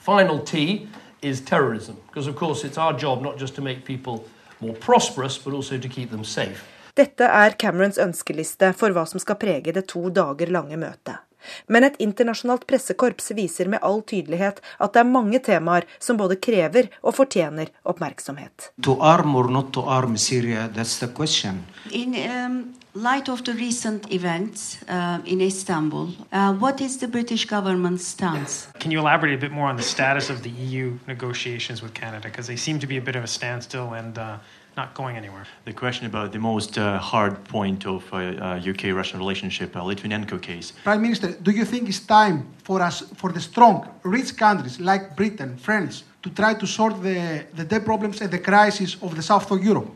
Final 0.00 0.40
T 0.48 0.88
is 1.20 1.44
terrorism, 1.44 2.00
because 2.08 2.26
of 2.26 2.36
course 2.36 2.64
it's 2.64 2.80
our 2.80 2.96
job 2.96 3.20
not 3.20 3.36
just 3.36 3.54
to 3.54 3.62
make 3.62 3.84
people 3.84 4.24
more 4.62 4.78
prosperous, 4.78 5.38
but 5.42 5.54
also 5.54 5.78
to 5.78 5.90
keep 5.90 6.10
them 6.10 6.24
safe. 6.24 6.62
Dette 6.94 7.24
er 7.24 7.54
Camerons 7.58 7.98
ønskeliste 8.00 8.72
for 8.76 8.92
hva 8.92 9.06
som 9.08 9.20
skal 9.22 9.38
prege 9.40 9.72
det 9.72 9.86
to 9.92 10.10
dager 10.12 10.52
lange 10.52 10.76
møtet. 10.76 11.22
Men 11.66 11.86
et 11.86 11.96
internasjonalt 12.02 12.66
pressekorps 12.70 13.32
viser 13.34 13.70
med 13.72 13.82
all 13.82 14.02
tydelighet 14.06 14.60
at 14.62 14.92
det 14.94 15.00
er 15.02 15.08
mange 15.08 15.40
temaer 15.42 15.88
som 15.98 16.20
både 16.20 16.38
krever 16.38 16.90
og 17.02 17.16
fortjener 17.16 17.72
oppmerksomhet. 17.88 18.70
To 18.86 18.98
arm 19.00 19.34
or 19.36 19.50
not 19.50 19.72
to 19.74 19.82
arm 19.82 20.16
Syria, 20.16 20.68
that's 20.68 20.98
the 21.00 21.08
question. 21.08 21.64
In 21.90 22.14
um, 22.14 22.60
light 22.94 23.28
of 23.28 23.44
the 23.44 23.54
recent 23.54 24.12
events 24.12 24.82
uh, 24.88 25.20
in 25.24 25.40
Istanbul, 25.40 26.10
uh, 26.32 26.52
what 26.54 26.80
is 26.80 26.98
the 26.98 27.08
British 27.08 27.46
government's 27.46 28.06
stance? 28.06 28.68
Can 28.78 28.90
you 28.90 28.98
elaborate 28.98 29.34
a 29.34 29.38
bit 29.38 29.50
more 29.50 29.66
on 29.66 29.76
the 29.76 29.82
status 29.82 30.30
of 30.30 30.42
the 30.42 30.50
EU 30.50 30.98
negotiations 31.06 31.82
with 31.82 31.94
Canada? 31.94 32.28
Because 32.28 32.46
they 32.46 32.56
seem 32.56 32.78
to 32.78 32.86
be 32.86 32.98
a 32.98 33.00
bit 33.00 33.16
of 33.16 33.24
a 33.24 33.26
standstill 33.26 33.94
and 33.94 34.18
uh, 34.18 34.38
not 34.76 34.94
going 34.94 35.16
anywhere. 35.16 35.46
The 35.64 35.72
question 35.72 36.06
about 36.06 36.32
the 36.32 36.38
most 36.38 36.78
uh, 36.78 36.98
hard 36.98 37.42
point 37.44 37.86
of 37.86 38.04
uh, 38.12 38.16
uh, 38.16 38.70
UK-Russian 38.70 39.18
relationship, 39.18 39.74
uh, 39.76 39.80
Litvinenko 39.80 40.40
case. 40.40 40.72
Prime 40.84 41.02
Minister, 41.02 41.32
do 41.32 41.50
you 41.50 41.64
think 41.64 41.88
it's 41.88 42.00
time 42.00 42.46
for 42.62 42.80
us, 42.82 43.02
for 43.16 43.32
the 43.32 43.40
strong, 43.40 43.88
rich 44.02 44.36
countries 44.36 44.80
like 44.80 45.16
Britain, 45.16 45.56
France, 45.56 46.04
to 46.22 46.30
try 46.30 46.54
to 46.54 46.66
sort 46.66 47.02
the, 47.02 47.44
the 47.54 47.64
debt 47.64 47.84
problems 47.84 48.20
and 48.20 48.30
the 48.30 48.38
crisis 48.38 48.96
of 49.02 49.14
the 49.16 49.22
south 49.22 49.50
of 49.50 49.62
Europe? 49.62 49.90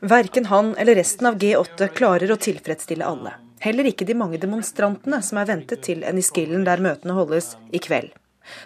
Verken 0.00 0.48
han 0.50 0.74
eller 0.76 0.94
resten 0.98 1.26
av 1.26 1.38
G8 1.38 1.88
klarer 1.94 2.32
å 2.32 2.36
tilfredsstille 2.40 3.06
alle. 3.06 3.36
Heller 3.62 3.86
ikke 3.86 4.06
de 4.08 4.16
mange 4.18 4.40
demonstrantene 4.42 5.20
som 5.22 5.38
er 5.38 5.46
ventet 5.52 5.84
til 5.86 6.02
Enniskillen 6.02 6.64
der 6.66 6.82
møtene 6.82 7.14
holdes 7.14 7.54
i 7.70 7.78
kveld. 7.82 8.10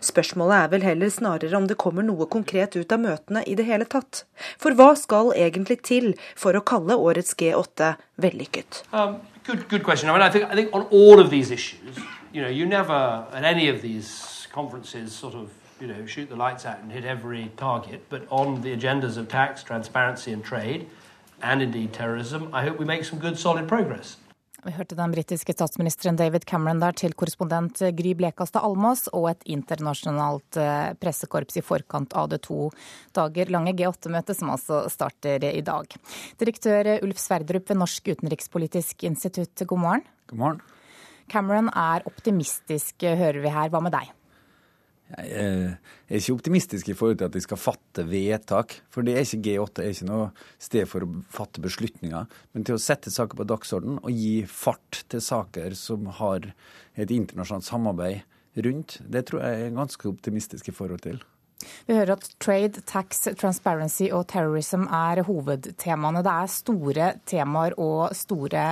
Spørsmålet 0.00 0.56
er 0.56 0.70
vel 0.72 0.86
heller 0.86 1.10
snarere 1.12 1.56
om 1.58 1.66
det 1.68 1.76
kommer 1.76 2.06
noe 2.06 2.24
konkret 2.32 2.78
ut 2.78 2.92
av 2.92 3.02
møtene 3.02 3.42
i 3.44 3.54
det 3.58 3.66
hele 3.68 3.84
tatt. 3.84 4.24
For 4.56 4.72
hva 4.72 4.94
skal 4.96 5.34
egentlig 5.36 5.82
til 5.84 6.14
for 6.32 6.56
å 6.56 6.64
kalle 6.64 6.96
årets 6.96 7.36
G8 7.36 7.92
vellykket? 8.24 8.86
Um, 8.92 9.20
good, 9.44 9.68
good 9.68 9.84
question. 9.84 10.08
I 10.08 10.12
mean, 10.16 10.22
I 10.22 10.30
think, 10.30 10.48
I 10.48 10.54
think 10.56 10.72
on 10.72 10.88
you 15.80 15.86
know, 15.86 16.06
shoot 16.06 16.28
the 16.28 16.36
lights 16.36 16.64
out 16.64 16.78
and 16.82 16.92
hit 16.92 17.04
every 17.04 17.50
target. 17.56 18.00
But 18.08 18.22
on 18.30 18.62
the 18.62 18.76
agendas 18.76 19.16
of 19.16 19.28
tax, 19.28 19.62
transparency, 19.62 20.32
and 20.32 20.44
trade, 20.44 20.86
and 21.42 21.62
indeed 21.62 21.92
terrorism, 21.92 22.48
I 22.52 22.62
hope 22.62 22.78
we 22.78 22.84
make 22.84 23.04
some 23.04 23.18
good, 23.18 23.38
solid 23.38 23.68
progress. 23.68 24.16
Vi 24.66 24.72
hørte 24.74 24.96
den 24.98 25.12
britiske 25.14 25.52
statsministeren 25.54 26.16
David 26.18 26.42
Cameron 26.50 26.80
der 26.82 26.96
til 26.98 27.12
korrespondent 27.14 27.78
Gry 27.94 28.16
Blekastad 28.18 28.64
Almås 28.66 29.04
og 29.14 29.28
et 29.30 29.44
internasjonalt 29.54 30.58
eh, 30.58 30.88
pressekorps 30.98 31.60
i 31.60 31.62
forkant 31.62 32.16
av 32.18 32.32
det 32.32 32.40
to 32.48 32.72
dager 33.14 33.52
lange 33.54 33.76
G8-møtet, 33.78 34.40
som 34.40 34.50
altså 34.50 34.80
starter 34.90 35.46
i 35.52 35.62
dag. 35.62 35.94
Direktør 36.42 36.96
Ulf 36.96 37.22
Sverdrup 37.22 37.70
ved 37.70 37.78
Norsk 37.78 38.10
utenrikspolitisk 38.16 39.06
institutt, 39.06 39.62
god 39.62 39.84
morgen. 39.84 40.06
God 40.32 40.42
morgen. 40.42 40.60
Cameron 41.30 41.70
er 41.70 42.02
optimistisk, 42.10 43.06
hører 43.06 43.44
vi 43.46 43.54
her. 43.54 43.70
Hva 43.70 43.86
med 43.86 43.94
deg? 43.94 44.10
Jeg 45.06 45.76
er 46.10 46.18
ikke 46.18 46.34
optimistisk 46.34 46.88
i 46.90 46.96
forhold 46.98 47.20
til 47.20 47.28
at 47.28 47.36
de 47.36 47.42
skal 47.44 47.60
fatte 47.60 48.02
vedtak. 48.08 48.80
For 48.90 49.06
det 49.06 49.14
er 49.14 49.22
ikke 49.22 49.42
G8 49.44 49.76
det 49.76 49.84
er 49.84 49.94
ikke 49.94 50.08
noe 50.08 50.24
sted 50.58 50.88
for 50.90 51.06
å 51.06 51.10
fatte 51.30 51.62
beslutninger. 51.62 52.26
Men 52.52 52.66
til 52.66 52.74
å 52.74 52.82
sette 52.82 53.12
saker 53.14 53.38
på 53.38 53.46
dagsorden 53.46 54.00
og 54.02 54.10
gi 54.10 54.40
fart 54.50 55.04
til 55.12 55.22
saker 55.22 55.78
som 55.78 56.10
har 56.18 56.50
et 56.98 57.14
internasjonalt 57.14 57.68
samarbeid 57.68 58.66
rundt, 58.66 58.98
det 59.06 59.28
tror 59.28 59.44
jeg 59.44 59.66
er 59.68 59.78
ganske 59.78 60.10
optimistisk 60.10 60.72
i 60.72 60.74
forhold 60.74 61.06
til. 61.06 61.22
Vi 61.86 61.94
hører 61.96 62.16
at 62.16 62.26
trade, 62.42 62.82
tax, 62.88 63.22
transparency 63.38 64.10
og 64.12 64.26
terrorism 64.32 64.84
er 64.92 65.22
hovedtemaene. 65.26 66.22
Det 66.26 66.34
er 66.34 66.52
store 66.52 67.10
temaer 67.30 67.76
og 67.80 68.10
store 68.16 68.66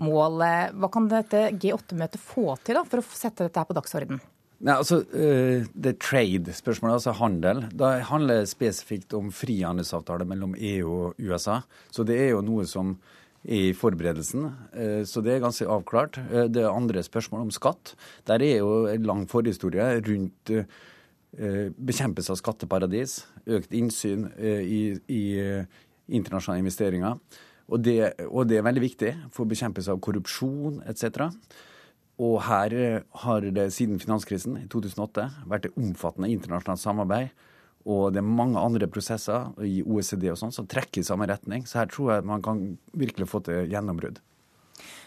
mål. 0.00 0.46
Hva 0.78 0.92
kan 0.94 1.10
dette 1.10 1.48
G8-møtet 1.58 2.22
få 2.22 2.54
til 2.64 2.78
da, 2.78 2.86
for 2.88 3.02
å 3.02 3.08
sette 3.10 3.48
dette 3.48 3.66
på 3.68 3.76
dagsordenen? 3.76 4.22
Nei, 4.62 4.76
altså, 4.78 5.00
uh, 5.02 5.64
Det 5.74 5.96
trade-spørsmålet, 6.02 7.00
altså 7.00 7.16
handel, 7.18 7.64
da 7.74 7.96
handler 8.06 8.46
spesifikt 8.46 9.14
om 9.18 9.32
frihandelsavtale 9.34 10.26
mellom 10.28 10.54
EU 10.54 10.92
og 11.08 11.18
USA. 11.18 11.60
Så 11.90 12.06
det 12.06 12.20
er 12.20 12.30
jo 12.36 12.44
noe 12.46 12.66
som 12.70 12.94
er 12.94 13.18
i 13.42 13.72
forberedelsen. 13.74 14.46
Uh, 14.70 15.02
så 15.08 15.22
det 15.24 15.34
er 15.34 15.42
ganske 15.42 15.66
avklart. 15.66 16.20
Uh, 16.30 16.46
det 16.46 16.62
andre 16.68 17.02
spørsmålet 17.02 17.48
om 17.48 17.54
skatt. 17.54 17.96
Der 18.30 18.44
er 18.46 18.60
jo 18.62 18.86
en 18.92 19.08
lang 19.08 19.26
forhistorie 19.30 19.98
rundt 20.06 20.56
bekjempelse 21.32 22.28
av 22.28 22.36
skatteparadis, 22.36 23.22
økt 23.48 23.72
innsyn 23.72 24.26
i, 24.36 24.98
i 25.08 25.22
internasjonale 26.12 26.60
investeringer. 26.60 27.14
Og 27.72 27.80
det, 27.80 27.96
og 28.28 28.50
det, 28.50 28.58
er 28.58 28.66
veldig 28.66 28.82
viktig 28.84 29.12
for 29.32 29.48
bekjempelse 29.48 29.94
av 29.94 30.02
korrupsjon 30.04 30.82
etc. 30.92 31.30
Og 32.22 32.36
her 32.46 32.74
har 33.24 33.46
det 33.54 33.70
siden 33.74 33.98
finanskrisen 34.02 34.60
i 34.60 34.68
2008 34.70 35.24
vært 35.50 35.66
et 35.68 35.80
omfattende 35.80 36.30
internasjonalt 36.30 36.82
samarbeid 36.82 37.32
og 37.88 38.12
det 38.14 38.20
er 38.22 38.26
mange 38.26 38.60
andre 38.60 38.86
prosesser 38.90 39.48
i 39.66 39.80
OECD 39.82 40.28
og 40.30 40.38
sånn 40.38 40.54
som 40.54 40.68
trekker 40.70 41.02
i 41.02 41.06
samme 41.06 41.26
retning. 41.30 41.64
Så 41.66 41.80
her 41.80 41.88
tror 41.90 42.14
jeg 42.14 42.28
man 42.28 42.44
kan 42.44 42.60
virkelig 42.98 43.28
få 43.30 43.42
til 43.46 43.70
gjennombrudd. 43.72 44.20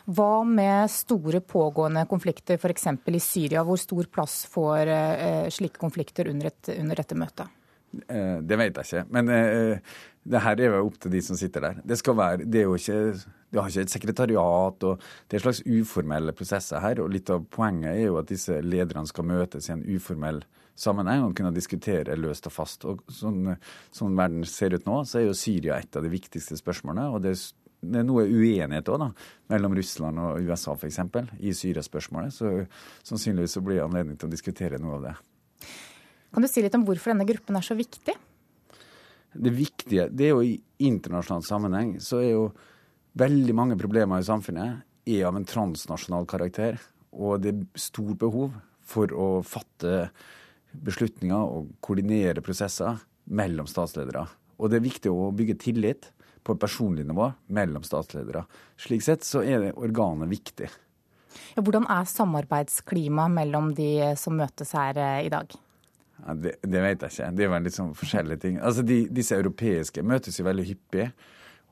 Hva 0.06 0.44
med 0.46 0.92
store 0.94 1.42
pågående 1.42 2.04
konflikter 2.10 2.60
f.eks. 2.60 2.88
i 3.10 3.22
Syria? 3.24 3.64
Hvor 3.66 3.80
stor 3.82 4.10
plass 4.12 4.44
får 4.52 4.92
eh, 4.92 5.46
slike 5.54 5.82
konflikter 5.82 6.30
under, 6.30 6.52
et, 6.52 6.74
under 6.76 7.00
dette 7.02 7.18
møtet? 7.18 7.56
Eh, 8.06 8.38
det 8.44 8.60
vet 8.60 8.78
jeg 8.78 8.86
ikke. 8.86 9.06
Men 9.16 9.32
eh, 9.34 9.96
det 10.26 10.42
her 10.42 10.60
er 10.60 10.74
jo 10.74 10.86
opp 10.88 11.00
til 11.02 11.14
de 11.14 11.22
som 11.22 11.38
sitter 11.38 11.62
der. 11.62 11.82
Det, 11.86 12.00
være, 12.08 12.46
det 12.50 12.64
er 12.64 12.66
jo 12.66 12.78
ikke 12.80 13.00
det 13.56 13.62
har 13.62 13.72
ikke 13.72 13.86
et 13.86 13.94
sekretariat. 13.94 14.84
og 14.84 15.02
Det 15.30 15.38
er 15.38 15.44
slags 15.44 15.62
uformelle 15.64 16.34
prosesser 16.36 16.82
her. 16.84 17.00
og 17.00 17.12
Litt 17.14 17.30
av 17.30 17.46
poenget 17.46 17.94
er 17.94 18.08
jo 18.10 18.18
at 18.20 18.30
disse 18.30 18.58
lederne 18.62 19.08
skal 19.08 19.28
møtes 19.30 19.70
i 19.70 19.76
en 19.76 19.86
uformell 19.86 20.42
sammenheng 20.76 21.24
og 21.24 21.36
kunne 21.38 21.54
diskutere 21.56 22.18
løst 22.20 22.50
og 22.50 22.56
fast. 22.56 22.88
Og 22.90 23.06
Sånn, 23.08 23.54
sånn 23.96 24.18
verden 24.18 24.44
ser 24.50 24.76
ut 24.76 24.90
nå, 24.90 25.04
så 25.06 25.22
er 25.22 25.30
jo 25.30 25.38
Syria 25.38 25.78
et 25.80 25.96
av 25.96 26.04
de 26.04 26.12
viktigste 26.12 26.58
spørsmålene. 26.60 27.12
og 27.14 27.22
det 27.24 27.36
er 27.36 27.46
det 27.86 28.00
er 28.02 28.06
noe 28.08 28.24
uenighet 28.26 28.88
også, 28.90 28.98
da, 28.98 29.28
mellom 29.54 29.76
Russland 29.78 30.18
og 30.18 30.48
USA 30.48 30.74
f.eks. 30.74 31.00
i 31.38 31.52
Syria-spørsmålet. 31.54 32.34
Så 32.34 32.52
sannsynligvis 33.06 33.58
så 33.60 33.62
blir 33.62 33.78
det 33.78 33.84
anledning 33.86 34.18
til 34.18 34.26
å 34.26 34.34
diskutere 34.34 34.80
noe 34.82 34.96
av 34.98 35.04
det. 35.06 35.16
Kan 36.34 36.42
du 36.42 36.50
si 36.50 36.64
litt 36.66 36.74
om 36.74 36.86
hvorfor 36.88 37.14
denne 37.14 37.28
gruppen 37.30 37.60
er 37.60 37.68
så 37.68 37.78
viktig? 37.78 38.16
Det 39.36 39.52
viktige, 39.52 40.08
det 40.10 40.30
er 40.30 40.34
jo 40.34 40.44
i 40.46 40.56
internasjonal 40.88 41.44
sammenheng, 41.46 41.96
så 42.04 42.22
er 42.24 42.32
jo 42.32 42.46
veldig 43.20 43.56
mange 43.56 43.78
problemer 43.80 44.22
i 44.22 44.28
samfunnet 44.28 44.84
er 45.06 45.28
av 45.28 45.38
en 45.38 45.48
transnasjonal 45.48 46.28
karakter. 46.30 46.80
Og 47.16 47.44
det 47.44 47.54
er 47.54 47.80
stort 47.80 48.18
behov 48.22 48.56
for 48.86 49.12
å 49.12 49.28
fatte 49.46 50.10
beslutninger 50.86 51.52
og 51.58 51.76
koordinere 51.84 52.44
prosesser 52.44 53.00
mellom 53.26 53.68
statsledere. 53.70 54.26
Og 54.60 54.72
det 54.72 54.80
er 54.80 54.88
viktig 54.88 55.12
å 55.12 55.32
bygge 55.36 55.58
tillit 55.62 56.10
på 56.46 56.54
et 56.54 56.62
personlig 56.62 57.06
nivå 57.08 57.32
mellom 57.58 57.84
statsledere. 57.86 58.46
Slik 58.80 59.04
sett 59.06 59.26
så 59.26 59.42
er 59.44 59.64
det 59.64 59.78
organet 59.80 60.30
viktig. 60.32 60.70
Hvordan 61.58 61.88
er 61.92 62.08
samarbeidsklimaet 62.08 63.34
mellom 63.34 63.74
de 63.76 64.14
som 64.20 64.38
møtes 64.40 64.72
her 64.78 65.00
eh, 65.00 65.26
i 65.28 65.32
dag? 65.34 65.52
Ja, 66.26 66.34
det, 66.34 66.56
det, 66.66 66.82
vet 66.82 67.06
jeg 67.06 67.14
ikke. 67.14 67.32
Det 67.38 67.46
er 67.46 67.52
vel 67.54 67.66
litt 67.68 67.78
sånn 67.78 67.96
forskjellige 67.98 68.42
ting. 68.42 68.60
Altså, 68.60 68.86
de, 68.86 69.04
Disse 69.14 69.38
europeiske 69.38 70.04
møtes 70.06 70.40
jo 70.40 70.48
veldig 70.48 70.66
hyppig. 70.72 71.10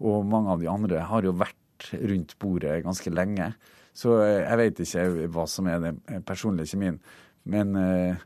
Og 0.04 0.26
mange 0.30 0.54
av 0.54 0.62
de 0.62 0.70
andre 0.70 1.06
har 1.10 1.26
jo 1.26 1.34
vært 1.38 1.90
rundt 2.00 2.36
bordet 2.42 2.84
ganske 2.86 3.14
lenge. 3.14 3.50
Så 3.98 4.16
eh, 4.24 4.44
jeg 4.44 4.60
vet 4.62 4.84
ikke 4.86 5.08
hva 5.34 5.48
som 5.50 5.70
er 5.70 5.82
den 5.84 6.02
personlige 6.28 6.74
kjemien. 6.74 7.00
Men 7.44 7.76
uh, 7.76 8.22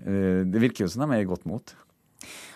det 0.00 0.60
virker 0.62 0.86
jo 0.86 0.92
som 0.92 1.04
de 1.04 1.18
er 1.18 1.26
i 1.26 1.28
godt 1.28 1.44
mot. 1.44 1.74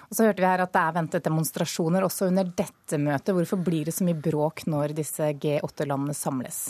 Og 0.07 0.15
så 0.15 0.29
hørte 0.29 0.41
vi 0.41 0.49
her 0.49 0.63
at 0.63 0.73
det 0.73 0.83
er 0.83 0.95
ventet 0.97 1.27
demonstrasjoner 1.27 2.07
også 2.07 2.31
under 2.31 2.47
dette 2.47 2.99
møtet. 3.03 3.35
Hvorfor 3.35 3.61
blir 3.67 3.89
det 3.89 3.95
så 3.97 4.07
mye 4.07 4.19
bråk 4.19 4.65
når 4.71 4.95
disse 4.97 5.33
G8-landene 5.43 6.15
samles? 6.17 6.61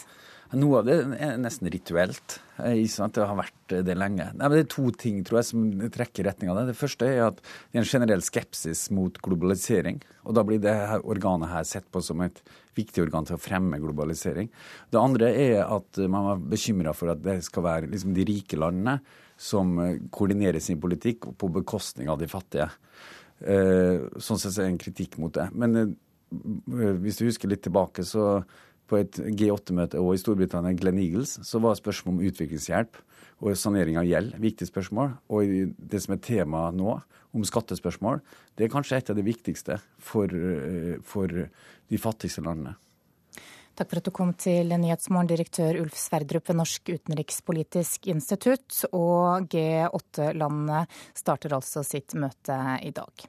Noe 0.55 0.79
av 0.79 0.87
det 0.87 0.97
er 1.19 1.39
nesten 1.43 1.67
rituelt. 1.73 2.37
Det 2.57 3.25
har 3.27 3.39
vært 3.39 3.73
det 3.87 3.97
lenge. 3.99 4.29
Nei, 4.39 4.51
det 4.53 4.61
er 4.63 4.69
to 4.71 4.85
ting 4.95 5.19
tror 5.27 5.41
jeg, 5.41 5.49
som 5.49 5.65
trekker 5.93 6.29
retning 6.29 6.53
av 6.53 6.61
det. 6.61 6.69
Det 6.71 6.79
første 6.79 7.09
er 7.09 7.25
at 7.25 7.41
det 7.43 7.81
er 7.81 7.83
en 7.83 7.89
generell 7.91 8.23
skepsis 8.23 8.85
mot 8.95 9.19
globalisering. 9.27 9.99
Og 10.23 10.37
da 10.39 10.45
blir 10.47 10.63
det 10.63 10.75
her 10.77 11.03
organet 11.03 11.51
her 11.51 11.67
sett 11.67 11.89
på 11.91 12.03
som 12.05 12.23
et 12.23 12.39
viktig 12.79 13.03
organ 13.09 13.27
til 13.27 13.39
å 13.39 13.43
fremme 13.43 13.81
globalisering. 13.83 14.53
Det 14.93 15.01
andre 15.01 15.33
er 15.35 15.61
at 15.65 15.99
man 16.07 16.31
var 16.31 16.49
bekymra 16.55 16.95
for 16.95 17.11
at 17.11 17.23
det 17.25 17.41
skal 17.47 17.67
være 17.67 17.91
liksom, 17.91 18.15
de 18.15 18.27
rike 18.29 18.61
landene 18.61 19.01
som 19.37 19.75
koordinerer 20.15 20.63
sin 20.65 20.81
politikk 20.81 21.27
på 21.37 21.51
bekostning 21.59 22.09
av 22.13 22.23
de 22.23 22.31
fattige. 22.31 22.71
Eh, 23.41 24.07
sånn 24.23 24.41
sett 24.41 24.55
er 24.55 24.65
det 24.65 24.71
en 24.71 24.81
kritikk 24.81 25.19
mot 25.21 25.35
det. 25.35 25.51
Men 25.53 25.77
eh, 25.83 26.95
hvis 27.03 27.21
du 27.21 27.27
husker 27.27 27.51
litt 27.51 27.67
tilbake, 27.67 28.07
så 28.07 28.39
på 28.87 29.01
et 29.01 29.19
G8-møte 29.19 30.01
og 30.01 30.15
i 30.15 30.21
Storbritannia, 30.21 30.77
Glenn 30.79 31.01
Eagles, 31.03 31.37
så 31.47 31.61
var 31.63 31.79
spørsmål 31.79 32.17
om 32.17 32.25
utviklingshjelp 32.29 32.99
og 33.45 33.59
sanering 33.59 33.99
av 34.01 34.07
gjeld 34.09 34.37
viktige 34.41 34.71
spørsmål. 34.71 35.17
Og 35.29 35.75
det 35.77 36.01
som 36.05 36.17
er 36.17 36.25
tema 36.25 36.69
nå, 36.75 36.97
om 37.37 37.45
skattespørsmål, 37.45 38.23
det 38.57 38.65
er 38.65 38.73
kanskje 38.73 38.97
et 38.97 39.13
av 39.13 39.19
de 39.19 39.25
viktigste 39.27 39.77
for, 39.99 40.25
eh, 40.33 40.97
for 41.05 41.29
de 41.29 41.99
fattigste 42.01 42.41
landene. 42.41 42.77
Takk 43.77 43.91
for 43.91 44.01
at 44.01 44.05
du 44.05 44.11
kom 44.11 44.33
til 44.33 44.73
Nyhetsmorgen, 44.73 45.29
direktør 45.29 45.77
Ulf 45.83 45.99
Sverdrup 46.01 46.49
ved 46.49 46.57
Norsk 46.57 46.89
utenrikspolitisk 46.89 48.07
institutt. 48.09 48.87
Og 48.97 49.51
G8-landene 49.53 50.87
starter 51.13 51.53
altså 51.53 51.85
sitt 51.85 52.15
møte 52.17 52.57
i 52.81 52.95
dag. 52.97 53.27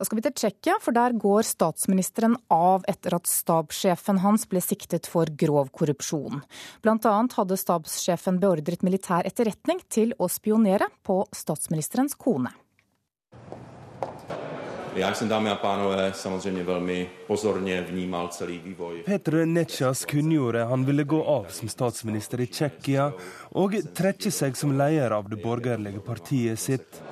Da 0.00 0.06
skal 0.08 0.16
vi 0.16 0.22
til 0.24 0.32
Tsjekkia, 0.32 0.78
for 0.80 0.96
der 0.96 1.12
går 1.20 1.44
statsministeren 1.44 2.32
av 2.48 2.86
etter 2.88 3.18
at 3.18 3.28
stabssjefen 3.28 4.22
hans 4.22 4.46
ble 4.48 4.62
siktet 4.64 5.04
for 5.04 5.28
grov 5.28 5.68
korrupsjon. 5.76 6.40
Blant 6.80 7.04
annet 7.04 7.36
hadde 7.36 7.58
stabssjefen 7.60 8.38
beordret 8.40 8.80
militær 8.80 9.28
etterretning 9.28 9.84
til 9.92 10.16
å 10.16 10.30
spionere 10.32 10.88
på 11.04 11.18
statsministerens 11.36 12.16
kone. 12.16 12.48
Petr 19.04 19.40
Netsjas 19.52 20.08
kunngjorde 20.16 20.68
han 20.72 20.88
ville 20.88 21.10
gå 21.12 21.24
av 21.36 21.52
som 21.52 21.76
statsminister 21.76 22.40
i 22.40 22.48
Tsjekkia 22.48 23.12
og 23.52 23.82
trekke 23.92 24.32
seg 24.32 24.56
som 24.56 24.72
leder 24.80 25.20
av 25.20 25.28
det 25.28 25.44
borgerlige 25.44 26.00
partiet 26.08 26.68
sitt. 26.70 27.04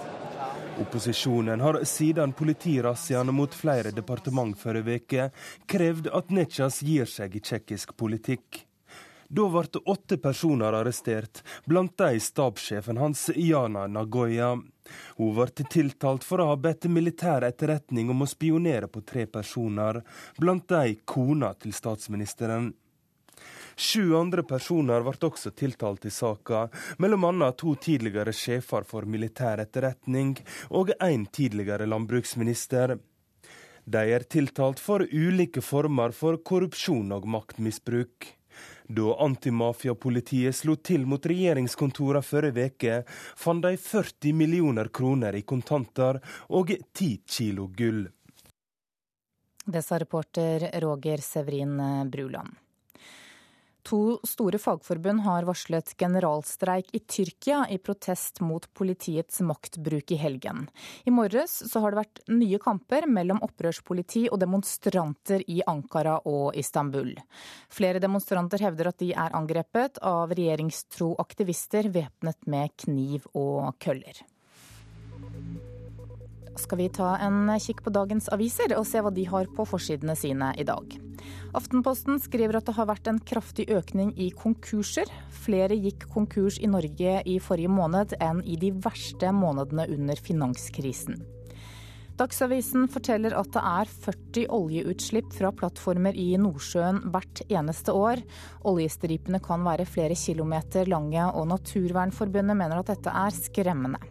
Opposisjonen 0.80 1.60
har 1.60 1.80
siden 1.84 2.32
politirazziaene 2.32 3.32
mot 3.32 3.54
flere 3.54 3.90
departement 3.90 4.54
forrige 4.58 5.00
uke 5.00 5.24
krevd 5.66 6.06
at 6.14 6.30
Netsjas 6.30 6.78
gir 6.86 7.08
seg 7.10 7.34
i 7.34 7.42
tsjekkisk 7.42 7.96
politikk. 7.98 8.60
Da 9.28 9.44
ble 9.50 9.82
åtte 9.92 10.16
personer 10.22 10.72
arrestert, 10.78 11.42
blant 11.66 11.98
de 11.98 12.20
stabssjefen 12.22 12.96
hans, 13.02 13.26
Jana 13.34 13.88
Nagoya. 13.90 14.54
Hun 15.18 15.34
ble 15.36 15.66
tiltalt 15.66 16.24
for 16.24 16.40
å 16.40 16.52
ha 16.52 16.56
bedt 16.56 16.86
militær 16.88 17.44
etterretning 17.50 18.14
om 18.14 18.22
å 18.22 18.30
spionere 18.30 18.88
på 18.88 19.02
tre 19.02 19.26
personer, 19.26 20.00
blant 20.38 20.68
de 20.70 20.94
kona 21.04 21.52
til 21.58 21.74
statsministeren. 21.74 22.70
Sju 23.78 24.16
andre 24.18 24.42
personer 24.42 25.04
ble 25.06 25.28
også 25.28 25.52
tiltalt 25.54 26.06
i 26.08 26.10
saka, 26.10 26.64
bl.a. 26.98 27.50
to 27.54 27.76
tidligere 27.78 28.34
sjefer 28.34 28.82
for 28.82 29.06
militær 29.06 29.62
etterretning 29.62 30.34
og 30.74 30.90
en 30.98 31.28
tidligere 31.30 31.86
landbruksminister. 31.86 32.96
De 33.86 34.02
er 34.16 34.26
tiltalt 34.26 34.82
for 34.82 35.06
ulike 35.06 35.62
former 35.62 36.10
for 36.10 36.42
korrupsjon 36.42 37.14
og 37.14 37.30
maktmisbruk. 37.30 38.32
Da 38.88 39.14
antimafiapolitiet 39.22 40.56
slo 40.58 40.74
til 40.82 41.06
mot 41.06 41.22
regjeringskontorene 41.22 42.26
forrige 42.26 42.68
uke, 42.72 43.00
fant 43.38 43.62
de 43.62 43.76
40 43.78 44.34
millioner 44.34 44.90
kroner 44.90 45.38
i 45.38 45.46
kontanter 45.46 46.18
og 46.50 46.74
10 46.74 47.12
kilo 47.30 47.70
gull. 47.70 48.08
Det 49.68 49.84
sa 49.86 50.00
reporter 50.02 50.72
Roger 50.82 51.22
Severin 51.22 51.78
Bruland. 52.10 52.56
To 53.88 54.18
store 54.26 54.58
fagforbund 54.60 55.22
har 55.24 55.46
varslet 55.48 55.94
generalstreik 55.96 56.90
i 56.92 56.98
Tyrkia 56.98 57.62
i 57.72 57.78
protest 57.78 58.42
mot 58.44 58.66
politiets 58.76 59.40
maktbruk 59.40 60.12
i 60.12 60.18
helgen. 60.20 60.66
I 61.08 61.14
morges 61.14 61.54
så 61.70 61.80
har 61.80 61.94
det 61.94 62.02
vært 62.02 62.22
nye 62.28 62.60
kamper 62.60 63.08
mellom 63.08 63.40
opprørspoliti 63.48 64.26
og 64.28 64.42
demonstranter 64.44 65.46
i 65.48 65.62
Ankara 65.64 66.18
og 66.28 66.56
Istanbul. 66.60 67.14
Flere 67.72 68.02
demonstranter 68.04 68.68
hevder 68.68 68.92
at 68.92 69.00
de 69.00 69.14
er 69.16 69.36
angrepet 69.40 70.02
av 70.04 70.36
regjeringstro 70.36 71.14
aktivister 71.24 71.88
væpnet 71.94 72.44
med 72.44 72.76
kniv 72.84 73.24
og 73.32 73.72
køller 73.80 74.20
skal 76.60 76.80
vi 76.82 76.88
ta 76.92 77.14
en 77.24 77.52
kikk 77.62 77.84
på 77.86 77.92
dagens 77.94 78.28
aviser 78.34 78.74
og 78.76 78.86
se 78.88 79.02
hva 79.02 79.12
de 79.14 79.24
har 79.30 79.48
på 79.54 79.66
forsidene 79.68 80.16
sine 80.18 80.50
i 80.58 80.66
dag. 80.68 80.98
Aftenposten 81.56 82.20
skriver 82.22 82.58
at 82.58 82.68
det 82.68 82.76
har 82.76 82.88
vært 82.90 83.08
en 83.10 83.22
kraftig 83.30 83.68
økning 83.72 84.12
i 84.20 84.28
konkurser. 84.36 85.08
Flere 85.44 85.78
gikk 85.78 86.08
konkurs 86.12 86.60
i 86.60 86.70
Norge 86.70 87.16
i 87.24 87.38
forrige 87.42 87.72
måned 87.72 88.14
enn 88.20 88.44
i 88.44 88.58
de 88.60 88.74
verste 88.84 89.32
månedene 89.34 89.88
under 89.94 90.20
finanskrisen. 90.28 91.18
Dagsavisen 92.18 92.88
forteller 92.90 93.36
at 93.38 93.52
det 93.54 93.62
er 93.62 93.90
40 94.08 94.48
oljeutslipp 94.50 95.30
fra 95.36 95.52
plattformer 95.54 96.16
i 96.18 96.32
Nordsjøen 96.40 97.04
hvert 97.14 97.44
eneste 97.46 97.94
år. 97.94 98.24
Oljestripene 98.66 99.38
kan 99.44 99.62
være 99.62 99.86
flere 99.86 100.18
kilometer 100.18 100.90
lange, 100.90 101.28
og 101.30 101.46
Naturvernforbundet 101.52 102.58
mener 102.58 102.82
at 102.82 102.90
dette 102.90 103.14
er 103.14 103.38
skremmende. 103.38 104.02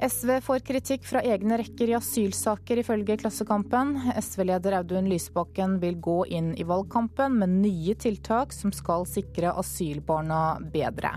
SV 0.00 0.40
får 0.40 0.58
kritikk 0.58 1.06
fra 1.08 1.22
egne 1.24 1.56
rekker 1.56 1.88
i 1.88 1.94
asylsaker, 1.96 2.82
ifølge 2.82 3.16
Klassekampen. 3.22 3.94
SV-leder 4.20 4.76
Audun 4.76 5.08
Lysbakken 5.08 5.78
vil 5.80 5.96
gå 6.04 6.18
inn 6.36 6.50
i 6.60 6.66
valgkampen 6.68 7.38
med 7.40 7.54
nye 7.62 7.94
tiltak 7.96 8.52
som 8.52 8.74
skal 8.76 9.08
sikre 9.08 9.54
asylbarna 9.56 10.58
bedre. 10.74 11.14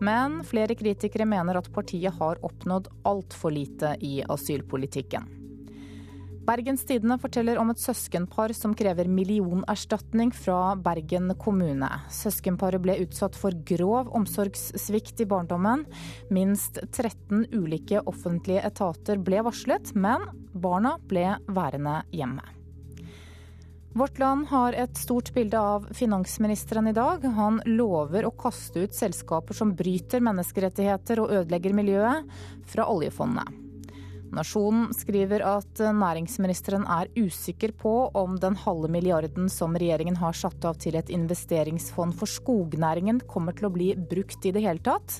Men 0.00 0.40
flere 0.48 0.78
kritikere 0.80 1.28
mener 1.28 1.60
at 1.60 1.68
partiet 1.76 2.16
har 2.22 2.40
oppnådd 2.40 2.88
altfor 3.04 3.52
lite 3.52 3.98
i 4.00 4.22
asylpolitikken. 4.24 5.41
Bergens 6.42 6.82
Tidende 6.84 7.14
forteller 7.22 7.58
om 7.62 7.68
et 7.70 7.78
søskenpar 7.78 8.50
som 8.56 8.72
krever 8.74 9.06
millionerstatning 9.06 10.32
fra 10.34 10.74
Bergen 10.74 11.30
kommune. 11.38 11.86
Søskenparet 12.10 12.82
ble 12.82 12.96
utsatt 13.04 13.38
for 13.38 13.54
grov 13.68 14.10
omsorgssvikt 14.18 15.22
i 15.22 15.28
barndommen. 15.30 15.84
Minst 16.34 16.82
13 16.88 17.46
ulike 17.54 18.02
offentlige 18.10 18.64
etater 18.66 19.22
ble 19.22 19.44
varslet, 19.46 19.94
men 19.94 20.26
barna 20.50 20.96
ble 21.06 21.28
værende 21.46 22.00
hjemme. 22.10 22.42
Vårt 23.94 24.18
Land 24.18 24.48
har 24.50 24.74
et 24.74 24.98
stort 24.98 25.30
bilde 25.36 25.60
av 25.60 25.86
finansministeren 25.94 26.90
i 26.90 26.96
dag. 26.96 27.22
Han 27.38 27.62
lover 27.70 28.26
å 28.26 28.34
kaste 28.34 28.88
ut 28.88 28.98
selskaper 28.98 29.54
som 29.54 29.76
bryter 29.78 30.24
menneskerettigheter 30.24 31.22
og 31.22 31.36
ødelegger 31.38 31.76
miljøet, 31.76 32.32
fra 32.66 32.90
oljefondet. 32.90 33.61
Nasjonen 34.32 34.94
skriver 34.96 35.42
at 35.44 35.80
næringsministeren 35.92 36.86
er 36.88 37.10
usikker 37.20 37.74
på 37.76 37.90
om 38.16 38.38
den 38.40 38.54
halve 38.56 38.88
milliarden 38.88 39.50
som 39.52 39.76
regjeringen 39.76 40.16
har 40.16 40.32
satt 40.38 40.64
av 40.64 40.78
til 40.80 40.96
et 40.96 41.12
investeringsfond 41.12 42.16
for 42.16 42.30
skognæringen 42.32 43.20
kommer 43.28 43.52
til 43.52 43.68
å 43.68 43.72
bli 43.74 43.90
brukt 43.96 44.48
i 44.48 44.54
det 44.56 44.64
hele 44.64 44.80
tatt. 44.80 45.18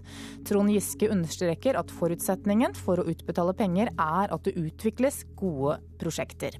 Trond 0.48 0.72
Giske 0.72 1.12
understreker 1.12 1.76
at 1.76 1.92
forutsetningen 1.92 2.72
for 2.78 3.02
å 3.02 3.06
utbetale 3.12 3.52
penger 3.58 3.92
er 3.92 4.32
at 4.32 4.48
det 4.48 4.56
utvikles 4.56 5.26
gode 5.36 5.76
prosjekter. 6.00 6.56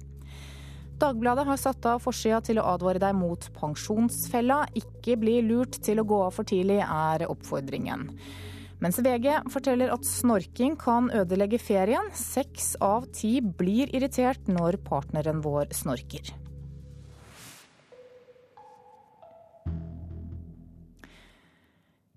Dagbladet 1.01 1.49
har 1.49 1.57
satt 1.57 1.89
av 1.89 2.05
forsida 2.05 2.37
til 2.45 2.61
å 2.61 2.69
advare 2.75 3.01
deg 3.01 3.17
mot 3.17 3.49
pensjonsfella. 3.57 4.67
Ikke 4.77 5.17
bli 5.17 5.39
lurt 5.41 5.81
til 5.81 5.99
å 5.99 6.05
gå 6.05 6.21
av 6.29 6.37
for 6.37 6.45
tidlig, 6.47 6.83
er 6.85 7.25
oppfordringen. 7.33 8.11
Mens 8.83 8.97
VG 8.99 9.37
forteller 9.53 9.93
at 9.95 10.03
snorking 10.03 10.73
kan 10.75 11.07
ødelegge 11.15 11.59
ferien. 11.61 12.09
Seks 12.19 12.73
av 12.83 13.07
ti 13.15 13.37
blir 13.39 13.93
irritert 13.95 14.49
når 14.51 14.81
partneren 14.83 15.39
vår 15.45 15.71
snorker. 15.71 16.33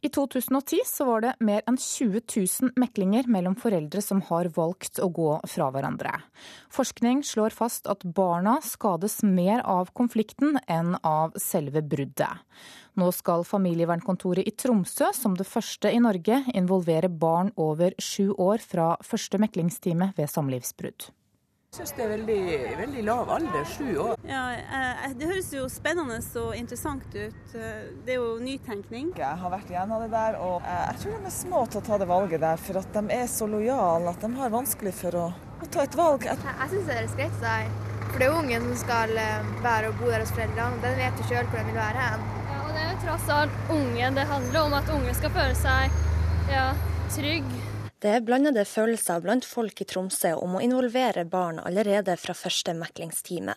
I 0.07 0.09
2010 0.09 0.79
så 0.87 1.05
var 1.05 1.23
det 1.25 1.31
mer 1.43 1.65
enn 1.67 1.75
20 1.83 2.21
000 2.31 2.77
meklinger 2.79 3.27
mellom 3.27 3.57
foreldre 3.59 3.99
som 4.05 4.21
har 4.29 4.47
valgt 4.55 5.01
å 5.03 5.09
gå 5.11 5.33
fra 5.51 5.67
hverandre. 5.75 6.13
Forskning 6.71 7.25
slår 7.27 7.57
fast 7.57 7.91
at 7.91 8.07
barna 8.15 8.61
skades 8.63 9.25
mer 9.27 9.65
av 9.67 9.91
konflikten 9.99 10.61
enn 10.71 10.95
av 11.03 11.35
selve 11.43 11.83
bruddet. 11.83 12.39
Nå 12.95 13.11
skal 13.11 13.43
familievernkontoret 13.49 14.47
i 14.47 14.55
Tromsø, 14.55 15.11
som 15.11 15.35
det 15.35 15.49
første 15.51 15.91
i 15.91 15.99
Norge, 15.99 16.45
involvere 16.55 17.11
barn 17.11 17.51
over 17.59 17.99
sju 17.99 18.31
år 18.31 18.63
fra 18.63 18.93
første 19.03 19.43
meklingstime 19.43 20.13
ved 20.15 20.31
samlivsbrudd. 20.31 21.11
Jeg 21.77 21.85
syns 21.85 21.97
det 21.99 22.05
er 22.07 22.09
veldig, 22.09 22.43
veldig, 22.79 23.03
lav 23.05 23.31
alder, 23.35 23.65
sju 23.69 23.89
år. 24.01 24.15
Ja, 24.25 24.45
eh, 24.57 25.11
Det 25.13 25.27
høres 25.29 25.51
jo 25.53 25.67
spennende 25.69 26.17
og 26.41 26.55
interessant 26.57 27.05
ut. 27.13 27.53
Det 27.53 28.15
er 28.15 28.17
jo 28.17 28.39
nytenkning. 28.41 29.11
Jeg 29.19 29.41
har 29.43 29.53
vært 29.53 29.69
igjennom 29.69 30.01
det 30.01 30.09
der, 30.15 30.39
og 30.41 30.65
jeg 30.65 31.03
tror 31.03 31.19
de 31.19 31.29
er 31.29 31.35
små 31.37 31.67
til 31.67 31.83
å 31.83 31.85
ta 31.85 31.99
det 32.01 32.09
valget 32.09 32.41
der. 32.41 32.57
For 32.57 32.81
at 32.81 32.97
de 32.97 33.05
er 33.13 33.29
så 33.29 33.45
lojale 33.45 34.09
at 34.09 34.25
de 34.25 34.33
har 34.41 34.57
vanskelig 34.57 34.95
for 35.03 35.21
å, 35.21 35.27
å 35.37 35.69
ta 35.69 35.85
et 35.85 36.01
valg. 36.01 36.25
Jeg, 36.25 36.41
jeg 36.49 36.73
syns 36.73 36.89
det 36.89 36.97
er 36.97 37.13
greit. 37.21 37.85
For 38.07 38.19
det 38.25 38.31
er 38.31 38.41
ungen 38.41 38.67
som 38.71 38.81
skal 38.87 39.13
eh, 39.21 39.55
være 39.69 39.93
og 39.93 40.01
bo 40.01 40.09
der 40.09 40.25
hos 40.25 40.33
foreldrene. 40.33 40.81
Den 40.81 40.99
vet 41.05 41.21
jo 41.21 41.29
sjøl 41.29 41.45
hvor 41.45 41.61
den 41.61 41.73
vil 41.75 41.81
være 41.83 42.09
hen 42.09 42.29
det 42.77 42.83
er 42.85 42.91
jo 42.93 42.97
tross 43.07 43.29
alt 43.33 43.71
ungen. 43.73 44.19
Det 44.19 44.27
handler 44.29 44.61
om 44.61 44.75
at 44.77 44.91
ungen 44.93 45.17
skal 45.17 45.33
føle 45.33 45.57
seg 45.57 45.95
ja, 46.53 46.67
trygg. 47.15 47.49
Det 47.97 48.11
er 48.13 48.25
blandede 48.25 48.67
følelser 48.69 49.23
blant 49.25 49.47
folk 49.49 49.81
i 49.81 49.87
Tromsø 49.89 50.35
om 50.37 50.59
å 50.59 50.61
involvere 50.61 51.23
barn 51.25 51.57
allerede 51.63 52.19
fra 52.21 52.35
første 52.37 52.75
meklingstime. 52.77 53.55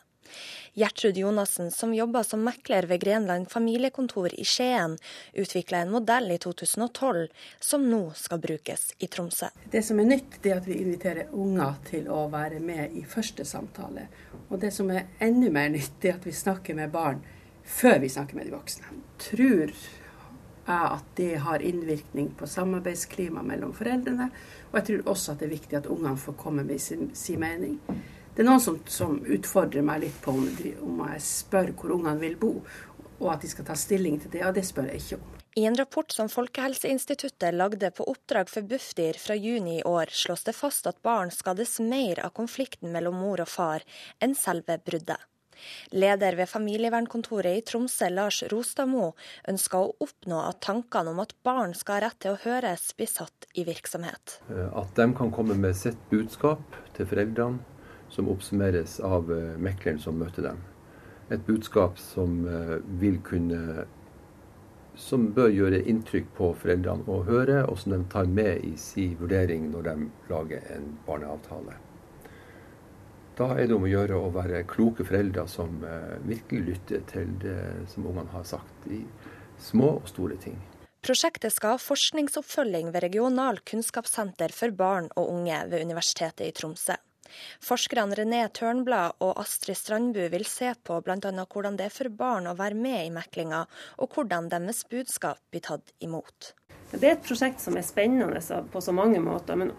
Gjertrud 0.80 1.18
Jonassen, 1.18 1.72
som 1.76 1.92
jobber 1.94 2.24
som 2.24 2.46
mekler 2.46 2.86
ved 2.88 3.02
Grenland 3.02 3.50
familiekontor 3.52 4.32
i 4.40 4.46
Skien, 4.48 4.96
utvikla 5.34 5.82
en 5.84 5.92
modell 5.92 6.32
i 6.32 6.38
2012 6.40 7.28
som 7.60 7.88
nå 7.90 8.02
skal 8.16 8.40
brukes 8.40 8.94
i 9.04 9.10
Tromsø. 9.12 9.50
Det 9.74 9.84
som 9.84 10.00
er 10.00 10.08
nytt, 10.14 10.40
er 10.46 10.62
at 10.62 10.70
vi 10.70 10.80
inviterer 10.86 11.34
unger 11.36 11.82
til 11.90 12.08
å 12.08 12.28
være 12.32 12.62
med 12.64 12.96
i 12.96 13.04
første 13.04 13.44
samtale. 13.44 14.08
Og 14.48 14.62
det 14.64 14.72
som 14.72 14.88
er 14.94 15.10
enda 15.20 15.52
mer 15.52 15.74
nytt, 15.76 16.00
er 16.06 16.16
at 16.16 16.30
vi 16.30 16.38
snakker 16.46 16.80
med 16.80 16.96
barn 16.96 17.26
før 17.70 18.00
vi 18.06 18.14
snakker 18.16 18.40
med 18.40 18.48
de 18.48 18.56
voksne. 18.56 19.02
Tror 19.20 19.76
at 20.66 21.05
det 21.16 21.36
har 21.45 21.64
innvirkning 21.66 22.32
på 22.38 22.47
samarbeidsklima 22.47 23.43
mellom 23.43 23.74
foreldrene. 23.74 24.30
Og 24.72 24.78
jeg 24.80 24.88
tror 24.89 25.12
også 25.14 25.34
at 25.34 25.41
det 25.41 25.47
er 25.47 25.55
viktig 25.55 25.78
at 25.80 25.89
ungene 25.89 26.18
får 26.18 26.38
komme 26.38 26.64
med 26.64 26.82
sin, 26.82 27.10
sin 27.16 27.39
mening. 27.39 27.80
Det 28.36 28.43
er 28.43 28.47
noen 28.47 28.62
som, 28.64 28.78
som, 28.88 29.18
utfordrer 29.26 29.84
meg 29.84 30.05
litt 30.05 30.22
på 30.24 30.32
om, 30.32 30.45
om 30.86 31.03
jeg 31.10 31.26
spør 31.26 31.74
hvor 31.74 31.97
ungene 31.97 32.20
vil 32.22 32.38
bo, 32.39 32.53
og 33.20 33.34
at 33.34 33.43
de 33.43 33.49
skal 33.51 33.68
ta 33.68 33.76
stilling 33.76 34.20
til 34.22 34.32
det. 34.36 34.45
Og 34.47 34.55
det 34.55 34.64
spør 34.68 34.91
jeg 34.91 35.03
ikke 35.03 35.20
om. 35.20 35.36
I 35.60 35.66
en 35.66 35.76
rapport 35.76 36.12
som 36.14 36.30
Folkehelseinstituttet 36.30 37.57
lagde 37.57 37.89
på 37.91 38.05
oppdrag 38.07 38.49
for 38.49 38.64
Bufdir 38.70 39.18
fra 39.20 39.36
juni 39.36 39.80
i 39.80 39.84
år, 39.84 40.14
slås 40.14 40.45
det 40.47 40.53
fast 40.55 40.88
at 40.88 41.01
barn 41.03 41.34
skades 41.36 41.80
mer 41.84 42.22
av 42.24 42.36
konflikten 42.38 42.93
mellom 42.93 43.18
mor 43.20 43.41
og 43.43 43.49
far 43.49 43.84
enn 44.24 44.38
selve 44.38 44.78
bruddet. 44.86 45.29
Leder 45.91 46.38
ved 46.39 46.49
familievernkontoret 46.51 47.60
i 47.60 47.66
Tromsø, 47.66 48.10
Lars 48.14 48.41
Rostadmo, 48.51 49.14
ønsker 49.49 49.80
å 49.80 49.93
oppnå 50.05 50.41
at 50.45 50.62
tankene 50.66 51.14
om 51.14 51.22
at 51.24 51.36
barn 51.45 51.76
skal 51.78 51.99
ha 51.99 52.07
rett 52.07 52.20
til 52.24 52.36
å 52.36 52.41
høres, 52.45 52.91
blir 52.97 53.10
satt 53.12 53.49
i 53.55 53.66
virksomhet. 53.68 54.39
Eh, 54.49 54.68
at 54.82 54.95
de 54.99 55.10
kan 55.18 55.34
komme 55.36 55.57
med 55.60 55.78
sitt 55.78 55.99
budskap 56.12 56.80
til 56.97 57.10
foreldrene, 57.10 57.64
som 58.10 58.30
oppsummeres 58.32 58.97
av 59.05 59.30
eh, 59.34 59.55
mekleren 59.62 60.01
som 60.01 60.18
møter 60.18 60.47
dem. 60.49 60.62
Et 61.30 61.41
budskap 61.45 61.99
som 62.01 62.41
eh, 62.49 62.78
vil 63.01 63.20
kunne 63.26 63.86
som 64.99 65.30
bør 65.32 65.47
gjøre 65.53 65.84
inntrykk 65.88 66.32
på 66.36 66.49
foreldrene 66.60 67.07
å 67.07 67.22
høre, 67.28 67.62
og 67.72 67.78
som 67.80 67.93
de 67.95 68.01
tar 68.12 68.28
med 68.28 68.66
i 68.68 68.74
sin 68.80 69.16
vurdering 69.20 69.70
når 69.72 69.86
de 69.88 70.10
lager 70.32 70.74
en 70.76 70.89
barneavtale. 71.05 71.78
Da 73.40 73.54
er 73.56 73.70
det 73.70 73.76
om 73.78 73.86
å 73.88 73.90
gjøre 73.90 74.18
å 74.20 74.32
være 74.36 74.66
kloke 74.68 75.06
foreldre 75.08 75.46
som 75.48 75.80
eh, 75.88 76.18
virkelig 76.28 76.74
lytter 76.74 77.06
til 77.08 77.30
det 77.40 77.60
som 77.88 78.08
ungene 78.10 78.28
har 78.34 78.44
sagt 78.44 78.90
i 78.92 79.00
små 79.64 79.94
og 80.02 80.10
store 80.12 80.36
ting. 80.44 80.58
Prosjektet 81.00 81.56
skal 81.56 81.78
ha 81.78 81.80
forskningsoppfølging 81.80 82.90
ved 82.92 83.06
Regional 83.06 83.62
kunnskapssenter 83.64 84.52
for 84.52 84.76
barn 84.76 85.08
og 85.16 85.32
unge 85.32 85.62
ved 85.72 85.88
Universitetet 85.88 86.50
i 86.50 86.56
Tromsø. 86.58 86.98
Forskerne 87.64 88.18
René 88.20 88.42
Tørnblad 88.52 89.22
og 89.24 89.40
Astrid 89.40 89.78
Strandbu 89.78 90.26
vil 90.34 90.44
se 90.50 90.74
på 90.84 91.00
bl.a. 91.06 91.16
hvordan 91.32 91.80
det 91.80 91.88
er 91.88 91.96
for 91.96 92.12
barn 92.12 92.50
å 92.50 92.58
være 92.60 92.76
med 92.76 93.06
i 93.06 93.14
meklinga, 93.14 93.64
og 94.04 94.18
hvordan 94.18 94.50
deres 94.52 94.84
budskap 94.92 95.40
blir 95.54 95.64
tatt 95.64 95.94
imot. 96.04 96.54
Det 96.92 97.06
er 97.06 97.16
et 97.16 97.24
prosjekt 97.24 97.64
som 97.64 97.78
er 97.78 97.88
spennende 97.88 98.42
på 98.74 98.82
så 98.84 98.92
mange 98.92 99.22
måter. 99.24 99.56
men 99.56 99.72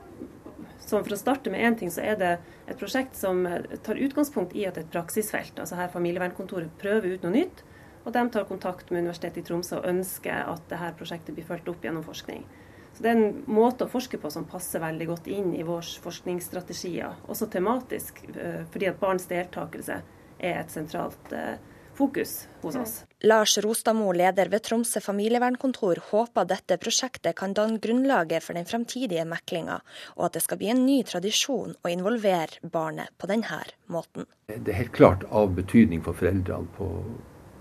for 0.88 1.14
å 1.14 1.18
starte 1.18 1.50
med 1.52 1.61
én 1.61 1.76
ting, 1.78 1.90
så 1.92 2.02
er 2.02 2.16
det 2.18 2.30
et 2.70 2.78
prosjekt 2.78 3.18
som 3.18 3.42
tar 3.82 3.98
utgangspunkt 3.98 4.54
i 4.56 4.64
at 4.68 4.78
et 4.78 4.90
praksisfelt. 4.92 5.58
Altså 5.58 5.78
her 5.78 5.90
Familievernkontoret 5.92 6.72
prøver 6.78 7.16
ut 7.16 7.26
noe 7.26 7.34
nytt. 7.34 7.64
Og 8.04 8.14
de 8.14 8.22
tar 8.32 8.48
kontakt 8.48 8.90
med 8.90 9.04
Universitetet 9.04 9.42
i 9.42 9.46
Tromsø 9.48 9.76
og 9.80 9.88
ønsker 9.90 10.46
at 10.48 10.62
dette 10.70 10.94
prosjektet 10.96 11.36
blir 11.36 11.44
fulgt 11.44 11.68
opp 11.68 11.84
gjennom 11.84 12.06
forskning. 12.06 12.46
Så 12.94 13.02
Det 13.02 13.10
er 13.10 13.18
en 13.18 13.42
måte 13.46 13.86
å 13.86 13.90
forske 13.90 14.18
på 14.18 14.30
som 14.32 14.46
passer 14.48 14.82
veldig 14.82 15.06
godt 15.06 15.28
inn 15.30 15.52
i 15.54 15.66
våre 15.66 16.00
forskningsstrategier. 16.04 17.20
Også 17.28 17.46
tematisk, 17.50 18.22
eh, 18.36 18.64
fordi 18.72 18.88
at 18.88 19.00
barns 19.00 19.26
deltakelse 19.26 20.00
er 20.40 20.58
et 20.60 20.72
sentralt 20.72 21.32
eh, 21.32 21.58
fokus 22.01 22.34
hos 22.62 22.76
oss. 22.80 22.96
Lars 23.20 23.59
Rostadmo, 23.61 24.12
leder 24.16 24.48
ved 24.48 24.64
Tromsø 24.64 25.01
familievernkontor, 25.05 26.01
håper 26.11 26.48
dette 26.48 26.78
prosjektet 26.80 27.36
kan 27.36 27.53
danne 27.57 27.80
grunnlaget 27.82 28.44
for 28.44 28.57
den 28.57 28.68
fremtidige 28.68 29.26
meklinga, 29.28 29.80
og 30.16 30.28
at 30.28 30.38
det 30.38 30.44
skal 30.46 30.61
bli 30.61 30.70
en 30.72 30.84
ny 30.86 31.01
tradisjon 31.05 31.74
å 31.84 31.92
involvere 31.92 32.70
barnet 32.76 33.12
på 33.20 33.28
denne 33.30 33.61
måten. 33.92 34.28
Det 34.48 34.72
er 34.72 34.82
helt 34.84 34.96
klart 34.96 35.26
av 35.28 35.53
betydning 35.57 36.01
for 36.07 36.16
foreldrene 36.16 36.72
på 36.78 36.88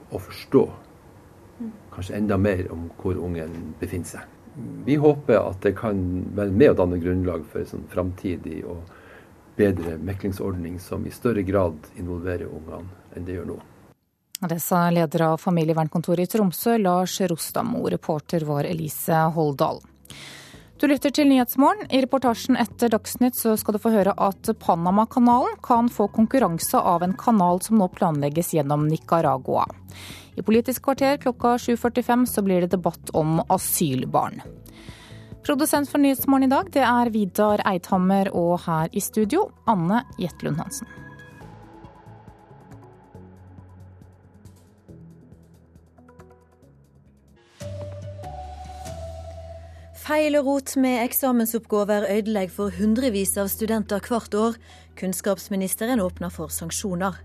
å 0.09 0.21
forstå 0.27 0.63
kanskje 1.93 2.15
enda 2.15 2.37
mer 2.39 2.69
om 2.71 2.87
hvor 3.01 3.19
ungen 3.19 3.73
befinner 3.81 4.07
seg. 4.07 4.37
Vi 4.87 4.95
håper 4.99 5.37
at 5.41 5.59
det 5.63 5.73
kan 5.77 5.99
være 6.35 6.55
med 6.55 6.71
å 6.71 6.77
danne 6.79 6.99
grunnlag 7.03 7.43
for 7.51 7.61
en 7.61 7.69
sånn 7.73 7.83
framtidig 7.91 8.61
og 8.67 8.87
bedre 9.59 9.97
meklingsordning 9.99 10.79
som 10.79 11.03
i 11.05 11.11
større 11.11 11.43
grad 11.43 11.91
involverer 11.99 12.47
ungene 12.47 12.87
enn 13.15 13.27
det 13.27 13.35
gjør 13.35 13.51
nå. 13.51 13.59
Det 14.39 14.59
sa 14.59 14.89
leder 14.89 15.21
av 15.21 15.37
familievernkontoret 15.37 16.19
i 16.19 16.37
Tromsø, 16.37 16.77
Lars 16.77 17.21
Rostamo. 17.21 17.89
Reporter 17.89 18.41
var 18.47 18.63
Elise 18.63 19.13
Holdal. 19.35 19.81
Du 20.79 20.85
lytter 20.87 21.11
til 21.11 21.27
Nyhetsmorgen. 21.27 21.89
I 21.91 21.99
reportasjen 22.05 22.55
etter 22.55 22.87
Dagsnytt 22.93 23.35
så 23.35 23.57
skal 23.59 23.75
du 23.75 23.81
få 23.83 23.91
høre 23.91 24.13
at 24.15 24.47
Panamakanalen 24.63 25.57
kan 25.63 25.89
få 25.91 26.07
konkurranse 26.15 26.79
av 26.79 27.03
en 27.03 27.17
kanal 27.19 27.59
som 27.65 27.81
nå 27.81 27.89
planlegges 27.91 28.53
gjennom 28.55 28.87
Nicaragua. 28.87 29.65
I 30.39 30.45
Politisk 30.47 30.87
kvarter 30.87 31.19
klokka 31.19 31.57
7.45 31.59 32.25
så 32.31 32.45
blir 32.47 32.63
det 32.63 32.71
debatt 32.77 33.11
om 33.11 33.41
asylbarn. 33.51 34.39
Produsent 35.43 35.91
for 35.91 35.99
Nyhetsmorgen 35.99 36.47
i 36.47 36.53
dag 36.55 36.71
det 36.71 36.87
er 36.87 37.11
Vidar 37.11 37.67
Eidhammer, 37.67 38.31
og 38.31 38.61
her 38.63 38.87
i 38.95 39.03
studio 39.03 39.49
Anne 39.67 40.05
Jetlund 40.15 40.63
Hansen. 40.63 41.08
Feil 50.09 50.33
og 50.39 50.47
rot 50.47 50.71
med 50.81 51.03
eksamensoppgaver 51.03 52.07
ødelegger 52.09 52.49
for 52.49 52.73
hundrevis 52.73 53.35
av 53.37 53.45
studenter 53.53 54.01
hvert 54.01 54.33
år. 54.33 54.55
Kunnskapsministeren 54.97 56.01
åpner 56.01 56.33
for 56.33 56.49
sanksjoner. 56.49 57.19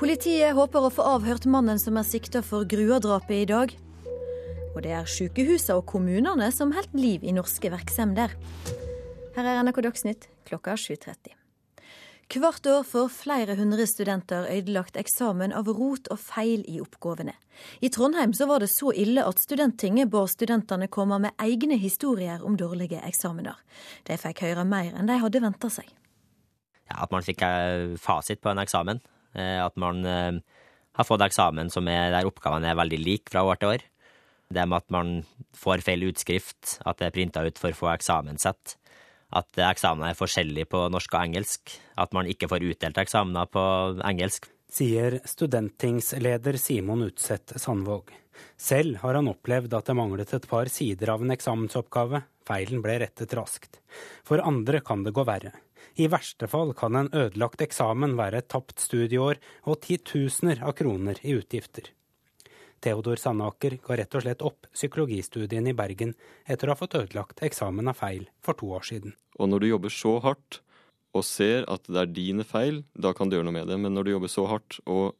Politiet 0.00 0.56
håper 0.58 0.88
å 0.88 0.90
få 0.90 1.06
avhørt 1.12 1.46
mannen 1.46 1.78
som 1.78 1.94
er 1.94 2.08
sikta 2.08 2.42
for 2.42 2.66
Grua-drapet 2.66 3.36
i 3.36 3.46
dag. 3.52 3.76
Og 4.74 4.82
det 4.82 4.96
er 4.98 5.06
sykehusene 5.06 5.78
og 5.78 5.86
kommunene 5.94 6.50
som 6.50 6.74
holder 6.74 6.98
liv 6.98 7.22
i 7.22 7.36
norske 7.38 7.70
virksomheter. 7.70 8.34
Her 9.38 9.52
er 9.52 9.62
NRK 9.62 9.82
Dagsnytt 9.86 10.30
klokka 10.50 10.74
7.30. 10.74 11.43
Hvert 12.32 12.66
år 12.66 12.82
får 12.88 13.10
flere 13.12 13.54
hundre 13.58 13.84
studenter 13.86 14.46
ødelagt 14.50 14.96
eksamen 14.96 15.52
av 15.54 15.68
rot 15.68 16.08
og 16.10 16.18
feil 16.18 16.64
i 16.70 16.80
oppgavene. 16.80 17.34
I 17.84 17.90
Trondheim 17.92 18.32
så 18.34 18.48
var 18.50 18.64
det 18.64 18.70
så 18.72 18.90
ille 18.96 19.22
at 19.22 19.38
Studenttinget 19.42 20.10
ba 20.10 20.24
studentene 20.26 20.88
komme 20.88 21.20
med 21.22 21.36
egne 21.38 21.76
historier 21.78 22.42
om 22.42 22.56
dårlige 22.56 23.02
eksamener. 23.06 23.58
De 24.08 24.16
fikk 24.18 24.42
høre 24.46 24.64
mer 24.66 24.96
enn 24.96 25.10
de 25.10 25.18
hadde 25.20 25.42
venta 25.44 25.70
seg. 25.70 25.86
Ja, 26.90 27.04
at 27.04 27.12
man 27.12 27.24
fikk 27.24 27.44
eh, 27.44 27.94
fasit 28.00 28.42
på 28.42 28.50
en 28.50 28.62
eksamen. 28.64 29.02
Eh, 29.36 29.60
at 29.62 29.76
man 29.80 30.04
eh, 30.08 30.40
har 30.96 31.08
fått 31.08 31.24
eksamen 31.28 31.70
som 31.72 31.88
er, 31.92 32.10
der 32.14 32.28
oppgavene 32.28 32.72
er 32.72 32.80
veldig 32.80 33.02
like 33.04 33.32
fra 33.32 33.44
år 33.44 33.60
til 33.60 33.76
år. 33.76 33.84
Det 34.54 34.64
med 34.68 34.82
at 34.82 34.90
man 34.92 35.12
får 35.56 35.84
feil 35.84 36.08
utskrift, 36.08 36.78
at 36.84 36.98
det 37.00 37.08
er 37.08 37.14
printa 37.14 37.44
ut 37.44 37.60
for 37.60 37.76
få 37.76 37.92
eksamenssett 37.94 38.76
at 39.34 39.62
eksamene 39.70 40.12
er 40.12 40.18
forskjellige 40.18 40.70
på 40.70 40.86
norsk 40.92 41.14
og 41.16 41.22
engelsk, 41.26 41.74
at 41.98 42.14
man 42.16 42.28
ikke 42.30 42.48
får 42.50 42.66
utdelt 42.70 43.00
eksamener 43.02 43.50
på 43.50 43.64
engelsk. 44.06 44.48
Sier 44.74 45.20
studenttingsleder 45.28 46.58
Simon 46.58 47.04
Utseth 47.06 47.58
Sandvåg. 47.62 48.10
Selv 48.58 48.98
har 49.02 49.18
han 49.18 49.30
opplevd 49.30 49.74
at 49.76 49.90
det 49.90 49.94
manglet 49.98 50.32
et 50.34 50.48
par 50.50 50.70
sider 50.72 51.12
av 51.14 51.22
en 51.22 51.34
eksamensoppgave. 51.34 52.24
Feilen 52.44 52.82
ble 52.84 52.98
rettet 53.04 53.34
raskt. 53.38 53.78
For 54.26 54.42
andre 54.42 54.82
kan 54.84 55.04
det 55.06 55.14
gå 55.14 55.24
verre. 55.26 55.54
I 55.94 56.08
verste 56.10 56.48
fall 56.50 56.72
kan 56.74 56.96
en 56.98 57.10
ødelagt 57.14 57.62
eksamen 57.62 58.16
være 58.18 58.42
et 58.42 58.50
tapt 58.50 58.82
studieår 58.82 59.38
og 59.70 59.78
titusener 59.84 60.64
av 60.66 60.74
kroner 60.80 61.20
i 61.22 61.36
utgifter. 61.38 61.92
Theodor 62.84 63.20
Sandaker 63.20 63.78
ga 63.80 63.96
rett 63.96 64.14
og 64.14 64.24
slett 64.24 64.44
opp 64.44 64.68
psykologistudien 64.74 65.66
i 65.70 65.76
Bergen 65.76 66.12
etter 66.44 66.68
å 66.68 66.74
ha 66.74 66.78
fått 66.78 66.96
ødelagt 66.98 67.40
eksamen 67.46 67.88
av 67.88 67.96
feil 68.02 68.28
for 68.44 68.58
to 68.60 68.68
år 68.76 68.84
siden. 68.84 69.16
Og 69.40 69.48
når 69.50 69.64
du 69.64 69.68
jobber 69.70 69.94
så 69.94 70.18
hardt 70.24 70.60
og 71.14 71.24
ser 71.24 71.64
at 71.70 71.86
det 71.88 72.00
er 72.00 72.12
dine 72.12 72.44
feil, 72.44 72.82
da 72.92 73.14
kan 73.16 73.30
du 73.30 73.38
gjøre 73.38 73.48
noe 73.48 73.56
med 73.56 73.70
det. 73.70 73.78
Men 73.80 73.94
når 73.96 74.06
du 74.06 74.14
jobber 74.16 74.32
så 74.32 74.46
hardt 74.50 74.80
og 74.84 75.14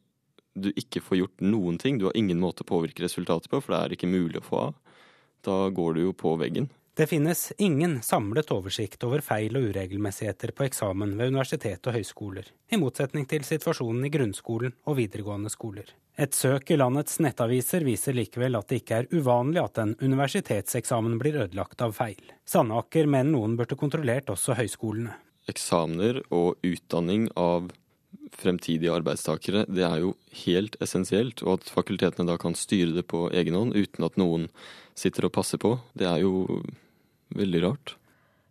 du 0.55 0.69
ikke 0.77 1.01
får 1.03 1.19
gjort 1.19 1.43
noen 1.43 1.79
ting, 1.81 1.99
du 1.99 2.07
har 2.07 2.15
ingen 2.15 2.39
måte 2.39 2.63
å 2.63 2.69
påvirke 2.69 3.03
resultatet 3.03 3.51
på, 3.51 3.59
for 3.59 3.75
det 3.75 3.81
er 3.81 3.95
ikke 3.95 4.11
mulig 4.11 4.39
å 4.39 4.45
få 4.45 4.61
av, 4.69 4.75
da 5.45 5.57
går 5.73 5.97
du 5.97 6.05
jo 6.05 6.13
på 6.15 6.35
veggen. 6.39 6.69
Det 6.97 7.07
finnes 7.07 7.53
ingen 7.57 8.01
samlet 8.01 8.51
oversikt 8.55 9.01
over 9.03 9.19
feil 9.19 9.57
og 9.59 9.65
uregelmessigheter 9.67 10.53
på 10.55 10.63
eksamen 10.63 11.17
ved 11.19 11.33
universitet 11.33 11.89
og 11.89 11.97
høyskoler, 11.97 12.47
i 12.71 12.79
motsetning 12.79 13.25
til 13.27 13.43
situasjonen 13.43 14.05
i 14.07 14.11
grunnskolen 14.13 14.71
og 14.87 14.95
videregående 15.01 15.51
skoler. 15.51 15.89
Et 16.15 16.31
søk 16.31 16.71
i 16.71 16.77
landets 16.79 17.19
nettaviser 17.19 17.83
viser 17.83 18.15
likevel 18.15 18.55
at 18.55 18.71
det 18.71 18.79
ikke 18.79 19.01
er 19.01 19.09
uvanlig 19.11 19.59
at 19.59 19.81
en 19.83 19.91
universitetseksamen 19.99 21.17
blir 21.19 21.35
ødelagt 21.41 21.83
av 21.83 21.97
feil. 21.97 22.31
Sandaker 22.47 23.11
mener 23.11 23.33
noen 23.33 23.59
burde 23.59 23.75
kontrollert 23.75 24.31
også 24.31 24.55
høyskolene. 24.55 25.17
Eksamener 25.51 26.21
og 26.31 26.63
utdanning 26.63 27.27
av 27.35 27.73
fremtidige 28.39 28.95
arbeidstakere, 28.95 29.65
det 29.67 29.83
er 29.83 29.99
jo 30.05 30.15
helt 30.45 30.79
essensielt. 30.79 31.43
Og 31.43 31.59
at 31.59 31.75
fakultetene 31.75 32.31
da 32.31 32.39
kan 32.39 32.55
styre 32.55 32.95
det 32.95 33.05
på 33.11 33.27
egen 33.35 33.59
hånd 33.59 33.75
uten 33.75 34.07
at 34.07 34.15
noen 34.15 34.47
sitter 34.95 35.27
og 35.27 35.35
passer 35.35 35.59
på, 35.59 35.75
det 35.99 36.07
er 36.07 36.23
jo 36.23 36.63
veldig 37.33 37.63
rart. 37.63 37.95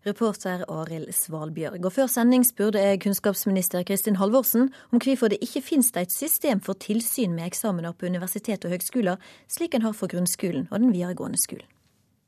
Reporter 0.05 0.65
Arild 0.69 1.09
Svalbjørg. 1.17 1.85
Og 1.87 1.93
før 1.95 2.09
sending 2.13 2.43
spurte 2.45 2.83
jeg 2.83 3.01
kunnskapsminister 3.07 3.87
Kristin 3.89 4.19
Halvorsen 4.21 4.69
om 4.93 5.01
hvorfor 5.01 5.33
det 5.33 5.41
ikke 5.45 5.63
finnes 5.65 5.93
et 5.97 6.13
system 6.13 6.61
for 6.61 6.77
tilsyn 6.77 7.33
med 7.33 7.49
eksamener 7.49 7.97
på 7.97 8.11
universitet 8.13 8.67
og 8.67 8.75
høgskoler, 8.75 9.17
slik 9.49 9.75
en 9.75 9.87
har 9.87 9.97
for 9.97 10.13
grunnskolen 10.13 10.69
og 10.71 10.83
den 10.83 10.93
videregående 10.93 11.41
skolen. 11.41 11.65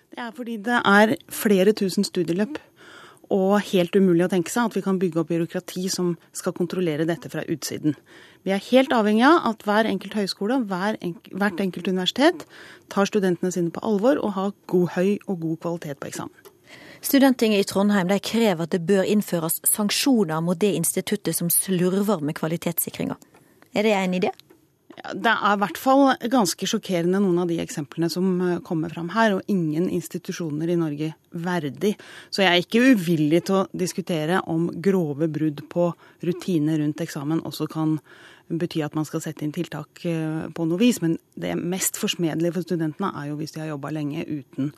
Det 0.08 0.22
er 0.24 0.32
fordi 0.32 0.56
det 0.64 0.80
er 0.80 1.16
flere 1.28 1.76
tusen 1.76 2.06
studieløp. 2.06 2.56
Og 3.34 3.58
helt 3.72 3.96
umulig 3.98 4.22
å 4.22 4.30
tenke 4.30 4.52
seg 4.52 4.68
at 4.68 4.76
vi 4.78 4.84
kan 4.84 5.00
bygge 5.02 5.18
opp 5.18 5.30
byråkrati 5.32 5.88
som 5.90 6.12
skal 6.32 6.54
kontrollere 6.54 7.08
dette 7.08 7.28
fra 7.28 7.42
utsiden. 7.42 7.96
Vi 8.46 8.52
er 8.54 8.62
helt 8.62 8.92
avhengig 8.94 9.24
av 9.26 9.40
at 9.48 9.64
hver 9.66 9.88
enkelt 9.90 10.14
høyskole 10.14 10.60
og 10.60 10.68
hvert 10.70 11.62
enkelt 11.64 11.88
universitet 11.90 12.44
tar 12.92 13.08
studentene 13.10 13.50
sine 13.50 13.74
på 13.74 13.82
alvor 13.82 14.20
og 14.22 14.36
har 14.36 14.52
god, 14.70 14.92
høy 14.94 15.16
og 15.26 15.40
god 15.42 15.56
kvalitet 15.64 15.98
på 15.98 16.12
eksamen. 16.12 16.52
Studenttinget 17.02 17.64
i 17.64 17.66
Trondheim 17.66 18.10
krever 18.22 18.66
at 18.66 18.72
det 18.74 18.84
bør 18.86 19.02
innføres 19.02 19.58
sanksjoner 19.66 20.40
mot 20.46 20.58
det 20.62 20.76
instituttet 20.78 21.34
som 21.34 21.50
slurver 21.50 22.22
med 22.22 22.38
kvalitetssikringa. 22.38 23.18
Er 23.74 23.82
det 23.82 23.96
en 23.98 24.14
idé? 24.14 24.30
Ja, 24.96 25.10
det 25.12 25.32
er 25.34 25.56
i 25.56 25.60
hvert 25.60 25.76
fall 25.76 26.04
ganske 26.32 26.66
sjokkerende 26.70 27.18
noen 27.20 27.42
av 27.42 27.50
de 27.50 27.58
eksemplene 27.60 28.08
som 28.08 28.30
eh, 28.40 28.60
kommer 28.64 28.94
fram 28.94 29.10
her, 29.12 29.34
og 29.36 29.50
ingen 29.52 29.90
institusjoner 29.92 30.70
i 30.72 30.78
Norge 30.80 31.10
verdig. 31.36 31.92
Så 32.30 32.46
jeg 32.46 32.48
er 32.48 32.62
ikke 32.62 32.94
uvillig 32.94 33.42
til 33.44 33.58
å 33.58 33.66
diskutere 33.76 34.40
om 34.48 34.70
grove 34.82 35.28
brudd 35.28 35.66
på 35.68 35.90
rutiner 36.24 36.80
rundt 36.80 37.04
eksamen 37.04 37.44
også 37.44 37.68
kan 37.74 37.98
bety 38.48 38.82
at 38.84 38.94
man 38.94 39.06
skal 39.08 39.22
sette 39.24 39.44
inn 39.44 39.54
tiltak 39.54 40.04
eh, 40.08 40.46
på 40.54 40.68
noe 40.68 40.80
vis. 40.80 41.00
Men 41.04 41.18
det 41.38 41.56
mest 41.58 41.98
forsmedelige 42.00 42.56
for 42.56 42.66
studentene 42.66 43.12
er 43.18 43.30
jo 43.30 43.40
hvis 43.40 43.56
de 43.56 43.64
har 43.64 43.72
jobba 43.74 43.94
lenge 43.94 44.26
uten 44.28 44.72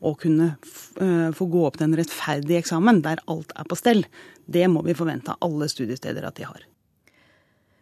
å 0.00 0.14
kunne 0.16 0.54
eh, 1.02 1.28
få 1.36 1.48
gå 1.52 1.64
opp 1.68 1.78
til 1.78 1.90
en 1.90 1.98
rettferdig 2.00 2.60
eksamen 2.62 3.02
der 3.04 3.22
alt 3.30 3.52
er 3.56 3.68
på 3.68 3.78
stell. 3.78 4.06
Det 4.50 4.66
må 4.72 4.84
vi 4.86 4.96
forvente 4.96 5.34
av 5.34 5.50
alle 5.50 5.68
studiesteder 5.70 6.26
at 6.26 6.40
de 6.40 6.48
har. 6.48 6.69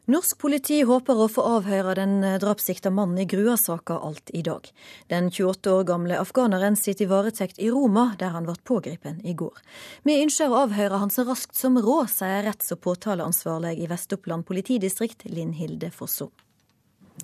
Norsk 0.09 0.39
politi 0.41 0.79
håper 0.89 1.19
å 1.21 1.27
få 1.29 1.43
avhøre 1.45 1.93
den 1.99 2.23
eh, 2.25 2.39
drapssikta 2.41 2.89
mannen 2.89 3.19
i 3.21 3.27
Grua-saka 3.29 3.99
alt 4.07 4.31
i 4.33 4.41
dag. 4.41 4.71
Den 5.13 5.29
28 5.29 5.75
år 5.75 5.85
gamle 5.91 6.17
afghaneren 6.17 6.79
sitter 6.81 7.05
i 7.05 7.11
varetekt 7.11 7.61
i 7.61 7.69
Roma, 7.69 8.07
der 8.17 8.33
han 8.33 8.49
ble 8.49 8.57
pågrepet 8.65 9.21
i 9.21 9.37
går. 9.37 9.61
Vi 10.09 10.17
ønsker 10.23 10.49
å 10.49 10.63
avhøre 10.63 11.03
han 11.05 11.13
så 11.13 11.29
raskt 11.29 11.61
som 11.61 11.77
råd, 11.77 12.09
sier 12.09 12.49
retts- 12.49 12.73
og 12.73 12.81
påtaleansvarlig 12.89 13.77
i 13.85 13.93
Vest-Oppland 13.93 14.49
politidistrikt, 14.49 15.29
Linn 15.29 15.53
Hilde 15.61 15.93
Fosso. 15.93 16.31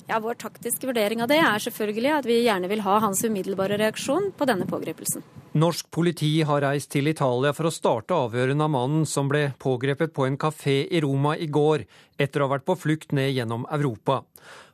Ja, 0.06 0.18
Vår 0.20 0.34
taktiske 0.34 0.86
vurdering 0.86 1.22
av 1.24 1.30
det 1.30 1.38
er 1.40 1.62
selvfølgelig 1.62 2.10
at 2.18 2.26
vi 2.28 2.42
gjerne 2.44 2.68
vil 2.68 2.82
ha 2.84 2.98
hans 3.00 3.22
umiddelbare 3.24 3.78
reaksjon 3.80 4.32
på 4.36 4.48
denne 4.48 4.66
pågripelsen. 4.68 5.24
Norsk 5.54 5.86
politi 5.94 6.42
har 6.42 6.64
reist 6.64 6.90
til 6.90 7.08
Italia 7.08 7.54
for 7.54 7.68
å 7.68 7.72
starte 7.72 8.16
avhørene 8.16 8.66
av 8.66 8.72
mannen 8.74 9.06
som 9.06 9.30
ble 9.30 9.46
pågrepet 9.62 10.12
på 10.12 10.26
en 10.26 10.36
kafé 10.40 10.80
i 10.90 11.00
Roma 11.04 11.36
i 11.38 11.46
går, 11.46 11.86
etter 12.18 12.42
å 12.42 12.48
ha 12.48 12.56
vært 12.56 12.66
på 12.66 12.76
flukt 12.76 13.14
ned 13.14 13.30
gjennom 13.36 13.64
Europa. 13.70 14.24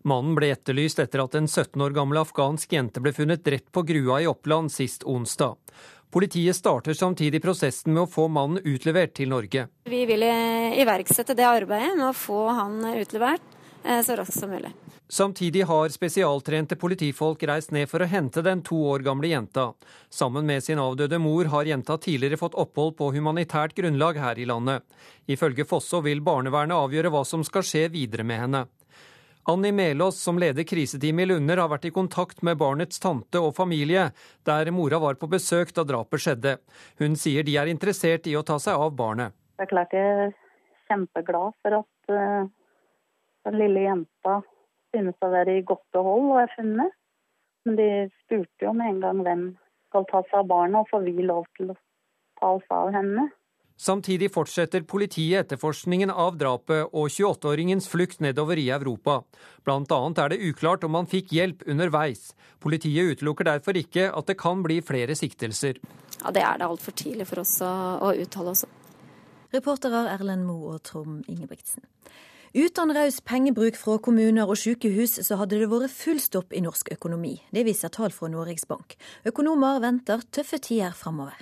Mannen 0.08 0.34
ble 0.38 0.50
etterlyst 0.54 1.02
etter 1.04 1.20
at 1.22 1.36
en 1.36 1.46
17 1.46 1.76
år 1.84 1.94
gammel 1.94 2.22
afghansk 2.22 2.72
jente 2.72 3.04
ble 3.04 3.12
funnet 3.12 3.44
drept 3.44 3.68
på 3.76 3.84
Grua 3.86 4.22
i 4.24 4.28
Oppland 4.30 4.72
sist 4.72 5.04
onsdag. 5.04 5.60
Politiet 6.10 6.56
starter 6.56 6.96
samtidig 6.96 7.42
prosessen 7.44 7.92
med 7.94 8.06
å 8.06 8.10
få 8.10 8.26
mannen 8.32 8.64
utlevert 8.64 9.12
til 9.20 9.30
Norge. 9.30 9.68
Vi 9.86 10.02
vil 10.08 10.24
iverksette 10.24 11.36
det 11.38 11.46
arbeidet 11.46 11.92
med 11.94 12.08
å 12.08 12.16
få 12.16 12.48
han 12.56 12.80
utlevert 12.96 13.44
eh, 13.44 13.59
så 13.82 14.16
raskt 14.16 14.38
som 14.38 14.50
mulig. 14.50 14.72
Samtidig 15.10 15.64
har 15.66 15.88
spesialtrente 15.88 16.76
politifolk 16.78 17.42
reist 17.50 17.72
ned 17.74 17.88
for 17.90 18.04
å 18.04 18.06
hente 18.06 18.44
den 18.46 18.60
to 18.62 18.76
år 18.92 19.02
gamle 19.02 19.26
jenta. 19.26 19.72
Sammen 20.06 20.46
med 20.46 20.62
sin 20.62 20.78
avdøde 20.78 21.18
mor 21.18 21.50
har 21.50 21.66
jenta 21.66 21.96
tidligere 21.98 22.38
fått 22.38 22.54
opphold 22.54 22.94
på 23.00 23.08
humanitært 23.16 23.74
grunnlag 23.74 24.20
her 24.22 24.38
i 24.38 24.46
landet. 24.46 24.84
Ifølge 25.26 25.66
Fosso 25.66 25.98
vil 26.06 26.22
barnevernet 26.22 26.78
avgjøre 26.78 27.10
hva 27.10 27.24
som 27.26 27.42
skal 27.42 27.66
skje 27.66 27.88
videre 27.90 28.22
med 28.22 28.44
henne. 28.44 28.60
Anni 29.50 29.72
Melås, 29.72 30.20
som 30.22 30.38
leder 30.38 30.62
kriseteamet 30.62 31.24
i 31.24 31.32
Lunder, 31.32 31.58
har 31.58 31.72
vært 31.72 31.88
i 31.88 31.94
kontakt 31.94 32.44
med 32.46 32.60
barnets 32.60 33.02
tante 33.02 33.40
og 33.42 33.56
familie, 33.56 34.12
der 34.46 34.70
mora 34.70 35.00
var 35.02 35.18
på 35.18 35.26
besøk 35.32 35.74
da 35.74 35.82
drapet 35.88 36.22
skjedde. 36.22 36.54
Hun 37.00 37.18
sier 37.18 37.42
de 37.42 37.56
er 37.58 37.72
interessert 37.72 38.30
i 38.30 38.36
å 38.38 38.44
ta 38.46 38.60
seg 38.62 38.78
av 38.78 38.94
barnet. 38.94 39.34
Det 39.58 39.66
er 39.66 39.72
klart 39.74 39.96
jeg 39.96 40.14
er 40.28 40.32
kjempeglad 40.86 41.56
for 41.64 41.80
at 41.80 42.14
uh, 42.14 42.46
den 43.46 43.58
lille 43.60 43.86
jenta 43.86 44.40
synes 44.94 45.18
å 45.22 45.32
være 45.32 45.58
i 45.58 45.66
godt 45.66 45.86
behold 45.94 46.30
og 46.34 46.40
er 46.42 46.54
funnet. 46.56 46.96
Men 47.66 47.76
de 47.76 47.90
spurte 48.22 48.66
jo 48.66 48.72
med 48.76 48.94
en 48.94 49.02
gang 49.04 49.20
hvem, 49.26 49.44
skal 49.90 50.06
ta 50.08 50.22
seg 50.28 50.38
av 50.40 50.48
barna, 50.48 50.80
og 50.80 50.88
får 50.90 51.04
vi 51.08 51.26
lov 51.26 51.46
til 51.58 51.72
å 51.72 51.76
ta 52.40 52.54
oss 52.56 52.72
av 52.72 52.92
henne. 52.94 53.26
Samtidig 53.80 54.28
fortsetter 54.28 54.84
politiet 54.84 55.46
etterforskningen 55.46 56.10
av 56.12 56.34
drapet 56.36 56.92
og 56.92 57.08
28-åringens 57.08 57.86
flukt 57.88 58.20
nedover 58.20 58.60
i 58.60 58.66
Europa. 58.74 59.22
Blant 59.64 59.92
annet 59.96 60.20
er 60.20 60.34
det 60.34 60.40
uklart 60.50 60.84
om 60.84 60.98
han 60.98 61.08
fikk 61.08 61.32
hjelp 61.32 61.64
underveis. 61.64 62.34
Politiet 62.60 63.14
utelukker 63.14 63.48
derfor 63.48 63.80
ikke 63.80 64.10
at 64.12 64.28
det 64.28 64.36
kan 64.40 64.60
bli 64.66 64.82
flere 64.84 65.16
siktelser. 65.16 65.80
Ja, 66.20 66.30
Det 66.30 66.44
er 66.44 66.60
det 66.60 66.68
altfor 66.68 66.92
tidlig 66.92 67.26
for 67.30 67.40
oss 67.40 67.56
å, 67.64 67.72
å 68.04 68.12
uttale 68.20 68.52
oss 68.52 68.66
om. 68.68 68.76
Reporterer 69.50 70.12
Erlend 70.12 70.44
Moe 70.46 70.76
og 70.76 70.84
Trond 70.84 71.24
Ingebrigtsen. 71.26 71.82
Uten 72.50 72.90
raus 72.90 73.20
pengebruk 73.22 73.76
fra 73.78 73.92
kommuner 74.02 74.48
og 74.50 74.56
sykehus, 74.58 75.20
så 75.22 75.36
hadde 75.38 75.60
det 75.60 75.68
vært 75.70 75.92
full 75.94 76.18
stopp 76.18 76.50
i 76.50 76.58
norsk 76.64 76.88
økonomi. 76.96 77.36
Det 77.54 77.62
viser 77.62 77.92
tall 77.94 78.10
fra 78.10 78.26
Norges 78.26 78.64
Bank. 78.66 78.96
Økonomer 79.22 79.76
venter 79.84 80.24
tøffe 80.34 80.58
tider 80.58 80.90
framover. 80.98 81.36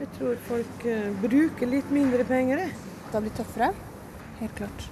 Jeg 0.00 0.08
tror 0.16 0.40
folk 0.48 0.86
uh, 0.90 1.12
bruker 1.22 1.70
litt 1.70 1.92
mindre 1.94 2.26
penger. 2.26 2.64
Det 2.66 3.14
har 3.14 3.22
blitt 3.22 3.38
tøffere. 3.38 3.68
Helt 4.40 4.56
klart. 4.58 4.88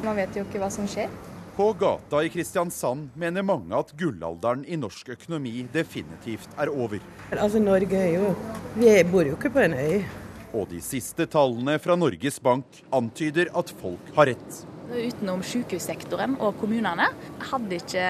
Man 0.00 0.16
vet 0.16 0.38
jo 0.38 0.46
ikke 0.46 0.62
hva 0.62 0.70
som 0.72 0.88
skjer. 0.88 1.12
På 1.58 1.66
gata 1.76 2.22
i 2.24 2.30
Kristiansand 2.32 3.18
mener 3.20 3.44
mange 3.44 3.76
at 3.76 3.92
gullalderen 4.00 4.62
i 4.64 4.78
norsk 4.80 5.10
økonomi 5.12 5.66
definitivt 5.74 6.56
er 6.56 6.72
over. 6.72 7.04
Altså, 7.36 7.60
Norge 7.60 8.00
er 8.00 8.16
jo 8.16 8.32
Vi 8.80 8.96
bor 9.12 9.28
jo 9.28 9.36
ikke 9.36 9.52
på 9.52 9.66
en 9.66 9.76
øy. 9.76 10.08
Og 10.56 10.68
de 10.70 10.80
siste 10.84 11.26
tallene 11.28 11.76
fra 11.82 11.96
Norges 11.98 12.38
Bank 12.40 12.82
antyder 12.94 13.50
at 13.58 13.72
folk 13.80 14.12
har 14.16 14.30
rett. 14.32 14.60
Utenom 14.88 15.42
sykehussektoren 15.44 16.38
og 16.40 16.56
kommunene 16.62 17.10
hadde 17.50 17.76
ikke 17.76 18.04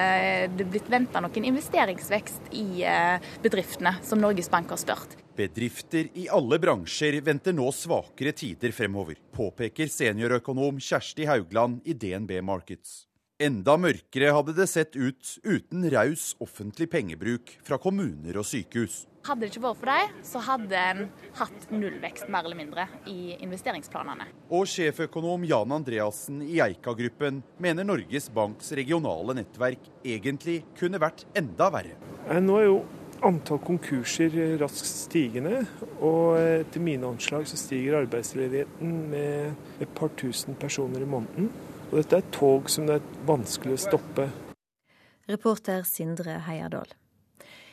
det 0.55 0.67
blitt 0.71 0.91
venta 0.93 1.19
noen 1.25 1.49
investeringsvekst 1.51 2.53
i 2.55 2.85
eh, 2.87 3.19
bedriftene 3.43 3.97
som 4.07 4.23
Norges 4.23 4.51
Bank 4.53 4.71
har 4.71 4.79
spurt. 4.79 5.19
Bedrifter 5.39 6.07
i 6.19 6.29
alle 6.35 6.61
bransjer 6.63 7.19
venter 7.27 7.55
nå 7.55 7.67
svakere 7.75 8.35
tider 8.35 8.75
fremover, 8.75 9.19
påpeker 9.35 9.91
seniorøkonom 9.91 10.79
Kjersti 10.83 11.27
Haugland 11.31 11.83
i 11.87 11.99
DNB 11.99 12.39
Markets. 12.47 13.08
Enda 13.39 13.77
mørkere 13.79 14.33
hadde 14.35 14.51
det 14.51 14.65
sett 14.67 14.97
ut 14.99 15.37
uten 15.47 15.85
raus 15.93 16.33
offentlig 16.43 16.89
pengebruk 16.91 17.53
fra 17.63 17.77
kommuner 17.79 18.35
og 18.41 18.43
sykehus. 18.49 19.05
Hadde 19.29 19.45
det 19.45 19.53
ikke 19.53 19.63
vært 19.63 19.79
for 19.79 19.91
dem, 19.93 20.17
så 20.27 20.43
hadde 20.43 20.81
en 20.81 21.05
hatt 21.39 21.69
nullvekst 21.71 22.27
mer 22.35 22.49
eller 22.49 22.59
mindre 22.59 22.89
i 23.07 23.37
investeringsplanene. 23.37 24.27
Og 24.51 24.67
sjeføkonom 24.67 25.47
Jan 25.47 25.77
Andreassen 25.77 26.43
i 26.49 26.59
Eika-gruppen 26.65 27.39
mener 27.63 27.87
Norges 27.87 28.27
Banks 28.35 28.73
regionale 28.75 29.39
nettverk 29.39 29.87
egentlig 30.03 30.65
kunne 30.81 30.99
vært 30.99 31.23
enda 31.39 31.71
verre. 31.79 31.95
Nå 32.43 32.59
er 32.59 32.71
jo 32.73 32.83
antall 33.23 33.63
konkurser 33.63 34.35
raskt 34.59 34.91
stigende, 34.91 35.63
og 36.03 36.43
etter 36.43 36.83
mine 36.83 37.07
anslag 37.15 37.47
så 37.47 37.55
stiger 37.61 38.01
arbeidsledigheten 38.03 39.01
med 39.15 39.83
et 39.83 39.95
par 39.95 40.11
tusen 40.19 40.59
personer 40.59 41.07
i 41.07 41.13
måneden. 41.15 41.53
Og 41.89 42.01
dette 42.03 42.19
er 42.19 42.25
et 42.25 42.33
tog 42.37 42.69
som 42.71 42.89
det 42.89 42.99
er 42.99 43.11
vanskelig 43.29 43.79
å 43.79 43.83
stoppe. 43.89 44.29
Reporter 45.29 45.85
Sindre 45.89 46.39
Heierdal. 46.47 46.91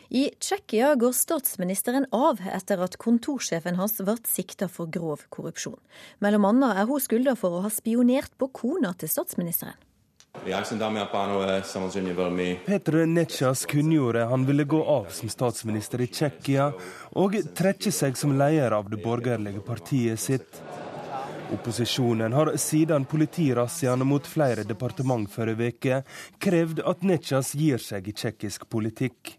I 0.09 0.29
Tsjekkia 0.39 0.93
går 0.95 1.11
statsministeren 1.17 2.05
av 2.13 2.39
etter 2.45 2.83
at 2.85 2.97
kontorsjefen 3.01 3.79
hans 3.79 3.97
ble 4.05 4.15
sikta 4.29 4.67
for 4.71 4.91
grov 4.91 5.25
korrupsjon. 5.33 5.79
Mellom 6.21 6.45
annet 6.51 6.77
er 6.77 6.87
hun 6.89 7.01
skylda 7.01 7.33
for 7.39 7.57
å 7.57 7.63
ha 7.65 7.71
spionert 7.73 8.31
på 8.37 8.51
kona 8.53 8.93
til 8.93 9.09
statsministeren. 9.11 9.75
Petr 12.65 12.97
Netsjas 13.07 13.65
kunngjorde 13.71 14.25
han 14.29 14.45
ville 14.45 14.65
gå 14.67 14.81
av 14.83 15.05
som 15.15 15.31
statsminister 15.31 16.03
i 16.03 16.09
Tsjekkia, 16.11 16.71
og 17.15 17.37
trekke 17.55 17.91
seg 17.91 18.19
som 18.19 18.35
leder 18.35 18.75
av 18.75 18.91
det 18.91 18.99
borgerlige 19.01 19.63
partiet 19.65 20.19
sitt. 20.19 20.59
Opposisjonen 21.53 22.33
har 22.33 22.57
siden 22.57 23.05
politirazziaene 23.05 24.03
mot 24.03 24.27
flere 24.27 24.63
departement 24.63 25.29
forrige 25.31 25.67
uke 25.69 26.01
krevd 26.41 26.81
at 26.81 27.03
Netsjas 27.05 27.53
gir 27.53 27.81
seg 27.81 28.07
i 28.09 28.13
tsjekkisk 28.17 28.65
politikk. 28.69 29.35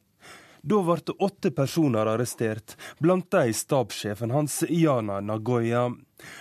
Da 0.67 0.79
ble 0.83 1.15
åtte 1.23 1.51
personer 1.55 2.07
arrestert, 2.11 2.77
blant 2.99 3.31
de 3.31 3.53
stabssjefen 3.55 4.35
hans, 4.35 4.63
Jana 4.69 5.21
Nagoya. 5.21 5.85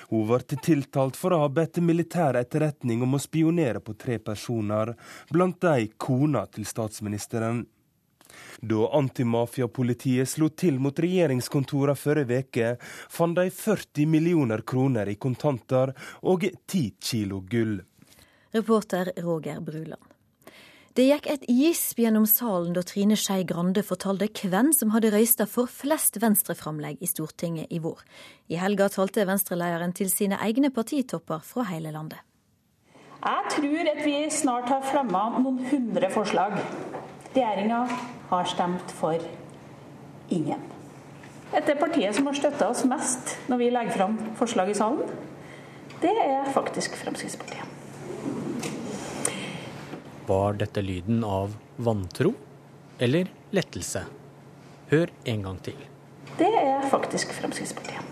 Hun 0.09 0.27
ble 0.29 0.57
tiltalt 0.65 1.17
for 1.17 1.33
å 1.33 1.43
ha 1.43 1.49
bedt 1.49 1.81
militær 1.81 2.37
etterretning 2.39 3.03
om 3.05 3.17
å 3.17 3.21
spionere 3.21 3.81
på 3.85 3.93
tre 3.93 4.17
personer, 4.17 4.95
blant 5.29 5.61
de 5.61 5.91
kona 5.97 6.45
til 6.45 6.65
statsministeren. 6.65 7.65
Da 8.61 8.89
antimafiapolitiet 8.99 10.29
slo 10.29 10.49
til 10.49 10.79
mot 10.81 10.99
regjeringskontorene 10.99 11.97
forrige 11.99 12.41
uke, 12.45 12.73
fant 13.11 13.37
de 13.37 13.49
40 13.51 14.09
millioner 14.09 14.65
kroner 14.67 15.11
i 15.11 15.19
kontanter 15.19 15.93
og 16.23 16.47
10 16.47 16.83
kilo 16.99 17.43
gull. 17.49 17.79
Reporter 18.55 19.11
Roger 19.23 19.59
Bruland. 19.59 20.11
Det 20.95 21.03
gikk 21.09 21.25
et 21.27 21.41
gisp 21.51 21.97
gjennom 21.99 22.23
salen 22.23 22.71
da 22.71 22.79
Trine 22.87 23.17
Skei 23.19 23.43
Grande 23.43 23.81
fortalte 23.83 24.29
hvem 24.47 24.69
som 24.71 24.93
hadde 24.93 25.09
røysta 25.11 25.43
for 25.43 25.67
flest 25.67 26.21
venstreframlegg 26.23 27.03
i 27.03 27.09
Stortinget 27.11 27.67
i 27.67 27.81
vår. 27.83 27.99
I 28.47 28.55
helga 28.61 28.87
talte 28.93 29.25
venstrelederen 29.27 29.91
til 29.91 30.07
sine 30.07 30.39
egne 30.39 30.71
partitopper 30.71 31.43
fra 31.43 31.67
hele 31.67 31.91
landet. 31.91 32.23
Jeg 33.19 33.51
tror 33.57 33.91
at 33.91 33.99
vi 34.05 34.15
snart 34.31 34.71
har 34.71 34.87
fremma 34.87 35.25
noen 35.35 35.59
hundre 35.67 36.13
forslag. 36.15 36.55
Regjeringa 37.33 37.81
har 38.29 38.49
stemt 38.49 38.91
for 38.91 39.21
ingen. 40.29 40.61
Det 41.51 41.75
partiet 41.79 42.15
som 42.15 42.27
har 42.27 42.35
støtta 42.35 42.67
oss 42.69 42.83
mest 42.89 43.35
når 43.47 43.61
vi 43.61 43.69
legger 43.71 43.95
fram 43.95 44.17
forslag 44.39 44.71
i 44.73 44.77
salen, 44.77 45.07
det 46.01 46.11
er 46.11 46.49
faktisk 46.53 46.97
Fremskrittspartiet. 46.99 47.63
Var 50.25 50.57
dette 50.59 50.81
lyden 50.81 51.23
av 51.23 51.53
vantro 51.77 52.33
eller 52.99 53.29
lettelse? 53.55 54.01
Hør 54.89 55.13
en 55.31 55.45
gang 55.45 55.61
til. 55.65 55.77
Det 56.35 56.49
er 56.49 56.89
faktisk 56.91 57.31
Fremskrittspartiet. 57.37 58.11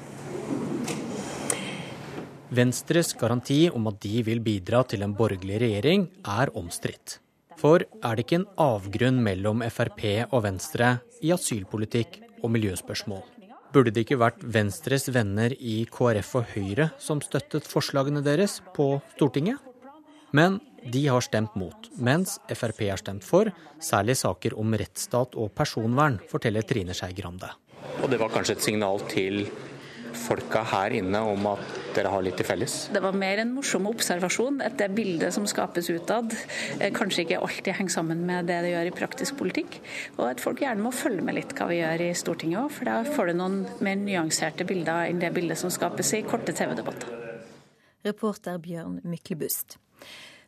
Venstres 2.53 3.15
garanti 3.17 3.65
om 3.73 3.89
at 3.89 3.97
de 4.05 4.21
vil 4.27 4.41
bidra 4.45 4.83
til 4.85 5.01
en 5.01 5.15
borgerlig 5.17 5.57
regjering, 5.63 6.05
er 6.21 6.53
omstridt. 6.53 7.17
For 7.63 7.79
er 7.79 8.17
det 8.17 8.25
ikke 8.25 8.41
en 8.41 8.49
avgrunn 8.59 9.21
mellom 9.23 9.61
Frp 9.71 10.01
og 10.35 10.41
Venstre 10.43 10.97
i 11.23 11.29
asylpolitikk 11.31 12.17
og 12.43 12.51
miljøspørsmål? 12.51 13.21
Burde 13.71 13.93
det 13.95 14.03
ikke 14.03 14.19
vært 14.19 14.43
Venstres 14.43 15.07
venner 15.15 15.55
i 15.55 15.77
KrF 15.87 16.33
og 16.41 16.51
Høyre 16.51 16.89
som 16.99 17.23
støttet 17.23 17.63
forslagene 17.63 18.19
deres 18.25 18.57
på 18.75 18.97
Stortinget? 19.15 19.63
Men 20.35 20.59
de 20.91 21.05
har 21.07 21.23
stemt 21.23 21.55
mot, 21.55 21.87
mens 21.95 22.35
Frp 22.51 22.83
har 22.89 22.99
stemt 22.99 23.23
for, 23.23 23.47
særlig 23.79 24.17
saker 24.19 24.57
om 24.59 24.75
rettsstat 24.75 25.39
og 25.39 25.53
personvern, 25.55 26.19
forteller 26.27 26.67
Trine 26.67 26.91
Skei 26.97 27.15
Grande. 27.15 27.47
Og 28.03 28.11
det 28.11 28.19
var 28.19 28.33
kanskje 28.33 28.57
et 28.57 28.67
signal 28.67 28.99
til 29.07 29.45
folka 30.17 30.63
her 30.73 30.95
inne 30.97 31.19
om 31.27 31.47
at 31.51 31.63
dere 31.95 32.11
har 32.13 32.23
litt 32.25 32.37
til 32.39 32.47
felles? 32.47 32.75
Det 32.93 33.01
var 33.03 33.15
mer 33.17 33.41
en 33.43 33.53
morsom 33.55 33.87
observasjon. 33.89 34.61
At 34.65 34.77
det 34.79 34.89
bildet 34.95 35.35
som 35.35 35.47
skapes 35.49 35.89
utad, 35.93 36.33
eh, 36.79 36.91
kanskje 36.95 37.25
ikke 37.25 37.41
alltid 37.41 37.77
henger 37.79 37.97
sammen 37.97 38.25
med 38.25 38.47
det 38.49 38.61
det 38.63 38.73
gjør 38.73 38.91
i 38.91 38.95
praktisk 38.95 39.37
politikk. 39.41 39.79
Og 40.17 40.29
at 40.31 40.43
folk 40.43 40.63
gjerne 40.63 40.83
må 40.83 40.93
følge 40.95 41.25
med 41.25 41.37
litt 41.39 41.53
hva 41.57 41.69
vi 41.69 41.81
gjør 41.81 42.07
i 42.07 42.13
Stortinget 42.17 42.63
òg, 42.63 42.71
for 42.71 42.89
da 42.89 43.03
får 43.03 43.31
du 43.31 43.33
noen 43.41 43.61
mer 43.83 43.99
nyanserte 43.99 44.67
bilder 44.67 45.09
enn 45.09 45.21
det 45.23 45.33
bildet 45.35 45.59
som 45.59 45.73
skapes 45.73 46.13
i 46.17 46.23
korte 46.27 46.55
TV-debatter. 46.55 47.09
Reporter 48.03 48.57
Bjørn 48.59 48.99
Myklebust. 49.07 49.77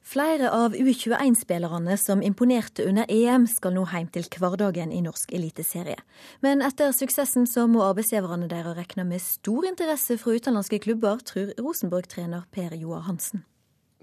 Flere 0.05 0.51
av 0.53 0.75
U21-spillerne 0.77 1.95
som 1.97 2.21
imponerte 2.21 2.85
under 2.85 3.09
EM, 3.09 3.47
skal 3.49 3.73
nå 3.73 3.87
hjem 3.89 4.11
til 4.13 4.27
hverdagen 4.37 4.91
i 4.93 5.01
norsk 5.01 5.33
eliteserie. 5.33 5.97
Men 6.45 6.61
etter 6.61 6.93
suksessen 6.93 7.47
så 7.49 7.65
må 7.65 7.81
arbeidsgiverne 7.87 8.45
deres 8.51 8.77
regne 8.77 9.07
med 9.09 9.23
stor 9.23 9.65
interesse 9.65 10.19
fra 10.21 10.37
utenlandske 10.37 10.77
klubber, 10.85 11.25
tror 11.25 11.55
Rosenborg-trener 11.57 12.45
Per 12.53 12.77
Joar 12.77 13.01
Hansen. 13.07 13.47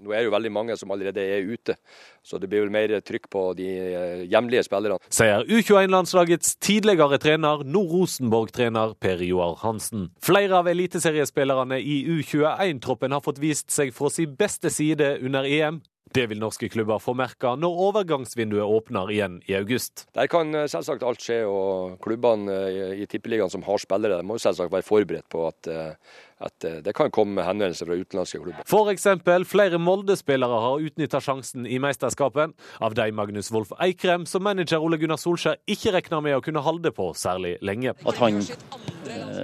Nå 0.03 0.11
er 0.11 0.19
det 0.19 0.27
jo 0.27 0.33
veldig 0.33 0.51
mange 0.51 0.75
som 0.75 0.91
allerede 0.91 1.23
er 1.23 1.47
ute, 1.47 1.77
så 2.19 2.35
det 2.41 2.49
blir 2.51 2.65
vel 2.65 2.73
mer 2.73 2.91
trykk 2.99 3.29
på 3.31 3.45
de 3.55 3.69
eh, 3.71 4.25
hjemlige 4.27 4.65
spillerne. 4.67 4.99
Sier 5.07 5.47
U21-landslagets 5.47 6.57
tidligere 6.59 7.21
trener, 7.23 7.63
nå 7.63 7.85
Rosenborg-trener 7.93 8.97
Per 8.99 9.23
Joar 9.23 9.55
Hansen. 9.63 10.09
Flere 10.19 10.59
av 10.59 10.67
eliteseriespillerne 10.67 11.79
i 11.79 12.01
U21-troppen 12.17 13.15
har 13.15 13.23
fått 13.23 13.39
vist 13.43 13.71
seg 13.71 13.95
fra 13.95 14.11
sin 14.11 14.35
beste 14.35 14.73
side 14.73 15.13
under 15.23 15.47
EM. 15.47 15.79
Det 16.13 16.27
vil 16.29 16.41
norske 16.41 16.67
klubber 16.69 17.01
få 17.01 17.15
merke 17.17 17.55
når 17.57 17.79
overgangsvinduet 17.87 18.69
åpner 18.69 19.09
igjen 19.13 19.39
i 19.49 19.55
august. 19.57 20.05
Der 20.13 20.29
kan 20.29 20.53
eh, 20.53 20.67
selvsagt 20.69 21.05
alt 21.07 21.23
skje, 21.23 21.39
og 21.49 21.95
klubbene 22.03 22.57
eh, 22.67 23.01
i 23.01 23.07
Tippeligaen 23.09 23.49
som 23.49 23.65
har 23.65 23.81
spillere, 23.81 24.21
må 24.21 24.37
selvsagt 24.41 24.73
være 24.73 24.85
forberedt 24.85 25.29
på 25.33 25.47
at, 25.49 25.71
eh, 25.71 26.19
at 26.43 26.67
det 26.85 26.93
kan 26.95 27.11
komme 27.13 27.45
henvendelser 27.45 27.89
fra 27.89 27.97
utenlandske 27.99 28.41
klubber. 28.43 28.63
F.eks. 28.67 29.07
flere 29.49 29.79
Molde-spillere 29.81 30.61
har 30.65 30.87
utnytta 30.87 31.21
sjansen 31.23 31.67
i 31.67 31.79
mesterskapet. 31.81 32.53
Av 32.83 32.95
de 32.97 33.09
Magnus 33.15 33.51
Wolff 33.53 33.73
Eikrem, 33.81 34.27
som 34.29 34.43
manager 34.43 34.83
Ole 34.83 34.99
Gunnar 35.01 35.21
Solskjær 35.21 35.59
ikke 35.69 35.93
regner 35.95 36.23
med 36.25 36.37
å 36.37 36.43
kunne 36.43 36.63
holde 36.63 36.91
på 36.95 37.11
særlig 37.17 37.55
lenge. 37.65 37.95
At 38.07 38.19
han 38.21 38.41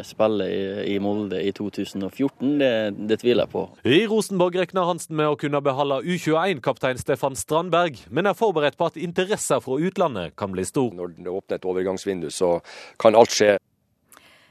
spiller 0.05 0.83
i, 0.85 0.97
Molde 1.03 1.41
i 1.43 1.51
2014, 1.55 2.57
det, 2.59 2.71
det 3.09 3.19
tviler 3.21 3.45
jeg 3.45 3.53
på. 3.53 3.65
I 3.87 4.01
Rosenborg 4.09 4.59
regner 4.59 4.87
Hansen 4.89 5.17
med 5.19 5.31
å 5.31 5.37
kunne 5.39 5.61
beholde 5.63 6.01
U21-kaptein 6.03 6.99
Stefan 7.01 7.37
Strandberg, 7.39 7.99
men 8.09 8.29
er 8.29 8.37
forberedt 8.37 8.79
på 8.79 8.89
at 8.89 8.99
interesser 8.99 9.63
fra 9.63 9.79
utlandet 9.79 10.35
kan 10.39 10.53
bli 10.55 10.65
stor. 10.67 10.91
Når 10.95 11.17
det 11.19 11.31
åpner 11.31 11.59
et 11.59 11.67
overgangsvindu, 11.69 12.29
så 12.33 12.57
kan 13.01 13.17
alt 13.17 13.35
skje. 13.35 13.57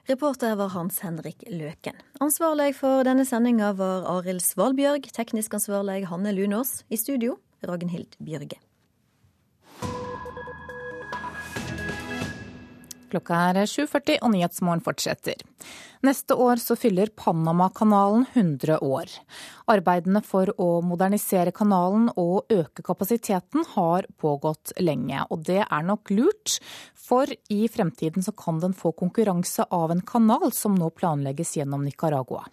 Reporter 0.08 0.54
var 0.56 0.68
Hans 0.68 1.00
Henrik 1.04 1.42
Løken. 1.52 1.96
Ansvarlig 2.24 2.70
for 2.78 3.04
denne 3.04 3.26
sendinga 3.28 3.74
var 3.76 4.06
Arild 4.08 4.40
Svalbjørg, 4.40 5.04
teknisk 5.12 5.58
ansvarlig 5.58 6.06
Hanne 6.08 6.32
Lunås. 6.32 6.78
I 6.88 6.96
studio 6.96 7.36
Ragnhild 7.60 8.16
Bjørge. 8.16 8.56
Klokka 13.08 13.38
er 13.50 13.62
7.40 13.64 14.18
og 14.22 14.32
Nyhetsmorgen 14.34 14.82
fortsetter. 14.84 15.40
Neste 16.04 16.36
år 16.38 16.60
så 16.62 16.76
fyller 16.78 17.10
Panamakanalen 17.16 18.26
100 18.34 18.78
år. 18.84 19.10
Arbeidene 19.72 20.22
for 20.22 20.52
å 20.60 20.68
modernisere 20.84 21.54
kanalen 21.56 22.10
og 22.14 22.52
øke 22.52 22.84
kapasiteten 22.86 23.66
har 23.74 24.06
pågått 24.20 24.76
lenge, 24.78 25.24
og 25.32 25.42
det 25.48 25.64
er 25.64 25.88
nok 25.88 26.12
lurt. 26.14 26.58
For 26.94 27.26
i 27.26 27.64
fremtiden 27.72 28.22
så 28.22 28.36
kan 28.36 28.60
den 28.62 28.76
få 28.76 28.92
konkurranse 28.92 29.66
av 29.72 29.90
en 29.90 30.04
kanal 30.04 30.52
som 30.52 30.76
nå 30.78 30.92
planlegges 30.94 31.56
gjennom 31.58 31.84
Nicaragua. 31.88 32.44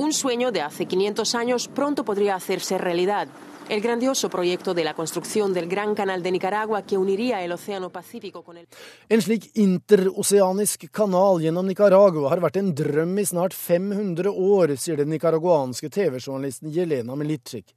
Un 0.00 0.12
sueño 0.12 0.50
de 0.50 0.62
hace 0.62 0.86
500 0.86 1.34
años 1.34 1.68
pronto 1.68 2.04
podría 2.04 2.34
hacerse 2.34 2.78
realidad. 2.78 3.28
El 3.70 3.80
grandioso 3.80 4.28
proyecto 4.28 4.74
de 4.74 4.82
la 4.82 4.94
construcción 4.94 5.54
del 5.54 5.68
Gran 5.68 5.94
Canal 5.94 6.24
de 6.24 6.32
Nicaragua 6.32 6.82
que 6.82 6.98
uniría 6.98 7.40
el 7.44 7.52
Océano 7.52 7.90
Pacífico 7.90 8.42
con 8.42 8.56
el 8.56 8.66
En 9.08 9.22
slik 9.22 9.46
interoceanisk 9.54 10.88
kanal 10.90 11.38
gjennom 11.38 11.68
Nicaragua 11.70 12.32
har 12.32 12.42
vært 12.42 12.58
en 12.58 12.72
drøm 12.74 13.14
i 13.22 13.24
snart 13.30 13.54
500 13.54 14.26
år, 14.26 14.74
sier 14.74 14.98
den 14.98 15.14
nicaraguanske 15.14 15.86
TV-journalisten 15.86 16.74
Jelena 16.74 17.14
Milicic. 17.14 17.70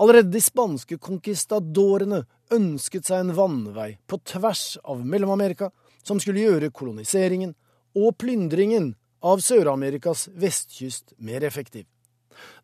Allerede 0.00 0.32
de 0.32 0.40
spanske 0.40 0.96
conquistadorene 0.96 2.24
ønsket 2.56 3.12
seg 3.12 3.20
en 3.20 3.36
vannvei 3.36 3.98
på 4.08 4.22
tvers 4.24 4.78
av 4.88 5.04
Mellom-Amerika, 5.04 5.68
som 6.02 6.16
skulle 6.16 6.48
gjøre 6.48 6.72
koloniseringen 6.72 7.52
og 7.92 8.16
plyndringen 8.16 8.94
av 9.20 9.44
Sør-Amerikas 9.44 10.30
vestkyst 10.32 11.12
mer 11.20 11.44
effektiv. 11.44 11.89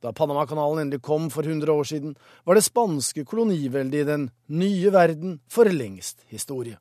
Da 0.02 0.12
Panamakanalen 0.16 0.84
endelig 0.84 1.02
kom 1.02 1.30
for 1.30 1.46
100 1.46 1.72
år 1.72 1.84
siden, 1.84 2.16
var 2.44 2.54
det 2.54 2.64
spanske 2.66 3.24
koloniveldet 3.24 4.02
i 4.02 4.08
den 4.08 4.28
nye 4.48 4.92
verden 4.92 5.38
for 5.48 5.68
lengst 5.70 6.24
historie. 6.32 6.78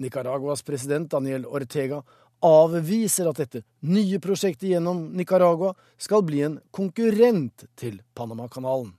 Nicaraguas 0.00 0.62
president 0.62 1.10
Daniel 1.10 1.46
Ortega 1.46 2.02
avviser 2.44 3.28
at 3.30 3.40
dette 3.40 3.62
nye 3.88 4.18
prosjektet 4.22 4.70
gjennom 4.70 5.06
Nicaragua 5.16 5.72
skal 5.98 6.24
bli 6.26 6.42
en 6.46 6.58
konkurrent 6.70 7.66
til 7.76 8.00
Panamakanalen. 8.14 8.92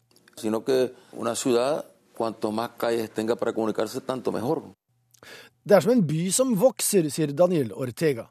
Det 5.67 5.75
er 5.75 5.83
som 5.83 5.91
en 5.93 6.07
by 6.07 6.23
som 6.33 6.55
vokser, 6.57 7.09
sier 7.13 7.33
Daniel 7.33 7.73
Ortega. 7.73 8.27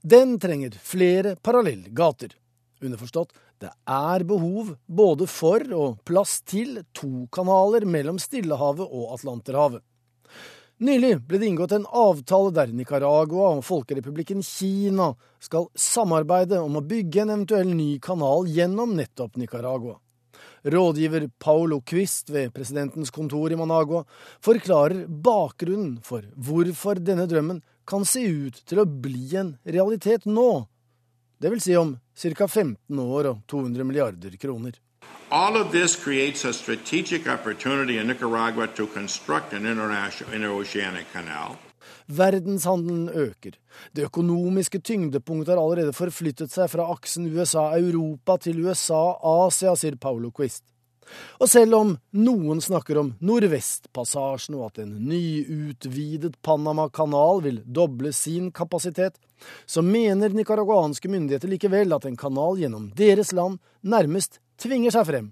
Den 0.00 0.38
trenger 0.40 0.76
flere 0.80 1.36
parallellgater. 1.36 2.32
Underforstått, 2.80 3.34
det 3.60 3.70
er 3.92 4.24
behov 4.24 4.72
både 4.88 5.26
for 5.28 5.64
og 5.76 6.00
plass 6.08 6.38
til 6.48 6.80
to 6.96 7.26
kanaler 7.34 7.84
mellom 7.84 8.16
Stillehavet 8.20 8.88
og 8.88 9.14
Atlanterhavet. 9.18 9.82
Nylig 10.80 11.18
ble 11.28 11.36
det 11.42 11.48
inngått 11.50 11.74
en 11.76 11.84
avtale 11.92 12.54
der 12.56 12.70
Nicaragua 12.72 13.50
og 13.58 13.66
Folkerepublikken 13.66 14.40
Kina 14.40 15.10
skal 15.44 15.68
samarbeide 15.76 16.62
om 16.64 16.78
å 16.80 16.84
bygge 16.88 17.20
en 17.20 17.34
eventuell 17.34 17.74
ny 17.76 17.90
kanal 18.00 18.48
gjennom 18.48 18.94
nettopp 18.96 19.36
Nicaragua. 19.36 19.98
Rådgiver 20.64 21.28
Paulo 21.40 21.82
Quist 21.84 22.32
ved 22.32 22.54
presidentens 22.56 23.12
kontor 23.12 23.52
i 23.52 23.60
Managua 23.60 24.06
forklarer 24.44 25.04
bakgrunnen 25.04 25.98
for 26.04 26.24
hvorfor 26.48 27.00
denne 27.04 27.28
drømmen 27.28 27.60
kan 27.84 28.08
se 28.08 28.24
ut 28.24 28.64
til 28.64 28.80
å 28.80 28.88
bli 28.88 29.34
en 29.36 29.58
realitet 29.68 30.24
nå, 30.24 30.64
det 31.40 31.48
vil 31.48 31.62
si 31.64 31.76
om 31.76 31.94
ca. 32.20 32.46
15 32.46 32.98
år 32.98 33.30
og 33.32 33.42
200 33.48 33.84
milliarder 33.84 34.36
kroner. 34.36 34.76
All 35.30 35.56
of 35.56 35.70
this 35.72 35.96
creates 35.96 36.44
a 36.44 36.52
strategic 36.52 37.26
opportunity 37.28 37.98
in 37.98 38.08
Nicaragua 38.08 38.66
to 38.66 38.86
construct 38.86 39.52
an 39.52 39.66
interoceanic 39.66 41.06
canal. 41.12 41.56
Verdenshandelen 42.06 43.08
øker. 43.08 43.54
Det 43.96 44.04
økonomiske 44.04 44.80
tyngdepunktet 44.80 45.54
har 45.54 45.62
allerede 45.62 45.94
forflyttet 45.94 46.50
seg 46.50 46.70
fra 46.72 46.88
aksen 46.92 47.28
USA-Europa 47.30 48.36
til 48.42 48.58
USA-Asia, 48.66 49.76
sier 49.78 49.96
Paulo 49.96 50.32
Quist. 50.34 50.64
Og 51.40 51.48
selv 51.50 51.74
om 51.78 51.96
noen 52.12 52.60
snakker 52.62 52.98
om 53.00 53.14
Nordvestpassasjen 53.22 54.58
og 54.58 54.68
at 54.70 54.82
en 54.84 54.92
nyutvidet 55.08 56.36
Panama-kanal 56.42 57.42
vil 57.46 57.62
doble 57.66 58.12
sin 58.14 58.50
kapasitet, 58.54 59.18
så 59.66 59.82
mener 59.82 60.34
nicaraguanske 60.34 61.10
myndigheter 61.10 61.50
likevel 61.50 61.92
at 61.96 62.06
en 62.08 62.16
kanal 62.16 62.58
gjennom 62.60 62.90
deres 62.96 63.32
land 63.36 63.60
nærmest 63.82 64.40
tvinger 64.60 64.94
seg 64.94 65.06
frem. 65.08 65.30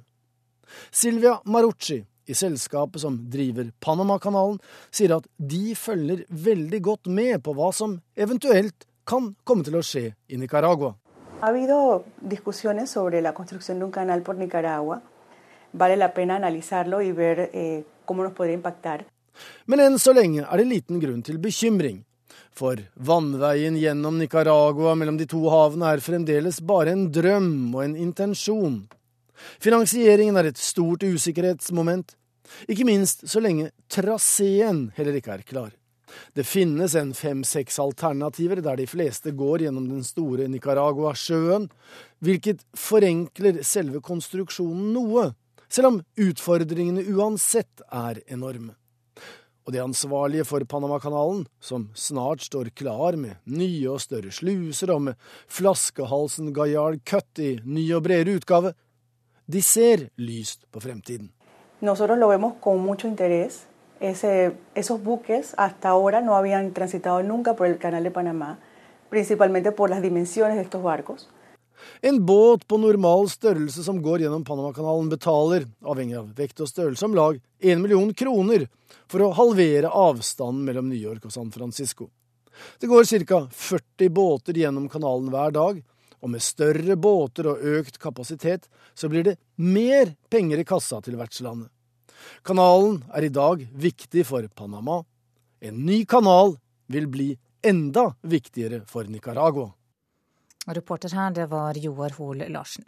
Silvia 0.90 1.38
Marucci 1.44 2.02
i 2.28 2.34
selskapet 2.36 3.00
som 3.00 3.16
driver 3.32 3.70
Panama-kanalen, 3.80 4.58
sier 4.92 5.14
at 5.16 5.26
de 5.36 5.72
følger 5.72 6.26
veldig 6.28 6.80
godt 6.84 7.08
med 7.08 7.40
på 7.44 7.54
hva 7.56 7.70
som 7.72 7.98
eventuelt 8.16 8.84
kan 9.08 9.32
komme 9.48 9.64
til 9.64 9.78
å 9.78 9.84
skje 9.84 10.10
i 10.28 10.40
Nicaragua. 10.40 10.92
Ha 11.40 11.48
habido 11.48 12.04
discusiones 12.20 12.90
sobre 12.90 13.22
la 13.22 13.32
construcción 13.32 13.78
de 13.78 13.86
un 13.86 13.94
canal 13.94 14.22
por 14.22 14.36
Nicaragua 14.36 15.00
vale 15.72 15.96
la 15.96 16.12
pena 16.12 16.36
analizarlo 16.36 17.00
y 17.02 17.12
ver 17.12 17.50
eh, 17.52 17.84
cómo 18.04 18.24
nos 18.24 18.32
podría 18.32 18.54
impactar. 18.54 19.06
Men 19.66 19.80
enn 19.84 19.98
så 20.02 20.12
lenge 20.16 20.42
er 20.42 20.58
det 20.58 20.66
liten 20.66 20.98
grunn 20.98 21.22
til 21.22 21.38
bekymring. 21.38 22.02
For 22.58 22.80
vannveien 22.94 23.76
gjennom 23.78 24.16
Nicaragua 24.18 24.96
mellom 24.98 25.18
de 25.18 25.28
to 25.30 25.44
havene 25.52 25.92
er 25.94 26.02
fremdeles 26.02 26.58
bare 26.66 26.90
en 26.90 27.04
drøm 27.14 27.74
og 27.76 27.84
en 27.84 27.94
intensjon. 28.08 28.80
Finansieringen 29.62 30.36
er 30.40 30.48
et 30.50 30.58
stort 30.58 31.04
usikkerhetsmoment, 31.06 32.16
ikke 32.66 32.86
minst 32.88 33.22
så 33.30 33.42
lenge 33.44 33.70
traseen 33.92 34.88
heller 34.96 35.20
ikke 35.20 35.36
er 35.36 35.44
klar. 35.46 35.70
Det 36.34 36.46
finnes 36.48 36.96
en 36.98 37.12
fem-seks 37.14 37.78
alternativer 37.84 38.62
der 38.64 38.80
de 38.80 38.88
fleste 38.90 39.30
går 39.36 39.66
gjennom 39.66 39.86
den 39.92 40.02
store 40.02 40.48
Nicaragua-sjøen, 40.50 41.68
hvilket 42.24 42.64
forenkler 42.74 43.62
selve 43.62 44.02
konstruksjonen 44.02 44.90
noe, 44.96 45.28
selv 45.68 45.92
om 45.92 46.02
utfordringene 46.26 47.06
uansett 47.12 47.86
er 47.92 48.24
enorme. 48.26 48.77
Og 49.68 49.72
de 49.74 49.82
ansvarlige 49.84 50.46
for 50.48 50.64
Panamakanalen, 50.64 51.42
som 51.60 51.90
snart 51.92 52.40
står 52.40 52.70
klar 52.72 53.18
med 53.20 53.36
nye 53.44 53.90
og 53.92 54.00
større 54.00 54.32
sluser 54.32 54.94
og 54.94 55.02
med 55.10 55.18
flaskehalsen 55.44 56.54
Gayard 56.56 57.02
Cut 57.04 57.42
i 57.44 57.58
ny 57.68 57.84
og 57.92 58.06
bredere 58.06 58.38
utgave, 58.40 58.72
de 59.44 59.60
ser 59.62 60.08
lyst 60.16 60.64
på 60.72 60.80
fremtiden. 60.80 61.28
Nosotros 61.80 62.18
lo 62.18 62.28
vemos 62.28 62.54
con 62.60 62.78
mucho 62.78 63.08
interés. 63.08 63.66
Ese, 64.00 64.52
esos 64.74 65.02
buques 65.04 65.54
hasta 65.58 65.88
ahora 65.90 66.22
no 66.22 66.34
habían 66.34 66.72
transitado 66.72 67.22
nunca 67.22 67.54
por 67.54 67.66
el 67.66 67.76
canal 67.76 68.04
de 68.04 68.10
Panamá, 68.10 68.58
principalmente 69.10 69.72
por. 69.72 69.90
En 72.00 72.20
båt 72.26 72.66
på 72.66 72.78
normal 72.78 73.28
størrelse 73.30 73.84
som 73.84 74.02
går 74.02 74.24
gjennom 74.24 74.44
Panamakanalen 74.44 75.10
betaler, 75.12 75.66
avhengig 75.82 76.18
av 76.18 76.30
vekt 76.38 76.62
og 76.64 76.70
størrelse, 76.70 77.04
om 77.06 77.16
lag 77.18 77.40
1 77.60 77.82
million 77.82 78.12
kroner 78.14 78.66
for 79.10 79.24
å 79.24 79.32
halvere 79.38 79.90
avstanden 79.90 80.64
mellom 80.66 80.88
New 80.90 80.98
York 80.98 81.28
og 81.28 81.34
San 81.34 81.52
Francisco. 81.54 82.10
Det 82.78 82.90
går 82.90 83.06
ca. 83.26 83.46
40 83.52 84.08
båter 84.10 84.58
gjennom 84.58 84.88
kanalen 84.90 85.30
hver 85.32 85.54
dag, 85.54 85.82
og 86.18 86.30
med 86.30 86.42
større 86.42 86.96
båter 86.98 87.46
og 87.46 87.62
økt 87.78 87.98
kapasitet 88.02 88.66
så 88.94 89.10
blir 89.10 89.24
det 89.24 89.36
mer 89.56 90.14
penger 90.30 90.58
i 90.58 90.66
kassa 90.66 90.98
til 91.04 91.18
vertslandet. 91.18 91.70
Kanalen 92.42 93.04
er 93.14 93.26
i 93.28 93.30
dag 93.30 93.62
viktig 93.72 94.24
for 94.26 94.46
Panama. 94.54 95.04
En 95.62 95.84
ny 95.86 96.04
kanal 96.06 96.56
vil 96.90 97.06
bli 97.06 97.28
enda 97.62 98.10
viktigere 98.22 98.82
for 98.86 99.06
Nicaragua. 99.06 99.70
Reporter 100.76 101.14
her, 101.16 101.30
det 101.32 101.48
var 101.52 101.78
Joar 101.80 102.16
Hoel 102.18 102.44
Larsen. 102.52 102.84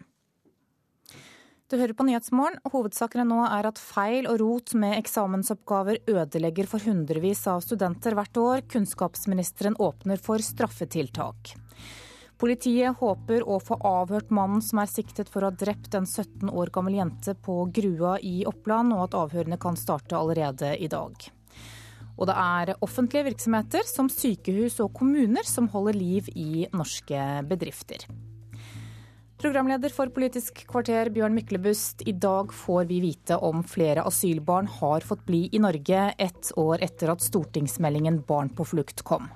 Du 1.71 1.77
hører 1.79 1.95
på 1.95 2.03
Nyhetsmorgen. 2.03 2.59
Hovedsakene 2.73 3.23
nå 3.31 3.45
er 3.47 3.69
at 3.69 3.79
feil 3.79 4.27
og 4.27 4.41
rot 4.43 4.73
med 4.75 4.97
eksamensoppgaver 4.97 6.01
ødelegger 6.11 6.67
for 6.67 6.83
hundrevis 6.83 7.45
av 7.47 7.63
studenter 7.63 8.17
hvert 8.19 8.41
år. 8.43 8.65
Kunnskapsministeren 8.73 9.79
åpner 9.79 10.19
for 10.19 10.43
straffetiltak. 10.43 11.55
Politiet 12.43 12.99
håper 12.99 13.45
å 13.47 13.61
få 13.63 13.79
avhørt 13.87 14.33
mannen 14.35 14.65
som 14.65 14.81
er 14.83 14.91
siktet 14.91 15.31
for 15.31 15.45
å 15.45 15.53
ha 15.53 15.59
drept 15.63 15.95
en 15.95 16.09
17 16.09 16.51
år 16.51 16.73
gammel 16.75 16.97
jente 16.99 17.37
på 17.39 17.63
Grua 17.71 18.17
i 18.19 18.41
Oppland, 18.51 18.97
og 18.97 19.05
at 19.07 19.19
avhørene 19.21 19.61
kan 19.61 19.79
starte 19.79 20.19
allerede 20.19 20.73
i 20.75 20.89
dag. 20.91 21.31
Og 22.21 22.29
det 22.29 22.37
er 22.37 22.75
offentlige 22.85 23.31
virksomheter 23.31 23.87
som 23.89 24.11
sykehus 24.13 24.77
og 24.85 24.93
kommuner 24.97 25.47
som 25.49 25.71
holder 25.73 25.97
liv 25.97 26.29
i 26.37 26.67
norske 26.77 27.21
bedrifter. 27.49 28.05
Programleder 29.41 29.89
for 29.89 30.13
Politisk 30.13 30.59
kvarter, 30.69 31.09
Bjørn 31.09 31.33
Myklebust. 31.33 32.03
I 32.05 32.13
dag 32.13 32.53
får 32.53 32.85
vi 32.91 32.99
vite 33.01 33.39
om 33.41 33.63
flere 33.65 34.05
asylbarn 34.05 34.69
har 34.69 35.01
fått 35.01 35.23
bli 35.25 35.47
i 35.57 35.63
Norge 35.65 36.03
ett 36.21 36.51
år 36.61 36.85
etter 36.85 37.15
at 37.15 37.25
stortingsmeldingen 37.25 38.21
Barn 38.29 38.53
på 38.53 38.67
flukt 38.69 39.01
kom. 39.09 39.31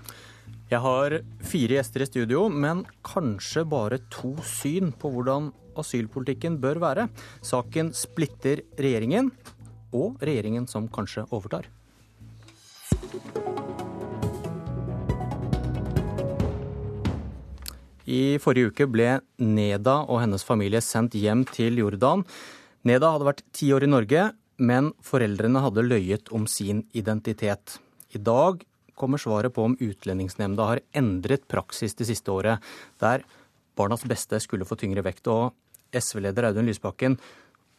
Jeg 0.69 0.83
har 0.85 1.17
fire 1.49 1.79
gjester 1.79 2.05
i 2.05 2.09
studio, 2.11 2.51
men 2.53 2.83
kanskje 3.07 3.65
bare 3.65 4.03
to 4.13 4.35
syn 4.45 4.93
på 4.93 5.09
hvordan 5.15 5.49
asylpolitikken 5.81 6.61
bør 6.61 6.83
være. 6.85 7.09
Saken 7.41 7.95
splitter 7.97 8.61
regjeringen, 8.77 9.33
og 9.97 10.21
regjeringen 10.21 10.69
som 10.69 10.91
kanskje 10.93 11.25
overtar. 11.33 11.71
I 18.05 18.37
forrige 18.43 18.71
uke 18.73 18.87
ble 18.91 19.09
Neda 19.41 20.03
og 20.05 20.21
hennes 20.21 20.45
familie 20.45 20.83
sendt 20.85 21.17
hjem 21.17 21.47
til 21.49 21.81
Jordan. 21.81 22.25
Neda 22.85 23.15
hadde 23.15 23.29
vært 23.31 23.45
ti 23.57 23.71
år 23.73 23.87
i 23.87 23.91
Norge, 23.91 24.27
men 24.61 24.93
foreldrene 25.03 25.63
hadde 25.65 25.87
løyet 25.87 26.31
om 26.37 26.45
sin 26.51 26.85
identitet. 26.93 27.79
I 28.15 28.21
dag 28.21 28.63
kommer 28.95 29.19
svaret 29.19 29.55
på 29.55 29.65
om 29.67 29.77
Utlendingsnemnda 29.81 30.69
har 30.69 30.83
endret 30.95 31.49
praksis 31.51 31.97
det 31.99 32.07
siste 32.11 32.31
året, 32.31 32.63
der 33.01 33.25
barnas 33.75 34.05
beste 34.07 34.39
skulle 34.43 34.69
få 34.69 34.79
tyngre 34.79 35.03
vekt. 35.07 35.27
Og 35.33 35.55
SV-leder 35.95 36.51
Audun 36.51 36.69
Lysbakken, 36.69 37.19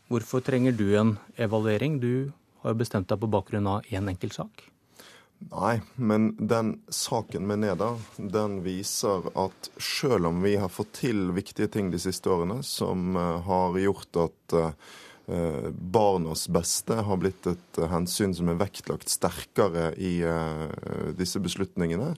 hvorfor 0.09 0.43
trenger 0.43 0.75
du 0.75 0.89
en 0.97 1.17
evaluering? 1.37 1.99
Du 2.01 2.31
har 2.63 2.73
jo 2.73 2.81
bestemt 2.81 3.11
deg 3.11 3.21
på 3.21 3.31
bakgrunn 3.31 3.69
av 3.77 3.93
én 3.93 4.09
enkelt 4.09 4.35
sak. 4.35 4.74
Nei, 5.51 5.81
men 5.95 6.35
den 6.39 6.79
saken 6.89 7.47
med 7.47 7.59
Neda 7.61 7.91
den 8.17 8.57
viser 8.65 9.27
at 9.37 9.69
selv 9.77 10.31
om 10.31 10.41
vi 10.41 10.55
har 10.57 10.71
fått 10.73 10.95
til 11.03 11.29
viktige 11.35 11.69
ting 11.71 11.91
de 11.93 11.99
siste 12.01 12.31
årene 12.33 12.63
som 12.65 13.13
eh, 13.15 13.41
har 13.45 13.77
gjort 13.77 14.21
at 14.23 14.55
eh, 14.57 14.71
barnas 15.27 16.45
beste 16.53 16.99
har 17.07 17.17
blitt 17.17 17.47
et 17.49 17.79
hensyn 17.89 18.35
som 18.37 18.51
er 18.51 18.59
vektlagt 18.59 19.09
sterkere 19.09 19.87
i 19.97 20.19
eh, 20.21 20.65
disse 21.17 21.41
beslutningene, 21.41 22.11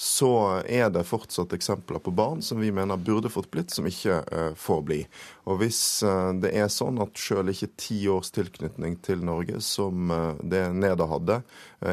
så 0.00 0.60
er 0.64 0.88
det 0.92 1.06
fortsatt 1.08 1.52
eksempler 1.56 2.00
på 2.00 2.12
barn 2.16 2.40
som 2.44 2.60
vi 2.60 2.70
mener 2.72 3.00
burde 3.00 3.32
fått 3.32 3.50
blitt, 3.52 3.72
som 3.72 3.84
ikke 3.88 4.22
får 4.56 4.80
bli. 4.88 5.00
Og 5.44 5.60
hvis 5.60 5.80
det 6.40 6.54
er 6.56 6.70
sånn 6.72 7.02
at 7.04 7.20
selv 7.20 7.52
ikke 7.52 7.68
ti 7.76 7.98
års 8.08 8.32
tilknytning 8.32 8.96
til 9.04 9.20
Norge, 9.28 9.60
som 9.60 10.08
det 10.40 10.62
Neda 10.72 11.04
hadde, 11.10 11.42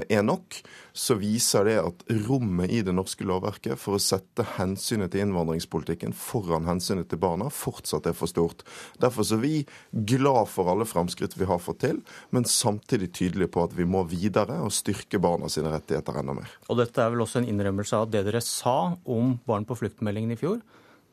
er 0.07 0.23
nok, 0.23 0.61
så 0.97 1.15
viser 1.19 1.67
det 1.67 1.75
at 1.77 2.03
rommet 2.25 2.71
i 2.73 2.79
det 2.85 2.93
norske 2.95 3.25
lovverket 3.27 3.77
for 3.77 3.97
å 3.97 4.01
sette 4.01 4.45
hensynet 4.55 5.11
til 5.13 5.27
innvandringspolitikken 5.27 6.15
foran 6.17 6.65
hensynet 6.65 7.09
til 7.11 7.21
barna 7.21 7.51
fortsatt 7.53 8.09
er 8.09 8.15
for 8.17 8.31
stort. 8.31 8.63
Derfor 9.01 9.27
er 9.35 9.43
vi 9.43 9.53
glad 9.91 10.49
for 10.49 10.71
alle 10.73 10.87
framskritt 10.89 11.37
vi 11.37 11.49
har 11.49 11.61
fått 11.61 11.83
til, 11.85 12.01
men 12.33 12.49
samtidig 12.49 13.11
tydelige 13.13 13.53
på 13.53 13.67
at 13.67 13.77
vi 13.77 13.85
må 13.85 14.01
videre 14.09 14.57
og 14.65 14.73
styrke 14.73 15.21
barna 15.21 15.51
sine 15.53 15.71
rettigheter 15.75 16.17
enda 16.17 16.39
mer. 16.39 16.57
Og 16.65 16.81
dette 16.81 17.03
er 17.03 17.13
vel 17.13 17.21
også 17.27 17.43
en 17.43 17.51
innrømmelse 17.51 17.97
av 17.97 18.07
at 18.07 18.15
det 18.15 18.25
dere 18.31 18.41
sa 18.41 18.79
om 19.05 19.35
Barn 19.45 19.67
på 19.69 19.77
flukt-meldingen 19.77 20.33
i 20.33 20.39
fjor, 20.39 20.63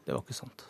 det 0.04 0.16
var 0.16 0.24
ikke 0.24 0.36
sant? 0.36 0.64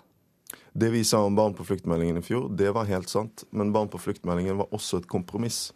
Det 0.74 0.90
vi 0.90 1.04
sa 1.06 1.20
om 1.22 1.36
Barn 1.38 1.54
på 1.54 1.62
flukt-meldingen 1.66 2.18
i 2.18 2.26
fjor, 2.26 2.48
det 2.50 2.72
var 2.74 2.90
helt 2.90 3.10
sant. 3.10 3.46
Men 3.54 3.70
Barn 3.74 3.86
på 3.90 4.00
flukt-meldingen 4.02 4.58
var 4.58 4.74
også 4.74 4.98
et 4.98 5.10
kompromiss. 5.10 5.68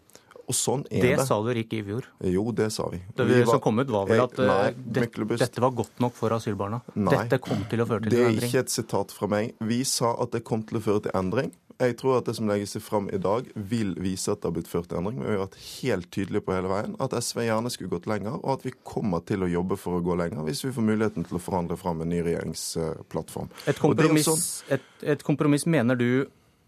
Og 0.48 0.56
sånn 0.56 0.86
er 0.88 1.04
det. 1.04 1.12
Det 1.20 1.26
sa 1.28 1.36
dere 1.44 1.60
ikke 1.64 1.82
i 1.82 1.84
fjor? 1.84 2.08
Jo, 2.32 2.46
det 2.56 2.70
sa 2.72 2.88
vi. 2.88 3.02
Det 3.16 3.28
vi 3.28 3.42
som 3.44 3.60
kom 3.60 3.82
ut 3.82 3.90
var 3.92 4.08
vel 4.08 4.24
at 4.24 4.38
nei, 4.40 4.72
det, 4.96 5.08
dette 5.36 5.60
var 5.60 5.74
godt 5.76 6.00
nok 6.00 6.16
for 6.16 6.32
asylbarna? 6.38 6.80
Nei, 6.96 7.12
dette 7.12 7.40
kom 7.44 7.66
til 7.68 7.84
å 7.84 7.88
føre 7.88 8.06
til 8.06 8.16
endring? 8.16 8.38
Det 8.38 8.46
er 8.46 8.48
ikke 8.48 8.62
et 8.64 8.72
sitat 8.72 9.12
fra 9.12 9.28
meg. 9.28 9.56
Vi 9.60 9.82
sa 9.88 10.14
at 10.24 10.32
det 10.32 10.44
kom 10.48 10.64
til 10.68 10.80
å 10.80 10.84
føre 10.84 11.04
til 11.04 11.18
endring. 11.18 11.52
Jeg 11.78 11.94
tror 12.00 12.16
at 12.18 12.26
det 12.26 12.34
som 12.34 12.48
legges 12.50 12.74
fram 12.82 13.06
i 13.14 13.20
dag, 13.22 13.46
vil 13.54 13.92
vise 14.02 14.32
at 14.32 14.40
det 14.40 14.48
har 14.48 14.54
blitt 14.56 14.70
ført 14.70 14.88
til 14.90 14.98
endring. 14.98 15.20
Vi 15.22 15.30
har 15.30 15.44
vært 15.44 15.60
helt 15.62 16.08
tydelige 16.14 16.46
på 16.48 16.56
hele 16.56 16.72
veien 16.72 16.96
at 17.04 17.14
SV 17.14 17.44
gjerne 17.44 17.70
skulle 17.70 17.92
gått 17.92 18.08
lenger, 18.10 18.40
og 18.40 18.56
at 18.56 18.66
vi 18.66 18.72
kommer 18.88 19.22
til 19.28 19.44
å 19.46 19.50
jobbe 19.52 19.78
for 19.78 20.00
å 20.00 20.02
gå 20.02 20.16
lenger 20.18 20.48
hvis 20.48 20.64
vi 20.64 20.72
får 20.74 20.88
muligheten 20.88 21.28
til 21.28 21.38
å 21.38 21.42
forhandle 21.44 21.78
fram 21.78 22.02
en 22.02 22.10
ny 22.10 22.24
regjeringsplattform. 22.26 23.52
Et 23.70 23.78
kompromiss, 23.78 24.26
sånn... 24.26 24.42
et, 24.74 24.90
et 25.14 25.22
kompromiss 25.28 25.68
mener 25.70 26.00
du 26.00 26.10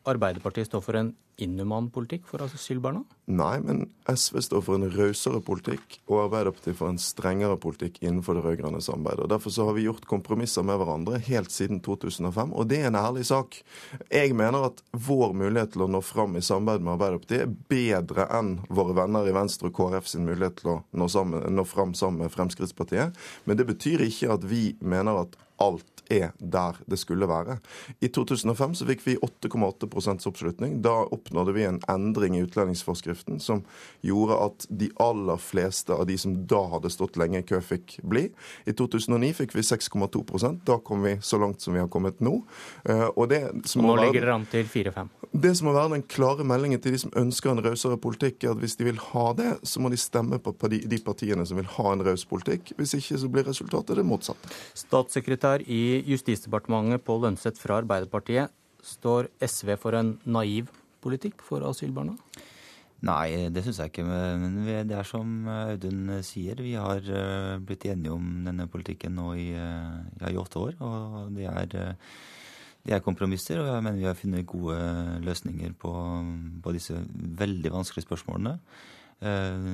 Arbeiderpartiet 0.08 0.70
står 0.70 0.80
for 0.80 0.96
en 0.96 1.10
inhuman 1.40 1.90
politikk 1.92 2.26
for 2.28 2.42
asylbarna? 2.44 3.02
Nei, 3.32 3.58
men 3.64 3.82
SV 4.08 4.40
står 4.44 4.62
for 4.64 4.78
en 4.78 4.88
rausere 4.92 5.40
politikk, 5.44 5.98
og 6.08 6.24
Arbeiderpartiet 6.26 6.78
for 6.78 6.92
en 6.92 7.00
strengere 7.00 7.56
politikk 7.60 8.00
innenfor 8.00 8.36
det 8.36 8.44
rød-grønne 8.46 8.80
samarbeidet. 8.84 9.26
Og 9.26 9.30
Derfor 9.32 9.54
så 9.54 9.66
har 9.68 9.76
vi 9.76 9.84
gjort 9.86 10.08
kompromisser 10.08 10.64
med 10.66 10.80
hverandre 10.80 11.20
helt 11.28 11.52
siden 11.52 11.82
2005, 11.84 12.52
og 12.52 12.68
det 12.70 12.80
er 12.80 12.88
en 12.90 13.00
ærlig 13.00 13.26
sak. 13.28 13.60
Jeg 14.08 14.36
mener 14.36 14.70
at 14.70 14.82
vår 14.92 15.36
mulighet 15.36 15.74
til 15.76 15.86
å 15.86 15.90
nå 15.92 16.02
fram 16.04 16.36
i 16.36 16.44
samarbeid 16.44 16.86
med 16.86 16.96
Arbeiderpartiet 16.96 17.44
er 17.44 17.54
bedre 17.72 18.28
enn 18.40 18.56
våre 18.68 18.96
venner 19.02 19.28
i 19.28 19.36
Venstre 19.36 19.70
og 19.70 19.76
KrF 19.76 20.08
sin 20.08 20.28
mulighet 20.28 20.60
til 20.62 20.74
å 20.74 20.80
nå, 20.96 21.08
sammen, 21.12 21.44
nå 21.52 21.66
fram 21.68 21.96
sammen 21.98 22.24
med 22.24 22.34
Fremskrittspartiet. 22.34 23.16
Men 23.44 23.60
det 23.60 23.68
betyr 23.68 24.04
ikke 24.08 24.32
at 24.36 24.48
vi 24.48 24.70
mener 24.80 25.24
at 25.26 25.40
alt 25.60 25.99
er 26.10 26.32
der 26.38 26.78
det 26.90 26.98
skulle 27.00 27.28
være. 27.30 27.58
I 28.00 28.10
2005 28.12 28.74
så 28.80 28.86
fikk 28.88 29.04
vi 29.06 29.16
8,8% 29.22 30.26
oppslutning. 30.28 30.80
Da 30.84 30.94
oppnådde 31.14 31.54
vi 31.56 31.64
en 31.68 31.80
endring 31.88 32.36
i 32.36 32.42
utlendingsforskriften 32.44 33.40
som 33.40 33.62
gjorde 34.06 34.38
at 34.46 34.66
de 34.68 34.90
aller 35.00 35.40
fleste 35.40 35.94
av 35.94 36.06
de 36.10 36.18
som 36.18 36.34
da 36.50 36.62
hadde 36.74 36.92
stått 36.92 37.18
lenge 37.20 37.40
i 37.40 37.46
kø, 37.46 37.60
fikk 37.64 37.98
bli. 38.02 38.28
I 38.68 38.74
2009 38.76 39.32
fikk 39.42 39.54
vi 39.56 39.64
6,2% 39.66 40.64
Da 40.66 40.78
kom 40.84 41.04
vi 41.06 41.16
så 41.22 41.38
langt 41.40 41.62
som 41.62 41.74
vi 41.74 41.82
har 41.82 41.88
kommet 41.88 42.20
nå. 42.20 42.40
Eh, 42.84 43.06
og, 43.14 43.28
det 43.30 43.42
som 43.68 43.84
og 43.84 43.94
nå 43.94 44.04
ligger 44.04 44.26
dere 44.26 44.36
an 44.40 44.46
til 44.50 44.66
4-5? 44.68 45.10
Det 45.30 45.52
som 45.56 45.68
må 45.68 45.74
være 45.76 45.94
den 45.94 46.06
klare 46.10 46.44
meldingen 46.46 46.80
til 46.82 46.96
de 46.96 47.00
som 47.04 47.12
ønsker 47.16 47.52
en 47.52 47.62
rausere 47.62 47.98
politikk, 48.02 48.42
er 48.44 48.54
at 48.54 48.62
hvis 48.62 48.74
de 48.80 48.88
vil 48.88 48.98
ha 49.12 49.26
det, 49.38 49.50
så 49.62 49.82
må 49.82 49.92
de 49.92 50.00
stemme 50.00 50.40
på 50.42 50.54
de, 50.72 50.80
de 50.90 50.98
partiene 51.04 51.46
som 51.46 51.60
vil 51.60 51.68
ha 51.76 51.92
en 51.92 52.02
raus 52.06 52.24
politikk. 52.26 52.72
Hvis 52.78 52.96
ikke 52.98 53.20
så 53.20 53.30
blir 53.30 53.46
resultatet 53.46 54.00
det 54.00 54.06
motsatte. 54.06 54.50
Statssekretær 54.78 55.62
i 55.70 55.99
Justisdepartementet 56.06 57.04
Pål 57.04 57.26
Lønseth 57.26 57.60
fra 57.60 57.80
Arbeiderpartiet. 57.82 58.52
Står 58.80 59.28
SV 59.44 59.74
for 59.80 59.96
en 59.98 60.14
naiv 60.24 60.70
politikk 61.04 61.42
for 61.44 61.64
asylbarna? 61.68 62.16
Nei, 63.06 63.48
det 63.48 63.62
syns 63.64 63.78
jeg 63.80 63.92
ikke. 63.94 64.04
Men 64.04 64.58
det 64.66 64.92
er 64.92 65.06
som 65.08 65.48
Audun 65.48 66.18
sier, 66.26 66.58
vi 66.60 66.74
har 66.76 67.00
eh, 67.00 67.56
blitt 67.64 67.86
enige 67.88 68.12
om 68.12 68.42
denne 68.44 68.66
politikken 68.68 69.16
nå 69.16 69.30
i, 69.40 69.46
eh, 69.56 69.94
ja, 70.20 70.28
i 70.28 70.36
åtte 70.40 70.60
år. 70.60 70.76
Og 70.84 71.32
det 71.32 71.46
er, 71.48 71.76
eh, 71.80 72.12
det 72.84 72.96
er, 72.96 73.04
kompromisser, 73.04 73.62
og 73.62 73.70
jeg 73.70 73.86
mener 73.86 74.02
vi 74.02 74.08
har 74.08 74.20
funnet 74.20 74.48
gode 74.48 74.76
løsninger 75.24 75.72
på, 75.80 75.94
på 76.60 76.74
disse 76.76 77.00
veldig 77.40 77.72
vanskelige 77.72 78.04
spørsmålene. 78.04 78.58
Eh, 79.20 79.64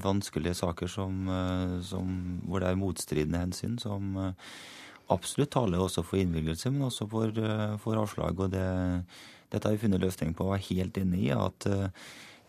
vanskelige 0.00 0.56
saker 0.56 0.88
som, 0.88 1.28
som, 1.84 2.16
hvor 2.48 2.64
det 2.64 2.70
er 2.70 2.80
motstridende 2.80 3.44
hensyn, 3.44 3.76
som 3.80 4.16
absolutt 5.12 5.52
taler 5.54 5.82
også 5.82 6.04
for 6.06 6.20
innvilgelse, 6.20 6.72
men 6.72 6.88
også 6.88 7.06
for, 7.10 7.40
for 7.82 8.00
avslag. 8.00 8.40
og 8.40 8.52
det, 8.54 8.66
Dette 9.50 9.68
har 9.68 9.76
vi 9.76 9.82
funnet 9.84 10.02
løsning 10.02 10.34
på 10.36 10.48
og 10.48 10.56
er 10.56 10.68
helt 10.70 11.00
enig 11.00 11.26
i. 11.28 11.32
at 11.34 11.66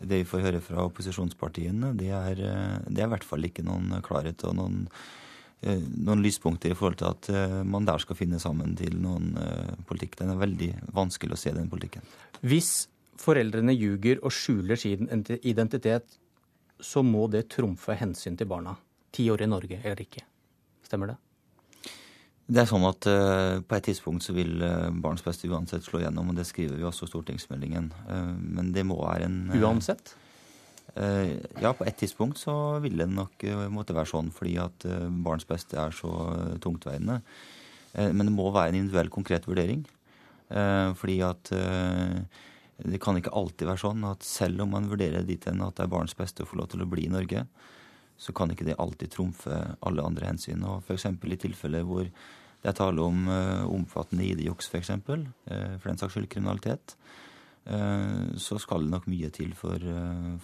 det 0.02 0.22
vi 0.22 0.26
får 0.26 0.42
høre 0.42 0.60
fra 0.62 0.82
opposisjonspartiene, 0.88 1.92
det 1.94 2.08
er, 2.10 2.40
det 2.88 3.02
er 3.02 3.06
i 3.06 3.12
hvert 3.12 3.26
fall 3.26 3.46
ikke 3.46 3.62
noen 3.62 4.00
klarhet 4.02 4.42
og 4.48 4.56
noen, 4.58 4.80
noen, 5.62 6.24
lyspunkter 6.24 6.72
i 6.72 6.78
forhold 6.78 6.98
til 6.98 7.10
at 7.12 7.28
man 7.62 7.86
der 7.86 8.02
skal 8.02 8.18
finne 8.18 8.40
sammen 8.42 8.74
til 8.78 8.96
noen 8.98 9.30
politikk. 9.86 10.18
Den 10.18 10.34
er 10.34 10.42
veldig 10.42 10.72
vanskelig 10.96 11.38
å 11.38 11.42
se, 11.44 11.54
den 11.54 11.70
politikken. 11.70 12.02
Hvis 12.42 12.88
foreldrene 13.22 13.74
ljuger 13.76 14.18
og 14.22 14.34
skjuler 14.34 14.80
sin 14.80 15.06
identitet, 15.38 16.18
så 16.82 17.02
må 17.06 17.28
det 17.30 17.46
trumfe 17.52 17.94
hensyn 17.98 18.36
til 18.38 18.50
barna. 18.50 18.74
Ti 19.14 19.28
år 19.30 19.44
i 19.44 19.50
Norge 19.50 19.78
eller 19.82 20.02
ikke. 20.02 20.24
Stemmer 20.86 21.12
det? 21.12 21.18
Det 22.50 22.62
er 22.62 22.68
sånn 22.68 22.84
at 22.88 23.06
uh, 23.06 23.60
På 23.64 23.76
et 23.78 23.86
tidspunkt 23.86 24.24
så 24.26 24.34
vil 24.36 24.56
uh, 24.64 24.90
barns 25.04 25.22
beste 25.24 25.50
uansett 25.50 25.86
slå 25.86 26.02
gjennom, 26.02 26.32
og 26.32 26.38
det 26.38 26.48
skriver 26.48 26.78
vi 26.78 26.88
også 26.88 27.06
i 27.06 27.12
stortingsmeldingen. 27.12 27.92
Uh, 28.08 28.34
men 28.58 28.72
det 28.74 28.84
må 28.88 28.98
være 29.04 29.30
en 29.30 29.40
Uansett? 29.60 30.16
ja, 30.92 31.70
på 31.72 31.86
et 31.88 31.96
tidspunkt 31.96 32.36
så 32.36 32.52
vil 32.84 32.98
det 33.00 33.06
nok 33.08 33.46
måtte 33.72 33.94
være 33.96 34.10
sånn, 34.10 34.26
fordi 34.34 34.58
at 34.60 34.84
barns 35.24 35.46
beste 35.48 35.78
er 35.80 35.94
så 35.96 36.10
tungtveiende. 36.60 37.14
men 37.94 38.28
det 38.28 38.34
må 38.34 38.50
være 38.52 38.74
en 38.74 38.76
individuell, 38.82 39.08
konkret 39.08 39.48
vurdering. 39.48 39.86
fordi 41.00 41.16
at 41.24 41.48
det 41.48 43.00
kan 43.00 43.16
ikke 43.16 43.32
alltid 43.32 43.70
være 43.70 43.82
sånn 43.86 44.04
at 44.04 44.26
selv 44.26 44.66
om 44.66 44.76
man 44.76 44.90
vurderer 44.90 45.24
dit 45.24 45.48
hen 45.48 45.64
at 45.64 45.78
det 45.78 45.86
er 45.86 45.94
barns 45.96 46.18
beste 46.18 46.44
å 46.44 46.50
få 46.50 46.60
lov 46.60 46.68
til 46.74 46.84
å 46.84 46.90
bli 46.92 47.06
i 47.06 47.14
Norge, 47.14 47.46
så 48.16 48.34
kan 48.36 48.52
ikke 48.52 48.66
det 48.68 48.78
alltid 48.82 49.12
trumfe 49.14 49.58
alle 49.82 50.04
andre 50.04 50.30
hensyn. 50.30 50.64
Og 50.68 50.82
F.eks. 50.86 51.08
i 51.10 51.40
tilfeller 51.40 51.86
hvor 51.88 52.06
det 52.06 52.70
er 52.70 52.78
tale 52.78 53.02
om 53.02 53.26
uh, 53.26 53.66
omfattende 53.66 54.24
ID-juks, 54.28 54.68
f.eks., 54.70 54.92
uh, 54.94 55.78
for 55.80 55.90
den 55.90 55.98
saks 55.98 56.14
skyld 56.14 56.28
kriminalitet, 56.30 56.94
uh, 57.66 58.30
så 58.38 58.60
skal 58.62 58.84
det 58.84 58.92
nok 58.92 59.08
mye 59.10 59.32
til 59.34 59.56
for, 59.58 59.82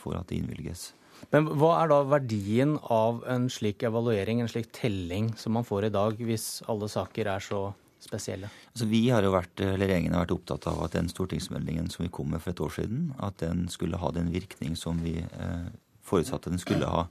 for 0.00 0.18
at 0.18 0.26
det 0.30 0.40
innvilges. 0.40 0.92
Men 1.32 1.48
hva 1.58 1.72
er 1.80 1.90
da 1.90 1.98
verdien 2.06 2.76
av 2.94 3.24
en 3.30 3.48
slik 3.50 3.82
evaluering, 3.86 4.42
en 4.42 4.50
slik 4.50 4.70
telling 4.74 5.32
som 5.38 5.56
man 5.58 5.66
får 5.66 5.88
i 5.88 5.94
dag, 5.94 6.18
hvis 6.18 6.48
alle 6.70 6.88
saker 6.90 7.30
er 7.34 7.42
så 7.42 7.62
spesielle? 8.02 8.50
Altså, 8.72 8.86
vi 8.90 9.02
har 9.10 9.26
jo 9.26 9.34
vært, 9.34 9.58
eller 9.60 9.86
Regjeringen 9.86 10.14
har 10.14 10.26
vært 10.26 10.36
opptatt 10.38 10.68
av 10.70 10.80
at 10.86 10.94
den 10.96 11.10
stortingsmeldingen 11.10 11.90
som 11.92 12.04
vi 12.06 12.12
kom 12.14 12.30
med 12.32 12.42
for 12.44 12.54
et 12.54 12.62
år 12.64 12.74
siden, 12.78 13.12
at 13.18 13.38
den 13.42 13.66
skulle 13.72 14.00
ha 14.00 14.12
den 14.14 14.30
virkning 14.34 14.78
som 14.78 15.02
vi 15.04 15.18
eh, 15.24 15.68
forutsatte 16.06 16.52
den 16.52 16.62
skulle 16.62 16.88
ha. 16.88 17.06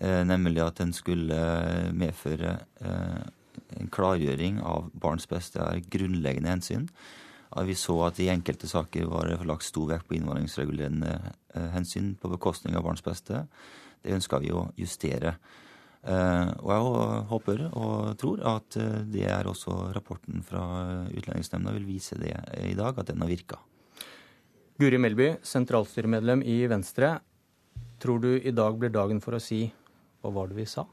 Eh, 0.00 0.22
nemlig 0.24 0.62
at 0.64 0.80
den 0.80 0.92
skulle 0.96 1.36
medføre 1.92 2.56
eh, 2.80 3.24
en 3.80 3.90
klargjøring 3.92 4.60
av 4.64 4.88
barns 4.94 5.28
beste 5.28 5.60
er 5.60 5.82
grunnleggende 5.92 6.54
hensyn. 6.54 6.86
Vi 7.66 7.74
så 7.76 7.98
at 8.06 8.20
i 8.22 8.30
enkelte 8.32 8.68
saker 8.68 9.10
var 9.10 9.28
det 9.28 9.42
lagt 9.44 9.66
stor 9.66 9.90
vekt 9.90 10.06
på 10.08 10.16
innvandringsregulerende 10.16 11.12
eh, 11.12 11.68
hensyn 11.74 12.14
på 12.20 12.30
bekostning 12.32 12.78
av 12.78 12.86
barns 12.86 13.04
beste. 13.04 13.44
Det 14.02 14.14
ønska 14.16 14.40
vi 14.40 14.54
å 14.56 14.70
justere. 14.80 15.34
Eh, 16.02 16.48
og 16.64 16.72
jeg 16.72 17.26
håper 17.30 17.60
og 17.68 18.14
tror 18.18 18.40
at 18.54 18.78
eh, 18.80 19.02
det 19.12 19.26
er 19.28 19.50
også 19.50 19.92
rapporten 19.92 20.40
fra 20.46 20.64
Utlendingsnemnda 21.12 21.76
vil 21.76 21.86
vise 21.92 22.16
det 22.18 22.32
i 22.64 22.72
dag, 22.78 22.96
at 22.96 23.12
den 23.12 23.20
har 23.20 23.30
virka. 23.30 23.60
Guri 24.80 24.98
Melby, 24.98 25.34
sentralstyremedlem 25.44 26.40
i 26.48 26.62
Venstre. 26.72 27.18
Tror 28.02 28.24
du 28.24 28.32
i 28.40 28.50
dag 28.56 28.80
blir 28.80 28.90
dagen 28.90 29.20
for 29.22 29.36
å 29.36 29.42
si 29.42 29.66
hva 30.22 30.34
var 30.34 30.50
det 30.50 30.58
vi 30.58 30.68
sa? 30.68 30.86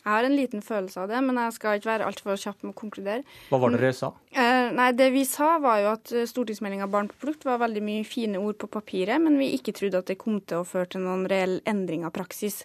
Jeg 0.00 0.08
har 0.14 0.24
en 0.24 0.32
liten 0.36 0.62
følelse 0.64 1.02
av 1.02 1.10
det, 1.10 1.18
men 1.26 1.36
jeg 1.36 1.52
skal 1.58 1.76
ikke 1.76 1.90
være 1.90 2.06
altfor 2.08 2.38
kjapp 2.40 2.62
med 2.64 2.72
å 2.72 2.78
konkludere. 2.78 3.24
Hva 3.50 3.58
var 3.60 3.74
det 3.74 3.82
dere 3.82 3.96
sa? 3.96 4.08
Eh, 4.32 4.70
nei, 4.72 4.86
Det 4.96 5.10
vi 5.12 5.26
sa, 5.28 5.58
var 5.60 5.82
jo 5.82 5.90
at 5.92 6.12
eh, 6.16 6.24
stortingsmeldinga 6.28 6.88
Barn 6.88 7.10
på 7.10 7.18
flukt 7.20 7.44
var 7.44 7.60
veldig 7.60 7.82
mye 7.84 8.06
fine 8.08 8.40
ord 8.40 8.56
på 8.62 8.70
papiret, 8.72 9.20
men 9.20 9.36
vi 9.36 9.50
ikke 9.58 9.74
trodde 9.76 10.00
at 10.00 10.08
det 10.08 10.16
kom 10.22 10.38
til 10.40 10.62
å 10.62 10.68
føre 10.68 10.88
til 10.94 11.04
noen 11.04 11.26
reell 11.28 11.58
endring 11.68 12.06
av 12.08 12.14
praksis. 12.16 12.62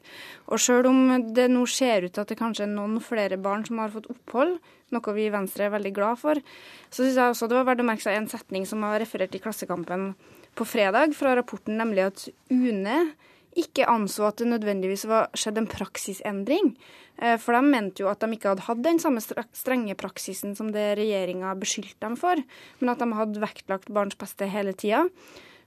Og 0.47 0.63
sjøl 0.63 0.87
om 0.87 1.27
det 1.35 1.49
nå 1.51 1.65
ser 1.67 2.07
ut 2.07 2.15
til 2.15 2.23
at 2.23 2.31
det 2.31 2.39
kanskje 2.39 2.69
er 2.69 2.71
noen 2.71 3.03
flere 3.03 3.35
barn 3.41 3.67
som 3.67 3.83
har 3.83 3.91
fått 3.91 4.07
opphold, 4.15 4.55
noe 4.95 5.17
vi 5.17 5.27
i 5.27 5.33
Venstre 5.33 5.67
er 5.67 5.75
veldig 5.75 5.91
glad 5.91 6.23
for, 6.23 6.39
så 6.87 7.03
syns 7.03 7.19
jeg 7.19 7.35
også 7.35 7.51
det 7.51 7.59
var 7.59 7.67
verdt 7.73 7.83
å 7.83 7.89
merke 7.91 8.05
seg 8.05 8.15
en 8.15 8.31
setning 8.31 8.69
som 8.69 8.85
var 8.85 9.01
referert 9.03 9.35
i 9.35 9.43
Klassekampen 9.43 10.13
på 10.55 10.63
fredag 10.63 11.11
fra 11.19 11.35
rapporten, 11.35 11.75
nemlig 11.81 12.07
at 12.07 12.29
UNE 12.47 13.09
ikke 13.55 13.87
anså 13.89 14.27
at 14.27 14.41
det 14.41 14.49
nødvendigvis 14.51 15.05
var 15.09 15.31
skjedd 15.37 15.61
en 15.61 15.71
praksisendring. 15.71 16.75
Eh, 17.21 17.37
for 17.39 17.55
de 17.55 17.63
mente 17.63 18.03
jo 18.03 18.11
at 18.11 18.21
de 18.23 18.35
ikke 18.35 18.51
hadde 18.51 18.67
hatt 18.67 18.83
den 18.83 18.99
samme 18.99 19.23
strenge 19.23 19.95
praksisen 19.99 20.55
som 20.57 20.71
det 20.75 20.93
regjeringa 20.99 21.55
beskyldte 21.59 22.01
dem 22.03 22.19
for, 22.19 22.39
men 22.81 22.93
at 22.93 23.01
de 23.01 23.11
hadde 23.15 23.43
vektlagt 23.43 23.91
barns 23.95 24.19
beste 24.19 24.49
hele 24.51 24.75
tida. 24.75 25.05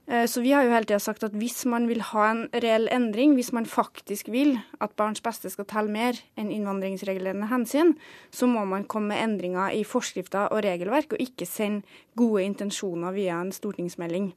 Eh, 0.09 0.25
så 0.25 0.41
vi 0.41 0.51
har 0.51 0.65
jo 0.65 0.73
hele 0.73 0.89
tida 0.89 0.99
sagt 1.01 1.23
at 1.25 1.35
hvis 1.37 1.63
man 1.69 1.85
vil 1.89 2.01
ha 2.11 2.29
en 2.31 2.43
reell 2.53 2.89
endring, 2.93 3.35
hvis 3.37 3.51
man 3.53 3.67
faktisk 3.69 4.31
vil 4.33 4.55
at 4.81 4.95
barns 4.97 5.21
beste 5.21 5.51
skal 5.53 5.67
telle 5.69 5.93
mer 5.93 6.17
enn 6.39 6.49
innvandringsregulerende 6.53 7.49
hensyn, 7.51 7.93
så 8.33 8.49
må 8.49 8.65
man 8.65 8.87
komme 8.89 9.13
med 9.13 9.23
endringer 9.25 9.73
i 9.77 9.85
forskrifter 9.85 10.49
og 10.49 10.63
regelverk, 10.65 11.13
og 11.13 11.21
ikke 11.21 11.49
sende 11.49 11.85
gode 12.17 12.45
intensjoner 12.45 13.13
via 13.13 13.37
en 13.41 13.53
stortingsmelding. 13.53 14.33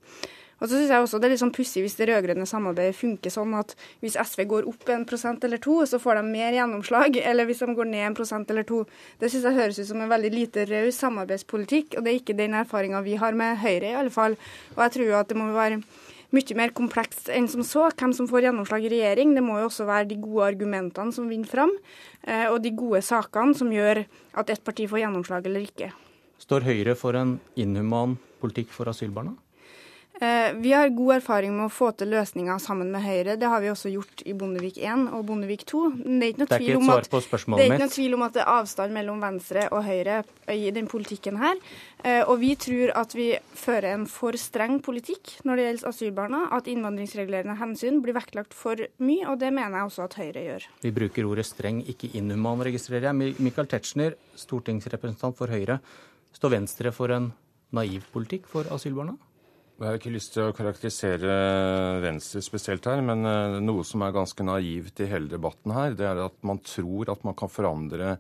Og 0.63 0.69
så 0.71 0.77
synes 0.79 0.93
jeg 0.95 1.03
også 1.03 1.19
Det 1.19 1.27
er 1.27 1.35
litt 1.35 1.43
sånn 1.43 1.55
pussig 1.55 1.83
hvis 1.83 1.97
det 1.99 2.07
rød-grønne 2.09 2.47
samarbeidet 2.47 2.95
funker 2.95 3.35
sånn 3.35 3.57
at 3.59 3.75
hvis 4.03 4.15
SV 4.15 4.45
går 4.53 4.69
opp 4.71 4.93
en 4.95 5.07
prosent 5.09 5.43
eller 5.43 5.59
to, 5.63 5.81
så 5.91 5.99
får 6.03 6.21
de 6.21 6.23
mer 6.29 6.55
gjennomslag, 6.55 7.19
eller 7.29 7.49
hvis 7.49 7.65
de 7.65 7.75
går 7.75 7.91
ned 7.91 8.07
en 8.07 8.19
prosent 8.19 8.51
eller 8.55 8.67
to. 8.69 8.85
Det 9.19 9.33
synes 9.33 9.49
jeg 9.49 9.59
høres 9.59 9.83
ut 9.83 9.91
som 9.91 10.05
en 10.05 10.13
veldig 10.13 10.33
lite 10.33 10.67
raus 10.71 11.03
samarbeidspolitikk, 11.03 11.99
og 11.99 12.07
det 12.07 12.13
er 12.13 12.23
ikke 12.23 12.39
den 12.39 12.55
erfaringa 12.63 13.03
vi 13.03 13.19
har 13.19 13.35
med 13.35 13.59
Høyre, 13.63 13.91
i 13.91 13.99
alle 13.99 14.15
fall. 14.15 14.39
Og 14.77 14.87
jeg 14.87 14.97
tror 14.97 15.11
jo 15.11 15.19
at 15.19 15.33
det 15.33 15.41
må 15.41 15.51
være 15.53 15.83
mye 16.33 16.57
mer 16.57 16.73
komplekst 16.73 17.29
enn 17.33 17.49
som 17.51 17.65
så, 17.67 17.89
hvem 17.91 18.15
som 18.17 18.29
får 18.31 18.47
gjennomslag 18.47 18.87
i 18.87 18.93
regjering. 18.95 19.35
Det 19.37 19.45
må 19.45 19.59
jo 19.61 19.69
også 19.69 19.87
være 19.89 20.09
de 20.15 20.21
gode 20.23 20.49
argumentene 20.55 21.13
som 21.13 21.29
vinner 21.29 21.51
fram, 21.51 21.73
eh, 22.25 22.47
og 22.49 22.63
de 22.65 22.73
gode 22.77 23.03
sakene 23.05 23.57
som 23.59 23.73
gjør 23.73 24.05
at 24.41 24.53
ett 24.55 24.65
parti 24.65 24.89
får 24.89 25.05
gjennomslag 25.05 25.49
eller 25.51 25.67
ikke. 25.67 25.93
Står 26.43 26.65
Høyre 26.67 26.97
for 26.99 27.19
en 27.19 27.37
inhuman 27.61 28.17
politikk 28.41 28.73
for 28.75 28.91
asylbarna? 28.91 29.37
Eh, 30.23 30.53
vi 30.55 30.73
har 30.73 30.89
god 30.89 31.17
erfaring 31.17 31.51
med 31.57 31.67
å 31.67 31.73
få 31.73 31.89
til 31.99 32.13
løsninger 32.13 32.61
sammen 32.63 32.93
med 32.95 33.03
Høyre. 33.03 33.35
Det 33.41 33.49
har 33.51 33.59
vi 33.59 33.73
også 33.73 33.91
gjort 33.91 34.21
i 34.23 34.35
Bondevik 34.39 34.77
1 34.79 35.09
og 35.17 35.25
Bondevik 35.27 35.65
2. 35.67 35.81
Det 35.99 36.29
er 36.29 36.29
ikke 36.31 36.45
noe, 36.45 36.53
er 36.53 36.63
ikke 36.63 36.77
at, 37.19 37.57
det 37.59 37.79
er 37.89 37.91
tvil 37.91 38.15
om 38.15 38.23
at 38.23 38.37
det 38.37 38.45
er 38.45 38.51
avstand 38.53 38.95
mellom 38.95 39.19
Venstre 39.25 39.65
og 39.75 39.83
Høyre 39.83 40.21
i 40.55 40.71
den 40.77 40.87
politikken 40.87 41.41
her. 41.43 41.59
Eh, 42.07 42.21
og 42.21 42.39
vi 42.39 42.53
tror 42.55 42.93
at 43.01 43.17
vi 43.19 43.27
fører 43.65 43.97
en 43.97 44.05
for 44.07 44.39
streng 44.39 44.79
politikk 44.87 45.33
når 45.43 45.59
det 45.59 45.67
gjelder 45.67 45.91
asylbarna. 45.91 46.45
At 46.55 46.71
innvandringsregulerende 46.71 47.59
hensyn 47.59 47.99
blir 48.05 48.15
vektlagt 48.15 48.55
for 48.55 48.79
mye, 49.03 49.27
og 49.27 49.43
det 49.43 49.51
mener 49.51 49.81
jeg 49.81 49.91
også 49.91 50.07
at 50.07 50.17
Høyre 50.23 50.47
gjør. 50.47 50.69
Vi 50.87 50.95
bruker 51.03 51.33
ordet 51.33 51.49
streng, 51.51 51.83
ikke 51.83 52.13
inhuman, 52.15 52.63
registrerer 52.71 53.11
jeg. 53.11 53.35
Michael 53.43 53.73
Tetzschner, 53.75 54.15
stortingsrepresentant 54.39 55.43
for 55.43 55.51
Høyre. 55.51 55.81
Står 56.39 56.55
Venstre 56.61 56.95
for 56.95 57.11
en 57.11 57.33
naiv 57.75 58.07
politikk 58.15 58.47
for 58.47 58.71
asylbarna? 58.71 59.19
Jeg 59.83 59.91
har 59.91 59.97
ikke 59.99 60.13
lyst 60.15 60.31
til 60.37 60.47
å 60.47 60.55
karakterisere 60.55 61.33
Venstre 62.05 62.39
spesielt 62.45 62.85
her, 62.87 63.01
men 63.03 63.27
eh, 63.27 63.57
noe 63.67 63.83
som 63.83 64.05
er 64.07 64.15
ganske 64.15 64.45
naivt 64.47 65.01
i 65.03 65.09
hele 65.11 65.27
debatten 65.27 65.75
her, 65.75 65.97
det 65.99 66.07
er 66.07 66.21
at 66.23 66.37
man 66.47 66.61
tror 66.63 67.11
at 67.11 67.25
man 67.27 67.35
kan 67.35 67.51
forandre 67.51 68.13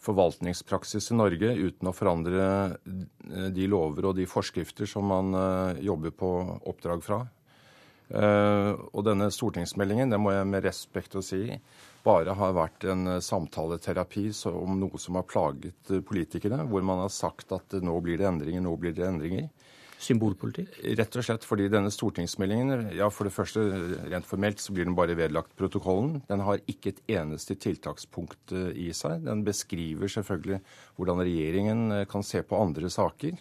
forvaltningspraksis 0.00 1.10
i 1.12 1.18
Norge 1.18 1.50
uten 1.58 1.90
å 1.90 1.92
forandre 1.92 2.46
eh, 2.88 3.50
de 3.52 3.66
lover 3.68 4.08
og 4.08 4.16
de 4.16 4.24
forskrifter 4.24 4.88
som 4.88 5.04
man 5.12 5.36
eh, 5.36 5.82
jobber 5.90 6.14
på 6.16 6.30
oppdrag 6.72 7.04
fra. 7.04 7.24
Og 8.14 9.00
denne 9.00 9.30
stortingsmeldingen, 9.32 10.10
det 10.12 10.18
må 10.20 10.34
jeg 10.34 10.44
med 10.46 10.66
respekt 10.66 11.14
å 11.16 11.22
si, 11.24 11.56
bare 12.04 12.34
har 12.36 12.52
vært 12.52 12.84
en 12.92 13.16
samtaleterapi 13.24 14.26
om 14.52 14.76
noe 14.76 15.00
som 15.00 15.16
har 15.16 15.24
plaget 15.24 15.88
politikerne, 16.04 16.66
hvor 16.68 16.84
man 16.84 17.00
har 17.00 17.10
sagt 17.10 17.56
at 17.56 17.78
nå 17.80 17.96
blir 18.04 18.20
det 18.20 18.28
endringer, 18.28 18.60
nå 18.62 18.76
blir 18.76 18.92
det 18.94 19.08
endringer. 19.08 19.48
Symbolpolitikk? 20.04 20.76
Rett 20.98 21.16
og 21.18 21.24
slett 21.26 21.46
fordi 21.46 21.70
denne 21.72 21.92
stortingsmeldingen, 21.94 22.90
ja 22.98 23.08
for 23.12 23.28
det 23.28 23.34
første 23.34 23.62
rent 24.10 24.28
formelt 24.28 24.60
så 24.60 24.74
blir 24.76 24.88
den 24.88 24.96
bare 24.98 25.16
vedlagt 25.18 25.54
protokollen. 25.58 26.20
Den 26.28 26.44
har 26.44 26.62
ikke 26.70 26.92
et 26.92 27.02
eneste 27.16 27.56
tiltakspunkt 27.60 28.54
eh, 28.54 28.70
i 28.86 28.90
seg. 28.96 29.24
Den 29.24 29.44
beskriver 29.46 30.10
selvfølgelig 30.12 30.60
hvordan 30.98 31.24
regjeringen 31.24 31.98
eh, 32.00 32.06
kan 32.10 32.26
se 32.26 32.44
på 32.44 32.60
andre 32.60 32.92
saker. 32.92 33.40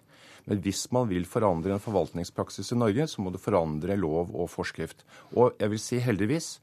Men 0.49 0.59
hvis 0.63 0.85
man 0.91 1.07
vil 1.07 1.27
forandre 1.29 1.75
en 1.75 1.83
forvaltningspraksis 1.83 2.73
i 2.75 2.79
Norge, 2.79 3.07
så 3.07 3.23
må 3.23 3.31
det 3.31 3.43
forandre 3.43 3.95
lov 3.99 4.33
og 4.35 4.49
forskrift. 4.51 5.05
Og 5.39 5.55
jeg 5.59 5.71
vil 5.71 5.81
si 5.81 6.01
heldigvis 6.03 6.57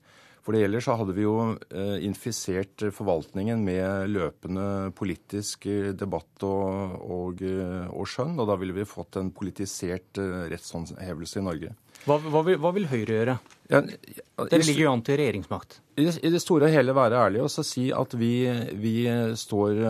for 0.45 0.57
det 0.57 0.65
ellers 0.65 0.87
så 0.89 0.97
hadde 0.97 1.15
vi 1.17 1.27
jo 1.27 1.35
eh, 1.69 1.99
infisert 2.07 2.87
forvaltningen 2.97 3.61
med 3.65 4.09
løpende 4.15 4.89
politisk 4.97 5.69
eh, 5.69 5.93
debatt 5.93 6.47
og, 6.49 6.97
og, 7.05 7.45
eh, 7.45 7.91
og, 7.91 8.09
skjønn, 8.09 8.39
og 8.41 8.49
da 8.49 8.57
ville 8.61 8.77
vi 8.77 8.89
fått 8.89 9.21
en 9.21 9.33
politisert 9.37 10.21
rettshåndhevelse 10.51 11.43
i 11.43 11.45
Norge. 11.45 11.77
Hva, 12.07 12.17
hva, 12.17 12.41
vil, 12.47 12.57
hva 12.57 12.73
vil, 12.73 12.89
Høyre 12.89 13.19
gjøre? 13.19 13.37
Ja, 13.69 13.83
Dere 13.85 14.65
ligger 14.65 14.87
jo 14.87 14.93
an 14.95 15.03
til 15.05 15.19
regjeringsmakt. 15.21 15.77
I 16.01 16.07
det, 16.07 16.15
I 16.25 16.31
det, 16.33 16.41
store 16.41 16.71
og 16.71 16.73
hele 16.73 16.95
være 16.97 17.21
ærlig 17.21 17.43
og 17.45 17.53
si 17.53 17.91
at 17.93 18.17
vi, 18.17 18.33
vi, 18.81 18.95
står 19.37 19.83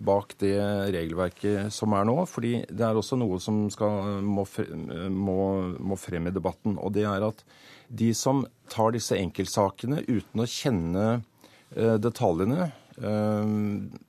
bak 0.00 0.32
det 0.40 0.56
regelverket 0.96 1.74
som 1.74 1.92
er 1.92 2.08
nå. 2.08 2.22
fordi 2.24 2.62
det 2.72 2.86
er 2.88 2.96
også 2.96 3.20
noe 3.20 3.36
som 3.44 3.66
skal, 3.74 4.24
må, 4.24 4.46
må, 5.12 5.40
må 5.76 6.00
frem 6.00 6.30
i 6.30 6.34
debatten. 6.34 6.80
Og 6.80 6.96
det 6.96 7.04
er 7.04 7.28
at 7.28 7.44
de 7.88 8.14
som 8.14 8.44
tar 8.68 8.92
disse 8.92 9.16
enkeltsakene 9.16 10.02
uten 10.08 10.44
å 10.44 10.48
kjenne 10.48 11.06
eh, 11.74 11.96
detaljene, 12.00 12.70
eh, 13.00 13.54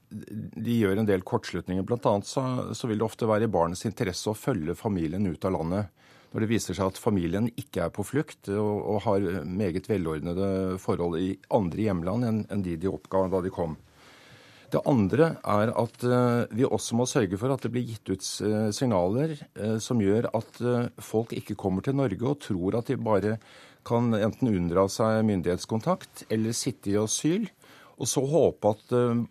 de 0.10 0.76
gjør 0.76 1.00
en 1.00 1.08
del 1.08 1.24
kortslutninger. 1.24 1.86
Blant 1.88 2.08
annet 2.10 2.28
så, 2.28 2.44
så 2.76 2.90
vil 2.90 3.00
det 3.00 3.08
ofte 3.08 3.30
være 3.30 3.48
i 3.48 3.54
barnets 3.54 3.86
interesse 3.88 4.32
å 4.32 4.38
følge 4.38 4.78
familien 4.78 5.28
ut 5.30 5.46
av 5.48 5.56
landet. 5.56 5.96
Når 6.30 6.44
det 6.44 6.50
viser 6.52 6.78
seg 6.78 6.92
at 6.92 7.02
familien 7.02 7.48
ikke 7.58 7.88
er 7.88 7.94
på 7.94 8.06
flukt 8.06 8.52
og, 8.54 8.74
og 8.94 9.04
har 9.08 9.24
meget 9.50 9.88
velordnede 9.90 10.78
forhold 10.82 11.18
i 11.18 11.32
andre 11.56 11.88
hjemland 11.88 12.28
enn, 12.28 12.42
enn 12.54 12.66
de 12.66 12.76
de 12.78 12.90
oppga 12.92 13.24
da 13.32 13.42
de 13.42 13.54
kom. 13.54 13.78
Det 14.70 14.84
andre 14.86 15.32
er 15.50 15.72
at 15.74 16.04
uh, 16.06 16.46
vi 16.54 16.68
også 16.68 17.00
må 17.00 17.08
sørge 17.10 17.40
for 17.42 17.50
at 17.50 17.64
det 17.66 17.72
blir 17.74 17.88
gitt 17.90 18.12
ut 18.12 18.28
signaler 18.78 19.34
som 19.82 19.98
gjør 20.04 20.28
at 20.38 20.60
folk 21.02 21.34
ikke 21.34 21.58
kommer 21.58 21.82
til 21.82 21.98
Norge 21.98 22.22
og 22.30 22.38
tror 22.46 22.78
at 22.78 22.92
de 22.92 23.00
bare 23.02 23.40
kan 23.90 24.14
enten 24.16 24.52
unndra 24.54 24.86
seg 24.92 25.24
myndighetskontakt 25.28 26.28
eller 26.30 26.56
sitte 26.58 26.94
i 26.94 27.00
asyl 27.02 27.50
Og 28.00 28.08
så 28.08 28.24
håpe 28.24 28.70
at 28.72 28.94
uh, 28.96 29.24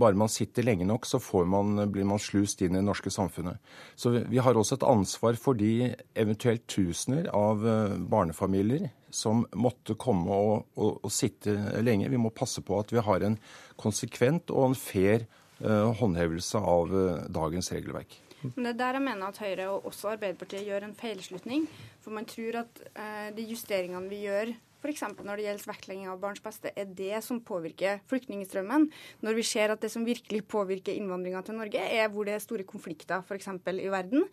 bare 0.00 0.16
man 0.16 0.32
sitter 0.32 0.64
lenge 0.64 0.86
nok, 0.88 1.04
så 1.04 1.20
man, 1.44 1.76
blir 1.92 2.06
man 2.08 2.22
slust 2.22 2.62
inn 2.64 2.72
i 2.72 2.80
det 2.80 2.86
norske 2.86 3.12
samfunnet. 3.12 3.60
Så 4.00 4.14
vi, 4.16 4.40
har 4.40 4.56
også 4.56 4.78
et 4.78 4.86
ansvar 4.88 5.36
for 5.36 5.58
de 5.60 5.92
eventuelt 6.16 6.64
tusener 6.66 7.28
av 7.36 7.60
uh, 7.60 7.98
barnefamilier 7.98 8.88
som 9.14 9.44
måtte 9.52 9.94
komme 10.00 10.32
og, 10.32 10.64
og, 10.74 11.04
og, 11.04 11.12
sitte 11.12 11.52
lenge. 11.84 12.08
Vi 12.08 12.18
må 12.18 12.32
passe 12.34 12.64
på 12.64 12.80
at 12.80 12.96
vi 12.96 13.04
har 13.04 13.28
en 13.28 13.36
konsekvent 13.76 14.50
og 14.50 14.70
en 14.70 14.78
fair 14.78 15.28
uh, 15.60 15.92
håndhevelse 16.00 16.64
av 16.64 16.96
dagens 17.28 17.74
regelverk. 17.76 18.23
Men 18.52 18.66
det 18.66 18.74
er 18.74 18.80
der 18.82 18.98
jeg 18.98 19.06
mener 19.08 19.32
at 19.32 19.40
Høyre 19.42 19.70
og 19.72 19.88
også 19.90 20.12
Arbeiderpartiet 20.14 20.68
gjør 20.68 20.86
en 20.86 20.94
feilslutning. 20.98 21.66
For 22.04 22.14
man 22.14 22.28
tror 22.28 22.60
at 22.64 22.84
eh, 22.92 23.28
de 23.36 23.48
justeringene 23.48 24.10
vi 24.12 24.24
gjør 24.26 24.54
f.eks. 24.84 25.04
når 25.24 25.38
det 25.38 25.46
gjelder 25.46 25.68
vektlegging 25.70 26.08
av 26.12 26.20
barns 26.20 26.42
beste, 26.44 26.70
er 26.76 26.90
det 26.96 27.22
som 27.24 27.40
påvirker 27.44 28.02
flyktningstrømmen. 28.10 28.90
Når 29.24 29.38
vi 29.38 29.46
ser 29.48 29.72
at 29.72 29.80
det 29.80 29.90
som 29.92 30.04
virkelig 30.04 30.42
påvirker 30.50 30.92
innvandringa 30.92 31.40
til 31.46 31.56
Norge, 31.56 31.80
er 31.80 32.10
hvor 32.12 32.28
det 32.28 32.36
er 32.36 32.44
store 32.44 32.66
konflikter 32.68 33.24
f.eks. 33.24 33.48
i 33.72 33.88
verden. 33.92 34.28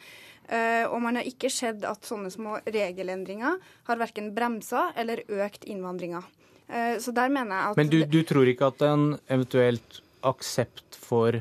Uh, 0.51 0.91
og 0.91 0.99
man 1.05 1.21
har 1.21 1.29
ikke 1.29 1.51
sett 1.53 1.85
at 1.87 2.07
sånne 2.07 2.31
små 2.33 2.59
regelendringer 2.67 3.61
har 3.87 4.01
verken 4.01 4.33
bremsa 4.35 4.89
eller 4.99 5.23
økt 5.31 5.63
innvandringa. 5.71 6.23
Uh, 6.67 6.99
så 6.99 7.15
der 7.15 7.31
mener 7.31 7.55
jeg 7.55 7.71
at 7.71 7.79
Men 7.79 7.93
du, 7.93 7.99
du 8.11 8.21
tror 8.27 8.51
ikke 8.51 8.73
at 8.73 8.83
en 8.89 9.07
eventuelt 9.31 10.01
aksept 10.27 10.99
for 10.99 11.39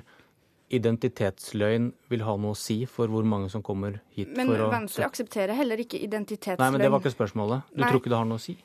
identitetsløgn 0.71 1.91
vil 2.11 2.25
ha 2.27 2.37
noe 2.39 2.55
å 2.55 2.59
si 2.59 2.83
for 2.91 3.11
hvor 3.11 3.27
mange 3.27 3.51
som 3.53 3.63
kommer 3.67 4.01
hit 4.15 4.33
Men 4.37 4.53
for 4.53 4.67
å 4.67 4.71
Men 4.71 4.85
Venstre 4.85 5.07
aksepterer 5.09 5.59
heller 5.59 5.83
ikke 5.83 5.99
identitetsløgn. 5.99 6.63
Nei, 6.63 6.73
men 6.77 6.85
det 6.85 6.91
var 6.95 7.03
ikke 7.03 7.17
spørsmålet. 7.17 7.71
Du 7.75 7.83
Nei. 7.83 7.89
tror 7.91 8.03
ikke 8.03 8.13
det 8.13 8.21
har 8.21 8.29
noe 8.31 8.41
å 8.41 8.45
si? 8.45 8.57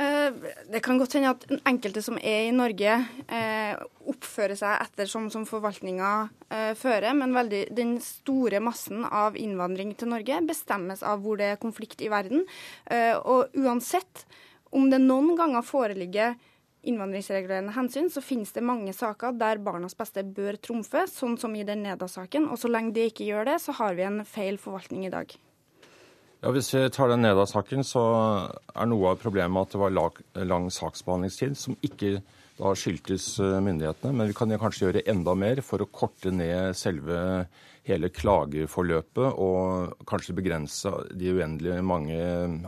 Eh, 0.00 0.32
det 0.72 0.80
kan 0.84 0.98
godt 1.00 1.16
hende 1.18 1.32
at 1.34 1.46
enkelte 1.68 2.02
som 2.04 2.16
er 2.16 2.46
i 2.48 2.54
Norge, 2.54 2.92
eh, 3.28 3.80
oppfører 4.08 4.56
seg 4.56 4.84
etter 4.86 5.10
sånn 5.10 5.28
som 5.32 5.44
forvaltninga 5.48 6.12
eh, 6.48 6.72
fører, 6.78 7.12
men 7.18 7.34
veldig, 7.36 7.64
den 7.76 7.98
store 8.04 8.62
massen 8.64 9.04
av 9.04 9.36
innvandring 9.36 9.92
til 9.98 10.12
Norge 10.14 10.40
bestemmes 10.48 11.02
av 11.02 11.20
hvor 11.24 11.40
det 11.40 11.50
er 11.52 11.60
konflikt 11.60 12.00
i 12.00 12.08
verden. 12.12 12.46
Og 13.26 13.52
uansett 13.58 14.24
om 14.72 14.88
det 14.90 15.02
noen 15.02 15.34
ganger 15.38 15.66
foreligger 15.66 16.38
innvandringsregulerende 16.86 17.74
hensyn, 17.76 18.08
så 18.12 18.22
finnes 18.24 18.52
det 18.56 18.64
mange 18.64 18.92
saker 18.96 19.36
der 19.38 19.60
barnas 19.62 19.96
beste 19.98 20.24
bør 20.24 20.56
trumfe, 20.62 21.04
sånn 21.10 21.36
som 21.40 21.54
i 21.56 21.66
den 21.66 21.84
Neda-saken. 21.84 22.48
Og 22.48 22.60
så 22.60 22.70
lenge 22.72 22.94
det 22.96 23.10
ikke 23.10 23.28
gjør 23.28 23.52
det, 23.52 23.60
så 23.64 23.76
har 23.76 23.96
vi 23.98 24.06
en 24.06 24.22
feil 24.24 24.60
forvaltning 24.60 25.06
i 25.08 25.12
dag. 25.12 25.36
Ja, 26.40 26.50
Hvis 26.56 26.72
vi 26.72 26.86
tar 26.88 27.12
den 27.12 27.20
Neda-saken, 27.26 27.84
så 27.84 28.02
er 28.72 28.88
noe 28.88 29.12
av 29.12 29.20
problemet 29.20 29.66
at 29.66 29.74
det 29.74 29.80
var 29.82 29.92
lang, 29.92 30.20
lang 30.48 30.70
saksbehandlingstid, 30.72 31.58
som 31.58 31.76
ikke 31.84 32.22
da 32.60 32.72
skyldtes 32.76 33.34
eh, 33.40 33.58
myndighetene. 33.64 34.14
Men 34.16 34.30
vi 34.30 34.36
kan 34.36 34.52
kanskje 34.60 34.86
gjøre 34.86 35.04
enda 35.12 35.34
mer 35.36 35.60
for 35.64 35.84
å 35.84 35.88
korte 35.92 36.32
ned 36.32 36.76
selve 36.76 37.44
hele 37.88 38.10
klageforløpet 38.12 39.38
og 39.40 39.94
kanskje 40.08 40.36
begrense 40.36 40.92
de 41.16 41.32
uendelig 41.32 41.78
mange 41.84 42.18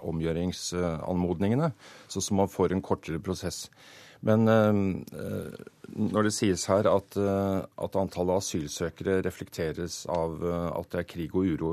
omgjøringsanmodningene, 0.09 1.73
sånn 2.13 2.25
som 2.25 2.41
man 2.41 2.53
får 2.53 2.73
en 2.73 2.85
kortere 2.85 3.21
prosess. 3.23 3.67
Men 4.27 4.47
eh, 4.49 5.53
når 5.93 6.29
det 6.29 6.35
sies 6.37 6.67
her 6.71 6.87
at, 6.91 7.19
eh, 7.19 7.61
at, 7.63 7.99
antallet 7.99 8.43
asylsøkere 8.43 9.21
reflekteres 9.27 10.05
av 10.11 10.43
eh, 10.47 10.67
at 10.71 10.93
det 10.95 11.01
er 11.03 11.09
krig 11.11 11.35
og 11.35 11.49
uro 11.55 11.73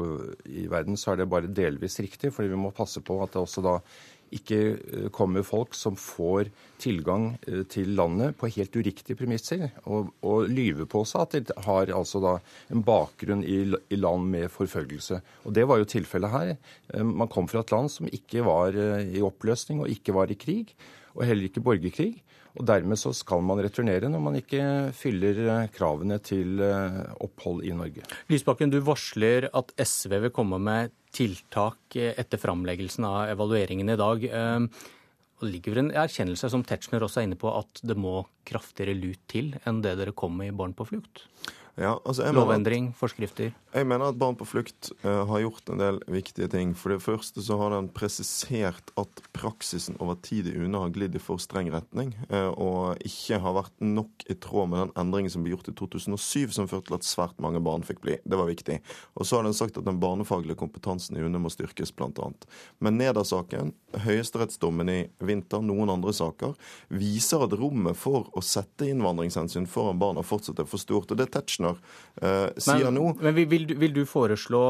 i 0.49 0.65
verden, 0.69 0.97
så 0.97 1.13
er 1.13 1.21
det 1.21 1.31
bare 1.31 1.51
delvis 1.51 1.99
riktig. 2.01 2.33
fordi 2.33 2.53
vi 2.55 2.63
må 2.63 2.73
passe 2.75 3.03
på 3.05 3.21
at 3.23 3.35
det 3.35 3.43
også 3.43 3.65
da 3.65 3.81
ikke 4.29 5.09
kommer 5.09 5.41
folk 5.41 5.73
som 5.73 5.95
får 5.97 6.51
tilgang 6.77 7.31
til 7.73 7.95
landet 7.97 8.35
på 8.37 8.51
helt 8.53 8.75
uriktige 8.77 9.17
premisser, 9.17 9.71
og, 9.89 10.11
og 10.21 10.51
lyver 10.53 10.85
på 10.85 11.01
seg 11.09 11.23
at 11.23 11.49
de 11.49 11.55
har 11.65 11.89
altså 11.97 12.21
da 12.21 12.35
en 12.69 12.83
bakgrunn 12.85 13.41
i, 13.41 13.63
i, 13.89 13.97
land 13.97 14.29
med 14.29 14.53
forfølgelse. 14.53 15.17
Og 15.49 15.57
Det 15.57 15.65
var 15.65 15.81
jo 15.81 15.89
tilfellet 15.89 16.29
her. 16.35 16.53
Man 17.01 17.31
kom 17.33 17.49
fra 17.49 17.65
et 17.65 17.73
land 17.73 17.89
som 17.89 18.05
ikke 18.05 18.45
var 18.45 18.77
i 18.77 19.25
oppløsning 19.25 19.81
og 19.81 19.89
ikke 19.89 20.13
var 20.13 20.29
i 20.29 20.37
krig, 20.37 20.77
og 21.17 21.25
heller 21.25 21.49
ikke 21.49 21.65
borgerkrig. 21.65 22.13
Og 22.59 22.67
Dermed 22.67 22.99
så 22.99 23.13
skal 23.15 23.43
man 23.45 23.61
returnere 23.63 24.09
når 24.11 24.23
man 24.23 24.37
ikke 24.41 24.61
fyller 24.95 25.37
eh, 25.45 25.69
kravene 25.71 26.19
til 26.23 26.59
eh, 26.63 27.01
opphold 27.23 27.63
i 27.63 27.71
Norge. 27.75 28.03
Lysbakken, 28.31 28.73
du 28.73 28.81
varsler 28.83 29.47
at 29.55 29.71
SV 29.79 30.17
vil 30.25 30.33
komme 30.35 30.59
med 30.61 30.91
tiltak 31.15 31.95
eh, 31.95 32.11
etter 32.19 32.41
framleggelsen 32.41 33.07
av 33.07 33.31
evalueringen 33.31 33.93
i 33.93 33.99
dag. 33.99 34.27
Og 35.39 35.47
det 35.47 35.53
ligger 35.53 35.79
en 35.79 35.93
erkjennelse, 35.95 36.49
som 36.51 36.65
Tetzschner 36.67 37.05
også 37.05 37.21
er 37.21 37.29
inne 37.29 37.39
på, 37.39 37.47
at 37.55 37.79
det 37.87 37.95
må 37.95 38.25
kraftigere 38.47 38.97
lut 38.97 39.21
til 39.31 39.53
enn 39.63 39.79
det 39.85 39.95
dere 40.01 40.11
kom 40.11 40.35
med 40.35 40.51
i 40.51 40.57
Barn 40.59 40.75
på 40.75 40.89
flukt? 40.89 41.23
Ja, 41.79 41.93
altså 42.03 42.27
Lovendring, 42.35 42.89
forskrifter? 42.97 43.53
Jeg 43.69 43.85
mener 43.85 44.09
at 44.09 44.17
Barn 44.17 44.33
på 44.33 44.47
flukt 44.49 44.89
uh, 45.03 45.27
har 45.29 45.43
gjort 45.43 45.69
en 45.69 45.77
del 45.77 45.99
viktige 46.09 46.47
ting. 46.49 46.71
For 46.73 46.89
det 46.89 47.03
første 47.05 47.43
så 47.45 47.57
har 47.59 47.69
den 47.75 47.89
presisert 47.93 48.89
at 48.97 49.21
praksisen 49.35 49.97
over 50.01 50.17
tid 50.25 50.49
i 50.49 50.55
UNE 50.57 50.81
har 50.81 50.93
glidd 50.95 51.13
i 51.13 51.21
for 51.21 51.37
streng 51.41 51.69
retning, 51.69 52.15
uh, 52.33 52.49
og 52.49 53.03
ikke 53.05 53.37
har 53.43 53.53
vært 53.59 53.75
nok 53.83 54.25
i 54.25 54.37
tråd 54.41 54.71
med 54.71 54.81
den 54.81 54.93
endringen 55.03 55.33
som 55.33 55.45
ble 55.45 55.53
gjort 55.53 55.69
i 55.69 55.75
2007, 55.77 56.55
som 56.55 56.69
førte 56.71 56.89
til 56.89 56.97
at 56.97 57.05
svært 57.05 57.37
mange 57.43 57.61
barn 57.61 57.85
fikk 57.85 58.01
bli. 58.07 58.17
Det 58.25 58.39
var 58.39 58.49
viktig. 58.49 58.79
Og 59.13 59.29
så 59.29 59.37
har 59.37 59.45
den 59.45 59.57
sagt 59.57 59.77
at 59.77 59.85
den 59.85 60.01
barnefaglige 60.01 60.57
kompetansen 60.57 61.19
i 61.19 61.27
UNE 61.27 61.43
må 61.43 61.53
styrkes, 61.53 61.93
bl.a. 61.93 62.31
Men 62.81 62.97
Neda-saken, 62.97 63.75
høyesterettsdommen 64.01 64.89
i 64.89 64.97
vinter, 65.21 65.61
noen 65.65 65.93
andre 65.93 66.15
saker, 66.17 66.57
viser 66.89 67.45
at 67.45 67.53
rommet 67.61 67.97
for 68.01 68.33
å 68.33 68.41
sette 68.45 68.89
innvandringshensyn 68.89 69.69
foran 69.69 70.01
barna 70.01 70.25
fortsatt 70.25 70.65
er 70.65 70.69
for 70.69 70.81
stort. 70.81 71.13
Og 71.13 71.21
det 71.21 71.29
Tetzschner 71.37 71.77
uh, 71.77 72.49
sier 72.57 72.89
men, 72.89 72.97
nå 72.97 73.13
Men 73.21 73.37
vil, 73.59 73.79
vil 73.79 73.95
du 73.95 74.05
foreslå 74.05 74.63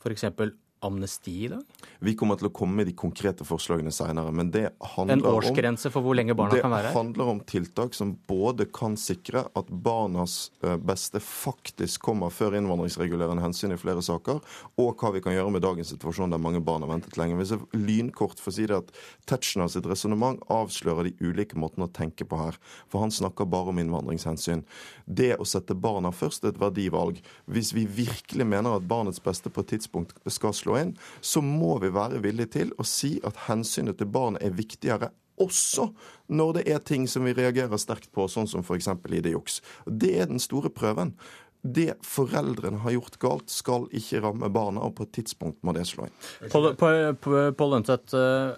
f.eks. 0.00 0.24
For 0.36 0.52
amnesti 0.80 1.44
i 1.44 1.48
dag? 1.48 1.62
Vi 1.98 2.14
kommer 2.16 2.38
til 2.40 2.48
å 2.48 2.52
komme 2.54 2.80
med 2.80 2.88
de 2.88 2.94
konkrete 2.96 3.44
forslagene 3.44 3.92
senere. 3.92 4.32
Men 4.32 4.50
det 4.52 4.70
handler 4.94 5.18
En 5.18 5.24
årsgrense 5.28 5.90
for 5.92 6.04
hvor 6.04 6.16
lenge 6.16 6.34
barna 6.36 6.56
kan 6.60 6.72
være 6.72 6.88
her? 6.88 6.94
Det 6.94 6.98
handler 6.98 7.32
om 7.34 7.40
tiltak 7.44 7.96
som 7.96 8.14
både 8.30 8.66
kan 8.72 8.96
sikre 9.00 9.44
at 9.56 9.68
barnas 9.68 10.50
eh, 10.64 10.76
beste 10.80 11.20
faktisk 11.20 12.02
kommer 12.08 12.32
før 12.32 12.56
innvandringsregulerende 12.58 13.44
hensyn 13.44 13.74
i 13.74 13.80
flere 13.80 14.02
saker, 14.04 14.40
og 14.80 15.02
hva 15.02 15.12
vi 15.14 15.22
kan 15.24 15.36
gjøre 15.36 15.52
med 15.54 15.64
dagens 15.64 15.92
situasjon 15.92 16.32
der 16.32 16.40
mange 16.40 16.62
barn 16.64 16.86
har 16.86 16.92
ventet 16.92 17.18
lenge. 17.20 17.36
Hvis 17.40 17.54
jeg 17.54 17.84
lynkort 17.86 18.40
får 18.40 18.56
si 18.56 18.68
det 18.70 18.80
at 18.80 18.94
Tetzschner 19.28 19.68
sitt 19.70 19.86
resonnement 19.88 20.40
avslører 20.50 21.10
de 21.10 21.14
ulike 21.20 21.58
måtene 21.60 21.86
å 21.88 21.92
tenke 21.92 22.24
på 22.28 22.40
her. 22.40 22.56
For 22.90 23.04
han 23.04 23.12
snakker 23.14 23.48
bare 23.50 23.74
om 23.74 23.80
innvandringshensyn. 23.82 24.64
Det 25.04 25.34
å 25.36 25.46
sette 25.48 25.76
barna 25.76 26.12
først 26.14 26.44
er 26.44 26.54
et 26.54 26.60
verdivalg. 26.60 27.20
Hvis 27.50 27.74
vi 27.76 27.84
virkelig 27.84 28.46
mener 28.46 28.78
at 28.78 28.88
barnets 28.88 29.22
beste 29.22 29.52
på 29.52 29.64
et 29.64 29.74
tidspunkt 29.76 30.16
skal 30.30 30.54
slå 30.56 30.69
inn, 30.78 30.94
så 31.20 31.42
må 31.44 31.78
vi 31.82 31.90
være 31.94 32.22
villige 32.22 32.54
til 32.58 32.74
å 32.78 32.86
si 32.86 33.16
at 33.26 33.48
hensynet 33.48 33.98
til 33.98 34.10
barnet 34.12 34.44
er 34.46 34.54
viktigere 34.54 35.10
også 35.40 35.90
når 36.30 36.58
det 36.58 36.64
er 36.68 36.82
ting 36.84 37.06
som 37.08 37.24
vi 37.26 37.34
reagerer 37.36 37.80
sterkt 37.80 38.10
på, 38.14 38.26
sånn 38.28 38.48
som 38.50 38.64
f.eks. 38.64 38.90
ID-juks. 39.08 39.60
Det 39.86 40.12
er 40.20 40.30
den 40.30 40.42
store 40.42 40.70
prøven. 40.72 41.14
Det 41.60 41.94
foreldrene 42.06 42.80
har 42.84 42.94
gjort 42.94 43.18
galt, 43.20 43.52
skal 43.52 43.86
ikke 43.96 44.22
ramme 44.24 44.48
barna, 44.52 44.84
og 44.86 44.96
på 44.96 45.08
et 45.08 45.14
tidspunkt 45.18 45.60
må 45.66 45.74
det 45.76 45.84
slå 45.88 46.08
inn. 46.08 46.16
Pål 46.48 47.72
Lønseth, 47.74 48.16
eh, 48.16 48.54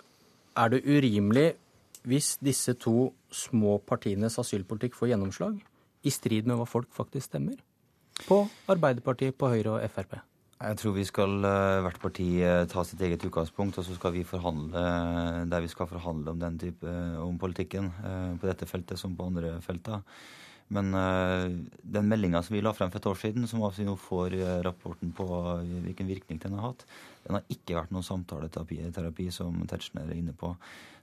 er 0.62 0.72
det 0.74 0.84
urimelig 0.86 1.48
hvis 2.06 2.36
disse 2.42 2.74
to 2.82 3.12
små 3.30 3.78
partienes 3.86 4.38
asylpolitikk 4.38 4.98
får 4.98 5.12
gjennomslag, 5.14 5.60
i 6.02 6.10
strid 6.10 6.48
med 6.50 6.58
hva 6.58 6.66
folk 6.66 6.90
faktisk 6.94 7.30
stemmer? 7.30 7.58
På 8.26 8.44
Arbeiderpartiet, 8.70 9.36
på 9.38 9.50
Høyre 9.50 9.78
og 9.78 9.90
Frp? 9.90 10.18
Jeg 10.62 10.78
tror 10.78 10.92
vi 10.94 11.02
skal 11.06 11.32
eh, 11.42 11.80
hvert 11.82 11.98
parti 11.98 12.26
eh, 12.46 12.64
ta 12.70 12.84
sitt 12.86 13.00
eget 13.02 13.24
utgangspunkt, 13.26 13.80
og 13.80 13.86
så 13.86 13.96
skal 13.96 14.12
vi 14.14 14.22
forhandle 14.26 14.82
der 15.50 15.64
vi 15.64 15.70
skal 15.70 15.88
forhandle 15.90 16.34
om 16.34 16.38
den 16.38 16.58
type 16.60 16.92
om 17.18 17.38
politikken. 17.40 17.88
Eh, 18.06 18.28
på 18.38 18.46
dette 18.46 18.68
feltet 18.70 19.00
som 19.00 19.16
på 19.18 19.26
andre 19.26 19.56
felter. 19.64 20.04
Men 20.72 20.94
den 20.94 22.06
meldinga 22.08 22.40
som 22.40 22.54
vi 22.54 22.62
la 22.64 22.70
frem 22.72 22.88
for 22.88 22.96
et 23.02 23.06
år 23.10 23.18
siden, 23.20 23.44
som 23.50 23.60
altså 23.66 23.84
nå 23.84 23.92
får 24.00 24.38
rapporten 24.64 25.10
på 25.12 25.26
hvilken 25.84 26.08
virkning 26.08 26.38
den 26.40 26.54
har 26.56 26.70
hatt, 26.70 26.86
den 27.26 27.36
har 27.36 27.50
ikke 27.52 27.76
vært 27.76 27.92
noen 27.92 28.06
samtaleterapi, 28.06 29.26
som 29.36 29.58
Tetzschner 29.68 30.08
er 30.08 30.16
inne 30.16 30.32
på. 30.32 30.54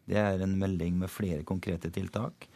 Det 0.10 0.18
er 0.18 0.42
en 0.42 0.56
melding 0.58 0.98
med 1.04 1.14
flere 1.14 1.46
konkrete 1.46 1.92
tiltak. 1.94 2.50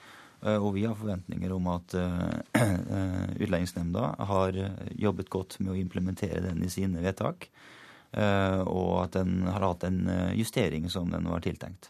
Eh, 0.44 0.60
og 0.60 0.74
vi 0.76 0.84
har 0.84 0.98
forventninger 1.00 1.54
om 1.56 1.70
at 1.72 1.96
eh, 1.96 2.36
eh, 2.64 3.22
Utlendingsnemnda 3.40 4.10
har 4.28 4.60
jobbet 5.00 5.32
godt 5.32 5.60
med 5.62 5.74
å 5.74 5.80
implementere 5.80 6.44
den 6.44 6.64
i 6.66 6.72
sine 6.72 7.04
vedtak, 7.04 7.50
og 8.14 8.92
at 9.02 9.16
den 9.16 9.48
har 9.50 9.64
hatt 9.66 9.88
en 9.88 10.04
justering 10.38 10.84
som 10.94 11.08
den 11.10 11.26
var 11.26 11.42
tiltenkt. 11.42 11.88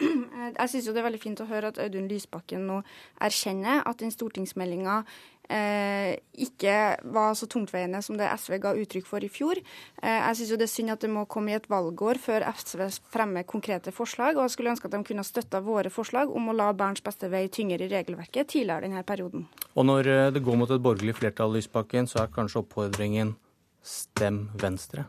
Jeg 0.00 0.70
syns 0.72 0.86
det 0.88 0.96
er 0.96 1.04
veldig 1.04 1.20
fint 1.20 1.42
å 1.44 1.48
høre 1.50 1.68
at 1.68 1.80
Audun 1.82 2.08
Lysbakken 2.08 2.64
nå 2.70 2.78
erkjenner 3.20 3.82
at 3.84 4.00
den 4.00 4.14
stortingsmeldinga 4.14 5.02
eh, 5.48 6.14
ikke 6.46 6.76
var 7.14 7.34
så 7.38 7.48
tungtveiende 7.50 8.00
som 8.04 8.18
det 8.18 8.28
SV 8.40 8.58
ga 8.62 8.74
uttrykk 8.78 9.08
for 9.08 9.24
i 9.24 9.30
fjor. 9.32 9.60
Eh, 10.02 10.18
jeg 10.18 10.38
syns 10.40 10.54
det 10.54 10.68
er 10.68 10.72
synd 10.72 10.94
at 10.94 11.04
det 11.04 11.10
må 11.12 11.26
komme 11.30 11.52
i 11.52 11.58
et 11.58 11.68
valgår 11.70 12.20
før 12.22 12.46
SV 12.52 12.86
fremmer 13.12 13.46
konkrete 13.48 13.94
forslag, 13.94 14.36
og 14.36 14.46
jeg 14.46 14.56
skulle 14.56 14.74
ønske 14.74 14.90
at 14.90 14.96
de 14.96 15.02
kunne 15.06 15.26
støtta 15.26 15.62
våre 15.64 15.92
forslag 15.92 16.32
om 16.32 16.50
å 16.50 16.56
la 16.56 16.70
barns 16.76 17.04
beste 17.04 17.30
vei 17.32 17.46
tyngre 17.48 17.84
i 17.84 17.92
regelverket 17.92 18.52
tidligere 18.54 18.88
denne 18.88 19.04
perioden. 19.06 19.48
Og 19.74 19.88
når 19.88 20.12
eh, 20.12 20.30
det 20.34 20.44
går 20.44 20.60
mot 20.60 20.70
et 20.70 20.84
borgerlig 20.84 21.16
flertall, 21.18 21.56
Lysbakken, 21.56 22.10
så 22.10 22.24
er 22.24 22.32
kanskje 22.34 22.62
oppfordringen 22.64 23.36
stem 23.84 24.48
Venstre? 24.60 25.08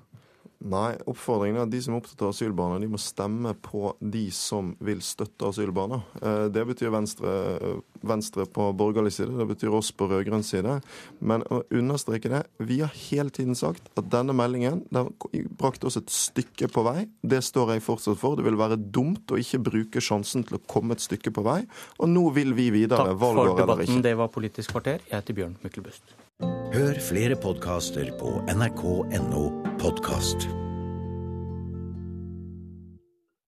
Nei, 0.66 0.96
oppfordringen 1.10 1.60
er 1.60 1.66
at 1.66 1.72
de 1.74 1.82
som 1.84 1.94
er 1.94 2.00
opptatt 2.00 2.24
av 2.24 2.32
asylbarna, 2.32 2.80
de 2.82 2.88
må 2.90 3.00
stemme 3.02 3.52
på 3.66 3.92
de 4.00 4.24
som 4.34 4.72
vil 4.84 5.02
støtte 5.04 5.50
asylbarna. 5.50 6.00
Eh, 6.22 6.46
det 6.54 6.64
betyr 6.70 6.94
Venstre, 6.94 7.34
Venstre 8.06 8.48
på 8.50 8.70
borgerlig 8.78 9.14
side, 9.18 9.36
det 9.36 9.48
betyr 9.52 9.76
oss 9.76 9.92
på 9.92 10.08
rød-grønn 10.10 10.46
side. 10.46 10.80
Men 11.20 11.46
å 11.52 11.62
understreke 11.76 12.32
det, 12.32 12.44
vi 12.64 12.80
har 12.82 12.94
hele 13.10 13.34
tiden 13.36 13.58
sagt 13.58 13.92
at 14.00 14.10
denne 14.14 14.36
meldingen 14.38 14.84
den 14.96 15.12
brakte 15.60 15.90
oss 15.90 16.00
et 16.00 16.14
stykke 16.14 16.72
på 16.72 16.86
vei. 16.88 17.06
Det 17.22 17.44
står 17.46 17.76
jeg 17.76 17.86
fortsatt 17.86 18.20
for. 18.22 18.40
Det 18.40 18.48
vil 18.48 18.60
være 18.60 18.80
dumt 18.80 19.36
å 19.36 19.40
ikke 19.42 19.62
bruke 19.70 20.04
sjansen 20.04 20.46
til 20.48 20.60
å 20.60 20.64
komme 20.72 20.98
et 20.98 21.04
stykke 21.04 21.34
på 21.36 21.46
vei. 21.46 21.62
Og 22.00 22.10
nå 22.12 22.30
vil 22.36 22.56
vi 22.58 22.72
videre, 22.74 23.14
valgår 23.14 23.66
eller 23.66 23.86
ikke. 23.86 24.02
Det 24.06 24.18
var 24.20 24.34
Politisk 24.36 24.74
kvarter. 24.74 25.04
Jeg 25.10 25.22
heter 25.22 25.38
Bjørn 25.38 25.58
Myklebust. 25.64 26.16
Hør 26.76 26.98
flere 27.00 27.38
podkaster 27.40 28.10
på 28.20 28.42
nrk.no 28.52 29.75
podkast. 29.86 30.65